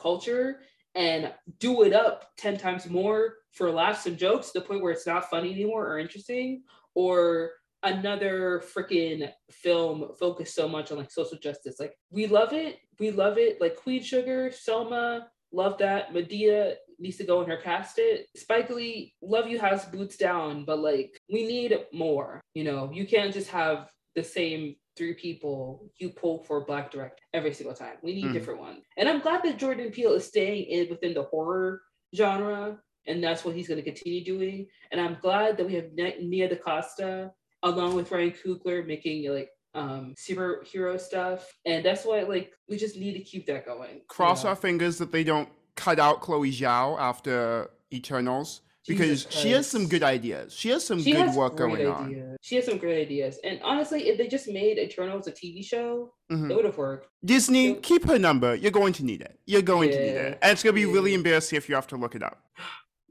culture 0.00 0.60
and 0.94 1.32
do 1.58 1.82
it 1.82 1.92
up 1.92 2.30
10 2.38 2.56
times 2.56 2.88
more 2.88 3.34
for 3.52 3.70
laughs 3.70 4.06
and 4.06 4.18
jokes 4.18 4.50
to 4.50 4.60
the 4.60 4.64
point 4.64 4.82
where 4.82 4.92
it's 4.92 5.06
not 5.06 5.28
funny 5.30 5.52
anymore 5.52 5.86
or 5.86 5.98
interesting 5.98 6.62
or 6.94 7.50
another 7.82 8.62
freaking 8.74 9.30
film 9.50 10.10
focused 10.18 10.54
so 10.54 10.68
much 10.68 10.90
on 10.90 10.98
like 10.98 11.10
social 11.10 11.38
justice 11.38 11.76
like 11.78 11.94
we 12.10 12.26
love 12.26 12.52
it 12.52 12.78
we 12.98 13.10
love 13.10 13.38
it 13.38 13.60
like 13.60 13.76
queen 13.76 14.02
sugar 14.02 14.50
selma 14.50 15.28
love 15.52 15.78
that 15.78 16.12
Madea 16.12 16.74
needs 16.98 17.16
to 17.16 17.24
go 17.24 17.40
in 17.40 17.48
her 17.48 17.56
cast 17.56 17.98
it 17.98 18.26
spike 18.36 18.68
lee 18.70 19.14
love 19.22 19.46
you 19.46 19.60
house 19.60 19.84
boots 19.84 20.16
down 20.16 20.64
but 20.64 20.80
like 20.80 21.16
we 21.32 21.46
need 21.46 21.78
more 21.92 22.40
you 22.54 22.64
know 22.64 22.90
you 22.92 23.06
can't 23.06 23.32
just 23.32 23.48
have 23.48 23.88
the 24.16 24.24
same 24.24 24.74
three 24.96 25.14
people 25.14 25.88
you 25.98 26.10
pull 26.10 26.42
for 26.42 26.64
black 26.64 26.90
direct 26.90 27.20
every 27.32 27.54
single 27.54 27.74
time. 27.74 27.94
We 28.02 28.14
need 28.14 28.26
mm. 28.26 28.32
different 28.32 28.60
ones. 28.60 28.82
And 28.96 29.08
I'm 29.08 29.20
glad 29.20 29.42
that 29.44 29.56
Jordan 29.56 29.90
Peele 29.90 30.14
is 30.14 30.26
staying 30.26 30.64
in 30.64 30.90
within 30.90 31.14
the 31.14 31.22
horror 31.22 31.80
genre 32.14 32.78
and 33.06 33.24
that's 33.24 33.44
what 33.44 33.54
he's 33.54 33.68
going 33.68 33.82
to 33.82 33.90
continue 33.90 34.24
doing. 34.24 34.66
And 34.90 35.00
I'm 35.00 35.16
glad 35.22 35.56
that 35.56 35.66
we 35.66 35.74
have 35.74 35.92
Nia 35.92 36.48
DaCosta 36.48 37.30
along 37.62 37.94
with 37.94 38.10
Ryan 38.10 38.32
Coogler 38.32 38.86
making 38.86 39.30
like 39.32 39.50
um 39.74 40.14
superhero 40.18 41.00
stuff. 41.00 41.50
And 41.66 41.84
that's 41.84 42.04
why 42.04 42.22
like 42.22 42.52
we 42.68 42.76
just 42.76 42.96
need 42.96 43.14
to 43.14 43.20
keep 43.20 43.46
that 43.46 43.66
going. 43.66 44.02
Cross 44.08 44.44
our 44.44 44.56
fingers 44.56 44.98
that 44.98 45.12
they 45.12 45.24
don't 45.24 45.48
cut 45.76 45.98
out 45.98 46.20
Chloe 46.20 46.50
Zhao 46.50 46.98
after 46.98 47.70
Eternals 47.92 48.62
because 48.88 49.26
she 49.30 49.50
has 49.50 49.66
some 49.66 49.86
good 49.86 50.02
ideas. 50.02 50.54
She 50.54 50.70
has 50.70 50.84
some 50.84 51.00
she 51.00 51.12
good 51.12 51.26
has 51.26 51.36
work 51.36 51.56
going 51.56 51.74
ideas. 51.74 51.94
on. 51.94 52.36
She 52.40 52.56
has 52.56 52.64
some 52.64 52.78
great 52.78 53.02
ideas. 53.02 53.38
And 53.44 53.60
honestly, 53.62 54.08
if 54.08 54.16
they 54.16 54.26
just 54.26 54.48
made 54.48 54.78
Eternals 54.78 55.26
a 55.26 55.32
TV 55.32 55.64
show, 55.64 56.14
mm-hmm. 56.30 56.50
it 56.50 56.54
would 56.54 56.64
have 56.64 56.78
worked. 56.78 57.08
Disney, 57.24 57.74
so, 57.74 57.80
keep 57.80 58.06
her 58.06 58.18
number. 58.18 58.54
You're 58.54 58.70
going 58.70 58.94
to 58.94 59.04
need 59.04 59.20
it. 59.20 59.38
You're 59.46 59.62
going 59.62 59.90
yeah, 59.90 59.96
to 59.96 60.02
need 60.02 60.10
it. 60.10 60.38
And 60.42 60.52
it's 60.52 60.62
going 60.62 60.74
to 60.74 60.80
be 60.80 60.88
yeah. 60.88 60.94
really 60.94 61.14
embarrassing 61.14 61.56
if 61.56 61.68
you 61.68 61.74
have 61.74 61.86
to 61.88 61.96
look 61.96 62.14
it 62.14 62.22
up. 62.22 62.42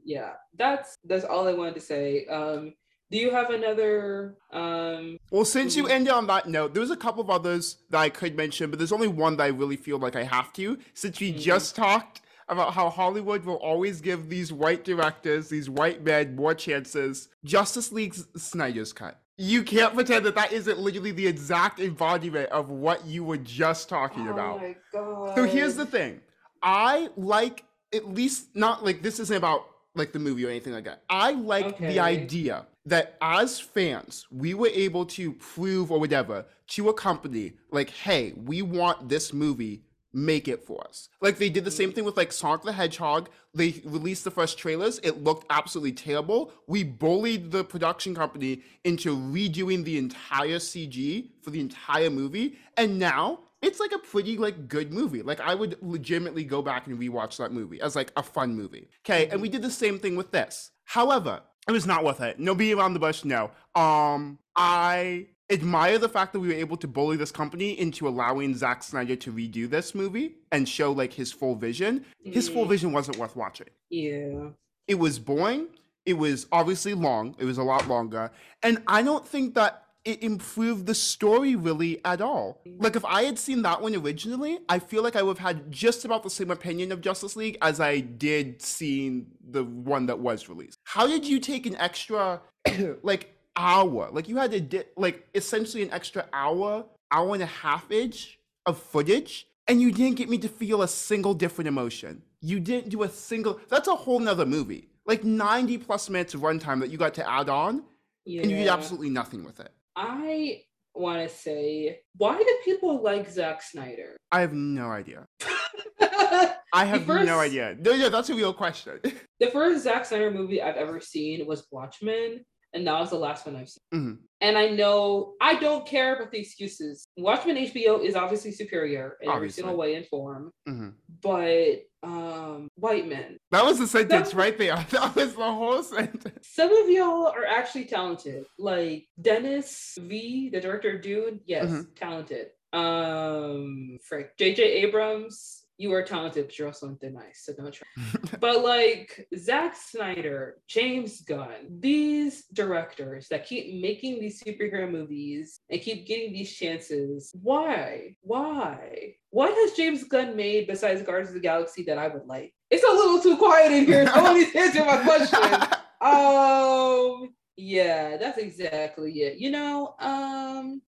Yeah, 0.04 0.32
that's 0.56 0.96
that's 1.04 1.24
all 1.24 1.46
I 1.46 1.52
wanted 1.52 1.74
to 1.74 1.80
say. 1.80 2.26
Um, 2.26 2.74
do 3.10 3.18
you 3.18 3.30
have 3.30 3.50
another? 3.50 4.36
Um, 4.52 5.18
well, 5.30 5.44
since 5.44 5.76
you 5.76 5.86
ended 5.86 6.12
on 6.12 6.26
that 6.26 6.48
note, 6.48 6.74
there's 6.74 6.90
a 6.90 6.96
couple 6.96 7.22
of 7.22 7.30
others 7.30 7.78
that 7.90 7.98
I 7.98 8.10
could 8.10 8.36
mention, 8.36 8.70
but 8.70 8.78
there's 8.78 8.92
only 8.92 9.08
one 9.08 9.36
that 9.38 9.44
I 9.44 9.48
really 9.48 9.76
feel 9.76 9.98
like 9.98 10.16
I 10.16 10.24
have 10.24 10.52
to. 10.54 10.78
Since 10.94 11.20
we 11.20 11.30
mm-hmm. 11.30 11.40
just 11.40 11.74
talked 11.74 12.20
about 12.48 12.74
how 12.74 12.90
Hollywood 12.90 13.44
will 13.44 13.56
always 13.56 14.00
give 14.00 14.28
these 14.28 14.52
white 14.52 14.84
directors, 14.84 15.48
these 15.48 15.68
white 15.70 16.02
men, 16.02 16.36
more 16.36 16.54
chances. 16.54 17.28
Justice 17.44 17.92
League's 17.92 18.26
Snyder's 18.36 18.92
Cut. 18.92 19.20
You 19.36 19.62
can't 19.62 19.94
pretend 19.94 20.26
that 20.26 20.34
that 20.34 20.52
isn't 20.52 20.78
literally 20.78 21.12
the 21.12 21.26
exact 21.26 21.78
embodiment 21.78 22.50
of 22.50 22.70
what 22.70 23.06
you 23.06 23.22
were 23.22 23.36
just 23.36 23.88
talking 23.88 24.26
oh 24.28 24.32
about. 24.32 24.60
My 24.60 24.76
God. 24.92 25.36
So 25.36 25.44
here's 25.44 25.76
the 25.76 25.86
thing. 25.86 26.20
I 26.62 27.08
like 27.16 27.64
at 27.94 28.08
least 28.08 28.48
not 28.54 28.84
like 28.84 29.02
this 29.02 29.20
isn't 29.20 29.36
about 29.36 29.64
like 29.94 30.12
the 30.12 30.18
movie 30.18 30.44
or 30.44 30.50
anything 30.50 30.72
like 30.72 30.84
that. 30.84 31.02
I 31.08 31.32
like 31.32 31.66
okay. 31.66 31.88
the 31.88 32.00
idea 32.00 32.66
that 32.88 33.16
as 33.20 33.60
fans, 33.60 34.26
we 34.30 34.54
were 34.54 34.68
able 34.68 35.04
to 35.06 35.32
prove 35.32 35.90
or 35.90 36.00
whatever 36.00 36.44
to 36.68 36.88
a 36.88 36.94
company 36.94 37.54
like, 37.70 37.90
hey, 37.90 38.32
we 38.36 38.62
want 38.62 39.08
this 39.08 39.32
movie 39.32 39.82
make 40.12 40.48
it 40.48 40.64
for 40.64 40.82
us. 40.86 41.10
Like 41.20 41.36
they 41.36 41.50
did 41.50 41.64
the 41.64 41.70
same 41.70 41.92
thing 41.92 42.04
with 42.04 42.16
like 42.16 42.32
Sonic 42.32 42.62
the 42.62 42.72
Hedgehog. 42.72 43.28
They 43.54 43.80
released 43.84 44.24
the 44.24 44.30
first 44.30 44.58
trailers. 44.58 44.98
It 45.02 45.22
looked 45.22 45.46
absolutely 45.50 45.92
terrible. 45.92 46.52
We 46.66 46.82
bullied 46.82 47.50
the 47.50 47.62
production 47.62 48.14
company 48.14 48.62
into 48.84 49.16
redoing 49.16 49.84
the 49.84 49.98
entire 49.98 50.58
CG 50.58 51.30
for 51.42 51.50
the 51.50 51.60
entire 51.60 52.10
movie. 52.10 52.58
And 52.76 52.98
now 52.98 53.40
it's 53.60 53.80
like 53.80 53.92
a 53.92 53.98
pretty 53.98 54.38
like 54.38 54.68
good 54.68 54.92
movie. 54.92 55.22
Like 55.22 55.40
I 55.40 55.54
would 55.54 55.76
legitimately 55.82 56.44
go 56.44 56.62
back 56.62 56.86
and 56.86 56.98
rewatch 56.98 57.36
that 57.36 57.52
movie 57.52 57.80
as 57.80 57.94
like 57.94 58.10
a 58.16 58.22
fun 58.22 58.54
movie. 58.54 58.88
Okay. 59.04 59.28
And 59.28 59.42
we 59.42 59.48
mm-hmm. 59.48 59.56
did 59.56 59.62
the 59.62 59.70
same 59.70 59.98
thing 59.98 60.16
with 60.16 60.30
this. 60.30 60.70
However, 60.84 61.42
it 61.68 61.72
was 61.72 61.86
not 61.86 62.02
worth 62.02 62.20
it. 62.20 62.40
No 62.40 62.54
being 62.54 62.78
around 62.78 62.94
the 62.94 62.98
bush, 62.98 63.24
no. 63.24 63.50
Um, 63.74 64.38
I 64.56 65.26
admire 65.50 65.98
the 65.98 66.08
fact 66.08 66.32
that 66.32 66.40
we 66.40 66.48
were 66.48 66.54
able 66.54 66.76
to 66.78 66.88
bully 66.88 67.16
this 67.16 67.30
company 67.30 67.78
into 67.78 68.08
allowing 68.08 68.54
Zack 68.54 68.82
Snyder 68.82 69.16
to 69.16 69.32
redo 69.32 69.68
this 69.68 69.94
movie 69.94 70.36
and 70.50 70.68
show 70.68 70.92
like 70.92 71.12
his 71.12 71.30
full 71.30 71.54
vision. 71.54 72.04
His 72.24 72.48
full 72.48 72.64
mm. 72.64 72.70
vision 72.70 72.92
wasn't 72.92 73.18
worth 73.18 73.36
watching. 73.36 73.68
Yeah. 73.90 74.48
It 74.86 74.98
was 74.98 75.18
boring. 75.18 75.68
It 76.06 76.14
was 76.14 76.46
obviously 76.52 76.94
long. 76.94 77.34
It 77.38 77.44
was 77.44 77.58
a 77.58 77.62
lot 77.62 77.86
longer. 77.86 78.30
And 78.62 78.82
I 78.86 79.02
don't 79.02 79.26
think 79.26 79.54
that 79.54 79.84
it 80.08 80.22
improved 80.22 80.86
the 80.86 80.94
story 80.94 81.54
really 81.54 82.04
at 82.04 82.20
all. 82.20 82.62
Like 82.78 82.96
if 82.96 83.04
I 83.04 83.22
had 83.24 83.38
seen 83.38 83.62
that 83.62 83.82
one 83.82 83.94
originally, 83.94 84.58
I 84.68 84.78
feel 84.78 85.02
like 85.02 85.16
I 85.16 85.22
would 85.22 85.38
have 85.38 85.46
had 85.46 85.70
just 85.70 86.04
about 86.04 86.22
the 86.22 86.30
same 86.30 86.50
opinion 86.50 86.92
of 86.92 87.00
Justice 87.00 87.36
League 87.36 87.58
as 87.62 87.80
I 87.80 88.00
did 88.00 88.62
seeing 88.62 89.26
the 89.50 89.64
one 89.64 90.06
that 90.06 90.18
was 90.18 90.48
released. 90.48 90.78
How 90.84 91.06
did 91.06 91.26
you 91.26 91.38
take 91.40 91.66
an 91.66 91.76
extra 91.76 92.40
like 93.02 93.38
hour. 93.58 94.08
Like 94.10 94.28
you 94.28 94.36
had 94.36 94.52
to 94.52 94.60
di- 94.60 94.84
like 94.96 95.26
essentially 95.34 95.82
an 95.82 95.90
extra 95.90 96.26
hour, 96.32 96.86
hour 97.10 97.34
and 97.34 97.42
a 97.42 97.46
half 97.46 97.90
ish 97.90 98.38
of 98.64 98.80
footage, 98.80 99.46
and 99.66 99.82
you 99.82 99.92
didn't 99.92 100.16
get 100.16 100.30
me 100.30 100.38
to 100.38 100.48
feel 100.48 100.80
a 100.82 100.88
single 100.88 101.34
different 101.34 101.68
emotion. 101.68 102.22
You 102.40 102.60
didn't 102.60 102.90
do 102.90 103.02
a 103.02 103.08
single. 103.08 103.60
That's 103.68 103.88
a 103.88 103.94
whole 103.94 104.20
nother 104.20 104.46
movie. 104.46 104.88
Like 105.04 105.24
ninety 105.24 105.76
plus 105.76 106.08
minutes 106.08 106.34
of 106.34 106.40
runtime 106.40 106.80
that 106.80 106.90
you 106.90 106.96
got 106.96 107.14
to 107.14 107.28
add 107.28 107.48
on, 107.48 107.82
yeah. 108.24 108.42
and 108.42 108.50
you 108.50 108.58
did 108.58 108.68
absolutely 108.68 109.10
nothing 109.10 109.44
with 109.44 109.60
it. 109.60 109.72
I 110.00 110.62
want 110.94 111.28
to 111.28 111.34
say, 111.34 111.98
why 112.16 112.38
do 112.38 112.58
people 112.64 113.02
like 113.02 113.28
Zack 113.28 113.62
Snyder? 113.62 114.16
I 114.30 114.42
have 114.42 114.52
no 114.52 114.90
idea. 114.92 115.26
I 116.00 116.84
have 116.84 117.04
first, 117.04 117.26
no 117.26 117.40
idea. 117.40 117.76
No, 117.80 117.92
yeah, 117.92 118.08
that's 118.08 118.30
a 118.30 118.34
real 118.34 118.52
question. 118.52 119.00
the 119.40 119.48
first 119.48 119.82
Zack 119.82 120.04
Snyder 120.04 120.30
movie 120.30 120.62
I've 120.62 120.76
ever 120.76 121.00
seen 121.00 121.44
was 121.46 121.66
Watchmen, 121.72 122.44
and 122.72 122.86
that 122.86 123.00
was 123.00 123.10
the 123.10 123.16
last 123.16 123.44
one 123.44 123.56
I've 123.56 123.68
seen. 123.68 123.82
hmm 123.90 124.12
And 124.40 124.56
I 124.56 124.68
know 124.68 125.34
I 125.40 125.56
don't 125.58 125.84
care 125.86 126.14
about 126.14 126.30
the 126.30 126.38
excuses. 126.38 127.06
Watchmen 127.16 127.56
HBO 127.56 128.04
is 128.04 128.14
obviously 128.14 128.52
superior 128.52 129.16
in 129.20 129.28
every 129.30 129.50
single 129.50 129.76
way 129.76 129.94
and 129.96 130.06
form, 130.06 130.52
hmm 130.66 130.90
but 131.20 131.80
um, 132.04 132.68
white 132.76 133.08
men. 133.08 133.38
That 133.50 133.64
was 133.64 133.80
the 133.80 133.88
sentence 133.88 134.30
Some- 134.30 134.38
right 134.38 134.56
there. 134.56 134.76
That 134.90 135.16
was 135.16 135.34
the 135.34 135.52
whole 135.52 135.82
sentence. 135.82 136.46
Some 136.52 136.72
of 136.72 136.88
y'all 136.88 137.26
are 137.26 137.44
actually 137.44 137.86
talented. 137.86 138.44
Like 138.56 139.06
Dennis 139.20 139.98
V, 140.00 140.50
the 140.50 140.60
director 140.60 140.94
of 140.94 141.02
Dune, 141.02 141.40
yes, 141.44 141.66
Mhm. 141.68 141.96
talented. 141.96 142.46
Um, 142.72 143.98
frick, 144.04 144.36
JJ 144.38 144.58
Abrams, 144.84 145.64
you 145.78 145.92
are 145.92 146.02
talented, 146.02 146.46
but 146.46 146.58
you're 146.58 146.66
also 146.66 146.88
on 146.88 146.96
thin 146.96 147.16
ice, 147.16 147.44
so 147.44 147.52
don't 147.54 147.72
try. 147.72 147.86
but 148.40 148.64
like 148.64 149.28
Zack 149.36 149.76
Snyder, 149.76 150.56
James 150.66 151.20
Gunn, 151.20 151.78
these 151.78 152.46
directors 152.52 153.28
that 153.28 153.46
keep 153.46 153.80
making 153.80 154.20
these 154.20 154.42
superhero 154.42 154.90
movies 154.90 155.60
and 155.70 155.80
keep 155.80 156.06
getting 156.06 156.32
these 156.32 156.52
chances, 156.52 157.30
why? 157.40 158.16
Why? 158.22 159.14
What 159.30 159.54
has 159.54 159.76
James 159.76 160.02
Gunn 160.04 160.34
made 160.34 160.66
besides 160.66 161.02
Guardians 161.02 161.30
of 161.30 161.34
the 161.34 161.40
Galaxy 161.40 161.84
that 161.84 161.96
I 161.96 162.08
would 162.08 162.26
like? 162.26 162.52
It's 162.70 162.84
a 162.84 162.92
little 162.92 163.20
too 163.20 163.36
quiet 163.36 163.70
in 163.70 163.86
here. 163.86 164.06
Somebody's 164.08 164.54
answer 164.54 164.84
my 164.84 164.98
question. 164.98 165.68
Um, 166.00 167.34
yeah, 167.56 168.18
that's 168.18 168.38
exactly 168.38 169.12
it. 169.22 169.38
You 169.38 169.50
know, 169.50 169.96
um, 169.98 170.80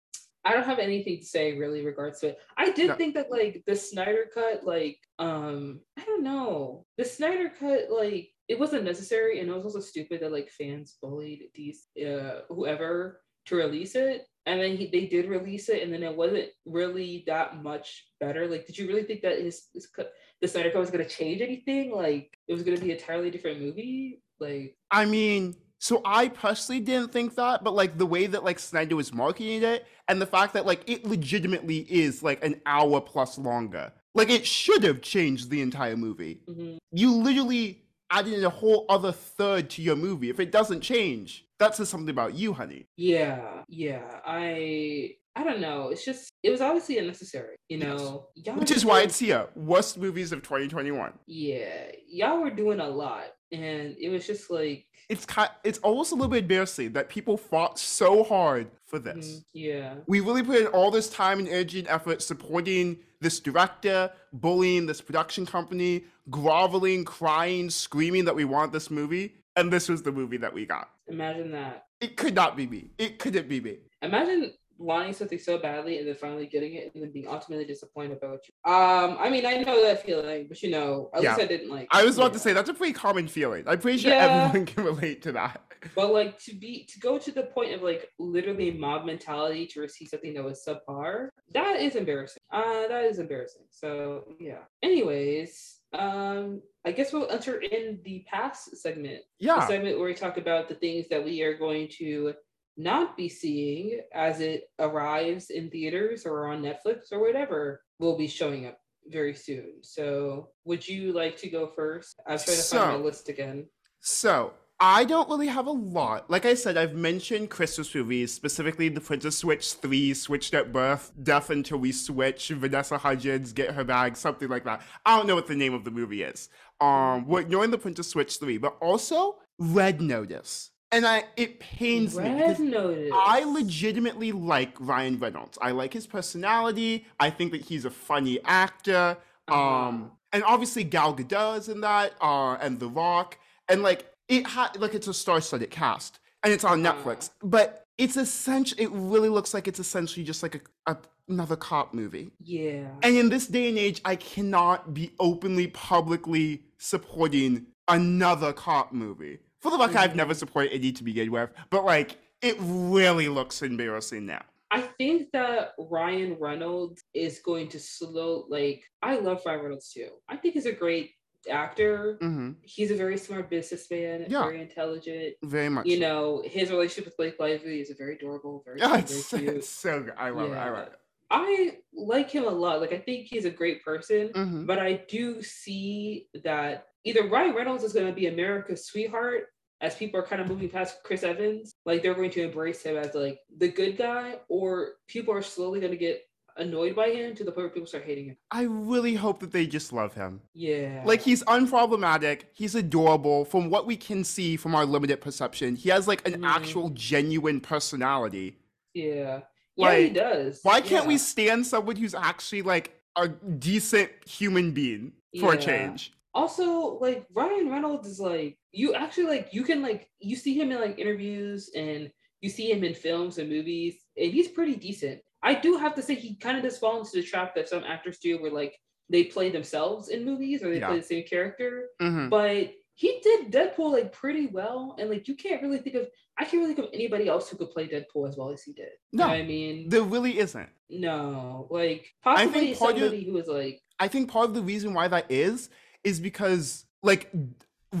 I 0.43 0.53
don't 0.53 0.65
have 0.65 0.79
anything 0.79 1.19
to 1.19 1.25
say 1.25 1.57
really 1.57 1.85
regards 1.85 2.19
to 2.21 2.29
it. 2.29 2.39
I 2.57 2.71
did 2.71 2.87
No. 2.87 2.95
think 2.95 3.13
that 3.15 3.29
like 3.31 3.63
the 3.67 3.75
Snyder 3.75 4.29
cut, 4.33 4.63
like, 4.63 4.97
um, 5.19 5.81
I 5.97 6.03
don't 6.05 6.23
know, 6.23 6.85
the 6.97 7.05
Snyder 7.05 7.49
cut, 7.49 7.91
like, 7.91 8.29
it 8.47 8.59
wasn't 8.59 8.83
necessary, 8.83 9.39
and 9.39 9.49
it 9.49 9.53
was 9.53 9.63
also 9.63 9.79
stupid 9.79 10.21
that 10.21 10.31
like 10.31 10.49
fans 10.49 10.97
bullied 11.01 11.49
these 11.55 11.87
uh 12.05 12.41
whoever 12.49 13.21
to 13.45 13.55
release 13.55 13.95
it. 13.95 14.25
And 14.47 14.59
then 14.59 14.75
he, 14.75 14.87
they 14.87 15.05
did 15.05 15.29
release 15.29 15.69
it, 15.69 15.83
and 15.83 15.93
then 15.93 16.01
it 16.01 16.15
wasn't 16.15 16.49
really 16.65 17.23
that 17.27 17.61
much 17.61 18.07
better. 18.19 18.47
Like, 18.47 18.65
did 18.65 18.75
you 18.77 18.87
really 18.87 19.03
think 19.03 19.21
that 19.21 19.37
his, 19.39 19.67
his 19.71 19.85
cut, 19.85 20.11
the 20.41 20.47
Snyder 20.47 20.71
cut 20.71 20.79
was 20.79 20.89
going 20.89 21.03
to 21.03 21.09
change 21.09 21.41
anything? 21.41 21.91
Like, 21.91 22.35
it 22.47 22.53
was 22.53 22.63
going 22.63 22.75
to 22.75 22.83
be 22.83 22.89
a 22.91 22.95
entirely 22.95 23.29
different 23.29 23.61
movie? 23.61 24.23
Like, 24.39 24.75
I 24.89 25.05
mean, 25.05 25.55
so 25.81 26.01
I 26.05 26.29
personally 26.29 26.79
didn't 26.79 27.11
think 27.11 27.35
that, 27.35 27.63
but 27.63 27.73
like 27.73 27.97
the 27.97 28.05
way 28.05 28.27
that 28.27 28.43
like 28.43 28.59
Snyder 28.59 28.95
was 28.95 29.11
marketing 29.13 29.63
it 29.63 29.85
and 30.07 30.21
the 30.21 30.25
fact 30.27 30.53
that 30.53 30.65
like 30.65 30.83
it 30.87 31.05
legitimately 31.05 31.79
is 31.89 32.21
like 32.23 32.43
an 32.45 32.61
hour 32.65 33.01
plus 33.01 33.37
longer. 33.37 33.91
Like 34.13 34.29
it 34.29 34.45
should 34.45 34.83
have 34.83 35.01
changed 35.01 35.49
the 35.49 35.61
entire 35.61 35.97
movie. 35.97 36.41
mhm. 36.47 36.77
You 36.91 37.11
literally 37.15 37.81
added 38.11 38.43
a 38.43 38.49
whole 38.49 38.85
other 38.89 39.11
third 39.11 39.69
to 39.71 39.81
your 39.81 39.95
movie. 39.95 40.29
If 40.29 40.39
it 40.39 40.51
doesn't 40.51 40.81
change, 40.81 41.45
that 41.59 41.75
says 41.75 41.89
something 41.89 42.09
about 42.09 42.35
you, 42.35 42.53
honey. 42.53 42.85
yeah, 42.97 43.63
yeah. 43.69 44.19
I 44.25 45.15
I 45.35 45.45
don't 45.45 45.61
know. 45.61 45.87
It's 45.89 46.03
just 46.03 46.29
it 46.43 46.49
was 46.51 46.59
obviously 46.61 46.97
unnecessary, 46.97 47.55
you 47.69 47.77
Yes. 47.77 47.87
know. 47.87 48.27
Y'all 48.35 48.55
Which 48.59 48.71
is 48.71 48.83
why 48.85 49.01
it's 49.01 49.17
here. 49.17 49.47
Worst 49.55 49.97
movies 49.97 50.31
of 50.33 50.43
2021. 50.43 51.13
yeah, 51.25 51.89
y'all 52.07 52.41
were 52.41 52.49
doing 52.51 52.79
a 52.81 52.87
lot, 52.89 53.27
and 53.51 53.95
it 53.99 54.09
was 54.09 54.25
just 54.25 54.49
like 54.49 54.85
It's 55.09 55.25
kind 55.25 55.49
it's 55.63 55.79
almost 55.79 56.11
a 56.11 56.15
little 56.15 56.29
bit 56.29 56.43
embarrassing 56.43 56.93
that 56.93 57.09
people 57.09 57.37
fought 57.37 57.77
so 57.79 58.23
hard 58.23 58.69
for 58.85 58.99
this. 58.99 59.27
mm, 59.27 59.43
yeah, 59.53 59.95
we 60.07 60.19
really 60.19 60.43
put 60.43 60.57
in 60.61 60.67
all 60.67 60.91
this 60.91 61.09
time 61.09 61.39
and 61.39 61.47
energy 61.47 61.79
and 61.79 61.87
effort 61.87 62.21
supporting 62.21 62.97
this 63.19 63.39
director, 63.39 64.11
bullying 64.33 64.85
this 64.87 64.99
production 65.01 65.45
company, 65.45 66.03
groveling, 66.29 67.05
crying, 67.05 67.69
screaming 67.69 68.25
that 68.25 68.35
we 68.35 68.45
want 68.45 68.71
this 68.73 68.89
movie, 68.89 69.35
and 69.55 69.71
this 69.71 69.87
was 69.89 70.01
the 70.01 70.11
movie 70.11 70.37
that 70.37 70.53
we 70.53 70.65
got. 70.65 70.89
imagine 71.07 71.51
that. 71.51 71.85
It 71.99 72.17
could 72.17 72.33
not 72.33 72.57
be 72.57 72.65
me. 72.65 72.89
It 72.97 73.19
couldn't 73.19 73.47
be 73.47 73.59
me. 73.61 73.77
Imagine 74.01 74.53
wanting 74.81 75.13
something 75.13 75.39
so 75.39 75.57
badly 75.57 75.99
and 75.99 76.07
then 76.07 76.15
finally 76.15 76.47
getting 76.47 76.73
it 76.75 76.91
and 76.93 77.03
then 77.03 77.11
being 77.11 77.27
ultimately 77.27 77.65
disappointed 77.65 78.17
about 78.17 78.39
you. 78.47 78.71
Um, 78.71 79.17
I 79.19 79.29
mean, 79.29 79.45
I 79.45 79.57
know 79.57 79.83
that 79.83 80.05
feeling, 80.05 80.47
but 80.47 80.61
you 80.63 80.71
know, 80.71 81.09
at 81.13 81.21
least 81.21 81.39
I 81.39 81.45
didn't 81.45 81.69
like. 81.69 81.87
I 81.91 82.03
was 82.03 82.17
about 82.17 82.33
to 82.33 82.39
yeah. 82.39 82.43
say 82.43 82.53
that's 82.53 82.69
a 82.69 82.73
pretty 82.73 82.93
common 82.93 83.27
feeling. 83.27 83.63
I'm 83.67 83.79
pretty 83.79 83.99
sure 83.99 84.11
Yeah. 84.11 84.25
everyone 84.45 84.65
can 84.71 84.83
relate 84.83 85.21
to 85.23 85.31
that. 85.33 85.61
But 85.95 86.11
like 86.13 86.37
to 86.43 86.53
be 86.55 86.85
to 86.91 86.99
go 86.99 87.17
to 87.17 87.31
the 87.31 87.43
point 87.43 87.73
of 87.73 87.81
like 87.81 88.07
literally 88.19 88.71
mob 88.71 89.05
mentality 89.05 89.65
to 89.67 89.81
receive 89.81 90.09
something 90.09 90.33
that 90.35 90.43
was 90.43 90.63
subpar, 90.67 91.29
that 91.53 91.79
is 91.79 91.95
embarrassing. 91.95 92.41
Uh 92.51 92.87
that 92.87 93.05
is 93.05 93.17
embarrassing. 93.19 93.63
So 93.71 94.25
yeah. 94.39 94.59
Anyways, 94.83 95.79
um 95.93 96.61
I 96.85 96.91
guess 96.91 97.11
we'll 97.13 97.29
enter 97.29 97.59
in 97.61 97.99
the 98.05 98.25
past 98.31 98.77
segment. 98.77 99.21
The 99.39 99.45
Yeah. 99.47 99.67
segment 99.67 99.97
where 99.97 100.07
we 100.07 100.13
talk 100.13 100.37
about 100.37 100.67
the 100.69 100.75
things 100.75 101.07
that 101.09 101.23
we 101.23 101.41
are 101.41 101.57
going 101.57 101.87
to 101.99 102.33
not 102.77 103.17
be 103.17 103.29
seeing 103.29 104.01
as 104.13 104.39
it 104.39 104.69
arrives 104.79 105.49
in 105.49 105.69
theaters 105.69 106.25
or 106.25 106.47
on 106.47 106.61
Netflix 106.61 107.11
or 107.11 107.19
whatever 107.19 107.81
will 107.99 108.17
be 108.17 108.27
showing 108.27 108.65
up 108.65 108.79
very 109.07 109.33
soon. 109.33 109.73
So 109.81 110.49
would 110.65 110.87
you 110.87 111.11
like 111.11 111.37
to 111.37 111.49
go 111.49 111.71
first? 111.75 112.19
I'm 112.27 112.39
trying 112.39 112.57
to 112.57 112.63
find 112.63 112.99
my 112.99 113.03
list 113.03 113.29
again. 113.29 113.67
So 113.99 114.53
I 114.79 115.03
don't 115.03 115.29
really 115.29 115.47
have 115.47 115.67
a 115.67 115.71
lot. 115.71 116.27
Like 116.29 116.45
I 116.45 116.55
said, 116.55 116.75
I've 116.75 116.95
mentioned 116.95 117.51
Christmas 117.51 117.93
movies, 117.93 118.33
specifically 118.33 118.89
The 118.89 118.99
Princess 118.99 119.37
Switch 119.37 119.73
3, 119.73 120.15
Switched 120.15 120.55
at 120.55 120.73
Birth, 120.73 121.11
Death 121.21 121.51
Until 121.51 121.77
We 121.77 121.91
Switch, 121.91 122.47
Vanessa 122.49 122.97
Hudgens, 122.97 123.53
Get 123.53 123.75
Her 123.75 123.83
Bag, 123.83 124.17
something 124.17 124.49
like 124.49 124.63
that. 124.63 124.81
I 125.05 125.17
don't 125.17 125.27
know 125.27 125.35
what 125.35 125.45
the 125.45 125.55
name 125.55 125.75
of 125.75 125.83
the 125.83 125.91
movie 125.91 126.23
is. 126.23 126.49
Um, 126.79 127.27
we're 127.27 127.41
ignoring 127.41 127.69
The 127.69 127.77
Princess 127.77 128.09
Switch 128.09 128.37
3, 128.37 128.57
but 128.57 128.75
also 128.81 129.35
Red 129.59 130.01
Notice. 130.01 130.70
And 130.91 131.05
I 131.05 131.23
it 131.37 131.59
pains 131.59 132.17
me 132.17 132.23
Red 132.23 132.37
because 132.37 132.59
Notice. 132.59 133.11
I 133.13 133.43
legitimately 133.45 134.31
like 134.33 134.75
Ryan 134.79 135.17
Reynolds. 135.19 135.57
I 135.61 135.71
like 135.71 135.93
his 135.93 136.05
personality. 136.05 137.05
I 137.19 137.29
think 137.29 137.51
that 137.53 137.61
he's 137.61 137.85
a 137.85 137.89
funny 137.89 138.39
actor. 138.43 139.17
Uh-huh. 139.47 139.87
Um, 139.87 140.11
and 140.33 140.43
obviously 140.43 140.83
Gal 140.83 141.15
Gadot 141.15 141.59
is 141.59 141.69
in 141.69 141.81
that, 141.81 142.13
uh, 142.21 142.53
and 142.61 142.79
The 142.79 142.87
Rock, 142.87 143.37
and 143.69 143.83
like 143.83 144.11
it 144.27 144.45
had 144.47 144.79
like 144.79 144.93
it's 144.93 145.07
a 145.07 145.13
star-studded 145.13 145.71
cast, 145.71 146.19
and 146.43 146.51
it's 146.53 146.63
on 146.63 146.85
Uh. 146.85 146.93
Netflix. 146.93 147.29
But 147.41 147.85
it's 147.97 148.17
essentially, 148.17 148.83
it 148.83 148.89
really 148.91 149.29
looks 149.29 149.53
like 149.53 149.67
it's 149.67 149.79
essentially 149.79 150.25
just 150.25 150.41
like 150.43 150.55
a, 150.55 150.91
a 150.91 150.97
another 151.29 151.55
cop 151.55 151.93
movie. 151.93 152.31
Yeah. 152.43 152.87
And 153.03 153.15
in 153.15 153.29
this 153.29 153.47
day 153.47 153.69
and 153.69 153.77
age, 153.77 154.01
I 154.03 154.15
cannot 154.17 154.93
be 154.93 155.11
openly, 155.19 155.67
publicly 155.67 156.63
supporting 156.77 157.67
another 157.87 158.51
cop 158.51 158.91
movie. 158.91 159.39
For 159.61 159.69
the 159.71 159.77
record, 159.77 159.97
I've 159.97 160.11
Mhm. 160.11 160.15
never 160.15 160.33
supported 160.33 160.73
any 160.73 160.91
to 160.91 161.03
begin 161.03 161.31
with, 161.31 161.51
but 161.69 161.85
like, 161.85 162.17
it 162.41 162.55
really 162.59 163.27
looks 163.29 163.61
embarrassing 163.61 164.25
now. 164.25 164.43
I 164.71 164.81
think 164.81 165.31
that 165.33 165.73
Ryan 165.77 166.37
Reynolds 166.39 167.03
is 167.13 167.39
going 167.39 167.67
to 167.69 167.79
slow 167.79 168.45
like 168.49 168.83
I 169.03 169.17
love 169.17 169.41
Ryan 169.45 169.61
Reynolds 169.63 169.91
too. 169.91 170.09
I 170.29 170.37
think 170.37 170.53
he's 170.55 170.65
a 170.65 170.71
great 170.71 171.11
actor. 171.49 172.17
hmm 172.21 172.51
He's 172.63 172.89
a 172.91 172.95
very 172.95 173.17
smart 173.17 173.49
businessman, 173.49 174.27
Yeah. 174.29 174.43
very 174.43 174.61
intelligent. 174.61 175.35
Very 175.43 175.69
much. 175.69 175.85
You 175.87 175.95
so. 175.97 176.01
know, 176.01 176.43
his 176.45 176.69
relationship 176.71 177.05
with 177.05 177.17
Blake 177.17 177.39
Lively 177.39 177.81
is 177.81 177.91
very 177.97 178.15
adorable, 178.15 178.61
very, 178.65 178.79
yeah, 178.79 178.89
very 178.89 178.99
it's, 179.01 179.29
cute. 179.29 179.43
it's 179.43 179.69
so 179.69 180.03
good. 180.03 180.13
I 180.17 180.29
love 180.29 180.51
it. 180.51 180.55
I 180.55 180.69
love 180.69 180.87
it. 180.87 180.93
I 181.33 181.77
like 181.93 182.29
him 182.31 182.45
a 182.45 182.49
lot. 182.49 182.81
Like 182.81 182.93
I 182.93 182.97
think 182.99 183.27
he's 183.27 183.45
a 183.45 183.51
great 183.51 183.83
person, 183.83 184.29
hmm 184.33 184.65
but 184.65 184.79
I 184.79 184.93
do 185.07 185.41
see 185.41 186.29
that 186.43 186.87
either 187.03 187.27
Ryan 187.27 187.55
Reynolds 187.55 187.83
is 187.83 187.93
going 187.93 188.07
to 188.07 188.13
be 188.13 188.27
America's 188.27 188.85
sweetheart 188.85 189.47
as 189.81 189.95
people 189.95 190.19
are 190.19 190.23
kind 190.23 190.41
of 190.41 190.47
moving 190.47 190.69
past 190.69 190.97
Chris 191.03 191.23
Evans, 191.23 191.73
like 191.85 192.01
they're 192.03 192.13
going 192.13 192.29
to 192.31 192.43
embrace 192.43 192.83
him 192.83 192.95
as 192.97 193.13
like 193.15 193.39
the 193.57 193.67
good 193.67 193.97
guy, 193.97 194.35
or 194.47 194.93
people 195.07 195.33
are 195.33 195.41
slowly 195.41 195.79
going 195.79 195.91
to 195.91 195.97
get 195.97 196.21
annoyed 196.57 196.95
by 196.95 197.09
him 197.09 197.33
to 197.33 197.43
the 197.43 197.51
point 197.51 197.63
where 197.65 197.69
people 197.69 197.87
start 197.87 198.03
hating 198.03 198.25
him. 198.25 198.37
I 198.51 198.63
really 198.63 199.15
hope 199.15 199.39
that 199.39 199.51
they 199.51 199.65
just 199.65 199.91
love 199.93 200.13
him. 200.13 200.41
Yeah. 200.53 201.01
Like 201.05 201.21
he's 201.21 201.43
unproblematic, 201.45 202.41
he's 202.53 202.75
adorable. 202.75 203.45
From 203.45 203.69
what 203.69 203.87
we 203.87 203.95
can 203.95 204.23
see 204.23 204.57
from 204.57 204.75
our 204.75 204.85
limited 204.85 205.21
perception, 205.21 205.75
he 205.75 205.89
has 205.89 206.07
like 206.07 206.27
an 206.27 206.41
Mhm. 206.41 206.47
actual 206.47 206.89
genuine 206.89 207.59
personality. 207.59 208.57
yeah. 208.93 209.41
Yeah, 209.77 209.95
he 209.97 210.09
does. 210.09 210.59
Why 210.63 210.81
can't 210.81 211.07
we 211.07 211.17
stand 211.17 211.65
someone 211.65 211.95
who's 211.95 212.13
actually 212.13 212.61
like 212.61 212.91
a 213.15 213.29
decent 213.29 214.11
human 214.27 214.73
being 214.73 215.13
for 215.39 215.53
a 215.53 215.57
change? 215.57 216.11
Also 216.33 216.97
like 216.99 217.25
Ryan 217.33 217.69
Reynolds 217.69 218.07
is 218.07 218.19
like 218.19 218.57
you 218.71 218.93
actually 218.93 219.25
like 219.25 219.49
you 219.51 219.63
can 219.63 219.81
like 219.81 220.09
you 220.19 220.35
see 220.35 220.53
him 220.59 220.71
in 220.71 220.79
like 220.79 220.97
interviews 220.99 221.69
and 221.75 222.09
you 222.41 222.49
see 222.49 222.71
him 222.71 222.83
in 222.83 222.93
films 222.93 223.37
and 223.37 223.49
movies 223.49 223.95
and 224.17 224.31
he's 224.33 224.47
pretty 224.47 224.75
decent. 224.75 225.21
I 225.43 225.55
do 225.55 225.77
have 225.77 225.95
to 225.95 226.01
say 226.01 226.15
he 226.15 226.35
kind 226.35 226.57
of 226.57 226.63
does 226.63 226.77
fall 226.77 226.99
into 226.99 227.11
the 227.13 227.23
trap 227.23 227.55
that 227.55 227.67
some 227.69 227.83
actors 227.83 228.19
do 228.19 228.41
where 228.41 228.51
like 228.51 228.77
they 229.09 229.25
play 229.25 229.49
themselves 229.49 230.09
in 230.09 230.23
movies 230.23 230.63
or 230.63 230.69
they 230.69 230.79
Yeah. 230.79 230.87
play 230.87 230.97
the 230.99 231.05
same 231.05 231.23
character. 231.25 231.89
hmm 231.99 232.29
But 232.29 232.71
he 232.93 233.19
did 233.23 233.51
Deadpool 233.51 233.91
like 233.91 234.11
pretty 234.13 234.47
well 234.47 234.95
and 234.99 235.09
like 235.09 235.27
you 235.27 235.35
can't 235.35 235.61
really 235.61 235.79
think 235.79 235.95
of 235.95 236.07
I 236.39 236.45
can't 236.45 236.61
really 236.63 236.73
think 236.73 236.87
of 236.87 236.93
anybody 236.93 237.27
else 237.27 237.49
who 237.49 237.57
could 237.57 237.71
play 237.71 237.87
Deadpool 237.87 238.27
as 238.29 238.37
well 238.37 238.51
as 238.51 238.63
he 238.63 238.71
did. 238.73 238.89
You 239.11 239.19
know 239.19 239.27
No. 239.27 239.33
I 239.33 239.43
mean 239.43 239.89
There 239.89 240.03
really 240.03 240.39
isn't. 240.39 240.69
no 240.89 241.67
like 241.69 242.07
possibly 242.23 242.73
part 242.75 242.93
of- 242.95 242.99
somebody 243.01 243.23
who 243.25 243.33
was 243.33 243.47
like 243.47 243.81
I 243.99 244.07
think 244.07 244.31
part 244.31 244.45
of 244.49 244.55
the 244.55 244.61
reason 244.63 244.93
why 244.93 245.07
that 245.09 245.29
is 245.29 245.69
is 246.03 246.19
because 246.19 246.85
like 247.03 247.31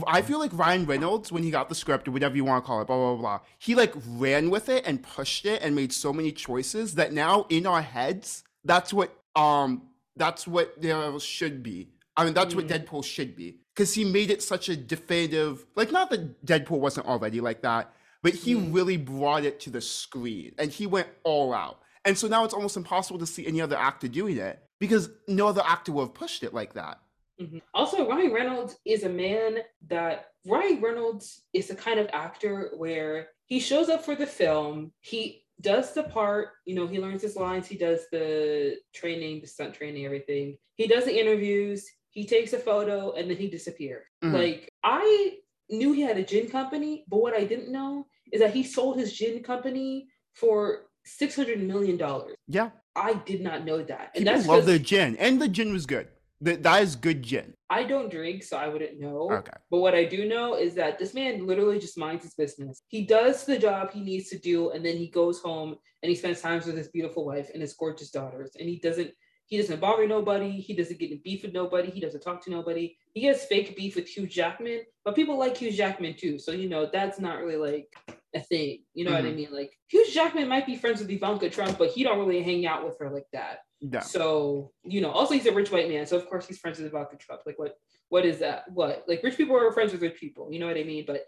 I 0.07 0.21
feel 0.21 0.39
like 0.39 0.51
Ryan 0.53 0.85
Reynolds, 0.85 1.31
when 1.31 1.43
he 1.43 1.51
got 1.51 1.67
the 1.67 1.75
script 1.75 2.07
or 2.07 2.11
whatever 2.11 2.35
you 2.35 2.45
want 2.45 2.63
to 2.63 2.67
call 2.67 2.81
it, 2.81 2.85
blah 2.85 2.97
blah 2.97 3.15
blah, 3.15 3.39
he 3.59 3.75
like 3.75 3.93
ran 4.07 4.49
with 4.49 4.69
it 4.69 4.85
and 4.85 5.01
pushed 5.03 5.45
it 5.45 5.61
and 5.61 5.75
made 5.75 5.91
so 5.91 6.13
many 6.13 6.31
choices 6.31 6.95
that 6.95 7.13
now 7.13 7.45
in 7.49 7.65
our 7.65 7.81
heads, 7.81 8.43
that's 8.63 8.93
what 8.93 9.13
um 9.35 9.83
that's 10.15 10.47
what 10.47 10.81
there 10.81 11.19
should 11.19 11.63
be. 11.63 11.89
I 12.17 12.25
mean, 12.25 12.33
that's 12.33 12.53
mm. 12.53 12.57
what 12.57 12.67
Deadpool 12.67 13.03
should 13.03 13.35
be 13.35 13.57
because 13.73 13.93
he 13.93 14.03
made 14.03 14.29
it 14.29 14.43
such 14.43 14.69
a 14.69 14.75
definitive. 14.75 15.65
Like, 15.75 15.91
not 15.91 16.09
that 16.09 16.45
Deadpool 16.45 16.79
wasn't 16.79 17.07
already 17.07 17.41
like 17.41 17.61
that, 17.61 17.93
but 18.21 18.33
he 18.33 18.55
mm. 18.55 18.73
really 18.73 18.97
brought 18.97 19.43
it 19.43 19.59
to 19.61 19.69
the 19.69 19.81
screen 19.81 20.53
and 20.57 20.71
he 20.71 20.85
went 20.85 21.07
all 21.23 21.53
out. 21.53 21.79
And 22.05 22.17
so 22.17 22.27
now 22.27 22.43
it's 22.43 22.53
almost 22.53 22.77
impossible 22.77 23.19
to 23.19 23.25
see 23.25 23.45
any 23.45 23.61
other 23.61 23.77
actor 23.77 24.07
doing 24.07 24.37
it 24.37 24.59
because 24.79 25.09
no 25.27 25.47
other 25.47 25.61
actor 25.65 25.91
would 25.91 26.01
have 26.03 26.13
pushed 26.13 26.43
it 26.43 26.53
like 26.53 26.73
that. 26.73 26.99
Mm-hmm. 27.41 27.57
Also, 27.73 28.07
Ryan 28.07 28.31
Reynolds 28.31 28.77
is 28.85 29.03
a 29.03 29.09
man 29.09 29.57
that 29.87 30.27
Ryan 30.45 30.81
Reynolds 30.81 31.43
is 31.53 31.67
the 31.67 31.75
kind 31.75 31.99
of 31.99 32.09
actor 32.13 32.71
where 32.77 33.29
he 33.45 33.59
shows 33.59 33.89
up 33.89 34.05
for 34.05 34.15
the 34.15 34.27
film, 34.27 34.91
he 35.01 35.43
does 35.59 35.93
the 35.93 36.03
part, 36.03 36.49
you 36.65 36.75
know, 36.75 36.87
he 36.87 36.99
learns 36.99 37.21
his 37.21 37.35
lines, 37.35 37.67
he 37.67 37.77
does 37.77 38.01
the 38.11 38.77
training, 38.93 39.41
the 39.41 39.47
stunt 39.47 39.73
training, 39.73 40.05
everything. 40.05 40.57
He 40.75 40.87
does 40.87 41.05
the 41.05 41.19
interviews, 41.19 41.87
he 42.09 42.25
takes 42.25 42.53
a 42.53 42.57
photo, 42.57 43.13
and 43.13 43.29
then 43.29 43.37
he 43.37 43.47
disappears. 43.47 44.05
Mm-hmm. 44.23 44.35
Like, 44.35 44.69
I 44.83 45.37
knew 45.69 45.93
he 45.93 46.01
had 46.01 46.17
a 46.17 46.23
gin 46.23 46.49
company, 46.49 47.05
but 47.07 47.21
what 47.21 47.33
I 47.33 47.43
didn't 47.43 47.71
know 47.71 48.07
is 48.31 48.41
that 48.41 48.53
he 48.53 48.63
sold 48.63 48.97
his 48.97 49.13
gin 49.13 49.43
company 49.43 50.07
for 50.33 50.83
six 51.05 51.35
hundred 51.35 51.61
million 51.61 51.97
dollars. 51.97 52.35
Yeah, 52.47 52.69
I 52.95 53.13
did 53.13 53.41
not 53.41 53.65
know 53.65 53.81
that. 53.83 54.11
And 54.15 54.25
People 54.25 54.33
that's 54.33 54.47
love 54.47 54.65
their 54.65 54.79
gin, 54.79 55.17
and 55.17 55.41
the 55.41 55.47
gin 55.47 55.73
was 55.73 55.85
good. 55.85 56.07
That 56.41 56.63
that 56.63 56.81
is 56.81 56.95
good 56.95 57.21
gin. 57.21 57.53
I 57.69 57.83
don't 57.83 58.09
drink, 58.09 58.43
so 58.43 58.57
I 58.57 58.67
wouldn't 58.67 58.99
know. 58.99 59.31
Okay. 59.31 59.51
But 59.69 59.79
what 59.79 59.93
I 59.93 60.05
do 60.05 60.27
know 60.27 60.55
is 60.55 60.73
that 60.75 60.97
this 60.97 61.13
man 61.13 61.45
literally 61.45 61.79
just 61.79 61.97
minds 61.97 62.23
his 62.23 62.33
business. 62.33 62.81
He 62.87 63.05
does 63.05 63.45
the 63.45 63.59
job 63.59 63.91
he 63.91 64.01
needs 64.01 64.29
to 64.29 64.39
do, 64.39 64.71
and 64.71 64.83
then 64.85 64.97
he 64.97 65.07
goes 65.07 65.39
home 65.39 65.75
and 66.01 66.09
he 66.09 66.15
spends 66.15 66.41
time 66.41 66.61
with 66.65 66.75
his 66.75 66.89
beautiful 66.89 67.25
wife 67.25 67.49
and 67.53 67.61
his 67.61 67.73
gorgeous 67.73 68.09
daughters. 68.09 68.51
And 68.59 68.67
he 68.67 68.79
doesn't 68.79 69.11
he 69.51 69.57
doesn't 69.57 69.81
bother 69.81 70.07
nobody. 70.07 70.61
He 70.61 70.73
doesn't 70.73 70.97
get 70.97 71.11
in 71.11 71.19
beef 71.23 71.43
with 71.43 71.53
nobody. 71.53 71.91
He 71.91 71.99
doesn't 71.99 72.21
talk 72.21 72.41
to 72.45 72.49
nobody. 72.49 72.97
He 73.13 73.25
has 73.25 73.43
fake 73.45 73.75
beef 73.75 73.97
with 73.97 74.07
Hugh 74.07 74.25
Jackman, 74.25 74.81
but 75.03 75.13
people 75.13 75.37
like 75.37 75.57
Hugh 75.57 75.73
Jackman 75.73 76.15
too. 76.17 76.39
So 76.39 76.53
you 76.53 76.69
know 76.69 76.89
that's 76.91 77.19
not 77.19 77.43
really 77.43 77.57
like 77.57 78.19
a 78.33 78.39
thing. 78.39 78.83
You 78.93 79.05
know 79.05 79.11
mm-hmm. 79.11 79.17
what 79.17 79.25
I 79.25 79.27
mm-hmm. 79.29 79.37
mean? 79.37 79.53
Like 79.53 79.77
Hugh 79.89 80.09
Jackman 80.09 80.47
might 80.47 80.65
be 80.65 80.77
friends 80.77 81.01
with 81.01 81.11
Ivanka 81.11 81.49
Trump, 81.49 81.77
but 81.77 81.89
he 81.89 82.03
don't 82.03 82.19
really 82.19 82.41
hang 82.41 82.65
out 82.65 82.85
with 82.85 82.97
her 82.99 83.09
like 83.09 83.27
that. 83.33 83.59
Yeah. 83.81 84.01
So, 84.01 84.71
you 84.83 85.01
know, 85.01 85.11
also 85.11 85.33
he's 85.33 85.47
a 85.47 85.51
rich 85.51 85.71
white 85.71 85.89
man. 85.89 86.05
So 86.05 86.15
of 86.15 86.29
course 86.29 86.47
he's 86.47 86.59
friends 86.59 86.77
with 86.77 86.87
Ivanka 86.87 87.17
Trump. 87.17 87.41
Like 87.45 87.57
what 87.57 87.75
what 88.09 88.25
is 88.25 88.39
that? 88.39 88.65
What? 88.71 89.05
Like 89.07 89.23
rich 89.23 89.37
people 89.37 89.57
are 89.57 89.71
friends 89.71 89.91
with 89.91 90.01
rich 90.01 90.19
people. 90.19 90.51
You 90.51 90.59
know 90.59 90.67
what 90.67 90.77
I 90.77 90.83
mean? 90.83 91.05
But 91.07 91.25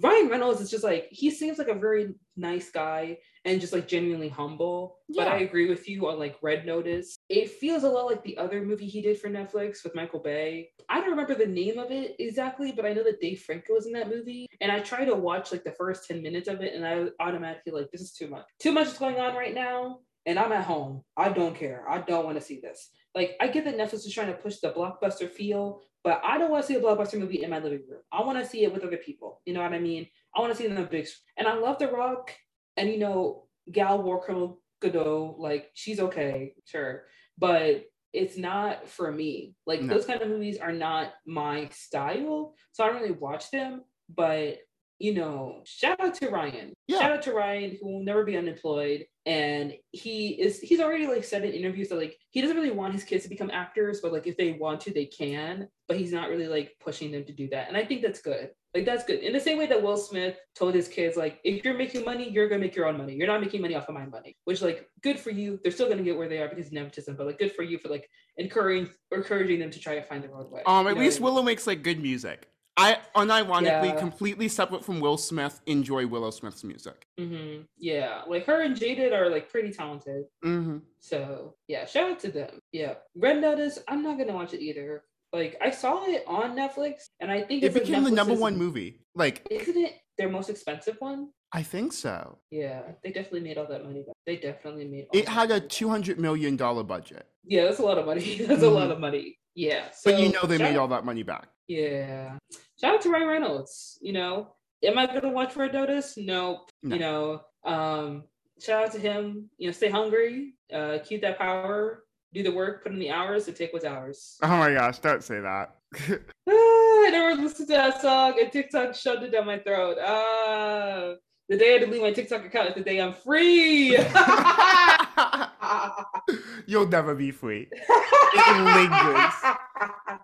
Ryan 0.00 0.28
Reynolds 0.28 0.60
is 0.60 0.70
just 0.70 0.84
like 0.84 1.08
he 1.10 1.30
seems 1.30 1.58
like 1.58 1.68
a 1.68 1.74
very 1.74 2.14
nice 2.36 2.70
guy 2.70 3.18
and 3.44 3.60
just 3.60 3.72
like 3.72 3.88
genuinely 3.88 4.28
humble. 4.28 4.98
Yeah. 5.08 5.24
But 5.24 5.32
I 5.32 5.38
agree 5.38 5.68
with 5.68 5.88
you 5.88 6.08
on 6.08 6.18
like 6.18 6.36
Red 6.42 6.64
Notice. 6.66 7.16
It 7.28 7.50
feels 7.50 7.82
a 7.82 7.88
lot 7.88 8.06
like 8.06 8.22
the 8.22 8.38
other 8.38 8.62
movie 8.62 8.86
he 8.86 9.02
did 9.02 9.18
for 9.18 9.28
Netflix 9.28 9.82
with 9.84 9.94
Michael 9.94 10.20
Bay. 10.20 10.70
I 10.88 11.00
don't 11.00 11.10
remember 11.10 11.34
the 11.34 11.46
name 11.46 11.78
of 11.78 11.90
it 11.90 12.16
exactly, 12.18 12.72
but 12.72 12.86
I 12.86 12.92
know 12.92 13.04
that 13.04 13.20
Dave 13.20 13.42
Franco 13.42 13.74
was 13.74 13.86
in 13.86 13.92
that 13.92 14.08
movie. 14.08 14.46
And 14.60 14.70
I 14.70 14.80
tried 14.80 15.06
to 15.06 15.14
watch 15.14 15.50
like 15.50 15.64
the 15.64 15.72
first 15.72 16.06
10 16.06 16.22
minutes 16.22 16.48
of 16.48 16.60
it 16.60 16.74
and 16.74 16.86
I 16.86 17.06
automatically 17.24 17.72
like 17.72 17.90
this 17.90 18.00
is 18.00 18.12
too 18.12 18.28
much. 18.28 18.44
Too 18.60 18.72
much 18.72 18.88
is 18.88 18.98
going 18.98 19.16
on 19.16 19.34
right 19.34 19.54
now 19.54 19.98
and 20.26 20.38
I'm 20.38 20.52
at 20.52 20.64
home. 20.64 21.02
I 21.16 21.30
don't 21.30 21.54
care. 21.54 21.84
I 21.88 21.98
don't 21.98 22.24
want 22.24 22.38
to 22.38 22.44
see 22.44 22.60
this. 22.60 22.90
Like, 23.14 23.36
I 23.40 23.48
get 23.48 23.64
that 23.64 23.76
Netflix 23.76 24.06
is 24.06 24.12
trying 24.12 24.28
to 24.28 24.34
push 24.34 24.58
the 24.58 24.72
blockbuster 24.72 25.28
feel, 25.28 25.82
but 26.04 26.20
I 26.24 26.38
don't 26.38 26.50
want 26.50 26.64
to 26.64 26.66
see 26.66 26.78
a 26.78 26.80
blockbuster 26.80 27.18
movie 27.18 27.42
in 27.42 27.50
my 27.50 27.58
living 27.58 27.82
room. 27.88 28.00
I 28.10 28.22
want 28.22 28.38
to 28.38 28.46
see 28.46 28.64
it 28.64 28.72
with 28.72 28.84
other 28.84 28.96
people. 28.96 29.40
You 29.44 29.54
know 29.54 29.62
what 29.62 29.72
I 29.72 29.78
mean? 29.78 30.06
I 30.34 30.40
want 30.40 30.52
to 30.52 30.56
see 30.56 30.64
it 30.64 30.70
in 30.70 30.78
a 30.78 30.84
big. 30.84 31.06
screen. 31.06 31.22
And 31.36 31.48
I 31.48 31.54
love 31.54 31.78
The 31.78 31.88
Rock, 31.88 32.32
and 32.76 32.88
you 32.88 32.98
know, 32.98 33.44
Gal 33.70 34.02
War 34.02 34.24
Criminal 34.24 34.60
Gadot. 34.82 35.38
Like, 35.38 35.70
she's 35.74 36.00
okay, 36.00 36.54
sure, 36.64 37.04
but 37.38 37.84
it's 38.12 38.36
not 38.36 38.88
for 38.88 39.10
me. 39.10 39.54
Like, 39.66 39.82
no. 39.82 39.94
those 39.94 40.06
kind 40.06 40.20
of 40.20 40.28
movies 40.28 40.58
are 40.58 40.72
not 40.72 41.12
my 41.26 41.68
style, 41.72 42.54
so 42.72 42.84
I 42.84 42.88
don't 42.88 43.02
really 43.02 43.12
watch 43.12 43.50
them. 43.50 43.82
But 44.14 44.58
you 45.02 45.12
know, 45.12 45.62
shout 45.64 45.98
out 45.98 46.14
to 46.14 46.30
Ryan. 46.30 46.72
Yeah. 46.86 47.00
Shout 47.00 47.10
out 47.10 47.22
to 47.22 47.32
Ryan, 47.32 47.76
who 47.80 47.88
will 47.88 48.04
never 48.04 48.24
be 48.24 48.36
unemployed. 48.36 49.04
And 49.26 49.74
he 49.90 50.28
is 50.40 50.60
he's 50.60 50.78
already 50.78 51.08
like 51.08 51.24
said 51.24 51.44
in 51.44 51.52
interviews 51.52 51.88
that 51.88 51.96
like 51.96 52.16
he 52.30 52.40
doesn't 52.40 52.56
really 52.56 52.70
want 52.70 52.92
his 52.92 53.02
kids 53.02 53.24
to 53.24 53.28
become 53.28 53.50
actors, 53.52 54.00
but 54.00 54.12
like 54.12 54.28
if 54.28 54.36
they 54.36 54.52
want 54.52 54.80
to, 54.82 54.92
they 54.92 55.06
can. 55.06 55.66
But 55.88 55.96
he's 55.96 56.12
not 56.12 56.28
really 56.28 56.46
like 56.46 56.76
pushing 56.80 57.10
them 57.10 57.24
to 57.24 57.32
do 57.32 57.48
that. 57.50 57.66
And 57.66 57.76
I 57.76 57.84
think 57.84 58.02
that's 58.02 58.22
good. 58.22 58.50
Like 58.74 58.84
that's 58.84 59.04
good. 59.04 59.18
In 59.18 59.32
the 59.32 59.40
same 59.40 59.58
way 59.58 59.66
that 59.66 59.82
Will 59.82 59.96
Smith 59.96 60.38
told 60.54 60.72
his 60.72 60.86
kids, 60.86 61.16
like, 61.16 61.40
if 61.42 61.64
you're 61.64 61.76
making 61.76 62.04
money, 62.04 62.30
you're 62.30 62.48
gonna 62.48 62.60
make 62.60 62.76
your 62.76 62.86
own 62.86 62.96
money. 62.96 63.14
You're 63.14 63.26
not 63.26 63.40
making 63.40 63.60
money 63.60 63.74
off 63.74 63.88
of 63.88 63.94
my 63.94 64.06
money. 64.06 64.36
Which 64.44 64.62
like 64.62 64.86
good 65.02 65.18
for 65.18 65.30
you. 65.30 65.58
They're 65.64 65.72
still 65.72 65.88
gonna 65.88 66.04
get 66.04 66.16
where 66.16 66.28
they 66.28 66.38
are 66.38 66.48
because 66.48 66.70
nepotism, 66.70 67.16
but 67.16 67.26
like 67.26 67.40
good 67.40 67.52
for 67.52 67.64
you 67.64 67.78
for 67.78 67.88
like 67.88 68.08
encouraging 68.36 68.88
encouraging 69.10 69.58
them 69.58 69.70
to 69.72 69.80
try 69.80 69.96
to 69.96 70.02
find 70.02 70.22
their 70.22 70.34
own 70.36 70.48
way. 70.48 70.62
Um, 70.64 70.86
at 70.86 70.96
least 70.96 71.18
I 71.18 71.20
mean? 71.20 71.24
Willow 71.24 71.42
makes 71.42 71.66
like 71.66 71.82
good 71.82 72.00
music. 72.00 72.48
I 72.76 72.98
unironically, 73.14 73.92
yeah. 73.92 73.98
completely 73.98 74.48
separate 74.48 74.84
from 74.84 75.00
Will 75.00 75.18
Smith, 75.18 75.60
enjoy 75.66 76.06
Willow 76.06 76.30
Smith's 76.30 76.64
music. 76.64 77.06
Mm-hmm. 77.20 77.62
Yeah, 77.76 78.22
like 78.26 78.46
her 78.46 78.62
and 78.62 78.74
Jaden 78.74 79.12
are 79.12 79.28
like 79.28 79.50
pretty 79.50 79.70
talented. 79.72 80.24
Mm-hmm. 80.44 80.78
So 81.00 81.54
yeah, 81.68 81.84
shout 81.84 82.12
out 82.12 82.20
to 82.20 82.30
them. 82.30 82.60
Yeah, 82.72 82.94
Red 83.14 83.40
Notice. 83.40 83.78
I'm 83.88 84.02
not 84.02 84.18
gonna 84.18 84.32
watch 84.32 84.54
it 84.54 84.62
either. 84.62 85.04
Like 85.32 85.56
I 85.60 85.70
saw 85.70 86.04
it 86.06 86.24
on 86.26 86.56
Netflix, 86.56 87.04
and 87.20 87.30
I 87.30 87.42
think 87.42 87.62
it 87.62 87.74
became 87.74 88.04
like 88.04 88.10
the 88.10 88.16
number 88.16 88.34
one 88.34 88.56
movie. 88.56 89.00
Like, 89.14 89.46
isn't 89.50 89.76
it 89.76 89.94
their 90.16 90.30
most 90.30 90.48
expensive 90.48 90.96
one? 90.98 91.28
I 91.52 91.62
think 91.62 91.92
so. 91.92 92.38
Yeah, 92.50 92.80
they 93.04 93.12
definitely 93.12 93.40
made 93.40 93.58
all 93.58 93.66
that 93.66 93.84
money 93.84 94.02
back. 94.02 94.14
They 94.24 94.36
definitely 94.36 94.88
made. 94.88 95.08
it 95.12 95.28
had 95.28 95.50
a 95.50 95.60
two 95.60 95.90
hundred 95.90 96.18
million 96.18 96.56
dollar 96.56 96.82
budget. 96.82 97.26
Yeah, 97.44 97.64
that's 97.64 97.80
a 97.80 97.82
lot 97.82 97.98
of 97.98 98.06
money. 98.06 98.36
that's 98.40 98.62
mm-hmm. 98.62 98.64
a 98.64 98.68
lot 98.68 98.90
of 98.90 98.98
money. 98.98 99.36
Yeah. 99.54 99.90
So, 99.90 100.10
but 100.10 100.20
you 100.20 100.32
know 100.32 100.46
they 100.46 100.58
made 100.58 100.76
all 100.76 100.88
that 100.88 101.04
money 101.04 101.22
back. 101.22 101.48
Yeah. 101.72 102.38
Shout 102.80 102.94
out 102.94 103.00
to 103.02 103.10
Ryan 103.10 103.28
Reynolds. 103.28 103.98
You 104.02 104.12
know, 104.12 104.54
am 104.84 104.98
I 104.98 105.06
gonna 105.06 105.30
watch 105.30 105.56
Red 105.56 105.72
Notice? 105.72 106.16
Nope. 106.16 106.70
No. 106.82 106.94
You 106.94 107.00
know, 107.00 107.40
um, 107.64 108.24
shout 108.60 108.84
out 108.84 108.92
to 108.92 108.98
him. 108.98 109.48
You 109.56 109.68
know, 109.68 109.72
stay 109.72 109.88
hungry, 109.88 110.54
uh, 110.72 110.98
keep 111.04 111.22
that 111.22 111.38
power, 111.38 112.04
do 112.34 112.42
the 112.42 112.52
work, 112.52 112.82
put 112.82 112.92
in 112.92 112.98
the 112.98 113.10
hours, 113.10 113.48
and 113.48 113.56
take 113.56 113.72
what's 113.72 113.84
ours. 113.84 114.36
Oh 114.42 114.48
my 114.48 114.74
gosh, 114.74 114.98
don't 114.98 115.22
say 115.22 115.40
that. 115.40 115.76
ah, 115.98 116.50
I 116.50 117.08
never 117.10 117.40
listened 117.40 117.68
to 117.68 117.74
that 117.74 118.00
song 118.02 118.38
and 118.40 118.52
TikTok 118.52 118.94
shoved 118.94 119.22
it 119.22 119.32
down 119.32 119.46
my 119.46 119.58
throat. 119.58 119.96
Ah, 120.04 121.14
the 121.48 121.56
day 121.56 121.76
I 121.76 121.78
delete 121.78 122.02
my 122.02 122.12
TikTok 122.12 122.44
account 122.44 122.68
is 122.68 122.74
the 122.74 122.82
day 122.82 123.00
I'm 123.00 123.14
free. 123.14 123.96
You'll 126.66 126.88
never 126.88 127.14
be 127.14 127.30
free. 127.30 127.68
It 127.72 128.64
lingers. 128.74 129.34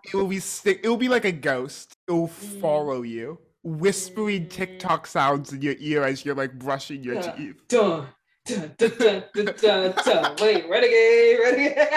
It 0.05 0.13
will 0.13 0.27
be 0.27 0.39
stick. 0.39 0.81
It 0.83 0.89
will 0.89 0.97
be 0.97 1.09
like 1.09 1.25
a 1.25 1.31
ghost. 1.31 1.93
It 2.07 2.11
will 2.11 2.27
mm. 2.27 2.61
follow 2.61 3.01
you, 3.03 3.39
whispering 3.63 4.47
TikTok 4.47 5.07
sounds 5.07 5.53
in 5.53 5.61
your 5.61 5.75
ear 5.79 6.03
as 6.03 6.25
you're 6.25 6.35
like 6.35 6.57
brushing 6.57 7.03
your 7.03 7.21
teeth. 7.21 7.61
Dun, 7.67 8.07
dun. 8.47 10.35
Wait, 10.41 10.67
renegade, 10.69 11.39
renegade. 11.39 11.77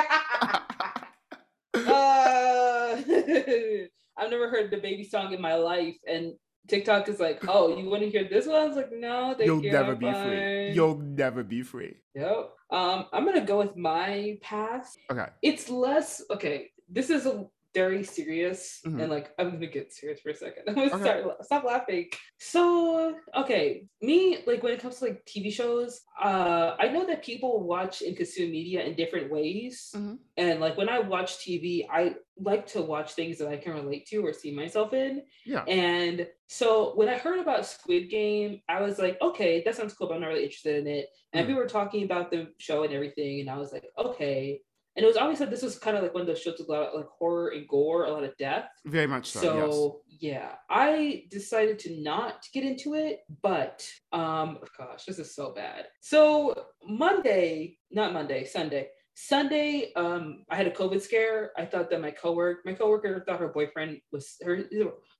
uh, 1.74 2.96
I've 4.18 4.30
never 4.30 4.50
heard 4.50 4.70
the 4.70 4.78
baby 4.82 5.04
song 5.04 5.32
in 5.32 5.40
my 5.40 5.54
life, 5.54 5.96
and 6.06 6.34
TikTok 6.68 7.08
is 7.08 7.18
like, 7.18 7.46
oh, 7.48 7.76
you 7.76 7.88
want 7.88 8.02
to 8.02 8.10
hear 8.10 8.24
this 8.28 8.46
one? 8.46 8.56
I 8.56 8.66
was 8.66 8.76
like, 8.76 8.92
no, 8.92 9.34
thank 9.36 9.46
You'll 9.46 9.64
you. 9.64 9.72
never 9.72 9.94
be 9.96 10.06
fine. 10.06 10.28
free. 10.28 10.72
You'll 10.72 10.98
never 10.98 11.42
be 11.42 11.62
free. 11.62 11.96
Yep. 12.14 12.50
Um, 12.70 13.06
I'm 13.12 13.24
gonna 13.24 13.44
go 13.44 13.58
with 13.58 13.76
my 13.76 14.38
pass. 14.40 14.96
Okay. 15.10 15.26
It's 15.42 15.68
less 15.68 16.22
okay. 16.30 16.70
This 16.88 17.10
is 17.10 17.26
a 17.26 17.46
very 17.74 18.02
serious 18.02 18.80
mm-hmm. 18.86 19.00
and 19.00 19.10
like 19.10 19.32
I'm 19.38 19.52
gonna 19.52 19.66
get 19.66 19.92
serious 19.92 20.20
for 20.20 20.30
a 20.30 20.36
second. 20.36 20.64
I'm 20.68 20.74
gonna 20.74 20.94
okay. 20.94 21.02
start 21.02 21.44
stop 21.44 21.64
laughing. 21.64 22.08
So 22.38 23.14
okay, 23.36 23.86
me 24.00 24.38
like 24.46 24.62
when 24.62 24.72
it 24.72 24.80
comes 24.80 24.98
to 24.98 25.06
like 25.06 25.24
TV 25.24 25.52
shows, 25.52 26.00
uh 26.22 26.76
I 26.78 26.88
know 26.88 27.06
that 27.06 27.24
people 27.24 27.66
watch 27.66 28.02
and 28.02 28.16
consume 28.16 28.50
media 28.50 28.84
in 28.84 28.94
different 28.94 29.30
ways. 29.30 29.90
Mm-hmm. 29.94 30.14
And 30.36 30.60
like 30.60 30.76
when 30.76 30.88
I 30.88 30.98
watch 30.98 31.38
TV, 31.38 31.86
I 31.90 32.14
like 32.38 32.66
to 32.68 32.82
watch 32.82 33.12
things 33.12 33.38
that 33.38 33.48
I 33.48 33.56
can 33.56 33.72
relate 33.74 34.06
to 34.06 34.24
or 34.24 34.32
see 34.32 34.54
myself 34.54 34.92
in. 34.92 35.22
Yeah. 35.44 35.64
And 35.64 36.26
so 36.46 36.94
when 36.94 37.08
I 37.08 37.18
heard 37.18 37.40
about 37.40 37.66
Squid 37.66 38.10
Game, 38.10 38.60
I 38.68 38.80
was 38.80 38.98
like, 38.98 39.18
okay, 39.20 39.62
that 39.64 39.74
sounds 39.74 39.94
cool, 39.94 40.08
but 40.08 40.14
I'm 40.14 40.20
not 40.20 40.28
really 40.28 40.44
interested 40.44 40.80
in 40.80 40.86
it. 40.86 41.08
And 41.32 41.42
mm-hmm. 41.42 41.48
people 41.48 41.62
were 41.62 41.68
talking 41.68 42.04
about 42.04 42.30
the 42.30 42.48
show 42.58 42.84
and 42.84 42.92
everything, 42.92 43.40
and 43.40 43.50
I 43.50 43.56
was 43.56 43.72
like, 43.72 43.84
okay. 43.98 44.60
And 44.96 45.04
it 45.04 45.06
was 45.06 45.16
always 45.16 45.38
said 45.38 45.50
this 45.50 45.62
was 45.62 45.78
kind 45.78 45.96
of 45.96 46.02
like 46.02 46.12
one 46.12 46.20
of 46.20 46.26
those 46.26 46.40
shows 46.40 46.58
with 46.58 46.68
a 46.68 46.72
lot 46.72 46.88
of 46.88 46.94
like 46.94 47.08
horror 47.18 47.48
and 47.48 47.66
gore, 47.66 48.04
a 48.04 48.10
lot 48.10 48.24
of 48.24 48.36
death. 48.36 48.68
Very 48.84 49.06
much 49.06 49.30
so. 49.30 49.40
So 49.40 50.00
yes. 50.08 50.18
yeah, 50.20 50.52
I 50.68 51.24
decided 51.30 51.78
to 51.80 52.02
not 52.02 52.46
get 52.52 52.64
into 52.64 52.94
it, 52.94 53.20
but 53.42 53.88
um, 54.12 54.58
gosh, 54.76 55.04
this 55.06 55.18
is 55.18 55.34
so 55.34 55.52
bad. 55.52 55.86
So 56.00 56.66
Monday, 56.86 57.78
not 57.90 58.12
Monday, 58.12 58.44
Sunday. 58.44 58.88
Sunday, 59.14 59.92
um, 59.94 60.44
I 60.50 60.56
had 60.56 60.66
a 60.66 60.70
COVID 60.70 61.00
scare. 61.00 61.52
I 61.58 61.66
thought 61.66 61.90
that 61.90 62.00
my 62.00 62.10
coworker, 62.10 62.60
my 62.64 62.72
coworker 62.72 63.22
thought 63.26 63.40
her 63.40 63.48
boyfriend 63.48 64.00
was 64.10 64.36
her 64.42 64.64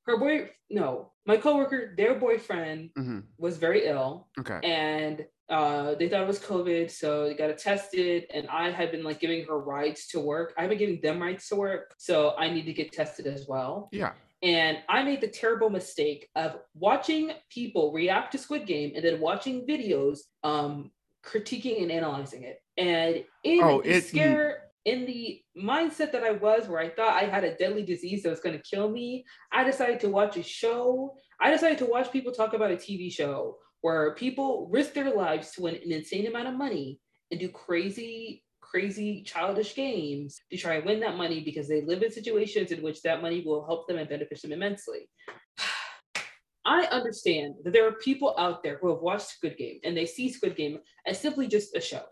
her 0.07 0.19
boy. 0.19 0.51
No, 0.71 1.13
my 1.27 1.37
coworker, 1.37 1.95
their 1.97 2.15
boyfriend 2.15 2.91
mm-hmm. 2.99 3.21
was 3.39 3.59
very 3.59 3.87
ill. 3.87 4.29
Okay. 4.41 4.61
And 4.65 5.27
uh, 5.53 5.95
they 5.97 6.09
thought 6.09 6.23
it 6.23 6.27
was 6.27 6.39
COVID, 6.39 6.91
so 6.91 7.29
they 7.29 7.35
got 7.35 7.51
it 7.51 7.59
tested. 7.59 8.25
And 8.33 8.49
I 8.49 8.71
had 8.71 8.91
been 8.91 9.05
like 9.05 9.21
giving 9.21 9.45
her 9.45 9.59
rides 9.59 10.07
to 10.09 10.21
work. 10.21 10.55
I've 10.57 10.71
been 10.71 10.79
giving 10.79 11.01
them 11.03 11.21
rides 11.21 11.47
to 11.49 11.57
work, 11.57 11.95
so 11.99 12.35
I 12.39 12.49
need 12.49 12.65
to 12.65 12.73
get 12.73 12.91
tested 12.91 13.27
as 13.27 13.47
well. 13.47 13.91
Yeah. 13.93 14.13
And 14.43 14.79
I 14.89 15.03
made 15.05 15.21
the 15.21 15.29
terrible 15.29 15.69
mistake 15.69 16.31
of 16.35 16.57
watching 16.75 17.33
people 17.51 17.93
react 17.93 18.33
to 18.33 18.39
Squid 18.39 18.67
Game 18.67 18.93
and 18.97 19.05
then 19.05 19.21
watching 19.21 19.67
videos 19.67 20.21
um, 20.43 20.91
critiquing 21.23 21.83
and 21.83 21.93
analyzing 21.93 22.45
it. 22.45 22.61
And 22.79 23.23
in 23.45 23.63
oh, 23.63 23.83
the 23.83 23.97
it, 23.97 24.05
scare, 24.05 24.63
in 24.87 25.05
the 25.05 25.43
mindset 25.57 26.13
that 26.13 26.25
I 26.25 26.33
was, 26.33 26.67
where 26.67 26.81
I 26.81 26.89
thought 26.89 27.23
I 27.23 27.27
had 27.27 27.45
a 27.45 27.55
deadly 27.57 27.85
disease 27.85 28.23
that 28.23 28.31
was 28.31 28.41
going 28.41 28.57
to 28.57 28.63
kill 28.63 28.91
me, 28.91 29.27
I 29.53 29.65
decided 29.65 30.01
to 30.01 30.09
watch 30.09 30.39
a 30.39 30.43
show. 30.43 31.15
I 31.39 31.51
decided 31.51 31.79
to 31.79 31.87
watch 31.87 32.11
people 32.11 32.33
talk 32.33 32.55
about 32.55 32.73
a 32.73 32.77
TV 32.77 33.13
show 33.13 33.59
where 33.83 34.15
people 34.15 34.69
risk 34.73 34.95
their 34.95 35.15
lives 35.15 35.53
to 35.53 35.63
win 35.63 35.75
an 35.75 35.93
insane 35.93 36.27
amount 36.27 36.49
of 36.49 36.55
money 36.55 36.99
and 37.31 37.39
do 37.39 37.49
crazy 37.49 38.43
crazy 38.73 39.23
childish 39.23 39.75
games 39.75 40.41
to 40.51 40.57
try 40.57 40.77
and 40.77 40.87
win 40.87 41.01
that 41.01 41.17
money 41.17 41.41
because 41.41 41.69
they 41.69 41.83
live 41.83 42.03
in 42.03 42.11
situations 42.11 42.73
in 42.73 42.81
which 42.81 43.03
that 43.03 43.21
money 43.21 43.43
will 43.45 43.67
help 43.67 43.87
them 43.87 43.99
and 43.99 44.09
benefit 44.09 44.41
them 44.41 44.53
immensely. 44.53 45.11
I 46.65 46.85
understand 46.85 47.57
that 47.65 47.73
there 47.73 47.87
are 47.87 47.93
people 47.93 48.35
out 48.39 48.63
there 48.63 48.79
who 48.79 48.89
have 48.89 49.03
watched 49.03 49.27
Squid 49.27 49.59
Game 49.59 49.81
and 49.85 49.95
they 49.95 50.07
see 50.07 50.33
Squid 50.33 50.57
Game 50.57 50.79
as 51.07 51.21
simply 51.21 51.49
just 51.49 51.77
a 51.77 51.81
show, 51.81 52.05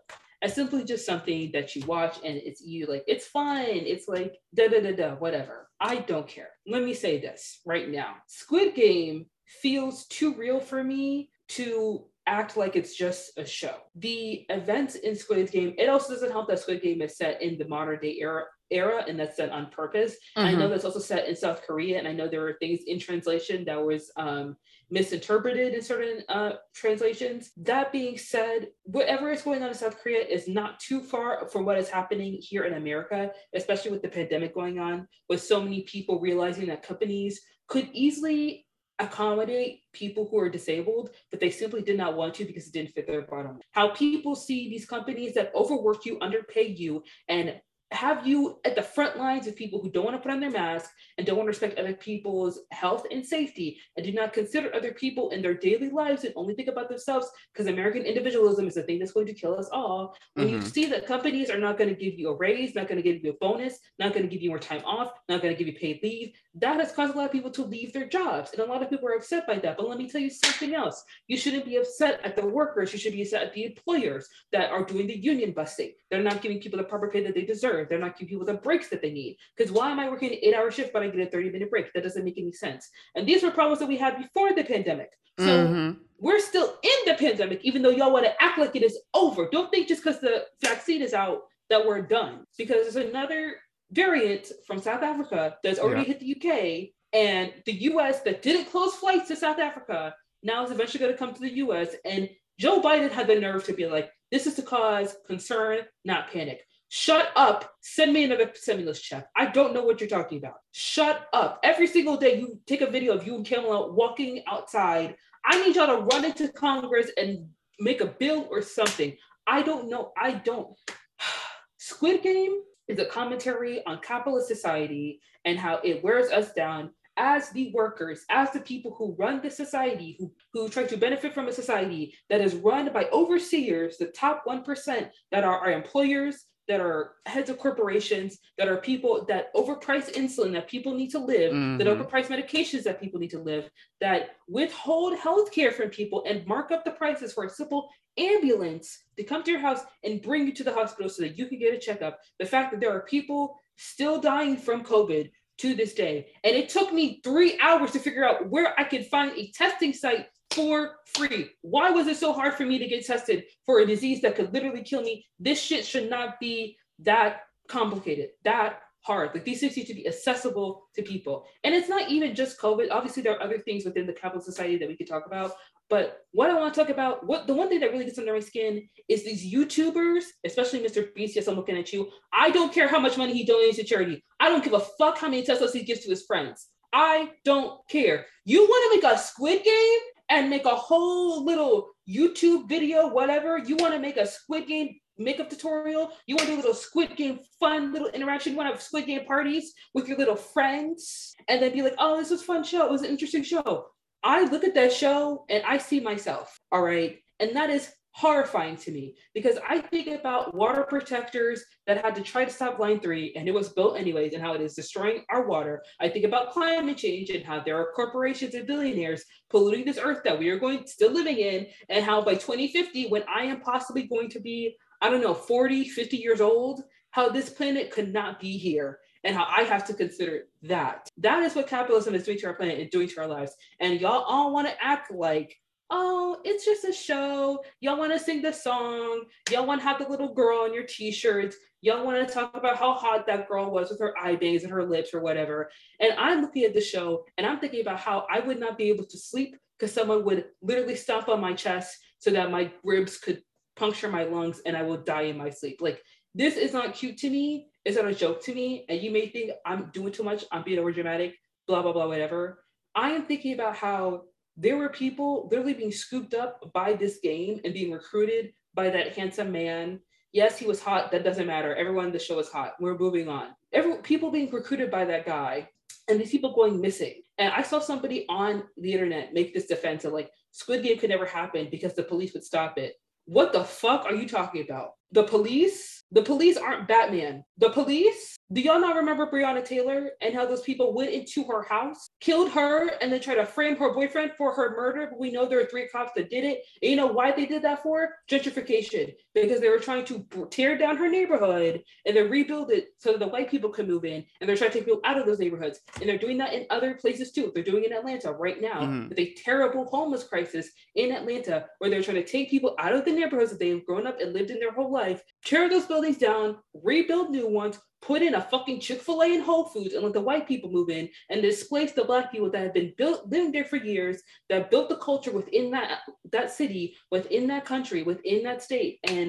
as 0.43 0.53
simply 0.53 0.83
just 0.83 1.05
something 1.05 1.49
that 1.53 1.75
you 1.75 1.83
watch 1.85 2.17
and 2.23 2.37
it's 2.37 2.61
you 2.61 2.85
like, 2.85 3.05
it's 3.07 3.27
fun. 3.27 3.65
It's 3.65 4.07
like 4.07 4.35
da 4.53 4.67
da 4.67 4.81
da 4.81 4.91
da, 4.91 5.15
whatever. 5.15 5.69
I 5.79 5.95
don't 5.99 6.27
care. 6.27 6.49
Let 6.67 6.83
me 6.83 6.93
say 6.93 7.19
this 7.19 7.61
right 7.65 7.89
now 7.89 8.17
Squid 8.27 8.75
Game 8.75 9.25
feels 9.47 10.05
too 10.07 10.35
real 10.35 10.59
for 10.59 10.83
me 10.83 11.29
to 11.55 12.05
act 12.27 12.55
like 12.55 12.75
it's 12.75 12.95
just 12.95 13.37
a 13.37 13.45
show. 13.45 13.75
The 13.95 14.45
events 14.49 14.95
in 14.95 15.15
Squid 15.15 15.51
Game, 15.51 15.73
it 15.77 15.89
also 15.89 16.13
doesn't 16.13 16.31
help 16.31 16.47
that 16.49 16.59
Squid 16.59 16.81
Game 16.81 17.01
is 17.01 17.17
set 17.17 17.41
in 17.41 17.57
the 17.57 17.67
modern 17.67 17.99
day 17.99 18.17
era 18.19 18.45
era 18.69 19.03
and 19.05 19.19
that's 19.19 19.35
set 19.35 19.49
on 19.49 19.69
purpose. 19.69 20.15
Mm-hmm. 20.37 20.47
I 20.47 20.53
know 20.53 20.69
that's 20.69 20.85
also 20.85 20.99
set 20.99 21.27
in 21.27 21.35
South 21.35 21.61
Korea 21.67 21.99
and 21.99 22.07
I 22.07 22.13
know 22.13 22.29
there 22.29 22.41
were 22.41 22.55
things 22.59 22.81
in 22.87 22.99
translation 22.99 23.65
that 23.65 23.83
was 23.83 24.11
um, 24.15 24.55
misinterpreted 24.89 25.73
in 25.73 25.81
certain 25.81 26.23
uh, 26.29 26.53
translations. 26.73 27.51
That 27.57 27.91
being 27.91 28.17
said, 28.17 28.67
whatever 28.83 29.29
is 29.29 29.41
going 29.41 29.61
on 29.61 29.69
in 29.69 29.75
South 29.75 29.97
Korea 30.01 30.23
is 30.25 30.47
not 30.47 30.79
too 30.79 31.01
far 31.01 31.49
from 31.49 31.65
what 31.65 31.77
is 31.77 31.89
happening 31.89 32.37
here 32.39 32.63
in 32.63 32.75
America, 32.75 33.31
especially 33.53 33.91
with 33.91 34.01
the 34.01 34.09
pandemic 34.09 34.53
going 34.53 34.79
on, 34.79 35.05
with 35.27 35.43
so 35.43 35.61
many 35.61 35.81
people 35.81 36.21
realizing 36.21 36.67
that 36.67 36.81
companies 36.81 37.41
could 37.67 37.89
easily 37.93 38.65
accommodate 39.01 39.81
people 39.93 40.27
who 40.29 40.39
are 40.39 40.49
disabled, 40.49 41.11
but 41.29 41.39
they 41.39 41.49
simply 41.49 41.81
did 41.81 41.97
not 41.97 42.15
want 42.15 42.33
to 42.35 42.45
because 42.45 42.67
it 42.67 42.73
didn't 42.73 42.93
fit 42.93 43.07
their 43.07 43.23
bottom. 43.23 43.59
How 43.71 43.89
people 43.89 44.35
see 44.35 44.69
these 44.69 44.85
companies 44.85 45.33
that 45.33 45.51
overwork 45.55 46.05
you, 46.05 46.17
underpay 46.21 46.67
you, 46.67 47.03
and 47.27 47.59
have 47.91 48.25
you 48.25 48.59
at 48.63 48.75
the 48.75 48.81
front 48.81 49.17
lines 49.17 49.47
of 49.47 49.55
people 49.55 49.81
who 49.81 49.89
don't 49.89 50.05
want 50.05 50.15
to 50.15 50.21
put 50.21 50.31
on 50.31 50.39
their 50.39 50.49
mask 50.49 50.91
and 51.17 51.27
don't 51.27 51.35
want 51.35 51.45
to 51.45 51.49
respect 51.49 51.77
other 51.77 51.93
people's 51.93 52.59
health 52.71 53.05
and 53.11 53.25
safety 53.25 53.77
and 53.97 54.05
do 54.05 54.13
not 54.13 54.31
consider 54.31 54.73
other 54.73 54.93
people 54.93 55.29
in 55.31 55.41
their 55.41 55.53
daily 55.53 55.89
lives 55.89 56.23
and 56.23 56.33
only 56.37 56.55
think 56.55 56.69
about 56.69 56.87
themselves 56.87 57.29
because 57.51 57.67
American 57.67 58.03
individualism 58.03 58.65
is 58.67 58.75
the 58.75 58.83
thing 58.83 58.97
that's 58.97 59.11
going 59.11 59.25
to 59.25 59.33
kill 59.33 59.59
us 59.59 59.69
all. 59.71 60.15
When 60.35 60.47
mm-hmm. 60.47 60.55
you 60.55 60.61
see 60.61 60.85
that 60.85 61.05
companies 61.05 61.49
are 61.49 61.59
not 61.59 61.77
going 61.77 61.89
to 61.89 61.95
give 61.95 62.17
you 62.17 62.29
a 62.29 62.35
raise, 62.35 62.75
not 62.75 62.87
going 62.87 63.01
to 63.01 63.03
give 63.03 63.23
you 63.23 63.31
a 63.31 63.37
bonus, 63.41 63.79
not 63.99 64.13
going 64.13 64.23
to 64.23 64.33
give 64.33 64.41
you 64.41 64.49
more 64.49 64.59
time 64.59 64.83
off, 64.85 65.11
not 65.27 65.41
going 65.41 65.53
to 65.53 65.57
give 65.57 65.67
you 65.71 65.77
paid 65.77 65.99
leave, 66.01 66.31
that 66.55 66.79
has 66.79 66.91
caused 66.93 67.13
a 67.13 67.17
lot 67.17 67.25
of 67.25 67.31
people 67.31 67.51
to 67.51 67.63
leave 67.63 67.91
their 67.91 68.07
jobs. 68.07 68.51
And 68.51 68.61
a 68.61 68.65
lot 68.65 68.81
of 68.81 68.89
people 68.89 69.07
are 69.07 69.15
upset 69.15 69.47
by 69.47 69.57
that. 69.59 69.77
But 69.77 69.87
let 69.87 69.97
me 69.97 70.09
tell 70.09 70.21
you 70.21 70.29
something 70.29 70.73
else. 70.73 71.03
You 71.27 71.37
shouldn't 71.37 71.65
be 71.65 71.77
upset 71.77 72.21
at 72.23 72.35
the 72.35 72.45
workers. 72.45 72.93
You 72.93 72.99
should 72.99 73.13
be 73.13 73.21
upset 73.21 73.43
at 73.43 73.53
the 73.53 73.65
employers 73.65 74.27
that 74.51 74.69
are 74.69 74.83
doing 74.83 75.07
the 75.07 75.17
union 75.17 75.51
busting. 75.51 75.91
They're 76.09 76.23
not 76.23 76.41
giving 76.41 76.59
people 76.59 76.77
the 76.77 76.83
proper 76.83 77.09
pay 77.09 77.23
that 77.23 77.35
they 77.35 77.43
deserve. 77.43 77.80
They're 77.85 77.99
not 77.99 78.17
giving 78.17 78.29
people 78.29 78.45
the 78.45 78.55
breaks 78.55 78.89
that 78.89 79.01
they 79.01 79.11
need. 79.11 79.37
Because 79.55 79.71
why 79.71 79.91
am 79.91 79.99
I 79.99 80.09
working 80.09 80.31
an 80.31 80.39
eight 80.41 80.53
hour 80.53 80.71
shift 80.71 80.93
but 80.93 81.03
I 81.03 81.07
get 81.07 81.27
a 81.27 81.29
30 81.29 81.51
minute 81.51 81.69
break? 81.69 81.93
That 81.93 82.03
doesn't 82.03 82.23
make 82.23 82.37
any 82.37 82.51
sense. 82.51 82.89
And 83.15 83.27
these 83.27 83.43
were 83.43 83.51
problems 83.51 83.79
that 83.79 83.87
we 83.87 83.97
had 83.97 84.17
before 84.17 84.53
the 84.53 84.63
pandemic. 84.63 85.09
So 85.39 85.67
mm-hmm. 85.67 85.99
we're 86.19 86.39
still 86.39 86.75
in 86.83 87.11
the 87.11 87.15
pandemic, 87.15 87.61
even 87.63 87.81
though 87.81 87.89
y'all 87.89 88.11
want 88.11 88.25
to 88.25 88.43
act 88.43 88.59
like 88.59 88.75
it 88.75 88.83
is 88.83 88.99
over. 89.13 89.47
Don't 89.51 89.71
think 89.71 89.87
just 89.87 90.03
because 90.03 90.19
the 90.19 90.45
vaccine 90.61 91.01
is 91.01 91.13
out 91.13 91.43
that 91.69 91.85
we're 91.85 92.01
done. 92.01 92.45
Because 92.57 92.93
there's 92.93 93.07
another 93.07 93.55
variant 93.91 94.51
from 94.67 94.79
South 94.79 95.03
Africa 95.03 95.57
that's 95.63 95.79
already 95.79 96.01
yeah. 96.01 96.07
hit 96.07 96.19
the 96.19 96.35
UK. 96.35 96.89
And 97.13 97.53
the 97.65 97.73
US 97.73 98.21
that 98.21 98.41
didn't 98.41 98.69
close 98.69 98.95
flights 98.95 99.27
to 99.29 99.35
South 99.35 99.59
Africa 99.59 100.13
now 100.43 100.63
is 100.63 100.71
eventually 100.71 100.99
going 100.99 101.11
to 101.11 101.17
come 101.17 101.33
to 101.33 101.41
the 101.41 101.55
US. 101.55 101.95
And 102.05 102.29
Joe 102.59 102.81
Biden 102.81 103.11
had 103.11 103.27
the 103.27 103.39
nerve 103.39 103.63
to 103.65 103.73
be 103.73 103.87
like, 103.87 104.11
this 104.31 104.47
is 104.47 104.55
to 104.55 104.61
cause 104.61 105.15
concern, 105.27 105.79
not 106.05 106.31
panic. 106.31 106.61
Shut 106.93 107.31
up. 107.37 107.71
Send 107.79 108.11
me 108.11 108.25
another 108.25 108.51
stimulus 108.53 108.99
check. 108.99 109.25
I 109.37 109.45
don't 109.45 109.73
know 109.73 109.81
what 109.81 110.01
you're 110.01 110.09
talking 110.09 110.39
about. 110.39 110.55
Shut 110.73 111.25
up. 111.31 111.61
Every 111.63 111.87
single 111.87 112.17
day, 112.17 112.37
you 112.37 112.59
take 112.67 112.81
a 112.81 112.91
video 112.91 113.13
of 113.13 113.25
you 113.25 113.35
and 113.35 113.45
Kamala 113.45 113.93
walking 113.93 114.43
outside. 114.45 115.15
I 115.45 115.65
need 115.65 115.77
y'all 115.77 115.87
to 115.87 116.03
run 116.03 116.25
into 116.25 116.49
Congress 116.49 117.09
and 117.15 117.47
make 117.79 118.01
a 118.01 118.07
bill 118.07 118.45
or 118.51 118.61
something. 118.61 119.15
I 119.47 119.61
don't 119.61 119.89
know. 119.89 120.11
I 120.17 120.33
don't. 120.33 120.77
Squid 121.77 122.23
Game 122.23 122.59
is 122.89 122.99
a 122.99 123.05
commentary 123.05 123.85
on 123.85 124.01
capitalist 124.01 124.49
society 124.49 125.21
and 125.45 125.57
how 125.57 125.79
it 125.85 126.03
wears 126.03 126.29
us 126.29 126.51
down 126.51 126.89
as 127.15 127.51
the 127.51 127.71
workers, 127.73 128.25
as 128.29 128.51
the 128.51 128.59
people 128.59 128.93
who 128.97 129.15
run 129.17 129.41
the 129.41 129.49
society, 129.49 130.17
who, 130.19 130.29
who 130.51 130.67
try 130.67 130.83
to 130.83 130.97
benefit 130.97 131.33
from 131.33 131.47
a 131.47 131.53
society 131.53 132.13
that 132.29 132.41
is 132.41 132.53
run 132.55 132.91
by 132.91 133.05
overseers, 133.13 133.97
the 133.97 134.07
top 134.07 134.43
1% 134.45 135.09
that 135.31 135.45
are 135.45 135.57
our 135.57 135.71
employers, 135.71 136.47
that 136.67 136.79
are 136.79 137.13
heads 137.25 137.49
of 137.49 137.57
corporations, 137.57 138.37
that 138.57 138.67
are 138.67 138.77
people 138.77 139.25
that 139.27 139.53
overprice 139.55 140.13
insulin 140.13 140.53
that 140.53 140.69
people 140.69 140.93
need 140.93 141.09
to 141.09 141.19
live, 141.19 141.51
mm-hmm. 141.51 141.77
that 141.77 141.87
overprice 141.87 142.27
medications 142.27 142.83
that 142.83 143.01
people 143.01 143.19
need 143.19 143.31
to 143.31 143.39
live, 143.39 143.69
that 143.99 144.31
withhold 144.47 145.17
healthcare 145.17 145.73
from 145.73 145.89
people 145.89 146.23
and 146.27 146.45
mark 146.45 146.71
up 146.71 146.85
the 146.85 146.91
prices 146.91 147.33
for 147.33 147.45
a 147.45 147.49
simple 147.49 147.89
ambulance 148.17 149.03
to 149.17 149.23
come 149.23 149.43
to 149.43 149.51
your 149.51 149.59
house 149.59 149.81
and 150.03 150.21
bring 150.21 150.45
you 150.45 150.53
to 150.53 150.63
the 150.63 150.73
hospital 150.73 151.09
so 151.09 151.23
that 151.23 151.37
you 151.37 151.47
can 151.47 151.59
get 151.59 151.73
a 151.73 151.79
checkup. 151.79 152.19
The 152.39 152.45
fact 152.45 152.71
that 152.71 152.79
there 152.79 152.95
are 152.95 153.01
people 153.01 153.57
still 153.77 154.19
dying 154.19 154.57
from 154.57 154.83
COVID 154.83 155.31
to 155.59 155.75
this 155.75 155.93
day. 155.93 156.27
And 156.43 156.55
it 156.55 156.69
took 156.69 156.91
me 156.91 157.21
three 157.23 157.59
hours 157.61 157.91
to 157.91 157.99
figure 157.99 158.25
out 158.25 158.49
where 158.49 158.79
I 158.79 158.83
could 158.83 159.05
find 159.07 159.31
a 159.37 159.51
testing 159.51 159.93
site 159.93 160.27
for 160.53 160.97
free. 161.05 161.49
Why 161.61 161.91
was 161.91 162.07
it 162.07 162.17
so 162.17 162.33
hard 162.33 162.53
for 162.53 162.65
me 162.65 162.77
to 162.77 162.87
get 162.87 163.05
tested 163.05 163.45
for 163.65 163.79
a 163.79 163.85
disease 163.85 164.21
that 164.21 164.35
could 164.35 164.53
literally 164.53 164.83
kill 164.83 165.01
me? 165.01 165.25
This 165.39 165.61
shit 165.61 165.85
should 165.85 166.09
not 166.09 166.39
be 166.39 166.77
that 166.99 167.41
complicated, 167.67 168.29
that 168.43 168.79
hard. 169.01 169.31
Like 169.33 169.45
these 169.45 169.59
things 169.59 169.75
need 169.75 169.87
to 169.87 169.93
be 169.93 170.07
accessible 170.07 170.87
to 170.95 171.01
people. 171.01 171.45
And 171.63 171.73
it's 171.73 171.89
not 171.89 172.09
even 172.09 172.35
just 172.35 172.59
COVID. 172.59 172.87
Obviously, 172.91 173.23
there 173.23 173.33
are 173.33 173.41
other 173.41 173.59
things 173.59 173.85
within 173.85 174.05
the 174.05 174.13
capital 174.13 174.41
society 174.41 174.77
that 174.77 174.87
we 174.87 174.95
could 174.95 175.07
talk 175.07 175.25
about. 175.25 175.53
But 175.89 176.19
what 176.31 176.49
I 176.49 176.57
want 176.57 176.73
to 176.73 176.79
talk 176.79 176.89
about, 176.89 177.25
what 177.25 177.47
the 177.47 177.53
one 177.53 177.67
thing 177.67 177.81
that 177.81 177.91
really 177.91 178.05
gets 178.05 178.17
under 178.17 178.33
my 178.33 178.39
skin 178.39 178.87
is 179.09 179.25
these 179.25 179.53
YouTubers, 179.53 180.23
especially 180.45 180.79
Mr. 180.79 181.13
Beast. 181.13 181.35
Yes, 181.35 181.47
I'm 181.47 181.55
looking 181.55 181.77
at 181.77 181.91
you. 181.91 182.09
I 182.31 182.49
don't 182.49 182.73
care 182.73 182.87
how 182.87 182.99
much 182.99 183.17
money 183.17 183.33
he 183.33 183.45
donates 183.45 183.75
to 183.75 183.83
charity. 183.83 184.23
I 184.39 184.47
don't 184.47 184.63
give 184.63 184.73
a 184.73 184.79
fuck 184.79 185.17
how 185.17 185.27
many 185.27 185.43
Teslas 185.43 185.73
he 185.73 185.83
gives 185.83 186.01
to 186.01 186.09
his 186.09 186.23
friends. 186.23 186.67
I 186.93 187.31
don't 187.43 187.79
care. 187.89 188.25
You 188.45 188.61
want 188.61 189.01
to 189.01 189.07
make 189.07 189.13
a 189.13 189.17
Squid 189.17 189.63
Game 189.63 189.99
and 190.31 190.49
make 190.49 190.63
a 190.65 190.69
whole 190.69 191.43
little 191.43 191.89
YouTube 192.09 192.69
video, 192.69 193.07
whatever. 193.07 193.57
You 193.57 193.75
want 193.75 193.93
to 193.93 193.99
make 193.99 194.15
a 194.15 194.25
Squid 194.25 194.65
Game 194.65 194.95
makeup 195.17 195.49
tutorial. 195.49 196.11
You 196.25 196.35
want 196.35 196.47
to 196.47 196.53
do 196.53 196.55
a 196.55 196.61
little 196.61 196.73
Squid 196.73 197.17
Game 197.17 197.39
fun 197.59 197.91
little 197.91 198.07
interaction. 198.07 198.53
You 198.53 198.57
want 198.57 198.69
to 198.69 198.73
have 198.73 198.81
Squid 198.81 199.05
Game 199.05 199.25
parties 199.25 199.73
with 199.93 200.07
your 200.07 200.17
little 200.17 200.37
friends 200.37 201.35
and 201.49 201.61
then 201.61 201.73
be 201.73 201.81
like, 201.81 201.95
oh, 201.99 202.17
this 202.17 202.31
was 202.31 202.41
fun 202.41 202.63
show. 202.63 202.85
It 202.85 202.91
was 202.91 203.01
an 203.01 203.09
interesting 203.09 203.43
show. 203.43 203.87
I 204.23 204.45
look 204.45 204.63
at 204.63 204.73
that 204.75 204.93
show 204.93 205.45
and 205.49 205.63
I 205.65 205.77
see 205.77 205.99
myself. 205.99 206.57
All 206.71 206.81
right. 206.81 207.17
And 207.41 207.53
that 207.57 207.69
is 207.69 207.91
horrifying 208.13 208.75
to 208.75 208.91
me 208.91 209.15
because 209.33 209.57
I 209.67 209.79
think 209.79 210.07
about 210.07 210.53
water 210.53 210.83
protectors 210.83 211.63
that 211.87 212.03
had 212.03 212.13
to 212.15 212.21
try 212.21 212.43
to 212.43 212.51
stop 212.51 212.77
line 212.77 212.99
three 212.99 213.33
and 213.35 213.47
it 213.47 213.53
was 213.53 213.69
built 213.69 213.97
anyways 213.97 214.33
and 214.33 214.41
how 214.41 214.53
it 214.53 214.61
is 214.61 214.73
destroying 214.73 215.23
our 215.29 215.47
water. 215.47 215.81
I 215.99 216.09
think 216.09 216.25
about 216.25 216.51
climate 216.51 216.97
change 216.97 217.29
and 217.29 217.45
how 217.45 217.61
there 217.61 217.77
are 217.77 217.93
corporations 217.93 218.53
and 218.53 218.67
billionaires 218.67 219.23
polluting 219.49 219.85
this 219.85 219.99
earth 220.01 220.21
that 220.25 220.37
we 220.37 220.49
are 220.49 220.59
going 220.59 220.85
still 220.87 221.11
living 221.11 221.37
in 221.37 221.67
and 221.89 222.03
how 222.03 222.21
by 222.21 222.33
2050 222.33 223.07
when 223.07 223.23
I 223.33 223.43
am 223.43 223.61
possibly 223.61 224.03
going 224.03 224.29
to 224.31 224.41
be 224.41 224.75
I 225.01 225.09
don't 225.09 225.21
know 225.21 225.33
40 225.33 225.87
50 225.87 226.17
years 226.17 226.41
old 226.41 226.83
how 227.11 227.29
this 227.29 227.49
planet 227.49 227.91
could 227.91 228.11
not 228.11 228.39
be 228.39 228.57
here 228.57 228.99
and 229.23 229.35
how 229.35 229.45
I 229.47 229.63
have 229.63 229.85
to 229.85 229.93
consider 229.93 230.43
that. 230.63 231.07
That 231.17 231.43
is 231.43 231.55
what 231.55 231.67
capitalism 231.67 232.15
is 232.15 232.23
doing 232.23 232.39
to 232.39 232.47
our 232.47 232.55
planet 232.55 232.79
and 232.79 232.89
doing 232.89 233.07
to 233.09 233.21
our 233.21 233.27
lives. 233.27 233.53
And 233.79 234.01
y'all 234.01 234.23
all 234.23 234.53
want 234.53 234.67
to 234.67 234.83
act 234.83 235.11
like 235.11 235.55
oh, 235.91 236.37
it's 236.43 236.65
just 236.65 236.85
a 236.85 236.93
show. 236.93 237.63
Y'all 237.81 237.99
want 237.99 238.13
to 238.13 238.19
sing 238.19 238.41
the 238.41 238.51
song. 238.51 239.25
Y'all 239.51 239.65
want 239.65 239.81
to 239.81 239.87
have 239.87 239.99
the 239.99 240.07
little 240.07 240.33
girl 240.33 240.59
on 240.59 240.73
your 240.73 240.83
t-shirts. 240.83 241.57
Y'all 241.81 242.05
want 242.05 242.25
to 242.25 242.33
talk 242.33 242.55
about 242.55 242.77
how 242.77 242.93
hot 242.93 243.27
that 243.27 243.47
girl 243.47 243.69
was 243.69 243.89
with 243.89 243.99
her 243.99 244.17
eye 244.17 244.35
bangs 244.35 244.63
and 244.63 244.71
her 244.71 244.85
lips 244.85 245.13
or 245.13 245.19
whatever. 245.19 245.69
And 245.99 246.13
I'm 246.17 246.41
looking 246.41 246.63
at 246.63 246.73
the 246.73 246.81
show 246.81 247.25
and 247.37 247.45
I'm 247.45 247.59
thinking 247.59 247.81
about 247.81 247.99
how 247.99 248.25
I 248.31 248.39
would 248.39 248.59
not 248.59 248.77
be 248.77 248.89
able 248.89 249.05
to 249.05 249.17
sleep 249.17 249.55
because 249.77 249.93
someone 249.93 250.23
would 250.25 250.45
literally 250.61 250.95
stomp 250.95 251.27
on 251.27 251.41
my 251.41 251.53
chest 251.53 251.97
so 252.19 252.31
that 252.31 252.51
my 252.51 252.71
ribs 252.83 253.17
could 253.17 253.41
puncture 253.75 254.09
my 254.09 254.23
lungs 254.23 254.61
and 254.65 254.77
I 254.77 254.83
will 254.83 254.97
die 254.97 255.23
in 255.23 255.37
my 255.37 255.49
sleep. 255.49 255.81
Like 255.81 256.01
this 256.35 256.55
is 256.55 256.71
not 256.71 256.93
cute 256.93 257.17
to 257.17 257.29
me. 257.29 257.67
It's 257.83 257.97
not 257.97 258.05
a 258.05 258.13
joke 258.13 258.43
to 258.43 258.53
me. 258.53 258.85
And 258.87 259.01
you 259.01 259.11
may 259.11 259.27
think 259.27 259.51
I'm 259.65 259.89
doing 259.91 260.13
too 260.13 260.23
much. 260.23 260.45
I'm 260.51 260.63
being 260.63 260.79
over 260.79 260.91
dramatic, 260.91 261.35
blah, 261.67 261.81
blah, 261.81 261.93
blah, 261.93 262.07
whatever. 262.07 262.63
I 262.93 263.11
am 263.11 263.25
thinking 263.25 263.53
about 263.53 263.75
how 263.75 264.23
there 264.61 264.77
were 264.77 264.89
people 264.89 265.47
literally 265.49 265.73
being 265.73 265.91
scooped 265.91 266.35
up 266.35 266.71
by 266.71 266.93
this 266.93 267.17
game 267.23 267.59
and 267.65 267.73
being 267.73 267.91
recruited 267.91 268.53
by 268.75 268.91
that 268.91 269.15
handsome 269.15 269.51
man. 269.51 269.99
Yes, 270.33 270.57
he 270.59 270.67
was 270.67 270.79
hot. 270.79 271.11
That 271.11 271.23
doesn't 271.23 271.47
matter. 271.47 271.75
Everyone 271.75 272.05
in 272.05 272.11
the 272.11 272.19
show 272.19 272.37
is 272.37 272.47
hot. 272.47 272.73
We're 272.79 272.97
moving 272.97 273.27
on. 273.27 273.49
Every 273.73 273.97
people 273.97 274.29
being 274.29 274.51
recruited 274.51 274.91
by 274.91 275.03
that 275.05 275.25
guy, 275.25 275.67
and 276.07 276.19
these 276.19 276.29
people 276.29 276.53
going 276.53 276.79
missing. 276.79 277.23
And 277.39 277.51
I 277.51 277.63
saw 277.63 277.79
somebody 277.79 278.25
on 278.29 278.63
the 278.77 278.93
internet 278.93 279.33
make 279.33 279.51
this 279.53 279.65
defense 279.65 280.05
of 280.05 280.13
like 280.13 280.29
Squid 280.51 280.83
Game 280.83 280.99
could 280.99 281.09
never 281.09 281.25
happen 281.25 281.67
because 281.71 281.95
the 281.95 282.03
police 282.03 282.33
would 282.33 282.43
stop 282.43 282.77
it. 282.77 282.93
What 283.25 283.53
the 283.53 283.63
fuck 283.63 284.05
are 284.05 284.13
you 284.13 284.27
talking 284.27 284.63
about? 284.63 284.91
The 285.11 285.23
police? 285.23 286.03
The 286.11 286.21
police 286.21 286.57
aren't 286.57 286.87
Batman. 286.87 287.43
The 287.57 287.71
police 287.71 288.37
do 288.53 288.61
y'all 288.61 288.81
not 288.81 288.95
remember 288.97 289.27
Breonna 289.27 289.63
Taylor 289.63 290.11
and 290.21 290.33
how 290.33 290.45
those 290.45 290.61
people 290.61 290.93
went 290.93 291.11
into 291.11 291.43
her 291.45 291.63
house, 291.63 292.09
killed 292.19 292.51
her, 292.51 292.89
and 293.01 293.11
then 293.11 293.21
tried 293.21 293.35
to 293.35 293.45
frame 293.45 293.77
her 293.77 293.93
boyfriend 293.93 294.31
for 294.37 294.53
her 294.53 294.75
murder? 294.75 295.07
But 295.09 295.19
we 295.19 295.31
know 295.31 295.45
there 295.45 295.61
are 295.61 295.65
three 295.65 295.87
cops 295.87 296.11
that 296.15 296.29
did 296.29 296.43
it. 296.43 296.63
And 296.81 296.89
you 296.91 296.95
know 296.97 297.07
why 297.07 297.31
they 297.31 297.45
did 297.45 297.61
that 297.61 297.81
for? 297.81 298.09
Gentrification. 298.29 299.13
Because 299.33 299.61
they 299.61 299.69
were 299.69 299.79
trying 299.79 300.05
to 300.05 300.25
tear 300.49 300.77
down 300.77 300.97
her 300.97 301.09
neighborhood 301.09 301.81
and 302.05 302.15
then 302.15 302.29
rebuild 302.29 302.71
it 302.71 302.89
so 302.97 303.11
that 303.11 303.19
the 303.19 303.27
white 303.27 303.49
people 303.49 303.69
could 303.69 303.87
move 303.87 304.03
in. 304.03 304.25
And 304.39 304.49
they're 304.49 304.57
trying 304.57 304.71
to 304.71 304.77
take 304.77 304.85
people 304.85 305.01
out 305.05 305.17
of 305.17 305.25
those 305.25 305.39
neighborhoods. 305.39 305.79
And 305.99 306.09
they're 306.09 306.17
doing 306.17 306.37
that 306.39 306.53
in 306.53 306.65
other 306.69 306.95
places 306.95 307.31
too. 307.31 307.51
They're 307.53 307.63
doing 307.63 307.83
it 307.83 307.91
in 307.91 307.97
Atlanta 307.97 308.33
right 308.33 308.61
now 308.61 308.81
mm-hmm. 308.81 309.09
with 309.09 309.19
a 309.19 309.33
terrible 309.35 309.85
homeless 309.85 310.25
crisis 310.25 310.69
in 310.95 311.11
Atlanta 311.11 311.65
where 311.79 311.89
they're 311.89 312.03
trying 312.03 312.23
to 312.23 312.25
take 312.25 312.49
people 312.49 312.75
out 312.77 312.93
of 312.93 313.05
the 313.05 313.11
neighborhoods 313.11 313.51
that 313.51 313.59
they've 313.59 313.85
grown 313.85 314.05
up 314.05 314.19
and 314.19 314.33
lived 314.33 314.51
in 314.51 314.59
their 314.59 314.73
whole 314.73 314.91
life, 314.91 315.21
tear 315.45 315.69
those 315.69 315.85
buildings 315.85 316.17
down, 316.17 316.57
rebuild 316.73 317.29
new 317.29 317.47
ones, 317.47 317.79
put 318.01 318.23
in 318.23 318.33
a 318.33 318.41
fucking 318.41 318.79
Chick-fil-A 318.79 319.35
and 319.35 319.43
Whole 319.43 319.65
Foods 319.65 319.93
and 319.93 320.03
let 320.03 320.13
the 320.13 320.21
white 320.21 320.47
people 320.47 320.71
move 320.71 320.89
in 320.89 321.07
and 321.29 321.41
displace 321.41 321.91
the 321.91 322.03
black 322.03 322.31
people 322.31 322.49
that 322.49 322.63
have 322.63 322.73
been 322.73 322.93
built 322.97 323.29
living 323.29 323.51
there 323.51 323.63
for 323.63 323.77
years, 323.77 324.21
that 324.49 324.71
built 324.71 324.89
the 324.89 324.95
culture 324.97 325.31
within 325.31 325.69
that 325.71 325.99
that 326.31 326.51
city, 326.51 326.95
within 327.11 327.45
that 327.47 327.63
country, 327.63 328.01
within 328.01 328.43
that 328.43 328.63
state. 328.63 328.99
And 329.03 329.20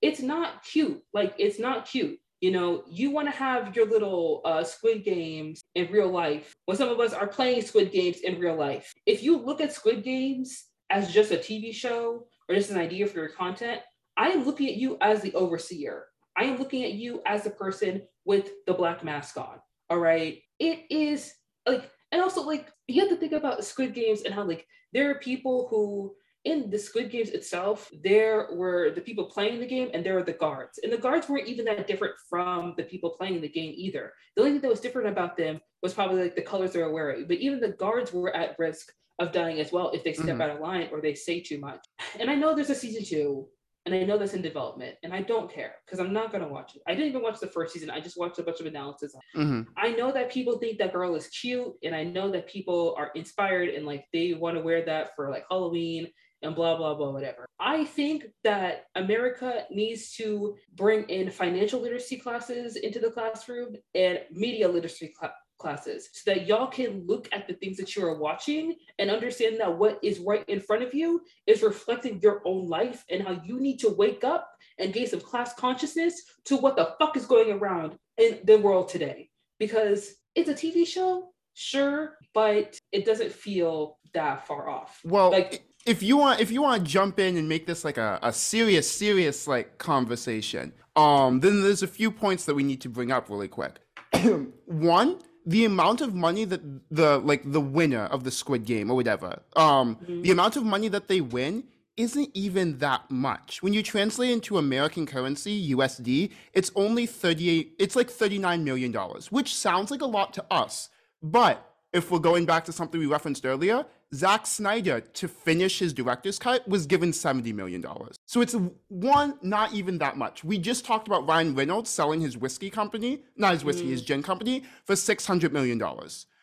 it's 0.00 0.20
not 0.20 0.64
cute. 0.64 1.02
Like 1.12 1.34
it's 1.38 1.58
not 1.58 1.86
cute. 1.86 2.18
You 2.40 2.50
know, 2.50 2.82
you 2.88 3.10
want 3.10 3.28
to 3.28 3.36
have 3.36 3.76
your 3.76 3.86
little 3.86 4.40
uh, 4.44 4.64
Squid 4.64 5.04
Games 5.04 5.62
in 5.76 5.92
real 5.92 6.10
life. 6.10 6.52
When 6.66 6.76
some 6.76 6.88
of 6.88 6.98
us 6.98 7.12
are 7.12 7.28
playing 7.28 7.62
Squid 7.62 7.92
Games 7.92 8.20
in 8.20 8.40
real 8.40 8.56
life, 8.56 8.92
if 9.06 9.22
you 9.22 9.36
look 9.36 9.60
at 9.60 9.72
Squid 9.72 10.02
Games 10.02 10.64
as 10.90 11.12
just 11.12 11.30
a 11.30 11.36
TV 11.36 11.72
show 11.72 12.26
or 12.48 12.54
just 12.56 12.70
an 12.70 12.78
idea 12.78 13.06
for 13.06 13.18
your 13.20 13.28
content, 13.28 13.80
I 14.16 14.30
am 14.30 14.44
looking 14.44 14.68
at 14.68 14.76
you 14.76 14.98
as 15.00 15.22
the 15.22 15.32
overseer 15.34 16.06
I 16.36 16.44
am 16.44 16.58
looking 16.58 16.84
at 16.84 16.94
you 16.94 17.20
as 17.26 17.44
the 17.44 17.50
person 17.50 18.02
with 18.24 18.50
the 18.66 18.74
black 18.74 19.04
mask 19.04 19.36
on. 19.36 19.58
All 19.90 19.98
right. 19.98 20.40
It 20.58 20.84
is 20.90 21.32
like, 21.66 21.90
and 22.10 22.22
also 22.22 22.42
like 22.42 22.68
you 22.88 23.00
have 23.00 23.10
to 23.10 23.16
think 23.16 23.32
about 23.32 23.64
Squid 23.64 23.94
Games 23.94 24.22
and 24.22 24.34
how 24.34 24.44
like 24.44 24.66
there 24.92 25.10
are 25.10 25.16
people 25.16 25.68
who 25.70 26.14
in 26.44 26.70
the 26.70 26.78
Squid 26.78 27.10
Games 27.10 27.30
itself, 27.30 27.90
there 28.02 28.48
were 28.52 28.90
the 28.90 29.00
people 29.00 29.26
playing 29.26 29.60
the 29.60 29.66
game 29.66 29.90
and 29.94 30.04
there 30.04 30.14
were 30.14 30.24
the 30.24 30.32
guards. 30.32 30.80
And 30.82 30.92
the 30.92 30.98
guards 30.98 31.28
weren't 31.28 31.48
even 31.48 31.64
that 31.66 31.86
different 31.86 32.14
from 32.28 32.74
the 32.76 32.82
people 32.82 33.10
playing 33.10 33.40
the 33.40 33.48
game 33.48 33.72
either. 33.76 34.12
The 34.34 34.42
only 34.42 34.52
thing 34.52 34.60
that 34.62 34.68
was 34.68 34.80
different 34.80 35.08
about 35.08 35.36
them 35.36 35.60
was 35.82 35.94
probably 35.94 36.22
like 36.22 36.34
the 36.34 36.42
colors 36.42 36.72
they 36.72 36.82
were 36.82 36.92
wearing. 36.92 37.26
But 37.28 37.38
even 37.38 37.60
the 37.60 37.68
guards 37.68 38.12
were 38.12 38.34
at 38.34 38.58
risk 38.58 38.92
of 39.18 39.32
dying 39.32 39.60
as 39.60 39.72
well 39.72 39.90
if 39.90 40.02
they 40.02 40.12
step 40.12 40.26
mm-hmm. 40.26 40.42
out 40.42 40.50
of 40.50 40.60
line 40.60 40.88
or 40.90 41.00
they 41.00 41.14
say 41.14 41.40
too 41.40 41.58
much. 41.58 41.84
And 42.18 42.30
I 42.30 42.34
know 42.34 42.54
there's 42.54 42.70
a 42.70 42.74
season 42.74 43.04
two, 43.04 43.46
and 43.84 43.94
I 43.94 44.04
know 44.04 44.16
that's 44.16 44.34
in 44.34 44.42
development, 44.42 44.96
and 45.02 45.12
I 45.12 45.22
don't 45.22 45.52
care 45.52 45.74
because 45.84 45.98
I'm 45.98 46.12
not 46.12 46.30
gonna 46.30 46.48
watch 46.48 46.76
it. 46.76 46.82
I 46.86 46.94
didn't 46.94 47.08
even 47.08 47.22
watch 47.22 47.40
the 47.40 47.48
first 47.48 47.74
season. 47.74 47.90
I 47.90 48.00
just 48.00 48.16
watched 48.16 48.38
a 48.38 48.42
bunch 48.42 48.60
of 48.60 48.66
analysis. 48.66 49.14
Mm-hmm. 49.36 49.62
I 49.76 49.90
know 49.90 50.12
that 50.12 50.30
people 50.30 50.58
think 50.58 50.78
that 50.78 50.92
girl 50.92 51.16
is 51.16 51.26
cute, 51.28 51.72
and 51.82 51.94
I 51.94 52.04
know 52.04 52.30
that 52.30 52.48
people 52.48 52.94
are 52.96 53.10
inspired 53.14 53.70
and 53.70 53.84
like 53.84 54.06
they 54.12 54.34
want 54.34 54.56
to 54.56 54.62
wear 54.62 54.84
that 54.84 55.10
for 55.16 55.30
like 55.30 55.44
Halloween 55.50 56.08
and 56.42 56.54
blah 56.54 56.76
blah 56.76 56.94
blah 56.94 57.10
whatever. 57.10 57.46
I 57.60 57.84
think 57.84 58.24
that 58.44 58.86
America 58.94 59.64
needs 59.70 60.12
to 60.16 60.56
bring 60.74 61.04
in 61.04 61.30
financial 61.30 61.80
literacy 61.80 62.16
classes 62.16 62.76
into 62.76 62.98
the 62.98 63.10
classroom 63.10 63.76
and 63.94 64.20
media 64.32 64.68
literacy 64.68 65.12
cl- 65.18 65.32
classes 65.62 66.08
so 66.12 66.34
that 66.34 66.46
y'all 66.46 66.66
can 66.66 67.06
look 67.06 67.28
at 67.32 67.46
the 67.46 67.54
things 67.54 67.76
that 67.78 67.94
you 67.94 68.04
are 68.04 68.18
watching 68.18 68.74
and 68.98 69.10
understand 69.10 69.58
that 69.60 69.78
what 69.78 69.98
is 70.02 70.18
right 70.18 70.44
in 70.48 70.60
front 70.60 70.82
of 70.82 70.92
you 70.92 71.22
is 71.46 71.62
reflecting 71.62 72.20
your 72.20 72.42
own 72.44 72.68
life 72.68 73.04
and 73.08 73.22
how 73.22 73.40
you 73.44 73.60
need 73.60 73.78
to 73.78 73.90
wake 73.90 74.24
up 74.24 74.50
and 74.78 74.92
gain 74.92 75.06
some 75.06 75.20
class 75.20 75.54
consciousness 75.54 76.20
to 76.44 76.56
what 76.56 76.76
the 76.76 76.94
fuck 76.98 77.16
is 77.16 77.24
going 77.24 77.52
around 77.52 77.96
in 78.18 78.40
the 78.44 78.58
world 78.58 78.88
today. 78.88 79.30
Because 79.58 80.14
it's 80.34 80.48
a 80.48 80.54
TV 80.54 80.84
show, 80.86 81.28
sure, 81.54 82.16
but 82.34 82.78
it 82.90 83.04
doesn't 83.04 83.32
feel 83.32 83.98
that 84.14 84.46
far 84.46 84.68
off. 84.68 85.00
Well, 85.04 85.30
like 85.30 85.62
if 85.86 86.02
you 86.02 86.16
want 86.16 86.40
if 86.40 86.50
you 86.50 86.62
want 86.62 86.84
to 86.84 86.90
jump 86.90 87.18
in 87.18 87.36
and 87.36 87.48
make 87.48 87.66
this 87.66 87.84
like 87.84 87.98
a, 87.98 88.18
a 88.22 88.32
serious 88.32 88.90
serious 88.90 89.46
like 89.46 89.78
conversation 89.78 90.72
um 90.96 91.40
then 91.40 91.62
there's 91.62 91.82
a 91.82 91.88
few 91.88 92.10
points 92.10 92.44
that 92.44 92.54
we 92.54 92.62
need 92.62 92.80
to 92.80 92.88
bring 92.88 93.10
up 93.10 93.28
really 93.28 93.48
quick 93.48 93.80
one 94.66 95.18
the 95.46 95.64
amount 95.64 96.00
of 96.00 96.14
money 96.14 96.44
that 96.44 96.60
the 96.90 97.18
like 97.18 97.50
the 97.50 97.60
winner 97.60 98.04
of 98.04 98.24
the 98.24 98.30
Squid 98.30 98.64
Game 98.64 98.90
or 98.90 98.94
whatever, 98.94 99.42
um, 99.56 99.96
mm-hmm. 99.96 100.22
the 100.22 100.30
amount 100.30 100.56
of 100.56 100.64
money 100.64 100.88
that 100.88 101.08
they 101.08 101.20
win 101.20 101.64
isn't 101.96 102.30
even 102.32 102.78
that 102.78 103.10
much. 103.10 103.62
When 103.62 103.72
you 103.72 103.82
translate 103.82 104.30
into 104.30 104.56
American 104.56 105.04
currency, 105.04 105.74
USD, 105.74 106.30
it's 106.52 106.70
only 106.74 107.06
38 107.06 107.74
it's 107.78 107.96
like 107.96 108.10
39 108.10 108.64
million 108.64 108.92
dollars, 108.92 109.32
which 109.32 109.54
sounds 109.54 109.90
like 109.90 110.02
a 110.02 110.06
lot 110.06 110.32
to 110.34 110.44
us. 110.50 110.88
But 111.22 111.68
if 111.92 112.10
we're 112.10 112.20
going 112.20 112.46
back 112.46 112.64
to 112.66 112.72
something 112.72 112.98
we 112.98 113.06
referenced 113.06 113.44
earlier, 113.44 113.84
Zack 114.14 114.46
Snyder, 114.46 115.00
to 115.00 115.28
finish 115.28 115.78
his 115.78 115.92
director's 115.92 116.38
cut, 116.38 116.66
was 116.68 116.86
given 116.86 117.12
$70 117.12 117.54
million. 117.54 117.84
So 118.26 118.42
it's 118.42 118.54
one, 118.88 119.38
not 119.40 119.72
even 119.72 119.98
that 119.98 120.18
much. 120.18 120.44
We 120.44 120.58
just 120.58 120.84
talked 120.84 121.08
about 121.08 121.26
Ryan 121.26 121.54
Reynolds 121.54 121.88
selling 121.88 122.20
his 122.20 122.36
whiskey 122.36 122.68
company, 122.68 123.22
not 123.36 123.54
his 123.54 123.64
whiskey, 123.64 123.86
mm. 123.86 123.90
his 123.90 124.02
gin 124.02 124.22
company, 124.22 124.64
for 124.84 124.94
$600 124.94 125.50
million. 125.52 125.82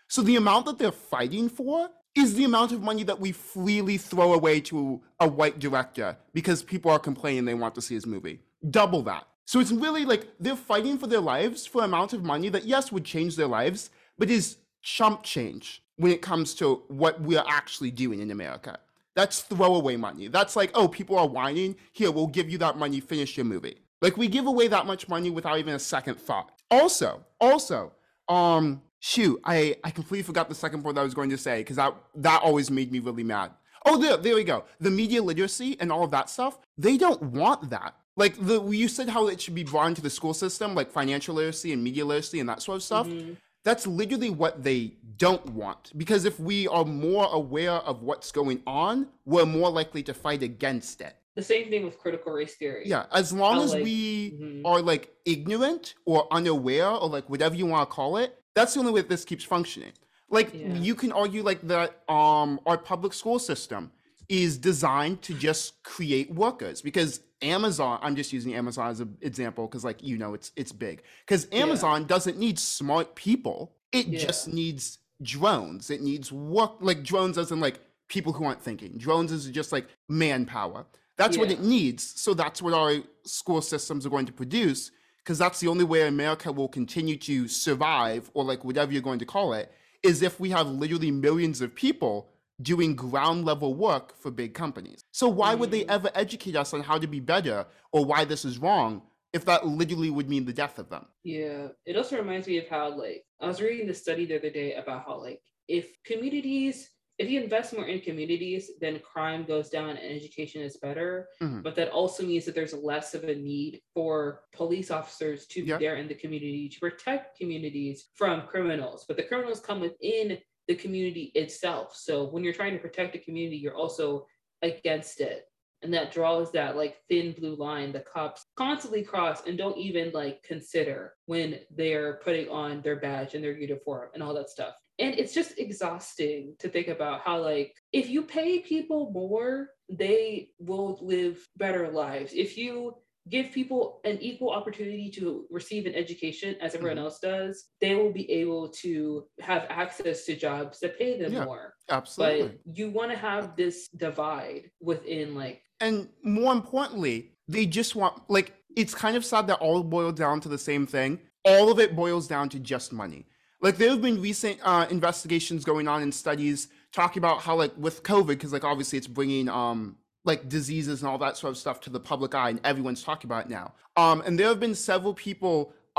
So 0.07 0.23
the 0.23 0.35
amount 0.37 0.65
that 0.65 0.79
they're 0.79 0.91
fighting 0.91 1.47
for 1.47 1.89
is 2.15 2.33
the 2.33 2.43
amount 2.43 2.71
of 2.71 2.81
money 2.81 3.03
that 3.03 3.19
we 3.19 3.31
freely 3.31 3.97
throw 3.97 4.33
away 4.33 4.59
to 4.61 4.99
a 5.19 5.27
white 5.27 5.59
director 5.59 6.17
because 6.33 6.63
people 6.63 6.89
are 6.89 6.99
complaining 6.99 7.45
they 7.45 7.53
want 7.53 7.75
to 7.75 7.81
see 7.81 7.93
his 7.93 8.07
movie. 8.07 8.39
Double 8.71 9.03
that. 9.03 9.27
So 9.45 9.59
it's 9.59 9.71
really 9.71 10.05
like 10.05 10.27
they're 10.39 10.55
fighting 10.55 10.97
for 10.97 11.05
their 11.05 11.21
lives 11.21 11.67
for 11.67 11.83
amount 11.83 12.13
of 12.13 12.23
money 12.23 12.49
that, 12.49 12.65
yes, 12.65 12.91
would 12.91 13.05
change 13.05 13.35
their 13.35 13.47
lives, 13.47 13.91
but 14.17 14.29
is 14.31 14.57
chump 14.81 15.23
change 15.23 15.83
when 15.99 16.13
it 16.13 16.21
comes 16.21 16.53
to 16.55 16.81
what 16.87 17.19
we're 17.19 17.43
actually 17.45 17.91
doing 17.91 18.21
in 18.21 18.31
America. 18.31 18.79
That's 19.15 19.41
throwaway 19.41 19.97
money. 19.97 20.29
That's 20.29 20.55
like, 20.55 20.71
oh, 20.73 20.87
people 20.87 21.19
are 21.19 21.27
whining. 21.27 21.75
Here, 21.91 22.09
we'll 22.09 22.27
give 22.27 22.49
you 22.49 22.57
that 22.59 22.77
money, 22.77 23.01
finish 23.01 23.35
your 23.35 23.45
movie. 23.45 23.79
Like 24.01 24.15
we 24.15 24.29
give 24.29 24.47
away 24.47 24.69
that 24.69 24.85
much 24.85 25.09
money 25.09 25.29
without 25.29 25.59
even 25.59 25.73
a 25.73 25.79
second 25.79 26.15
thought. 26.15 26.53
Also, 26.71 27.25
also, 27.41 27.91
um, 28.29 28.81
shoot, 29.01 29.41
I, 29.43 29.75
I 29.83 29.91
completely 29.91 30.23
forgot 30.23 30.47
the 30.47 30.55
second 30.55 30.83
point 30.83 30.97
I 30.97 31.03
was 31.03 31.13
going 31.13 31.31
to 31.31 31.37
say 31.37 31.59
because 31.59 31.75
that 31.75 31.93
that 32.15 32.41
always 32.43 32.71
made 32.71 32.93
me 32.93 32.99
really 32.99 33.25
mad. 33.25 33.51
Oh, 33.85 33.97
there, 33.97 34.15
there 34.15 34.35
we 34.35 34.45
go. 34.45 34.63
The 34.79 34.91
media 34.91 35.21
literacy 35.21 35.75
and 35.81 35.91
all 35.91 36.05
of 36.05 36.11
that 36.11 36.29
stuff, 36.29 36.59
they 36.77 36.95
don't 36.95 37.21
want 37.21 37.69
that. 37.71 37.95
Like 38.15 38.35
the 38.39 38.63
you 38.69 38.87
said 38.87 39.09
how 39.09 39.27
it 39.27 39.41
should 39.41 39.55
be 39.55 39.65
brought 39.65 39.87
into 39.87 40.01
the 40.01 40.09
school 40.09 40.33
system, 40.33 40.75
like 40.75 40.91
financial 40.91 41.35
literacy 41.35 41.73
and 41.73 41.83
media 41.83 42.05
literacy 42.05 42.39
and 42.39 42.47
that 42.47 42.61
sort 42.61 42.77
of 42.77 42.83
stuff. 42.83 43.05
Mm-hmm 43.05 43.33
that's 43.63 43.85
literally 43.85 44.29
what 44.29 44.63
they 44.63 44.93
don't 45.17 45.45
want. 45.49 45.91
Because 45.97 46.25
if 46.25 46.39
we 46.39 46.67
are 46.67 46.85
more 46.85 47.27
aware 47.31 47.71
of 47.71 48.01
what's 48.01 48.31
going 48.31 48.61
on, 48.65 49.07
we're 49.25 49.45
more 49.45 49.69
likely 49.69 50.03
to 50.03 50.13
fight 50.13 50.43
against 50.43 51.01
it. 51.01 51.15
The 51.35 51.43
same 51.43 51.69
thing 51.69 51.85
with 51.85 51.97
critical 51.99 52.33
race 52.33 52.55
theory. 52.55 52.83
Yeah, 52.85 53.05
as 53.13 53.31
long 53.31 53.61
as 53.63 53.73
like, 53.73 53.83
we 53.83 54.31
mm-hmm. 54.31 54.65
are 54.65 54.81
like 54.81 55.13
ignorant 55.25 55.95
or 56.05 56.27
unaware 56.31 56.89
or 56.89 57.07
like 57.07 57.29
whatever 57.29 57.55
you 57.55 57.65
want 57.65 57.89
to 57.89 57.93
call 57.93 58.17
it, 58.17 58.41
that's 58.55 58.73
the 58.73 58.81
only 58.81 58.91
way 58.91 59.01
this 59.01 59.23
keeps 59.23 59.43
functioning. 59.43 59.93
Like 60.29 60.53
yeah. 60.53 60.73
you 60.73 60.95
can 60.95 61.11
argue 61.11 61.43
like 61.43 61.61
that 61.67 62.01
um 62.09 62.59
our 62.65 62.77
public 62.77 63.13
school 63.13 63.39
system 63.39 63.91
is 64.27 64.57
designed 64.57 65.21
to 65.23 65.33
just 65.33 65.81
create 65.83 66.31
workers 66.33 66.81
because 66.81 67.21
Amazon, 67.41 67.99
I'm 68.01 68.15
just 68.15 68.33
using 68.33 68.53
Amazon 68.55 68.89
as 68.89 68.99
an 68.99 69.17
example 69.21 69.67
because 69.67 69.83
like 69.83 70.03
you 70.03 70.17
know 70.17 70.33
it's 70.33 70.51
it's 70.55 70.71
big. 70.71 71.03
Because 71.25 71.47
Amazon 71.51 72.01
yeah. 72.01 72.07
doesn't 72.07 72.37
need 72.37 72.59
smart 72.59 73.15
people. 73.15 73.73
It 73.91 74.07
yeah. 74.07 74.19
just 74.19 74.47
needs 74.47 74.99
drones. 75.21 75.89
It 75.89 76.01
needs 76.01 76.31
work 76.31 76.73
like 76.79 77.03
drones 77.03 77.37
as 77.37 77.51
in 77.51 77.59
like 77.59 77.79
people 78.07 78.33
who 78.33 78.45
aren't 78.45 78.61
thinking. 78.61 78.97
Drones 78.97 79.31
is 79.31 79.47
just 79.49 79.71
like 79.71 79.87
manpower. 80.07 80.85
That's 81.15 81.37
what 81.37 81.51
it 81.51 81.59
needs. 81.59 82.01
So 82.21 82.33
that's 82.33 82.61
what 82.61 82.73
our 82.73 82.95
school 83.25 83.61
systems 83.61 84.05
are 84.05 84.09
going 84.09 84.25
to 84.25 84.31
produce 84.31 84.91
because 85.17 85.37
that's 85.37 85.59
the 85.59 85.67
only 85.67 85.83
way 85.83 86.07
America 86.07 86.51
will 86.51 86.69
continue 86.69 87.17
to 87.17 87.47
survive 87.47 88.31
or 88.33 88.43
like 88.45 88.63
whatever 88.63 88.93
you're 88.93 89.01
going 89.01 89.19
to 89.19 89.25
call 89.25 89.53
it 89.53 89.71
is 90.01 90.21
if 90.21 90.39
we 90.39 90.49
have 90.49 90.67
literally 90.67 91.11
millions 91.11 91.61
of 91.61 91.75
people 91.75 92.29
doing 92.61 92.95
ground 92.95 93.45
level 93.45 93.73
work 93.73 94.15
for 94.17 94.31
big 94.31 94.53
companies. 94.53 95.01
So 95.11 95.27
why 95.29 95.55
would 95.55 95.71
they 95.71 95.83
Mhm. 95.85 95.89
ever 95.89 96.11
educate 96.15 96.55
us 96.55 96.73
on 96.73 96.81
how 96.81 96.97
to 96.97 97.07
be 97.07 97.19
better 97.19 97.65
or 97.91 98.05
why 98.05 98.25
this 98.25 98.43
is 98.45 98.57
wrong 98.57 99.01
if 99.33 99.45
that 99.45 99.65
literally 99.65 100.09
would 100.09 100.29
mean 100.29 100.45
the 100.45 100.53
death 100.53 100.79
of 100.79 100.89
them? 100.89 101.07
Yeah, 101.23 101.69
it 101.85 101.95
also 101.95 102.17
reminds 102.17 102.47
me 102.47 102.57
of 102.57 102.67
how 102.67 102.89
like 102.89 103.25
I 103.39 103.47
was 103.47 103.61
reading 103.61 103.87
the 103.87 103.93
study 103.93 104.25
the 104.25 104.37
other 104.37 104.49
day 104.49 104.73
about 104.73 105.05
how 105.05 105.19
like 105.21 105.41
if 105.67 106.01
communities 106.03 106.89
if 107.19 107.29
you 107.29 107.41
invest 107.41 107.73
more 107.73 107.85
in 107.85 107.99
communities, 107.99 108.71
then 108.79 108.97
crime 109.01 109.43
goes 109.43 109.69
down 109.69 109.89
and 109.89 109.99
education 109.99 110.61
is 110.61 110.77
better. 110.77 111.27
Mhm. 111.41 111.61
But 111.63 111.75
that 111.75 111.89
also 111.91 112.23
means 112.25 112.45
that 112.45 112.55
there's 112.55 112.73
less 112.73 113.13
of 113.13 113.25
a 113.25 113.35
need 113.35 113.81
for 113.93 114.45
police 114.53 114.89
officers 114.89 115.45
to 115.47 115.65
be 115.65 115.71
there 115.73 115.97
in 115.97 116.07
the 116.07 116.15
community 116.15 116.69
to 116.69 116.79
protect 116.79 117.37
communities 117.37 118.07
from 118.15 118.47
criminals. 118.47 119.03
But 119.05 119.17
the 119.17 119.23
criminals 119.23 119.59
come 119.59 119.81
within 119.81 120.39
the 120.69 120.75
community 120.75 121.31
itself. 121.33 121.95
So 121.95 122.29
when 122.29 122.43
you're 122.43 122.53
trying 122.53 122.73
to 122.73 122.79
protect 122.79 123.15
a 123.15 123.19
community, 123.19 123.57
you're 123.57 123.75
also 123.75 124.27
against 124.61 125.19
it. 125.19 125.45
And 125.81 125.93
that 125.95 126.11
draws 126.11 126.51
that 126.51 126.75
like 126.77 126.97
thin 127.09 127.33
blue 127.37 127.55
line 127.55 127.91
the 127.91 128.01
cops 128.01 128.45
constantly 128.55 129.01
cross 129.01 129.47
and 129.47 129.57
don't 129.57 129.77
even 129.77 130.11
like 130.13 130.43
consider 130.43 131.15
when 131.25 131.59
they're 131.75 132.19
putting 132.23 132.49
on 132.49 132.81
their 132.81 132.97
badge 132.97 133.33
and 133.33 133.43
their 133.43 133.57
uniform 133.57 134.09
and 134.13 134.21
all 134.21 134.33
that 134.35 134.49
stuff. 134.49 134.75
And 134.99 135.15
it's 135.15 135.33
just 135.33 135.57
exhausting 135.57 136.55
to 136.59 136.69
think 136.69 136.87
about 136.87 137.21
how 137.21 137.41
like 137.41 137.73
if 137.91 138.07
you 138.07 138.21
pay 138.21 138.59
people 138.59 139.09
more, 139.11 139.69
they 139.89 140.49
will 140.59 140.99
live 141.01 141.47
better 141.57 141.89
lives. 141.89 142.33
If 142.33 142.57
you 142.57 142.95
give 143.27 143.51
people 143.51 144.01
an 144.05 144.17
equal 144.21 144.51
opportunity 144.51 145.11
to 145.11 145.45
receive 145.49 145.85
an 145.85 145.93
education 145.93 146.55
as 146.61 146.73
everyone 146.73 146.97
Mhm. 146.97 147.01
else 147.01 147.19
does, 147.19 147.69
they 147.81 147.95
will 147.95 148.11
be 148.11 148.29
able 148.31 148.69
to 148.69 149.27
have 149.39 149.65
access 149.69 150.25
to 150.25 150.35
jobs 150.35 150.79
that 150.79 150.97
pay 150.97 151.19
them 151.19 151.33
Yeah. 151.33 151.45
more. 151.45 151.75
Absolutely. 151.89 152.59
But 152.65 152.77
you 152.77 152.89
want 152.89 153.11
to 153.11 153.17
have 153.17 153.55
this 153.55 153.87
divide 153.89 154.71
within 154.79 155.35
like 155.35 155.61
and 155.81 156.09
more 156.23 156.51
importantly, 156.53 157.37
they 157.47 157.65
just 157.65 157.95
want 157.95 158.29
like 158.29 158.53
it's 158.75 158.93
kind 158.93 159.15
of 159.17 159.25
sad 159.25 159.47
that 159.47 159.59
all 159.59 159.83
boiled 159.83 160.15
down 160.15 160.39
to 160.41 160.49
the 160.49 160.57
same 160.57 160.85
thing. 160.85 161.19
All 161.45 161.71
of 161.71 161.79
it 161.79 161.95
boils 161.95 162.27
down 162.27 162.49
to 162.49 162.59
just 162.59 162.91
money. 162.93 163.25
Like 163.61 163.77
there 163.77 163.89
have 163.89 164.01
been 164.01 164.21
recent 164.21 164.59
uh, 164.63 164.87
investigations 164.89 165.65
going 165.65 165.87
on 165.87 166.01
and 166.01 166.13
studies 166.13 166.67
talking 166.91 167.19
about 167.19 167.41
how 167.41 167.55
like 167.55 167.73
with 167.77 168.03
COVID, 168.03 168.27
because 168.27 168.53
like 168.53 168.63
obviously 168.63 168.97
it's 168.97 169.07
bringing 169.07 169.49
um 169.49 169.97
like 170.31 170.41
diseases 170.57 170.95
and 171.01 171.07
all 171.09 171.17
that 171.25 171.35
sort 171.41 171.51
of 171.53 171.57
stuff 171.63 171.77
to 171.85 171.89
the 171.89 171.99
public 172.11 172.31
eye, 172.41 172.49
and 172.53 172.59
everyone's 172.71 173.03
talking 173.09 173.27
about 173.31 173.41
it 173.45 173.49
now. 173.59 173.67
Um, 174.03 174.17
and 174.25 174.33
there 174.39 174.47
have 174.53 174.59
been 174.67 174.75
several 174.75 175.13
people 175.27 175.55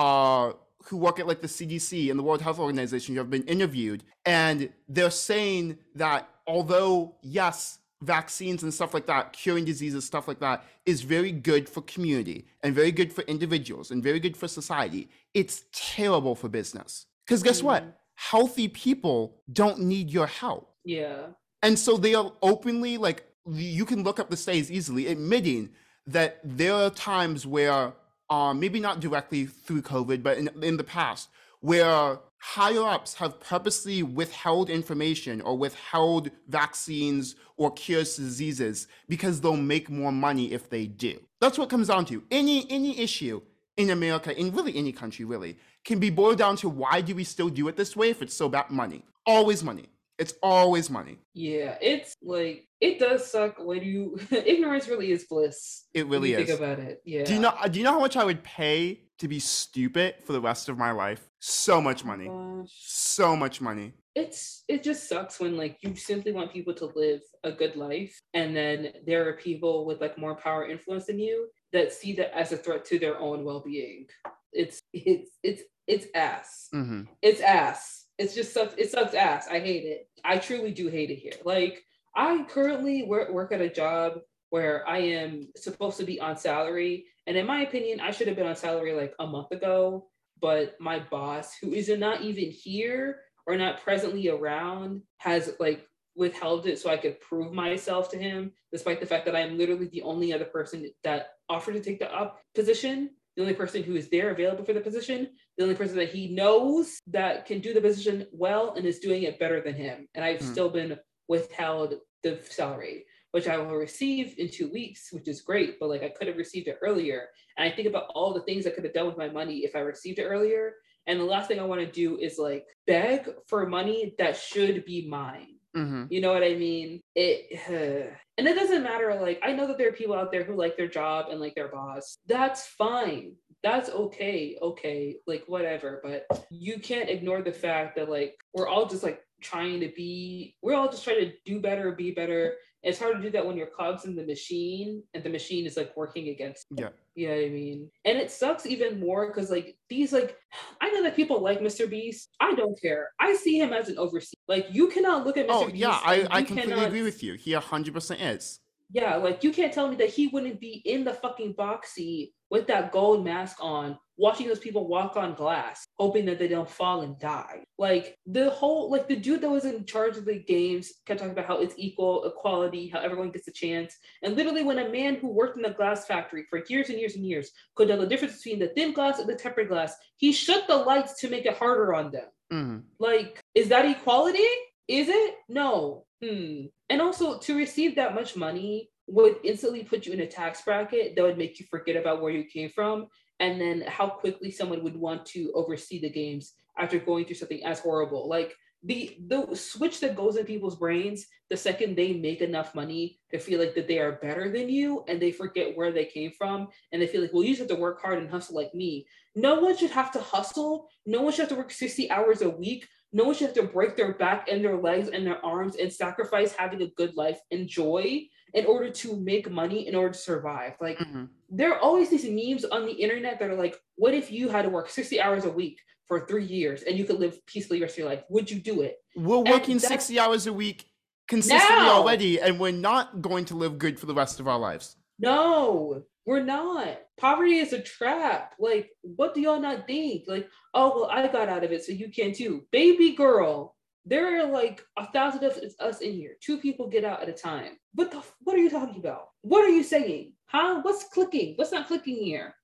uh 0.06 0.52
who 0.86 0.96
work 1.06 1.16
at 1.20 1.26
like 1.30 1.42
the 1.46 1.52
CDC 1.56 1.92
and 2.10 2.16
the 2.20 2.22
World 2.28 2.42
Health 2.46 2.58
Organization 2.66 3.08
who 3.14 3.20
have 3.24 3.32
been 3.36 3.48
interviewed, 3.56 4.00
and 4.24 4.58
they're 4.94 5.16
saying 5.30 5.76
that 6.02 6.20
although 6.46 6.94
yes, 7.40 7.58
vaccines 8.02 8.62
and 8.62 8.72
stuff 8.78 8.92
like 8.96 9.06
that, 9.12 9.24
curing 9.42 9.64
diseases, 9.72 10.02
stuff 10.12 10.26
like 10.30 10.40
that, 10.46 10.58
is 10.86 10.98
very 11.16 11.32
good 11.50 11.64
for 11.68 11.82
community 11.94 12.38
and 12.62 12.74
very 12.74 12.92
good 12.92 13.12
for 13.12 13.22
individuals 13.34 13.90
and 13.90 14.02
very 14.10 14.20
good 14.26 14.36
for 14.40 14.48
society. 14.48 15.02
It's 15.34 15.56
terrible 15.72 16.34
for 16.34 16.48
business. 16.48 17.06
Because 17.26 17.42
guess 17.42 17.62
what? 17.62 17.82
Mhm. 17.84 17.92
Healthy 18.32 18.68
people 18.68 19.20
don't 19.60 19.78
need 19.92 20.06
your 20.10 20.26
help. 20.42 20.64
yeah. 20.84 21.26
And 21.62 21.78
so 21.78 21.98
they 21.98 22.14
are 22.14 22.32
openly, 22.40 22.96
like, 22.96 23.20
you 23.46 23.84
can 23.84 24.02
look 24.02 24.20
up 24.20 24.30
the 24.30 24.36
studies 24.36 24.70
easily, 24.70 25.06
admitting 25.06 25.70
that 26.06 26.40
there 26.44 26.74
are 26.74 26.90
times 26.90 27.46
where, 27.46 27.92
um, 28.28 28.60
maybe 28.60 28.80
not 28.80 29.00
directly 29.00 29.46
through 29.46 29.82
COVID, 29.82 30.22
but 30.22 30.38
in, 30.38 30.50
in 30.62 30.76
the 30.76 30.84
past, 30.84 31.28
where 31.60 32.18
higher 32.38 32.82
ups 32.82 33.14
have 33.14 33.38
purposely 33.40 34.02
withheld 34.02 34.70
information 34.70 35.40
or 35.42 35.56
withheld 35.56 36.30
vaccines 36.48 37.36
or 37.56 37.70
cures 37.72 38.16
diseases 38.16 38.88
because 39.08 39.40
they'll 39.40 39.56
make 39.56 39.90
more 39.90 40.12
money 40.12 40.52
if 40.52 40.70
they 40.70 40.86
do. 40.86 41.18
That's 41.40 41.58
what 41.58 41.68
comes 41.68 41.88
down 41.88 42.06
to. 42.06 42.22
Any 42.30 42.70
any 42.70 42.98
issue 42.98 43.42
in 43.76 43.90
America, 43.90 44.38
in 44.38 44.52
really 44.52 44.76
any 44.76 44.92
country, 44.92 45.24
really, 45.24 45.58
can 45.84 45.98
be 45.98 46.10
boiled 46.10 46.38
down 46.38 46.56
to 46.56 46.68
why 46.68 47.00
do 47.02 47.14
we 47.14 47.24
still 47.24 47.48
do 47.48 47.68
it 47.68 47.76
this 47.76 47.94
way 47.94 48.10
if 48.10 48.22
it's 48.22 48.34
so 48.34 48.48
bad 48.48 48.70
money? 48.70 49.04
Always 49.26 49.62
money. 49.62 49.86
It's 50.20 50.34
always 50.42 50.90
money. 50.90 51.18
Yeah. 51.34 51.78
It's 51.80 52.14
like 52.22 52.68
it 52.80 52.98
does 53.00 53.28
suck 53.30 53.56
when 53.58 53.82
you 53.82 54.18
ignorance 54.30 54.86
really 54.86 55.10
is 55.10 55.24
bliss. 55.24 55.86
It 55.94 56.06
really 56.06 56.34
is. 56.34 56.46
think 56.46 56.60
about 56.60 56.78
it. 56.78 57.00
Yeah. 57.04 57.24
Do 57.24 57.34
you 57.34 57.40
know? 57.40 57.54
Do 57.70 57.78
you 57.78 57.84
know 57.84 57.92
how 57.92 58.00
much 58.00 58.16
I 58.16 58.24
would 58.24 58.44
pay 58.44 59.00
to 59.18 59.26
be 59.28 59.40
stupid 59.40 60.16
for 60.24 60.32
the 60.32 60.40
rest 60.40 60.68
of 60.68 60.76
my 60.78 60.92
life? 60.92 61.22
So 61.40 61.80
much 61.80 62.04
money. 62.04 62.26
Gosh. 62.26 62.68
So 62.82 63.34
much 63.34 63.60
money. 63.60 63.94
it's 64.14 64.64
it 64.68 64.82
just 64.82 65.08
sucks 65.08 65.40
when 65.40 65.56
like 65.56 65.78
you 65.82 65.94
simply 65.96 66.32
want 66.32 66.52
people 66.52 66.74
to 66.74 66.86
live 66.96 67.20
a 67.44 67.52
good 67.52 67.76
life 67.76 68.20
and 68.34 68.54
then 68.56 68.92
there 69.06 69.26
are 69.28 69.34
people 69.34 69.86
with 69.86 70.00
like 70.00 70.18
more 70.18 70.34
power 70.34 70.68
influence 70.68 71.06
than 71.06 71.18
you 71.18 71.48
that 71.72 71.92
see 71.92 72.12
that 72.12 72.36
as 72.36 72.50
a 72.52 72.56
threat 72.56 72.84
to 72.84 72.98
their 72.98 73.16
own 73.18 73.44
well-being 73.44 74.06
it's 74.52 74.80
it's 74.92 75.30
it's 75.44 75.62
it's 75.86 76.06
ass 76.14 76.68
hmm 76.72 77.02
it's 77.22 77.40
ass 77.40 77.99
it's 78.20 78.34
just 78.34 78.52
sucks 78.52 78.74
it 78.76 78.90
sucks 78.90 79.14
ass. 79.14 79.48
I 79.50 79.60
hate 79.60 79.84
it. 79.84 80.08
I 80.24 80.38
truly 80.38 80.72
do 80.72 80.88
hate 80.88 81.10
it 81.10 81.16
here. 81.16 81.32
Like 81.44 81.82
i 82.14 82.44
currently 82.48 83.04
work, 83.04 83.30
work 83.30 83.52
at 83.52 83.60
a 83.60 83.68
job 83.68 84.18
where 84.50 84.86
i 84.88 84.98
am 84.98 85.48
supposed 85.56 85.96
to 85.96 86.04
be 86.04 86.20
on 86.20 86.36
salary 86.36 87.06
and 87.28 87.36
in 87.36 87.46
my 87.46 87.62
opinion 87.62 88.00
i 88.00 88.10
should 88.10 88.26
have 88.26 88.36
been 88.36 88.48
on 88.48 88.56
salary 88.56 88.92
like 88.92 89.14
a 89.20 89.26
month 89.26 89.52
ago 89.52 90.08
but 90.40 90.74
my 90.80 90.98
boss 90.98 91.54
who 91.60 91.72
is 91.72 91.88
not 91.88 92.20
even 92.22 92.50
here 92.50 93.20
or 93.46 93.56
not 93.56 93.80
presently 93.80 94.28
around 94.28 95.02
has 95.18 95.54
like 95.60 95.86
withheld 96.16 96.66
it 96.66 96.78
so 96.78 96.90
I 96.90 96.96
could 96.96 97.20
prove 97.20 97.52
myself 97.52 98.10
to 98.10 98.18
him, 98.18 98.52
despite 98.72 99.00
the 99.00 99.06
fact 99.06 99.24
that 99.26 99.36
I'm 99.36 99.56
literally 99.56 99.86
the 99.86 100.02
only 100.02 100.32
other 100.32 100.44
person 100.44 100.90
that 101.04 101.28
offered 101.48 101.74
to 101.74 101.80
take 101.80 101.98
the 101.98 102.12
up 102.12 102.40
position, 102.54 103.10
the 103.36 103.42
only 103.42 103.54
person 103.54 103.82
who 103.82 103.94
is 103.94 104.08
there 104.10 104.30
available 104.30 104.64
for 104.64 104.72
the 104.72 104.80
position, 104.80 105.28
the 105.56 105.64
only 105.64 105.76
person 105.76 105.96
that 105.96 106.10
he 106.10 106.28
knows 106.34 106.98
that 107.06 107.46
can 107.46 107.60
do 107.60 107.72
the 107.72 107.80
position 107.80 108.26
well 108.32 108.74
and 108.74 108.84
is 108.84 108.98
doing 108.98 109.22
it 109.22 109.38
better 109.38 109.60
than 109.60 109.74
him. 109.74 110.08
And 110.14 110.24
I've 110.24 110.40
Hmm. 110.40 110.46
still 110.46 110.68
been 110.70 110.98
withheld 111.28 112.00
the 112.22 112.40
salary, 112.42 113.06
which 113.30 113.46
I 113.48 113.56
will 113.56 113.76
receive 113.76 114.34
in 114.38 114.50
two 114.50 114.68
weeks, 114.70 115.12
which 115.12 115.28
is 115.28 115.42
great, 115.42 115.78
but 115.78 115.88
like 115.88 116.02
I 116.02 116.08
could 116.08 116.26
have 116.26 116.36
received 116.36 116.68
it 116.68 116.78
earlier. 116.82 117.28
And 117.56 117.70
I 117.70 117.74
think 117.74 117.88
about 117.88 118.10
all 118.14 118.34
the 118.34 118.42
things 118.42 118.66
I 118.66 118.70
could 118.70 118.84
have 118.84 118.92
done 118.94 119.06
with 119.06 119.16
my 119.16 119.28
money 119.28 119.58
if 119.58 119.76
I 119.76 119.80
received 119.80 120.18
it 120.18 120.24
earlier. 120.24 120.74
And 121.06 121.18
the 121.18 121.24
last 121.24 121.48
thing 121.48 121.60
I 121.60 121.64
want 121.64 121.80
to 121.80 121.86
do 121.90 122.18
is 122.18 122.38
like 122.38 122.66
beg 122.86 123.28
for 123.46 123.64
money 123.66 124.14
that 124.18 124.36
should 124.36 124.84
be 124.84 125.08
mine. 125.08 125.59
Hmm 125.74 126.04
You 126.10 126.20
know 126.20 126.32
what 126.32 126.42
I 126.42 126.54
mean? 126.54 127.00
It 127.14 127.60
and 128.38 128.48
it 128.48 128.54
doesn't 128.54 128.82
matter. 128.82 129.18
Like 129.20 129.40
I 129.42 129.52
know 129.52 129.66
that 129.66 129.78
there 129.78 129.88
are 129.88 129.92
people 129.92 130.14
out 130.16 130.32
there 130.32 130.44
who 130.44 130.54
like 130.56 130.76
their 130.76 130.88
job 130.88 131.26
and 131.30 131.40
like 131.40 131.54
their 131.54 131.68
boss. 131.68 132.16
That's 132.26 132.66
fine. 132.66 133.34
That's 133.62 133.90
okay. 133.90 134.56
Okay, 134.60 135.16
like 135.26 135.44
whatever. 135.46 136.00
But 136.02 136.46
you 136.50 136.78
can't 136.80 137.10
ignore 137.10 137.42
the 137.42 137.52
fact 137.52 137.96
that 137.96 138.08
like 138.08 138.36
we're 138.54 138.68
all 138.68 138.86
just 138.86 139.02
like 139.02 139.20
trying 139.42 139.80
to 139.80 139.88
be. 139.94 140.56
We're 140.62 140.74
all 140.74 140.88
just 140.90 141.04
trying 141.04 141.20
to 141.20 141.32
do 141.44 141.60
better, 141.60 141.92
be 141.92 142.12
better. 142.12 142.54
It's 142.82 142.98
hard 142.98 143.16
to 143.16 143.22
do 143.22 143.30
that 143.32 143.44
when 143.44 143.58
you're 143.58 143.66
cogs 143.66 144.06
in 144.06 144.16
the 144.16 144.24
machine 144.24 145.02
and 145.12 145.22
the 145.22 145.28
machine 145.28 145.66
is 145.66 145.76
like 145.76 145.94
working 145.94 146.30
against. 146.30 146.64
you. 146.70 146.76
Yeah. 146.84 146.88
You 147.14 147.28
know 147.28 147.34
what 147.34 147.44
I 147.44 147.48
mean? 147.50 147.90
And 148.06 148.16
it 148.16 148.30
sucks 148.30 148.64
even 148.64 148.98
more 148.98 149.26
because 149.26 149.50
like 149.50 149.76
these 149.90 150.14
like 150.14 150.34
I 150.80 150.88
know 150.90 151.02
that 151.02 151.14
people 151.16 151.42
like 151.42 151.60
Mr. 151.60 151.88
Beast. 151.88 152.30
I 152.40 152.54
don't 152.54 152.80
care. 152.80 153.10
I 153.20 153.34
see 153.34 153.58
him 153.58 153.74
as 153.74 153.90
an 153.90 153.98
overseer. 153.98 154.38
Like 154.50 154.66
you 154.72 154.88
cannot 154.88 155.24
look 155.24 155.36
at 155.36 155.46
Mr. 155.46 155.52
Oh 155.52 155.66
Beast. 155.66 155.76
yeah, 155.76 156.00
I, 156.02 156.26
I 156.28 156.42
completely 156.42 156.72
cannot- 156.72 156.88
agree 156.88 157.02
with 157.02 157.22
you. 157.22 157.34
He 157.34 157.52
hundred 157.52 157.94
percent 157.94 158.20
is. 158.20 158.58
Yeah, 158.92 159.14
like 159.14 159.44
you 159.44 159.52
can't 159.52 159.72
tell 159.72 159.86
me 159.88 159.94
that 159.96 160.08
he 160.08 160.26
wouldn't 160.26 160.58
be 160.58 160.82
in 160.84 161.04
the 161.04 161.14
fucking 161.14 161.52
box 161.52 161.92
seat 161.92 162.32
with 162.50 162.66
that 162.66 162.90
gold 162.90 163.24
mask 163.24 163.58
on, 163.62 163.96
watching 164.16 164.48
those 164.48 164.58
people 164.58 164.88
walk 164.88 165.16
on 165.16 165.34
glass, 165.34 165.86
hoping 166.00 166.24
that 166.26 166.40
they 166.40 166.48
don't 166.48 166.68
fall 166.68 167.02
and 167.02 167.16
die. 167.20 167.62
Like 167.78 168.16
the 168.26 168.50
whole, 168.50 168.90
like 168.90 169.06
the 169.06 169.14
dude 169.14 169.42
that 169.42 169.48
was 169.48 169.64
in 169.64 169.86
charge 169.86 170.16
of 170.16 170.24
the 170.24 170.40
games 170.40 170.90
kept 171.06 171.20
talking 171.20 171.30
about 171.30 171.46
how 171.46 171.58
it's 171.60 171.76
equal, 171.78 172.24
equality, 172.24 172.88
how 172.88 172.98
everyone 172.98 173.30
gets 173.30 173.46
a 173.46 173.52
chance. 173.52 173.96
And 174.24 174.34
literally, 174.34 174.64
when 174.64 174.80
a 174.80 174.88
man 174.90 175.14
who 175.14 175.28
worked 175.28 175.56
in 175.56 175.64
a 175.64 175.72
glass 175.72 176.06
factory 176.06 176.44
for 176.50 176.64
years 176.68 176.88
and 176.88 176.98
years 176.98 177.14
and 177.14 177.24
years 177.24 177.52
could 177.76 177.86
tell 177.86 178.00
the 178.00 178.08
difference 178.08 178.42
between 178.42 178.58
the 178.58 178.72
thin 178.74 178.92
glass 178.92 179.20
and 179.20 179.28
the 179.28 179.36
tempered 179.36 179.68
glass, 179.68 179.94
he 180.16 180.32
shut 180.32 180.66
the 180.66 180.74
lights 180.74 181.20
to 181.20 181.30
make 181.30 181.46
it 181.46 181.56
harder 181.56 181.94
on 181.94 182.10
them. 182.10 182.26
Hmm 182.50 182.78
Like, 182.98 183.40
is 183.54 183.68
that 183.68 183.84
equality? 183.84 184.48
Is 184.88 185.08
it? 185.08 185.34
No. 185.48 186.06
Hmm. 186.22 186.66
And 186.88 187.00
also, 187.00 187.38
to 187.38 187.56
receive 187.56 187.96
that 187.96 188.14
much 188.14 188.36
money 188.36 188.90
would 189.06 189.36
instantly 189.44 189.82
put 189.84 190.06
you 190.06 190.12
in 190.12 190.20
a 190.20 190.26
tax 190.26 190.62
bracket 190.62 191.16
that 191.16 191.22
would 191.22 191.38
make 191.38 191.58
you 191.58 191.66
forget 191.70 191.96
about 191.96 192.22
where 192.22 192.32
you 192.32 192.44
came 192.44 192.68
from, 192.68 193.06
and 193.40 193.60
then 193.60 193.82
how 193.86 194.08
quickly 194.08 194.50
someone 194.50 194.82
would 194.82 194.96
want 194.96 195.24
to 195.26 195.52
oversee 195.54 196.00
the 196.00 196.10
games 196.10 196.52
after 196.78 196.98
going 196.98 197.24
through 197.24 197.36
something 197.36 197.64
as 197.64 197.80
horrible. 197.80 198.28
Like, 198.28 198.54
the 198.82 199.18
the 199.26 199.54
switch 199.54 200.00
that 200.00 200.16
goes 200.16 200.36
in 200.36 200.46
people's 200.46 200.76
brains 200.76 201.26
the 201.50 201.56
second 201.56 201.96
they 201.96 202.14
make 202.14 202.40
enough 202.40 202.74
money 202.74 203.18
to 203.30 203.38
feel 203.38 203.60
like 203.60 203.74
that 203.74 203.86
they 203.86 203.98
are 203.98 204.12
better 204.12 204.50
than 204.50 204.68
you 204.68 205.04
and 205.08 205.20
they 205.20 205.32
forget 205.32 205.76
where 205.76 205.92
they 205.92 206.04
came 206.06 206.30
from 206.30 206.68
and 206.92 207.02
they 207.02 207.06
feel 207.06 207.20
like 207.20 207.32
well 207.32 207.42
you 207.42 207.50
just 207.50 207.60
have 207.60 207.68
to 207.68 207.74
work 207.74 208.00
hard 208.00 208.18
and 208.18 208.30
hustle 208.30 208.56
like 208.56 208.74
me. 208.74 209.06
No 209.36 209.60
one 209.60 209.76
should 209.76 209.90
have 209.90 210.10
to 210.12 210.20
hustle. 210.20 210.88
No 211.06 211.22
one 211.22 211.32
should 211.32 211.42
have 211.42 211.48
to 211.50 211.54
work 211.56 211.70
60 211.70 212.10
hours 212.10 212.42
a 212.42 212.50
week. 212.50 212.86
No 213.12 213.24
one 213.24 213.34
should 213.34 213.48
have 213.48 213.56
to 213.56 213.62
break 213.64 213.96
their 213.96 214.14
back 214.14 214.48
and 214.50 214.64
their 214.64 214.76
legs 214.76 215.08
and 215.08 215.26
their 215.26 215.44
arms 215.44 215.76
and 215.76 215.92
sacrifice 215.92 216.52
having 216.52 216.82
a 216.82 216.90
good 216.96 217.16
life 217.16 217.40
and 217.50 217.68
joy 217.68 218.22
in 218.54 218.66
order 218.66 218.90
to 218.90 219.16
make 219.16 219.50
money 219.50 219.86
in 219.86 219.94
order 219.94 220.12
to 220.12 220.18
survive. 220.18 220.74
Like 220.80 220.98
mm-hmm. 220.98 221.24
there 221.48 221.72
are 221.74 221.80
always 221.80 222.10
these 222.10 222.24
memes 222.24 222.64
on 222.64 222.86
the 222.86 222.92
internet 222.92 223.38
that 223.38 223.50
are 223.50 223.56
like 223.56 223.76
what 223.96 224.14
if 224.14 224.30
you 224.30 224.48
had 224.48 224.62
to 224.62 224.70
work 224.70 224.88
60 224.88 225.20
hours 225.20 225.44
a 225.44 225.50
week 225.50 225.78
for 226.10 226.26
three 226.26 226.44
years 226.44 226.82
and 226.82 226.98
you 226.98 227.04
could 227.04 227.20
live 227.20 227.38
peacefully 227.46 227.78
the 227.78 227.84
rest 227.84 227.94
of 227.94 227.98
your 227.98 228.08
life, 228.08 228.24
would 228.28 228.50
you 228.50 228.58
do 228.58 228.82
it? 228.82 228.96
We're 229.14 229.38
working 229.38 229.78
60 229.78 230.18
hours 230.18 230.48
a 230.48 230.52
week 230.52 230.84
consistently 231.28 231.76
now, 231.76 231.98
already, 231.98 232.40
and 232.40 232.58
we're 232.58 232.72
not 232.72 233.22
going 233.22 233.44
to 233.44 233.54
live 233.54 233.78
good 233.78 233.96
for 233.96 234.06
the 234.06 234.14
rest 234.14 234.40
of 234.40 234.48
our 234.48 234.58
lives. 234.58 234.96
No, 235.20 236.02
we're 236.26 236.42
not. 236.42 236.98
Poverty 237.16 237.58
is 237.58 237.72
a 237.72 237.80
trap. 237.80 238.54
Like, 238.58 238.90
what 239.02 239.34
do 239.34 239.40
y'all 239.40 239.60
not 239.60 239.86
think? 239.86 240.24
Like, 240.26 240.48
oh, 240.74 240.92
well, 240.96 241.10
I 241.10 241.28
got 241.28 241.48
out 241.48 241.62
of 241.62 241.70
it, 241.70 241.84
so 241.84 241.92
you 241.92 242.10
can 242.10 242.32
too. 242.32 242.66
Baby 242.72 243.14
girl, 243.14 243.76
there 244.04 244.40
are 244.40 244.50
like 244.50 244.82
a 244.98 245.06
thousand 245.12 245.44
of 245.44 245.56
us 245.78 246.00
in 246.00 246.12
here. 246.12 246.32
Two 246.40 246.58
people 246.58 246.88
get 246.88 247.04
out 247.04 247.22
at 247.22 247.28
a 247.28 247.32
time. 247.32 247.78
What 247.94 248.10
the? 248.10 248.20
What 248.40 248.56
are 248.56 248.60
you 248.60 248.70
talking 248.70 248.98
about? 248.98 249.28
What 249.42 249.64
are 249.64 249.70
you 249.70 249.84
saying? 249.84 250.32
Huh? 250.46 250.80
What's 250.82 251.04
clicking? 251.04 251.52
What's 251.54 251.70
not 251.70 251.86
clicking 251.86 252.16
here? 252.16 252.56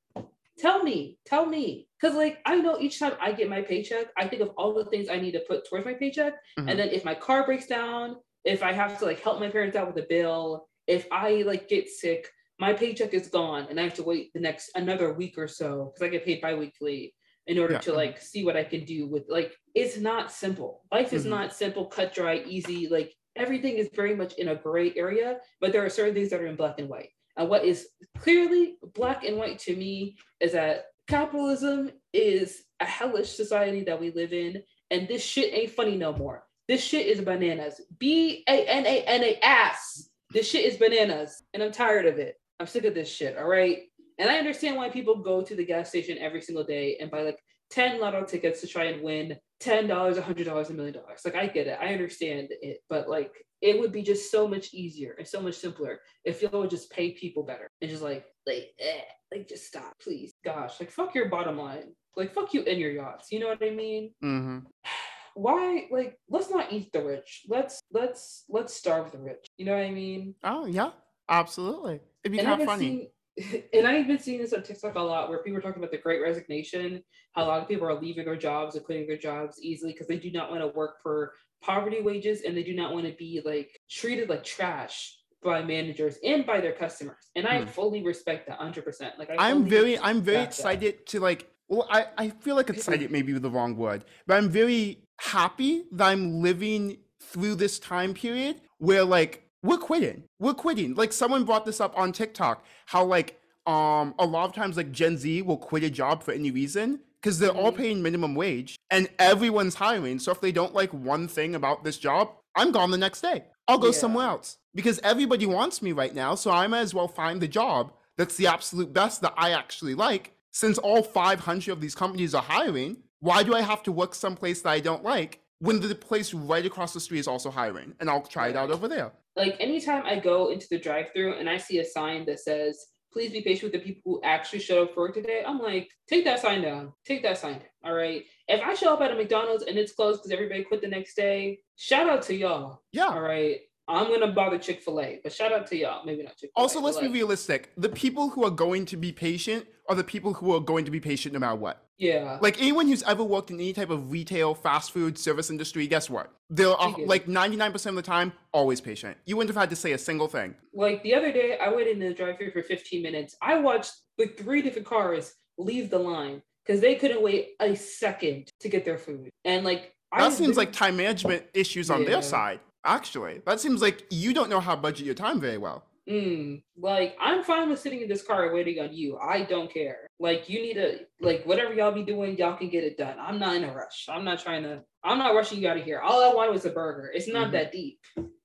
Tell 0.59 0.83
me, 0.83 1.19
tell 1.25 1.47
me. 1.47 1.86
Because, 2.01 2.17
like, 2.17 2.39
I 2.45 2.57
know 2.57 2.79
each 2.79 2.99
time 2.99 3.15
I 3.21 3.33
get 3.33 3.49
my 3.49 3.63
paycheck, 3.63 4.09
I 4.17 4.29
think 4.29 4.43
of 4.43 4.51
all 4.57 4.75
the 4.75 4.85
things 4.87 5.09
I 5.09 5.19
need 5.19 5.33
to 5.33 5.41
put 5.41 5.69
towards 5.69 5.87
my 5.87 5.95
paycheck. 5.95 6.35
Mm-hmm. 6.59 6.69
And 6.69 6.79
then 6.79 6.89
if 6.91 7.05
my 7.05 7.15
car 7.15 7.47
breaks 7.47 7.67
down, 7.67 8.17
if 8.45 8.63
I 8.63 8.73
have 8.73 8.99
to, 8.99 9.05
like, 9.07 9.21
help 9.21 9.41
my 9.41 9.49
parents 9.49 9.77
out 9.77 9.87
with 9.87 10.05
a 10.05 10.07
bill, 10.09 10.69
if 10.87 11.07
I, 11.11 11.43
like, 11.47 11.69
get 11.69 11.89
sick, 11.89 12.29
my 12.59 12.73
paycheck 12.73 13.13
is 13.13 13.29
gone 13.29 13.67
and 13.69 13.79
I 13.79 13.83
have 13.83 13.95
to 13.95 14.03
wait 14.03 14.33
the 14.33 14.41
next 14.41 14.71
another 14.75 15.13
week 15.13 15.37
or 15.37 15.49
so 15.49 15.93
because 15.93 16.07
I 16.07 16.11
get 16.11 16.25
paid 16.25 16.41
bi-weekly 16.41 17.15
in 17.47 17.59
order 17.59 17.75
yeah. 17.75 17.81
to 17.81 17.93
like 17.93 18.21
see 18.21 18.45
what 18.45 18.57
I 18.57 18.65
can 18.65 18.85
do 18.85 19.07
with 19.07 19.25
like 19.29 19.55
it's 19.75 19.99
not 19.99 20.33
simple. 20.33 20.83
Life 20.91 21.13
is 21.13 21.23
mm-hmm. 21.23 21.31
not 21.31 21.55
simple, 21.55 21.87
cut 21.87 22.15
dry, 22.15 22.43
easy. 22.47 22.89
Like 22.89 23.15
everything 23.37 23.75
is 23.75 23.91
very 23.95 24.17
much 24.17 24.35
in 24.35 24.49
a 24.49 24.55
gray 24.55 24.93
area, 24.97 25.39
but 25.61 25.73
there 25.73 25.85
are 25.85 25.91
certain 25.91 26.15
things 26.15 26.31
that 26.31 26.41
are 26.41 26.47
in 26.47 26.57
black 26.57 26.79
and 26.79 26.89
white. 26.89 27.11
And 27.37 27.49
what 27.49 27.65
is 27.65 27.89
clearly 28.19 28.77
black 28.95 29.25
and 29.25 29.37
white 29.37 29.59
to 29.61 29.77
me 29.77 30.17
is 30.41 30.53
that 30.53 30.87
capitalism 31.09 31.91
is 32.13 32.63
a 32.81 32.85
hellish 32.85 33.31
society 33.31 33.85
that 33.85 34.01
we 34.01 34.11
live 34.13 34.33
in, 34.33 34.63
and 34.91 35.09
this 35.09 35.25
shit 35.25 35.53
ain't 35.55 35.71
funny 35.71 35.97
no 35.97 36.13
more. 36.13 36.45
This 36.69 36.83
shit 36.83 37.07
is 37.07 37.21
bananas. 37.21 37.81
B 37.99 38.43
A 38.49 38.67
N 38.67 38.87
A 38.87 39.03
N 39.03 39.23
A 39.23 39.39
ass. 39.41 40.09
This 40.31 40.49
shit 40.49 40.65
is 40.65 40.77
bananas, 40.77 41.43
and 41.55 41.63
I'm 41.63 41.73
tired 41.73 42.07
of 42.07 42.19
it. 42.19 42.35
I'm 42.59 42.67
sick 42.67 42.85
of 42.85 42.95
this 42.95 43.09
shit. 43.09 43.37
All 43.37 43.49
right. 43.49 43.83
And 44.19 44.31
I 44.31 44.39
understand 44.39 44.77
why 44.77 44.89
people 44.89 45.17
go 45.23 45.43
to 45.43 45.55
the 45.55 45.65
gas 45.65 45.91
station 45.91 46.19
every 46.19 46.41
single 46.41 46.65
day 46.65 46.97
and 47.01 47.11
buy 47.11 47.23
like 47.23 47.39
10 47.71 48.01
lotto 48.01 48.25
tickets 48.25 48.61
to 48.63 48.67
try 48.67 48.85
and 48.85 49.03
win 49.03 49.37
$10, 49.63 49.89
$100, 49.89 50.71
a 50.71 50.73
million 50.73 50.95
dollars. 50.95 51.21
Like, 51.25 51.35
I 51.35 51.47
get 51.47 51.67
it. 51.67 51.79
I 51.81 51.93
understand 51.93 52.49
it. 52.51 52.79
But 52.89 53.09
like, 53.09 53.33
it 53.61 53.79
would 53.79 53.93
be 53.93 54.03
just 54.03 54.31
so 54.31 54.49
much 54.49 54.73
easier 54.73 55.15
and 55.19 55.27
so 55.27 55.41
much 55.41 55.57
simpler 55.57 56.01
if 56.25 56.43
y'all 56.43 56.61
would 56.61 56.71
just 56.71 56.91
pay 56.91 57.13
people 57.13 57.43
better 57.43 57.69
and 57.81 57.91
just 57.91 58.03
like 58.03 58.27
like 58.47 58.71
eh, 58.79 59.03
like 59.33 59.49
just 59.49 59.67
stop 59.67 59.95
please. 60.01 60.33
Gosh 60.45 60.81
like 60.81 60.91
fuck 60.91 61.15
your 61.15 61.29
bottom 61.29 61.59
line. 61.59 61.95
Like 62.17 62.35
fuck 62.35 62.55
you 62.55 62.63
and 62.63 62.79
your 62.79 62.91
yachts 62.91 63.31
you 63.31 63.41
know 63.41 63.49
what 63.49 63.63
i 63.63 63.71
mean? 63.71 64.13
Mm-hmm. 64.23 64.59
why 65.35 65.87
like 65.91 66.19
let's 66.31 66.51
not 66.51 66.73
eat 66.73 66.93
the 66.93 67.03
rich. 67.03 67.45
Let's 67.49 67.81
let's 67.93 68.45
let's 68.49 68.75
starve 68.75 69.13
the 69.13 69.19
rich 69.19 69.47
you 69.59 69.67
know 69.67 69.77
what 69.77 69.85
i 69.85 69.91
mean? 69.91 70.35
Oh 70.45 70.67
yeah 70.67 70.91
absolutely. 71.29 72.01
It'd 72.25 72.37
be 72.37 72.43
kind 72.43 72.61
of 72.61 72.67
funny. 72.67 72.85
seen, 72.85 73.63
and 73.75 73.87
I've 73.87 74.07
been 74.07 74.19
seeing 74.19 74.41
this 74.41 74.53
on 74.53 74.63
TikTok 74.63 74.95
a 74.95 75.01
lot 75.01 75.29
where 75.29 75.43
people 75.43 75.59
are 75.59 75.63
talking 75.63 75.83
about 75.83 75.91
the 75.91 75.99
great 75.99 76.23
resignation, 76.23 77.03
how 77.33 77.45
a 77.45 77.47
lot 77.47 77.61
of 77.61 77.69
people 77.69 77.87
are 77.87 78.01
leaving 78.01 78.25
their 78.25 78.37
jobs 78.37 78.77
and 78.77 78.85
quitting 78.85 79.07
their 79.07 79.19
jobs 79.19 79.59
easily 79.61 79.93
because 79.93 80.07
they 80.07 80.19
do 80.19 80.31
not 80.31 80.51
want 80.51 80.63
to 80.63 80.69
work 80.69 81.03
for 81.03 81.35
poverty 81.63 82.01
wages 82.01 82.43
and 82.43 82.57
they 82.57 82.63
do 82.63 82.75
not 82.75 82.93
want 82.93 83.07
to 83.07 83.13
be 83.13 83.43
like 83.45 83.79
treated 83.91 84.29
like 84.29 84.45
trash 84.45 85.19
by 85.47 85.63
managers 85.63 86.19
and 86.25 86.45
by 86.45 86.61
their 86.61 86.73
customers. 86.73 87.31
And 87.37 87.47
I 87.47 87.61
hmm. 87.61 87.67
fully 87.67 88.03
respect 88.03 88.49
that 88.49 88.59
100%. 88.59 89.19
Like 89.19 89.31
I 89.39 89.51
am 89.51 89.65
very 89.65 89.99
I'm 89.99 90.21
very 90.21 90.43
excited 90.43 90.99
that. 90.99 91.07
to 91.07 91.21
like 91.21 91.49
well 91.69 91.87
I 91.91 92.07
I 92.19 92.29
feel 92.29 92.57
like 92.57 92.69
excited 92.69 93.11
maybe 93.11 93.33
the 93.33 93.51
wrong 93.51 93.77
word, 93.77 94.05
but 94.27 94.37
I'm 94.37 94.51
very 94.51 95.05
happy 95.19 95.85
that 95.93 96.09
I'm 96.09 96.43
living 96.43 96.99
through 97.21 97.55
this 97.55 97.79
time 97.79 98.13
period 98.13 98.61
where 98.79 99.05
like 99.05 99.45
we're 99.63 99.79
quitting. 99.79 100.25
We're 100.39 100.55
quitting. 100.55 100.95
Like 100.95 101.13
someone 101.13 101.45
brought 101.45 101.65
this 101.65 101.81
up 101.81 101.97
on 101.97 102.13
TikTok 102.13 102.65
how 102.87 103.05
like 103.05 103.41
um 103.67 104.15
a 104.19 104.27
lot 104.27 104.49
of 104.49 104.55
times 104.55 104.77
like 104.77 104.91
Gen 104.93 105.17
Z 105.17 105.43
will 105.43 105.57
quit 105.57 105.85
a 105.85 105.91
job 105.91 106.23
for 106.23 106.33
any 106.33 106.51
reason 106.51 107.01
because 107.23 107.39
they're 107.39 107.51
all 107.51 107.73
mm-hmm. 107.73 107.83
paying 107.83 108.03
minimum 108.03 108.35
wage 108.35 108.77
and 108.91 109.09
everyone's 109.19 109.77
hiring. 109.77 110.19
So 110.19 110.33
if 110.33 110.41
they 110.41 110.53
don't 110.53 110.75
like 110.75 110.93
one 110.93 111.29
thing 111.29 111.55
about 111.55 111.85
this 111.85 111.99
job, 111.99 112.33
I'm 112.57 112.73
gone 112.73 112.91
the 112.91 112.99
next 112.99 113.21
day. 113.21 113.45
I'll 113.69 113.79
go 113.79 113.89
yeah. 113.89 113.93
somewhere 113.93 114.27
else 114.27 114.59
because 114.77 115.01
everybody 115.03 115.47
wants 115.47 115.83
me 115.83 115.91
right 115.91 116.15
now. 116.15 116.37
So 116.37 116.53
I 116.53 116.67
might 116.69 116.81
as 116.81 116.95
well 116.95 117.09
find 117.09 117.41
the 117.41 117.49
job 117.49 117.93
that's 118.17 118.37
the 118.37 118.47
absolute 118.47 118.93
best 118.93 119.23
that 119.23 119.35
I 119.37 119.51
actually 119.51 119.95
like. 119.95 120.35
Since 120.53 120.79
all 120.79 121.03
500 121.03 121.73
of 121.73 121.81
these 121.81 121.95
companies 121.95 122.35
are 122.35 122.43
hiring, 122.43 122.99
why 123.21 123.43
do 123.43 123.55
I 123.55 123.63
have 123.63 123.83
to 123.85 123.93
work 123.93 124.15
someplace 124.15 124.63
that 124.63 124.71
I 124.71 124.81
don't 124.81 125.03
like 125.03 125.41
when 125.59 125.81
the 125.81 125.95
place 125.95 126.33
right 126.33 126.65
across 126.65 126.93
the 126.93 127.01
street 127.01 127.19
is 127.19 127.29
also 127.29 127.51
hiring? 127.51 127.95
And 127.99 128.09
I'll 128.09 128.23
try 128.23 128.49
it 128.49 128.57
out 128.57 128.71
over 128.71 128.87
there. 128.87 129.13
Like 129.35 129.57
anytime 129.59 130.05
I 130.07 130.19
go 130.19 130.51
into 130.51 130.67
the 130.71 130.79
drive 130.79 131.07
through 131.13 131.35
and 131.39 131.49
I 131.49 131.57
see 131.57 131.79
a 131.79 131.85
sign 131.85 132.25
that 132.27 132.41
says 132.41 132.87
please 133.17 133.33
be 133.33 133.41
patient 133.41 133.73
with 133.73 133.81
the 133.81 133.87
people 133.87 134.03
who 134.05 134.21
actually 134.23 134.59
showed 134.59 134.89
up 134.89 134.95
for 134.95 135.05
work 135.05 135.15
today. 135.15 135.43
I'm 135.47 135.59
like, 135.59 135.89
take 136.07 136.27
that 136.27 136.39
sign 136.39 136.61
down. 136.61 136.93
Take 137.07 137.23
that 137.23 137.39
sign 137.39 137.55
down. 137.55 137.63
All 137.83 137.95
right. 137.95 138.25
If 138.47 138.61
I 138.63 138.75
show 138.75 138.93
up 138.93 139.01
at 139.01 139.11
a 139.11 139.15
McDonald's 139.15 139.65
and 139.65 139.79
it's 139.79 139.95
closed 139.95 140.21
because 140.21 140.33
everybody 140.33 140.65
quit 140.65 140.83
the 140.83 140.89
next 140.89 141.15
day, 141.15 141.61
shout 141.77 142.11
out 142.11 142.21
to 142.25 142.35
y'all. 142.35 142.83
Yeah. 142.93 143.07
All 143.07 143.23
right. 143.23 143.61
I'm 143.89 144.09
gonna 144.09 144.33
bother 144.33 144.59
Chick 144.59 144.83
Fil 144.83 145.01
A, 145.01 145.21
but 145.23 145.33
shout 145.33 145.53
out 145.53 145.67
to 145.69 145.77
y'all. 145.77 146.05
Maybe 146.05 146.23
not 146.23 146.37
Chick 146.37 146.51
Fil 146.55 146.61
A. 146.61 146.63
Also, 146.63 146.81
let's 146.81 146.99
be 146.99 147.09
realistic. 147.09 147.71
The 147.77 147.89
people 147.89 148.31
who 148.31 148.45
are 148.45 148.51
going 148.51 148.85
to 148.87 148.97
be 148.97 149.13
patient 149.13 149.67
are 149.89 149.95
the 149.95 150.05
people 150.05 150.35
who 150.35 150.53
are 150.55 150.61
going 150.61 150.85
to 150.85 150.91
be 150.91 151.01
patient 151.01 151.33
no 151.33 151.39
matter 151.39 151.55
what. 151.55 151.87
Yeah. 151.99 152.39
Like 152.43 152.61
anyone 152.61 152.89
who's 152.89 153.03
ever 153.05 153.25
worked 153.25 153.51
in 153.51 153.57
any 153.57 153.73
type 153.73 153.91
of 153.91 154.11
retail, 154.11 154.55
fast 154.55 154.93
food, 154.93 155.17
service 155.17 155.51
industry, 155.51 155.87
guess 155.87 156.11
what? 156.11 156.31
They're 156.51 156.69
like 156.69 157.27
99% 157.27 157.87
of 157.87 157.95
the 157.95 158.03
time 158.03 158.33
always 158.53 158.81
patient. 158.81 159.17
You 159.25 159.37
wouldn't 159.37 159.55
have 159.55 159.61
had 159.61 159.71
to 159.71 159.77
say 159.77 159.93
a 159.93 159.99
single 159.99 160.29
thing. 160.29 160.55
Like 160.75 161.03
the 161.03 161.15
other 161.15 161.33
day, 161.33 161.59
I 161.59 161.73
waited 161.73 161.95
in 161.95 162.09
the 162.09 162.15
drive-thru 162.15 162.51
for 162.51 162.63
15 162.63 163.03
minutes. 163.03 163.37
I 163.41 163.59
watched 163.59 163.93
like 164.19 164.37
three 164.37 164.63
different 164.63 164.87
cars 164.87 165.35
leave 165.59 165.91
the 165.91 165.99
line 165.99 166.43
because 166.65 166.81
they 166.81 166.97
couldn't 166.97 167.23
wait 167.23 167.51
a 167.61 167.75
second 167.75 168.51
to 168.61 168.69
get 168.69 168.85
their 168.85 168.99
food. 168.99 169.31
And 169.45 169.65
like 169.65 169.95
that 170.13 170.23
I 170.23 170.31
seems 170.31 170.57
like 170.57 170.73
time 170.73 170.97
management 170.97 171.45
issues 171.55 171.91
on 171.91 172.03
yeah. 172.03 172.09
their 172.09 172.23
side. 172.23 172.61
Actually, 172.87 173.43
that 173.45 173.61
seems 173.61 173.83
like 173.83 174.07
you 174.11 174.33
don't 174.33 174.49
know 174.49 174.61
how 174.61 174.77
to 174.77 174.81
budget 174.81 175.05
your 175.05 175.15
time 175.15 175.41
very 175.41 175.59
well. 175.59 175.85
Mm, 176.09 176.63
like 176.79 177.17
I'm 177.21 177.43
fine 177.43 177.69
with 177.69 177.81
sitting 177.81 178.01
in 178.01 178.09
this 178.09 178.23
car 178.23 178.55
waiting 178.55 178.79
on 178.79 178.95
you. 178.95 179.19
I 179.19 179.43
don't 179.43 179.73
care. 179.73 180.07
Like 180.21 180.49
you 180.49 180.63
need 180.63 180.75
to 180.75 181.01
like 181.21 181.43
whatever 181.45 181.75
y'all 181.75 181.91
be 181.91 182.05
doing, 182.05 182.39
y'all 182.39 182.57
can 182.57 182.69
get 182.69 182.85
it 182.85 182.97
done. 182.97 183.17
I'm 183.19 183.41
not 183.41 183.57
in 183.57 183.65
a 183.65 183.75
rush. 183.75 184.07
I'm 184.09 184.25
not 184.25 184.41
trying 184.41 184.63
to. 184.63 184.83
I'm 185.03 185.19
not 185.19 185.35
rushing 185.35 185.61
you 185.61 185.69
out 185.69 185.79
of 185.79 185.85
here. 185.85 185.99
All 185.99 186.23
I 186.23 186.33
want 186.33 186.53
was 186.53 186.65
a 186.65 186.71
burger. 186.71 187.11
It's 187.13 187.27
not 187.27 187.45
mm-hmm. 187.45 187.53
that 187.53 187.73
deep. 187.73 187.99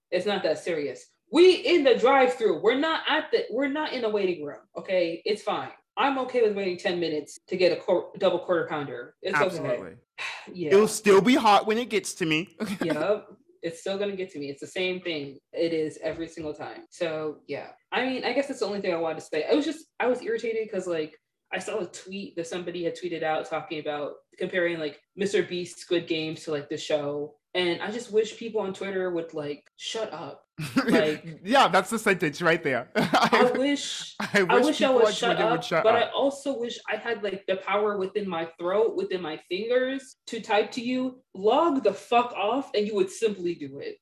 It's 0.09 0.25
not 0.25 0.41
that 0.41 0.57
serious. 0.57 1.05
We 1.31 1.53
in 1.53 1.83
the 1.83 1.95
drive-through. 1.95 2.61
We're 2.61 2.79
not 2.79 3.01
at 3.07 3.31
the. 3.31 3.45
We're 3.51 3.67
not 3.67 3.93
in 3.93 4.01
the 4.01 4.09
waiting 4.09 4.43
room. 4.43 4.61
Okay, 4.75 5.21
it's 5.23 5.43
fine. 5.43 5.69
I'm 5.97 6.17
okay 6.19 6.41
with 6.41 6.55
waiting 6.55 6.77
10 6.77 6.99
minutes 6.99 7.37
to 7.47 7.57
get 7.57 7.71
a 7.71 7.75
cor- 7.75 8.11
double 8.17 8.39
quarter 8.39 8.65
pounder. 8.67 9.15
It's 9.21 9.37
Absolutely. 9.37 9.69
okay. 9.69 9.95
yeah. 10.53 10.69
It'll 10.69 10.87
still 10.87 11.21
be 11.21 11.35
hot 11.35 11.67
when 11.67 11.77
it 11.77 11.89
gets 11.89 12.13
to 12.15 12.25
me. 12.25 12.55
yep 12.81 13.27
it's 13.61 13.81
still 13.81 13.97
gonna 13.97 14.15
get 14.15 14.31
to 14.31 14.39
me. 14.39 14.49
It's 14.49 14.61
the 14.61 14.67
same 14.67 15.01
thing. 15.01 15.39
It 15.53 15.73
is 15.73 15.99
every 16.03 16.27
single 16.27 16.53
time. 16.53 16.83
So 16.89 17.37
yeah. 17.47 17.67
I 17.91 18.05
mean, 18.05 18.23
I 18.23 18.33
guess 18.33 18.47
that's 18.47 18.61
the 18.61 18.65
only 18.65 18.81
thing 18.81 18.93
I 18.93 18.97
wanted 18.97 19.19
to 19.19 19.25
say. 19.25 19.45
I 19.49 19.53
was 19.53 19.65
just 19.65 19.85
I 19.99 20.07
was 20.07 20.21
irritated 20.21 20.67
because 20.69 20.87
like 20.87 21.15
I 21.53 21.59
saw 21.59 21.79
a 21.79 21.85
tweet 21.85 22.35
that 22.35 22.47
somebody 22.47 22.83
had 22.83 22.95
tweeted 22.95 23.23
out 23.23 23.49
talking 23.49 23.79
about 23.79 24.13
comparing 24.37 24.79
like 24.79 24.99
Mr. 25.19 25.47
Beast 25.47 25.79
Squid 25.79 26.07
Games 26.07 26.43
to 26.43 26.51
like 26.51 26.69
the 26.69 26.77
show. 26.77 27.35
And 27.53 27.81
I 27.81 27.91
just 27.91 28.11
wish 28.11 28.37
people 28.37 28.61
on 28.61 28.73
Twitter 28.73 29.11
would 29.11 29.33
like 29.33 29.63
shut 29.75 30.13
up. 30.13 30.43
Like 30.85 31.39
Yeah, 31.43 31.67
that's 31.67 31.89
the 31.89 31.99
sentence 31.99 32.41
right 32.41 32.63
there. 32.63 32.89
I, 32.95 33.51
wish 33.55 34.15
I 34.19 34.43
wish 34.43 34.49
I, 34.49 34.59
wish 34.59 34.81
I 34.83 34.89
was 34.89 35.17
shut 35.17 35.37
up, 35.39 35.63
shut 35.63 35.83
but 35.83 35.95
up. 35.95 36.09
I 36.09 36.11
also 36.11 36.57
wish 36.57 36.79
I 36.89 36.95
had 36.95 37.23
like 37.23 37.45
the 37.47 37.57
power 37.57 37.97
within 37.97 38.27
my 38.27 38.47
throat, 38.59 38.95
within 38.95 39.21
my 39.21 39.37
fingers 39.49 40.15
to 40.27 40.41
type 40.41 40.71
to 40.71 40.81
you, 40.81 41.21
log 41.33 41.83
the 41.83 41.93
fuck 41.93 42.33
off, 42.33 42.71
and 42.75 42.87
you 42.87 42.95
would 42.95 43.09
simply 43.09 43.55
do 43.55 43.79
it. 43.79 43.97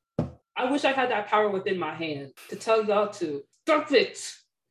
I 0.57 0.69
wish 0.69 0.83
I 0.83 0.91
had 0.91 1.09
that 1.11 1.27
power 1.27 1.49
within 1.49 1.79
my 1.79 1.93
hand 1.93 2.33
to 2.49 2.55
tell 2.55 2.83
y'all 2.83 3.07
to 3.13 3.41
stop 3.65 3.91
it 3.91 4.19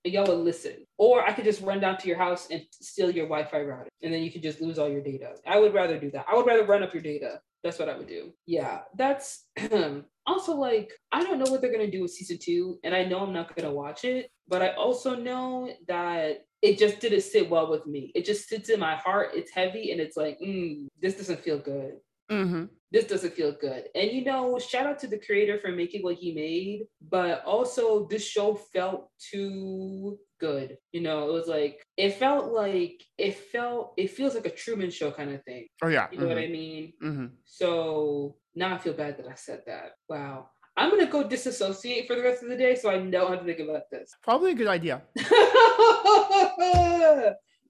and 0.05 0.12
y'all 0.12 0.27
would 0.27 0.44
listen. 0.44 0.74
Or 0.98 1.27
I 1.27 1.32
could 1.32 1.44
just 1.44 1.62
run 1.62 1.81
down 1.81 1.98
to 1.98 2.09
your 2.09 2.19
house 2.19 2.48
and 2.51 2.62
steal 2.73 3.10
your 3.10 3.27
Wi-Fi 3.27 3.62
router, 3.62 3.89
and 4.02 4.12
then 4.12 4.23
you 4.23 4.31
could 4.31 4.43
just 4.43 4.60
lose 4.60 4.78
all 4.78 4.89
your 4.89 5.02
data. 5.02 5.35
I 5.47 5.59
would 5.59 5.74
rather 5.74 5.98
do 5.98 6.10
that. 6.12 6.27
I 6.31 6.36
would 6.36 6.47
rather 6.47 6.65
run 6.65 6.82
up 6.82 6.93
your 6.93 7.02
data 7.02 7.40
That's 7.62 7.78
what 7.78 7.89
I 7.89 7.97
would 7.97 8.09
do. 8.09 8.32
Yeah, 8.47 8.81
that's 8.97 9.47
also 10.29 10.55
like 10.55 10.93
I 11.13 11.23
don't 11.23 11.39
know 11.39 11.51
what 11.51 11.61
they're 11.61 11.73
gonna 11.73 11.91
do 11.91 12.03
with 12.03 12.13
season 12.13 12.39
two, 12.41 12.79
and 12.85 12.95
I 12.95 13.05
know 13.05 13.21
I'm 13.21 13.33
not 13.33 13.55
gonna 13.57 13.73
watch 13.73 14.05
it, 14.05 14.31
but 14.47 14.63
I 14.63 14.69
also 14.75 15.15
know 15.17 15.71
that 15.89 16.45
it 16.63 16.79
just 16.79 17.01
didn't 17.01 17.23
sit 17.23 17.49
well 17.49 17.71
with 17.71 17.87
me. 17.87 18.13
It 18.15 18.25
just 18.25 18.49
sits 18.49 18.69
in 18.69 18.81
my 18.81 18.97
heart. 18.97 19.31
It's 19.35 19.51
heavy, 19.51 19.93
and 19.93 20.01
it's 20.01 20.17
like, 20.17 20.39
mm, 20.41 20.87
this 21.01 21.17
doesn't 21.17 21.41
feel 21.41 21.59
good. 21.59 21.95
Mm-hmm. 22.31 22.65
This 22.91 23.07
doesn't 23.07 23.35
feel 23.35 23.53
good. 23.53 23.85
And 23.95 24.11
you 24.11 24.25
know, 24.25 24.59
shout 24.59 24.87
out 24.87 24.99
to 25.01 25.07
the 25.07 25.19
creator 25.19 25.59
for 25.59 25.71
making 25.71 26.03
what 26.03 26.17
he 26.17 26.33
made, 26.33 26.87
but 27.11 27.45
also 27.45 28.07
this 28.09 28.27
show 28.27 28.55
felt 28.55 29.11
too 29.19 30.19
good. 30.41 30.77
You 30.93 31.03
know, 31.03 31.29
it 31.29 31.33
was 31.33 31.49
like 31.49 31.83
it 31.97 32.15
felt 32.15 32.53
like 32.53 33.03
it 33.19 33.37
felt 33.37 33.95
it 33.97 34.11
feels 34.11 34.35
like 34.35 34.47
a 34.47 34.51
Truman 34.51 34.91
Show 34.91 35.11
kind 35.11 35.33
of 35.33 35.43
thing. 35.45 35.69
Oh 35.83 35.89
yeah. 35.89 36.09
You 36.11 36.19
know 36.19 36.29
what 36.29 36.39
I 36.39 36.49
mean? 36.49 36.93
Mm-hmm. 37.03 37.27
So 37.45 38.37
now 38.59 38.75
I 38.75 38.79
feel 38.79 38.93
bad 38.93 39.17
that 39.19 39.29
I 39.29 39.35
said 39.35 39.63
that. 39.67 39.93
Wow. 40.09 40.51
I'm 40.77 40.91
gonna 40.91 41.07
go 41.07 41.27
disassociate 41.27 42.07
for 42.07 42.15
the 42.15 42.23
rest 42.23 42.43
of 42.43 42.49
the 42.49 42.57
day 42.57 42.75
so 42.75 42.91
I 42.91 42.99
don't 42.99 43.31
have 43.31 43.41
to 43.41 43.45
think 43.45 43.61
about 43.61 43.91
this. 43.91 44.15
Probably 44.23 44.53
a 44.53 44.55
good 44.55 44.69
idea. 44.69 45.03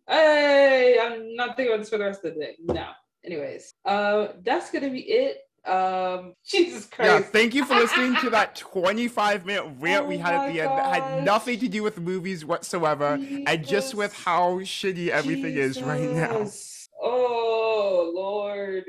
hey, 0.08 0.98
I'm 1.00 1.34
not 1.34 1.56
thinking 1.56 1.72
about 1.72 1.80
this 1.80 1.88
for 1.88 1.98
the 1.98 2.04
rest 2.04 2.24
of 2.24 2.34
the 2.34 2.40
day. 2.40 2.56
No. 2.60 2.90
Anyways, 3.24 3.74
uh, 3.84 4.28
that's 4.42 4.70
gonna 4.70 4.90
be 4.90 5.00
it. 5.00 5.38
Um, 5.66 6.34
Jesus 6.46 6.86
Christ. 6.86 7.10
Yeah, 7.10 7.20
thank 7.20 7.54
you 7.54 7.64
for 7.64 7.74
listening 7.74 8.16
to 8.16 8.30
that 8.30 8.56
25 8.56 9.46
minute 9.46 9.64
rant 9.78 10.04
Oh 10.04 10.08
we 10.08 10.18
had 10.18 10.34
at 10.34 10.52
the 10.52 10.60
end 10.60 10.70
that 10.70 10.94
had 10.94 11.24
nothing 11.24 11.58
to 11.60 11.68
do 11.68 11.82
with 11.82 11.98
movies 11.98 12.44
whatsoever 12.44 13.18
and 13.46 13.66
just 13.66 13.94
with 13.94 14.12
how 14.14 14.58
shitty 14.60 15.08
everything 15.08 15.54
is 15.54 15.82
right 15.82 16.10
now. 16.10 16.46
Oh 17.02 18.12
Lord, 18.14 18.84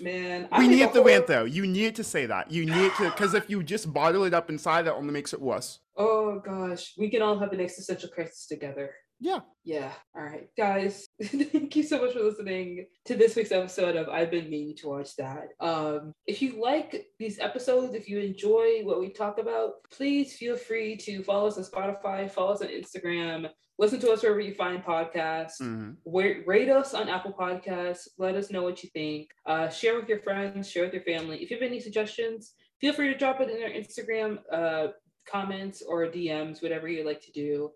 man. 0.00 0.48
I 0.50 0.58
We 0.58 0.68
need 0.68 0.92
the 0.92 1.02
rant 1.02 1.26
though. 1.26 1.44
You 1.44 1.66
need 1.66 1.96
to 1.96 2.04
say 2.04 2.26
that. 2.26 2.50
You 2.50 2.66
need 2.66 2.92
to, 2.98 3.04
because 3.10 3.34
if 3.34 3.48
you 3.48 3.62
just 3.62 3.92
bottle 3.92 4.24
it 4.24 4.34
up 4.34 4.50
inside, 4.50 4.82
that 4.82 4.94
only 4.94 5.12
makes 5.12 5.32
it 5.32 5.40
worse. 5.40 5.80
Oh 5.96 6.40
gosh, 6.44 6.94
we 6.98 7.10
can 7.10 7.22
all 7.22 7.38
have 7.38 7.52
an 7.52 7.60
existential 7.60 8.08
crisis 8.08 8.46
together. 8.46 8.90
Yeah. 9.22 9.40
Yeah. 9.64 9.92
All 10.16 10.22
right, 10.22 10.48
guys. 10.56 11.06
thank 11.22 11.76
you 11.76 11.82
so 11.82 12.00
much 12.00 12.14
for 12.14 12.20
listening 12.20 12.86
to 13.04 13.14
this 13.14 13.36
week's 13.36 13.52
episode 13.52 13.94
of 13.96 14.08
I've 14.08 14.30
been 14.30 14.48
meaning 14.48 14.74
to 14.78 14.88
watch 14.88 15.14
that. 15.16 15.48
Um, 15.60 16.14
if 16.26 16.40
you 16.40 16.60
like 16.60 17.06
these 17.18 17.38
episodes, 17.38 17.94
if 17.94 18.08
you 18.08 18.18
enjoy 18.18 18.80
what 18.82 18.98
we 18.98 19.10
talk 19.12 19.38
about, 19.38 19.72
please 19.92 20.36
feel 20.36 20.56
free 20.56 20.96
to 20.98 21.22
follow 21.22 21.48
us 21.48 21.58
on 21.58 21.64
Spotify, 21.64 22.30
follow 22.30 22.52
us 22.52 22.62
on 22.62 22.68
Instagram, 22.68 23.50
listen 23.78 24.00
to 24.00 24.10
us 24.10 24.22
wherever 24.22 24.40
you 24.40 24.54
find 24.54 24.82
podcasts. 24.82 25.60
Mhm. 25.60 25.96
Wa- 26.04 26.40
rate 26.46 26.70
us 26.70 26.94
on 26.94 27.10
Apple 27.10 27.34
Podcasts. 27.38 28.08
Let 28.16 28.36
us 28.36 28.50
know 28.50 28.62
what 28.62 28.82
you 28.82 28.88
think. 28.94 29.28
Uh, 29.44 29.68
share 29.68 29.96
with 30.00 30.08
your 30.08 30.20
friends, 30.20 30.70
share 30.70 30.84
with 30.84 30.94
your 30.94 31.02
family. 31.02 31.42
If 31.42 31.50
you 31.50 31.58
have 31.58 31.66
any 31.66 31.80
suggestions, 31.80 32.54
feel 32.80 32.94
free 32.94 33.08
to 33.12 33.18
drop 33.18 33.40
it 33.42 33.50
in 33.50 33.62
our 33.62 33.68
Instagram 33.68 34.38
uh, 34.50 34.88
comments 35.28 35.82
or 35.82 36.06
DMs, 36.06 36.62
whatever 36.62 36.88
you 36.88 37.04
like 37.04 37.20
to 37.20 37.32
do. 37.32 37.70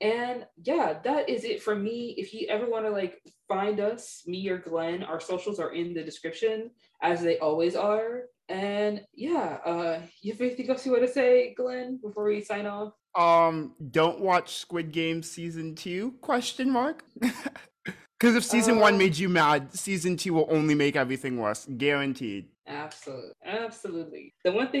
And 0.00 0.46
yeah, 0.64 0.98
that 1.04 1.28
is 1.28 1.44
it 1.44 1.62
for 1.62 1.74
me. 1.74 2.14
If 2.16 2.32
you 2.34 2.46
ever 2.48 2.68
want 2.68 2.84
to 2.84 2.90
like 2.90 3.20
find 3.48 3.80
us, 3.80 4.22
me 4.26 4.48
or 4.48 4.58
Glenn, 4.58 5.02
our 5.02 5.20
socials 5.20 5.58
are 5.58 5.72
in 5.72 5.94
the 5.94 6.02
description 6.02 6.70
as 7.02 7.22
they 7.22 7.38
always 7.38 7.76
are. 7.76 8.22
And 8.48 9.04
yeah, 9.14 9.58
uh, 9.64 10.00
you 10.22 10.32
have 10.32 10.40
anything 10.40 10.70
else 10.70 10.86
you 10.86 10.92
want 10.92 11.06
to 11.06 11.12
say, 11.12 11.54
Glenn, 11.54 11.98
before 12.02 12.24
we 12.24 12.42
sign 12.42 12.66
off? 12.66 12.94
Um, 13.14 13.74
don't 13.90 14.20
watch 14.20 14.56
Squid 14.56 14.92
Game 14.92 15.22
season 15.22 15.74
two? 15.74 16.12
Question 16.20 16.70
mark. 16.70 17.04
Because 18.18 18.34
if 18.34 18.44
season 18.44 18.80
one 18.80 18.94
Um, 18.94 18.98
made 18.98 19.16
you 19.16 19.28
mad, 19.28 19.72
season 19.72 20.16
two 20.16 20.34
will 20.34 20.48
only 20.50 20.74
make 20.74 20.96
everything 20.96 21.38
worse, 21.38 21.68
guaranteed. 21.76 22.48
Absolutely, 22.66 23.32
absolutely. 23.46 24.34
The 24.44 24.50
one 24.50 24.66
thing. 24.66 24.76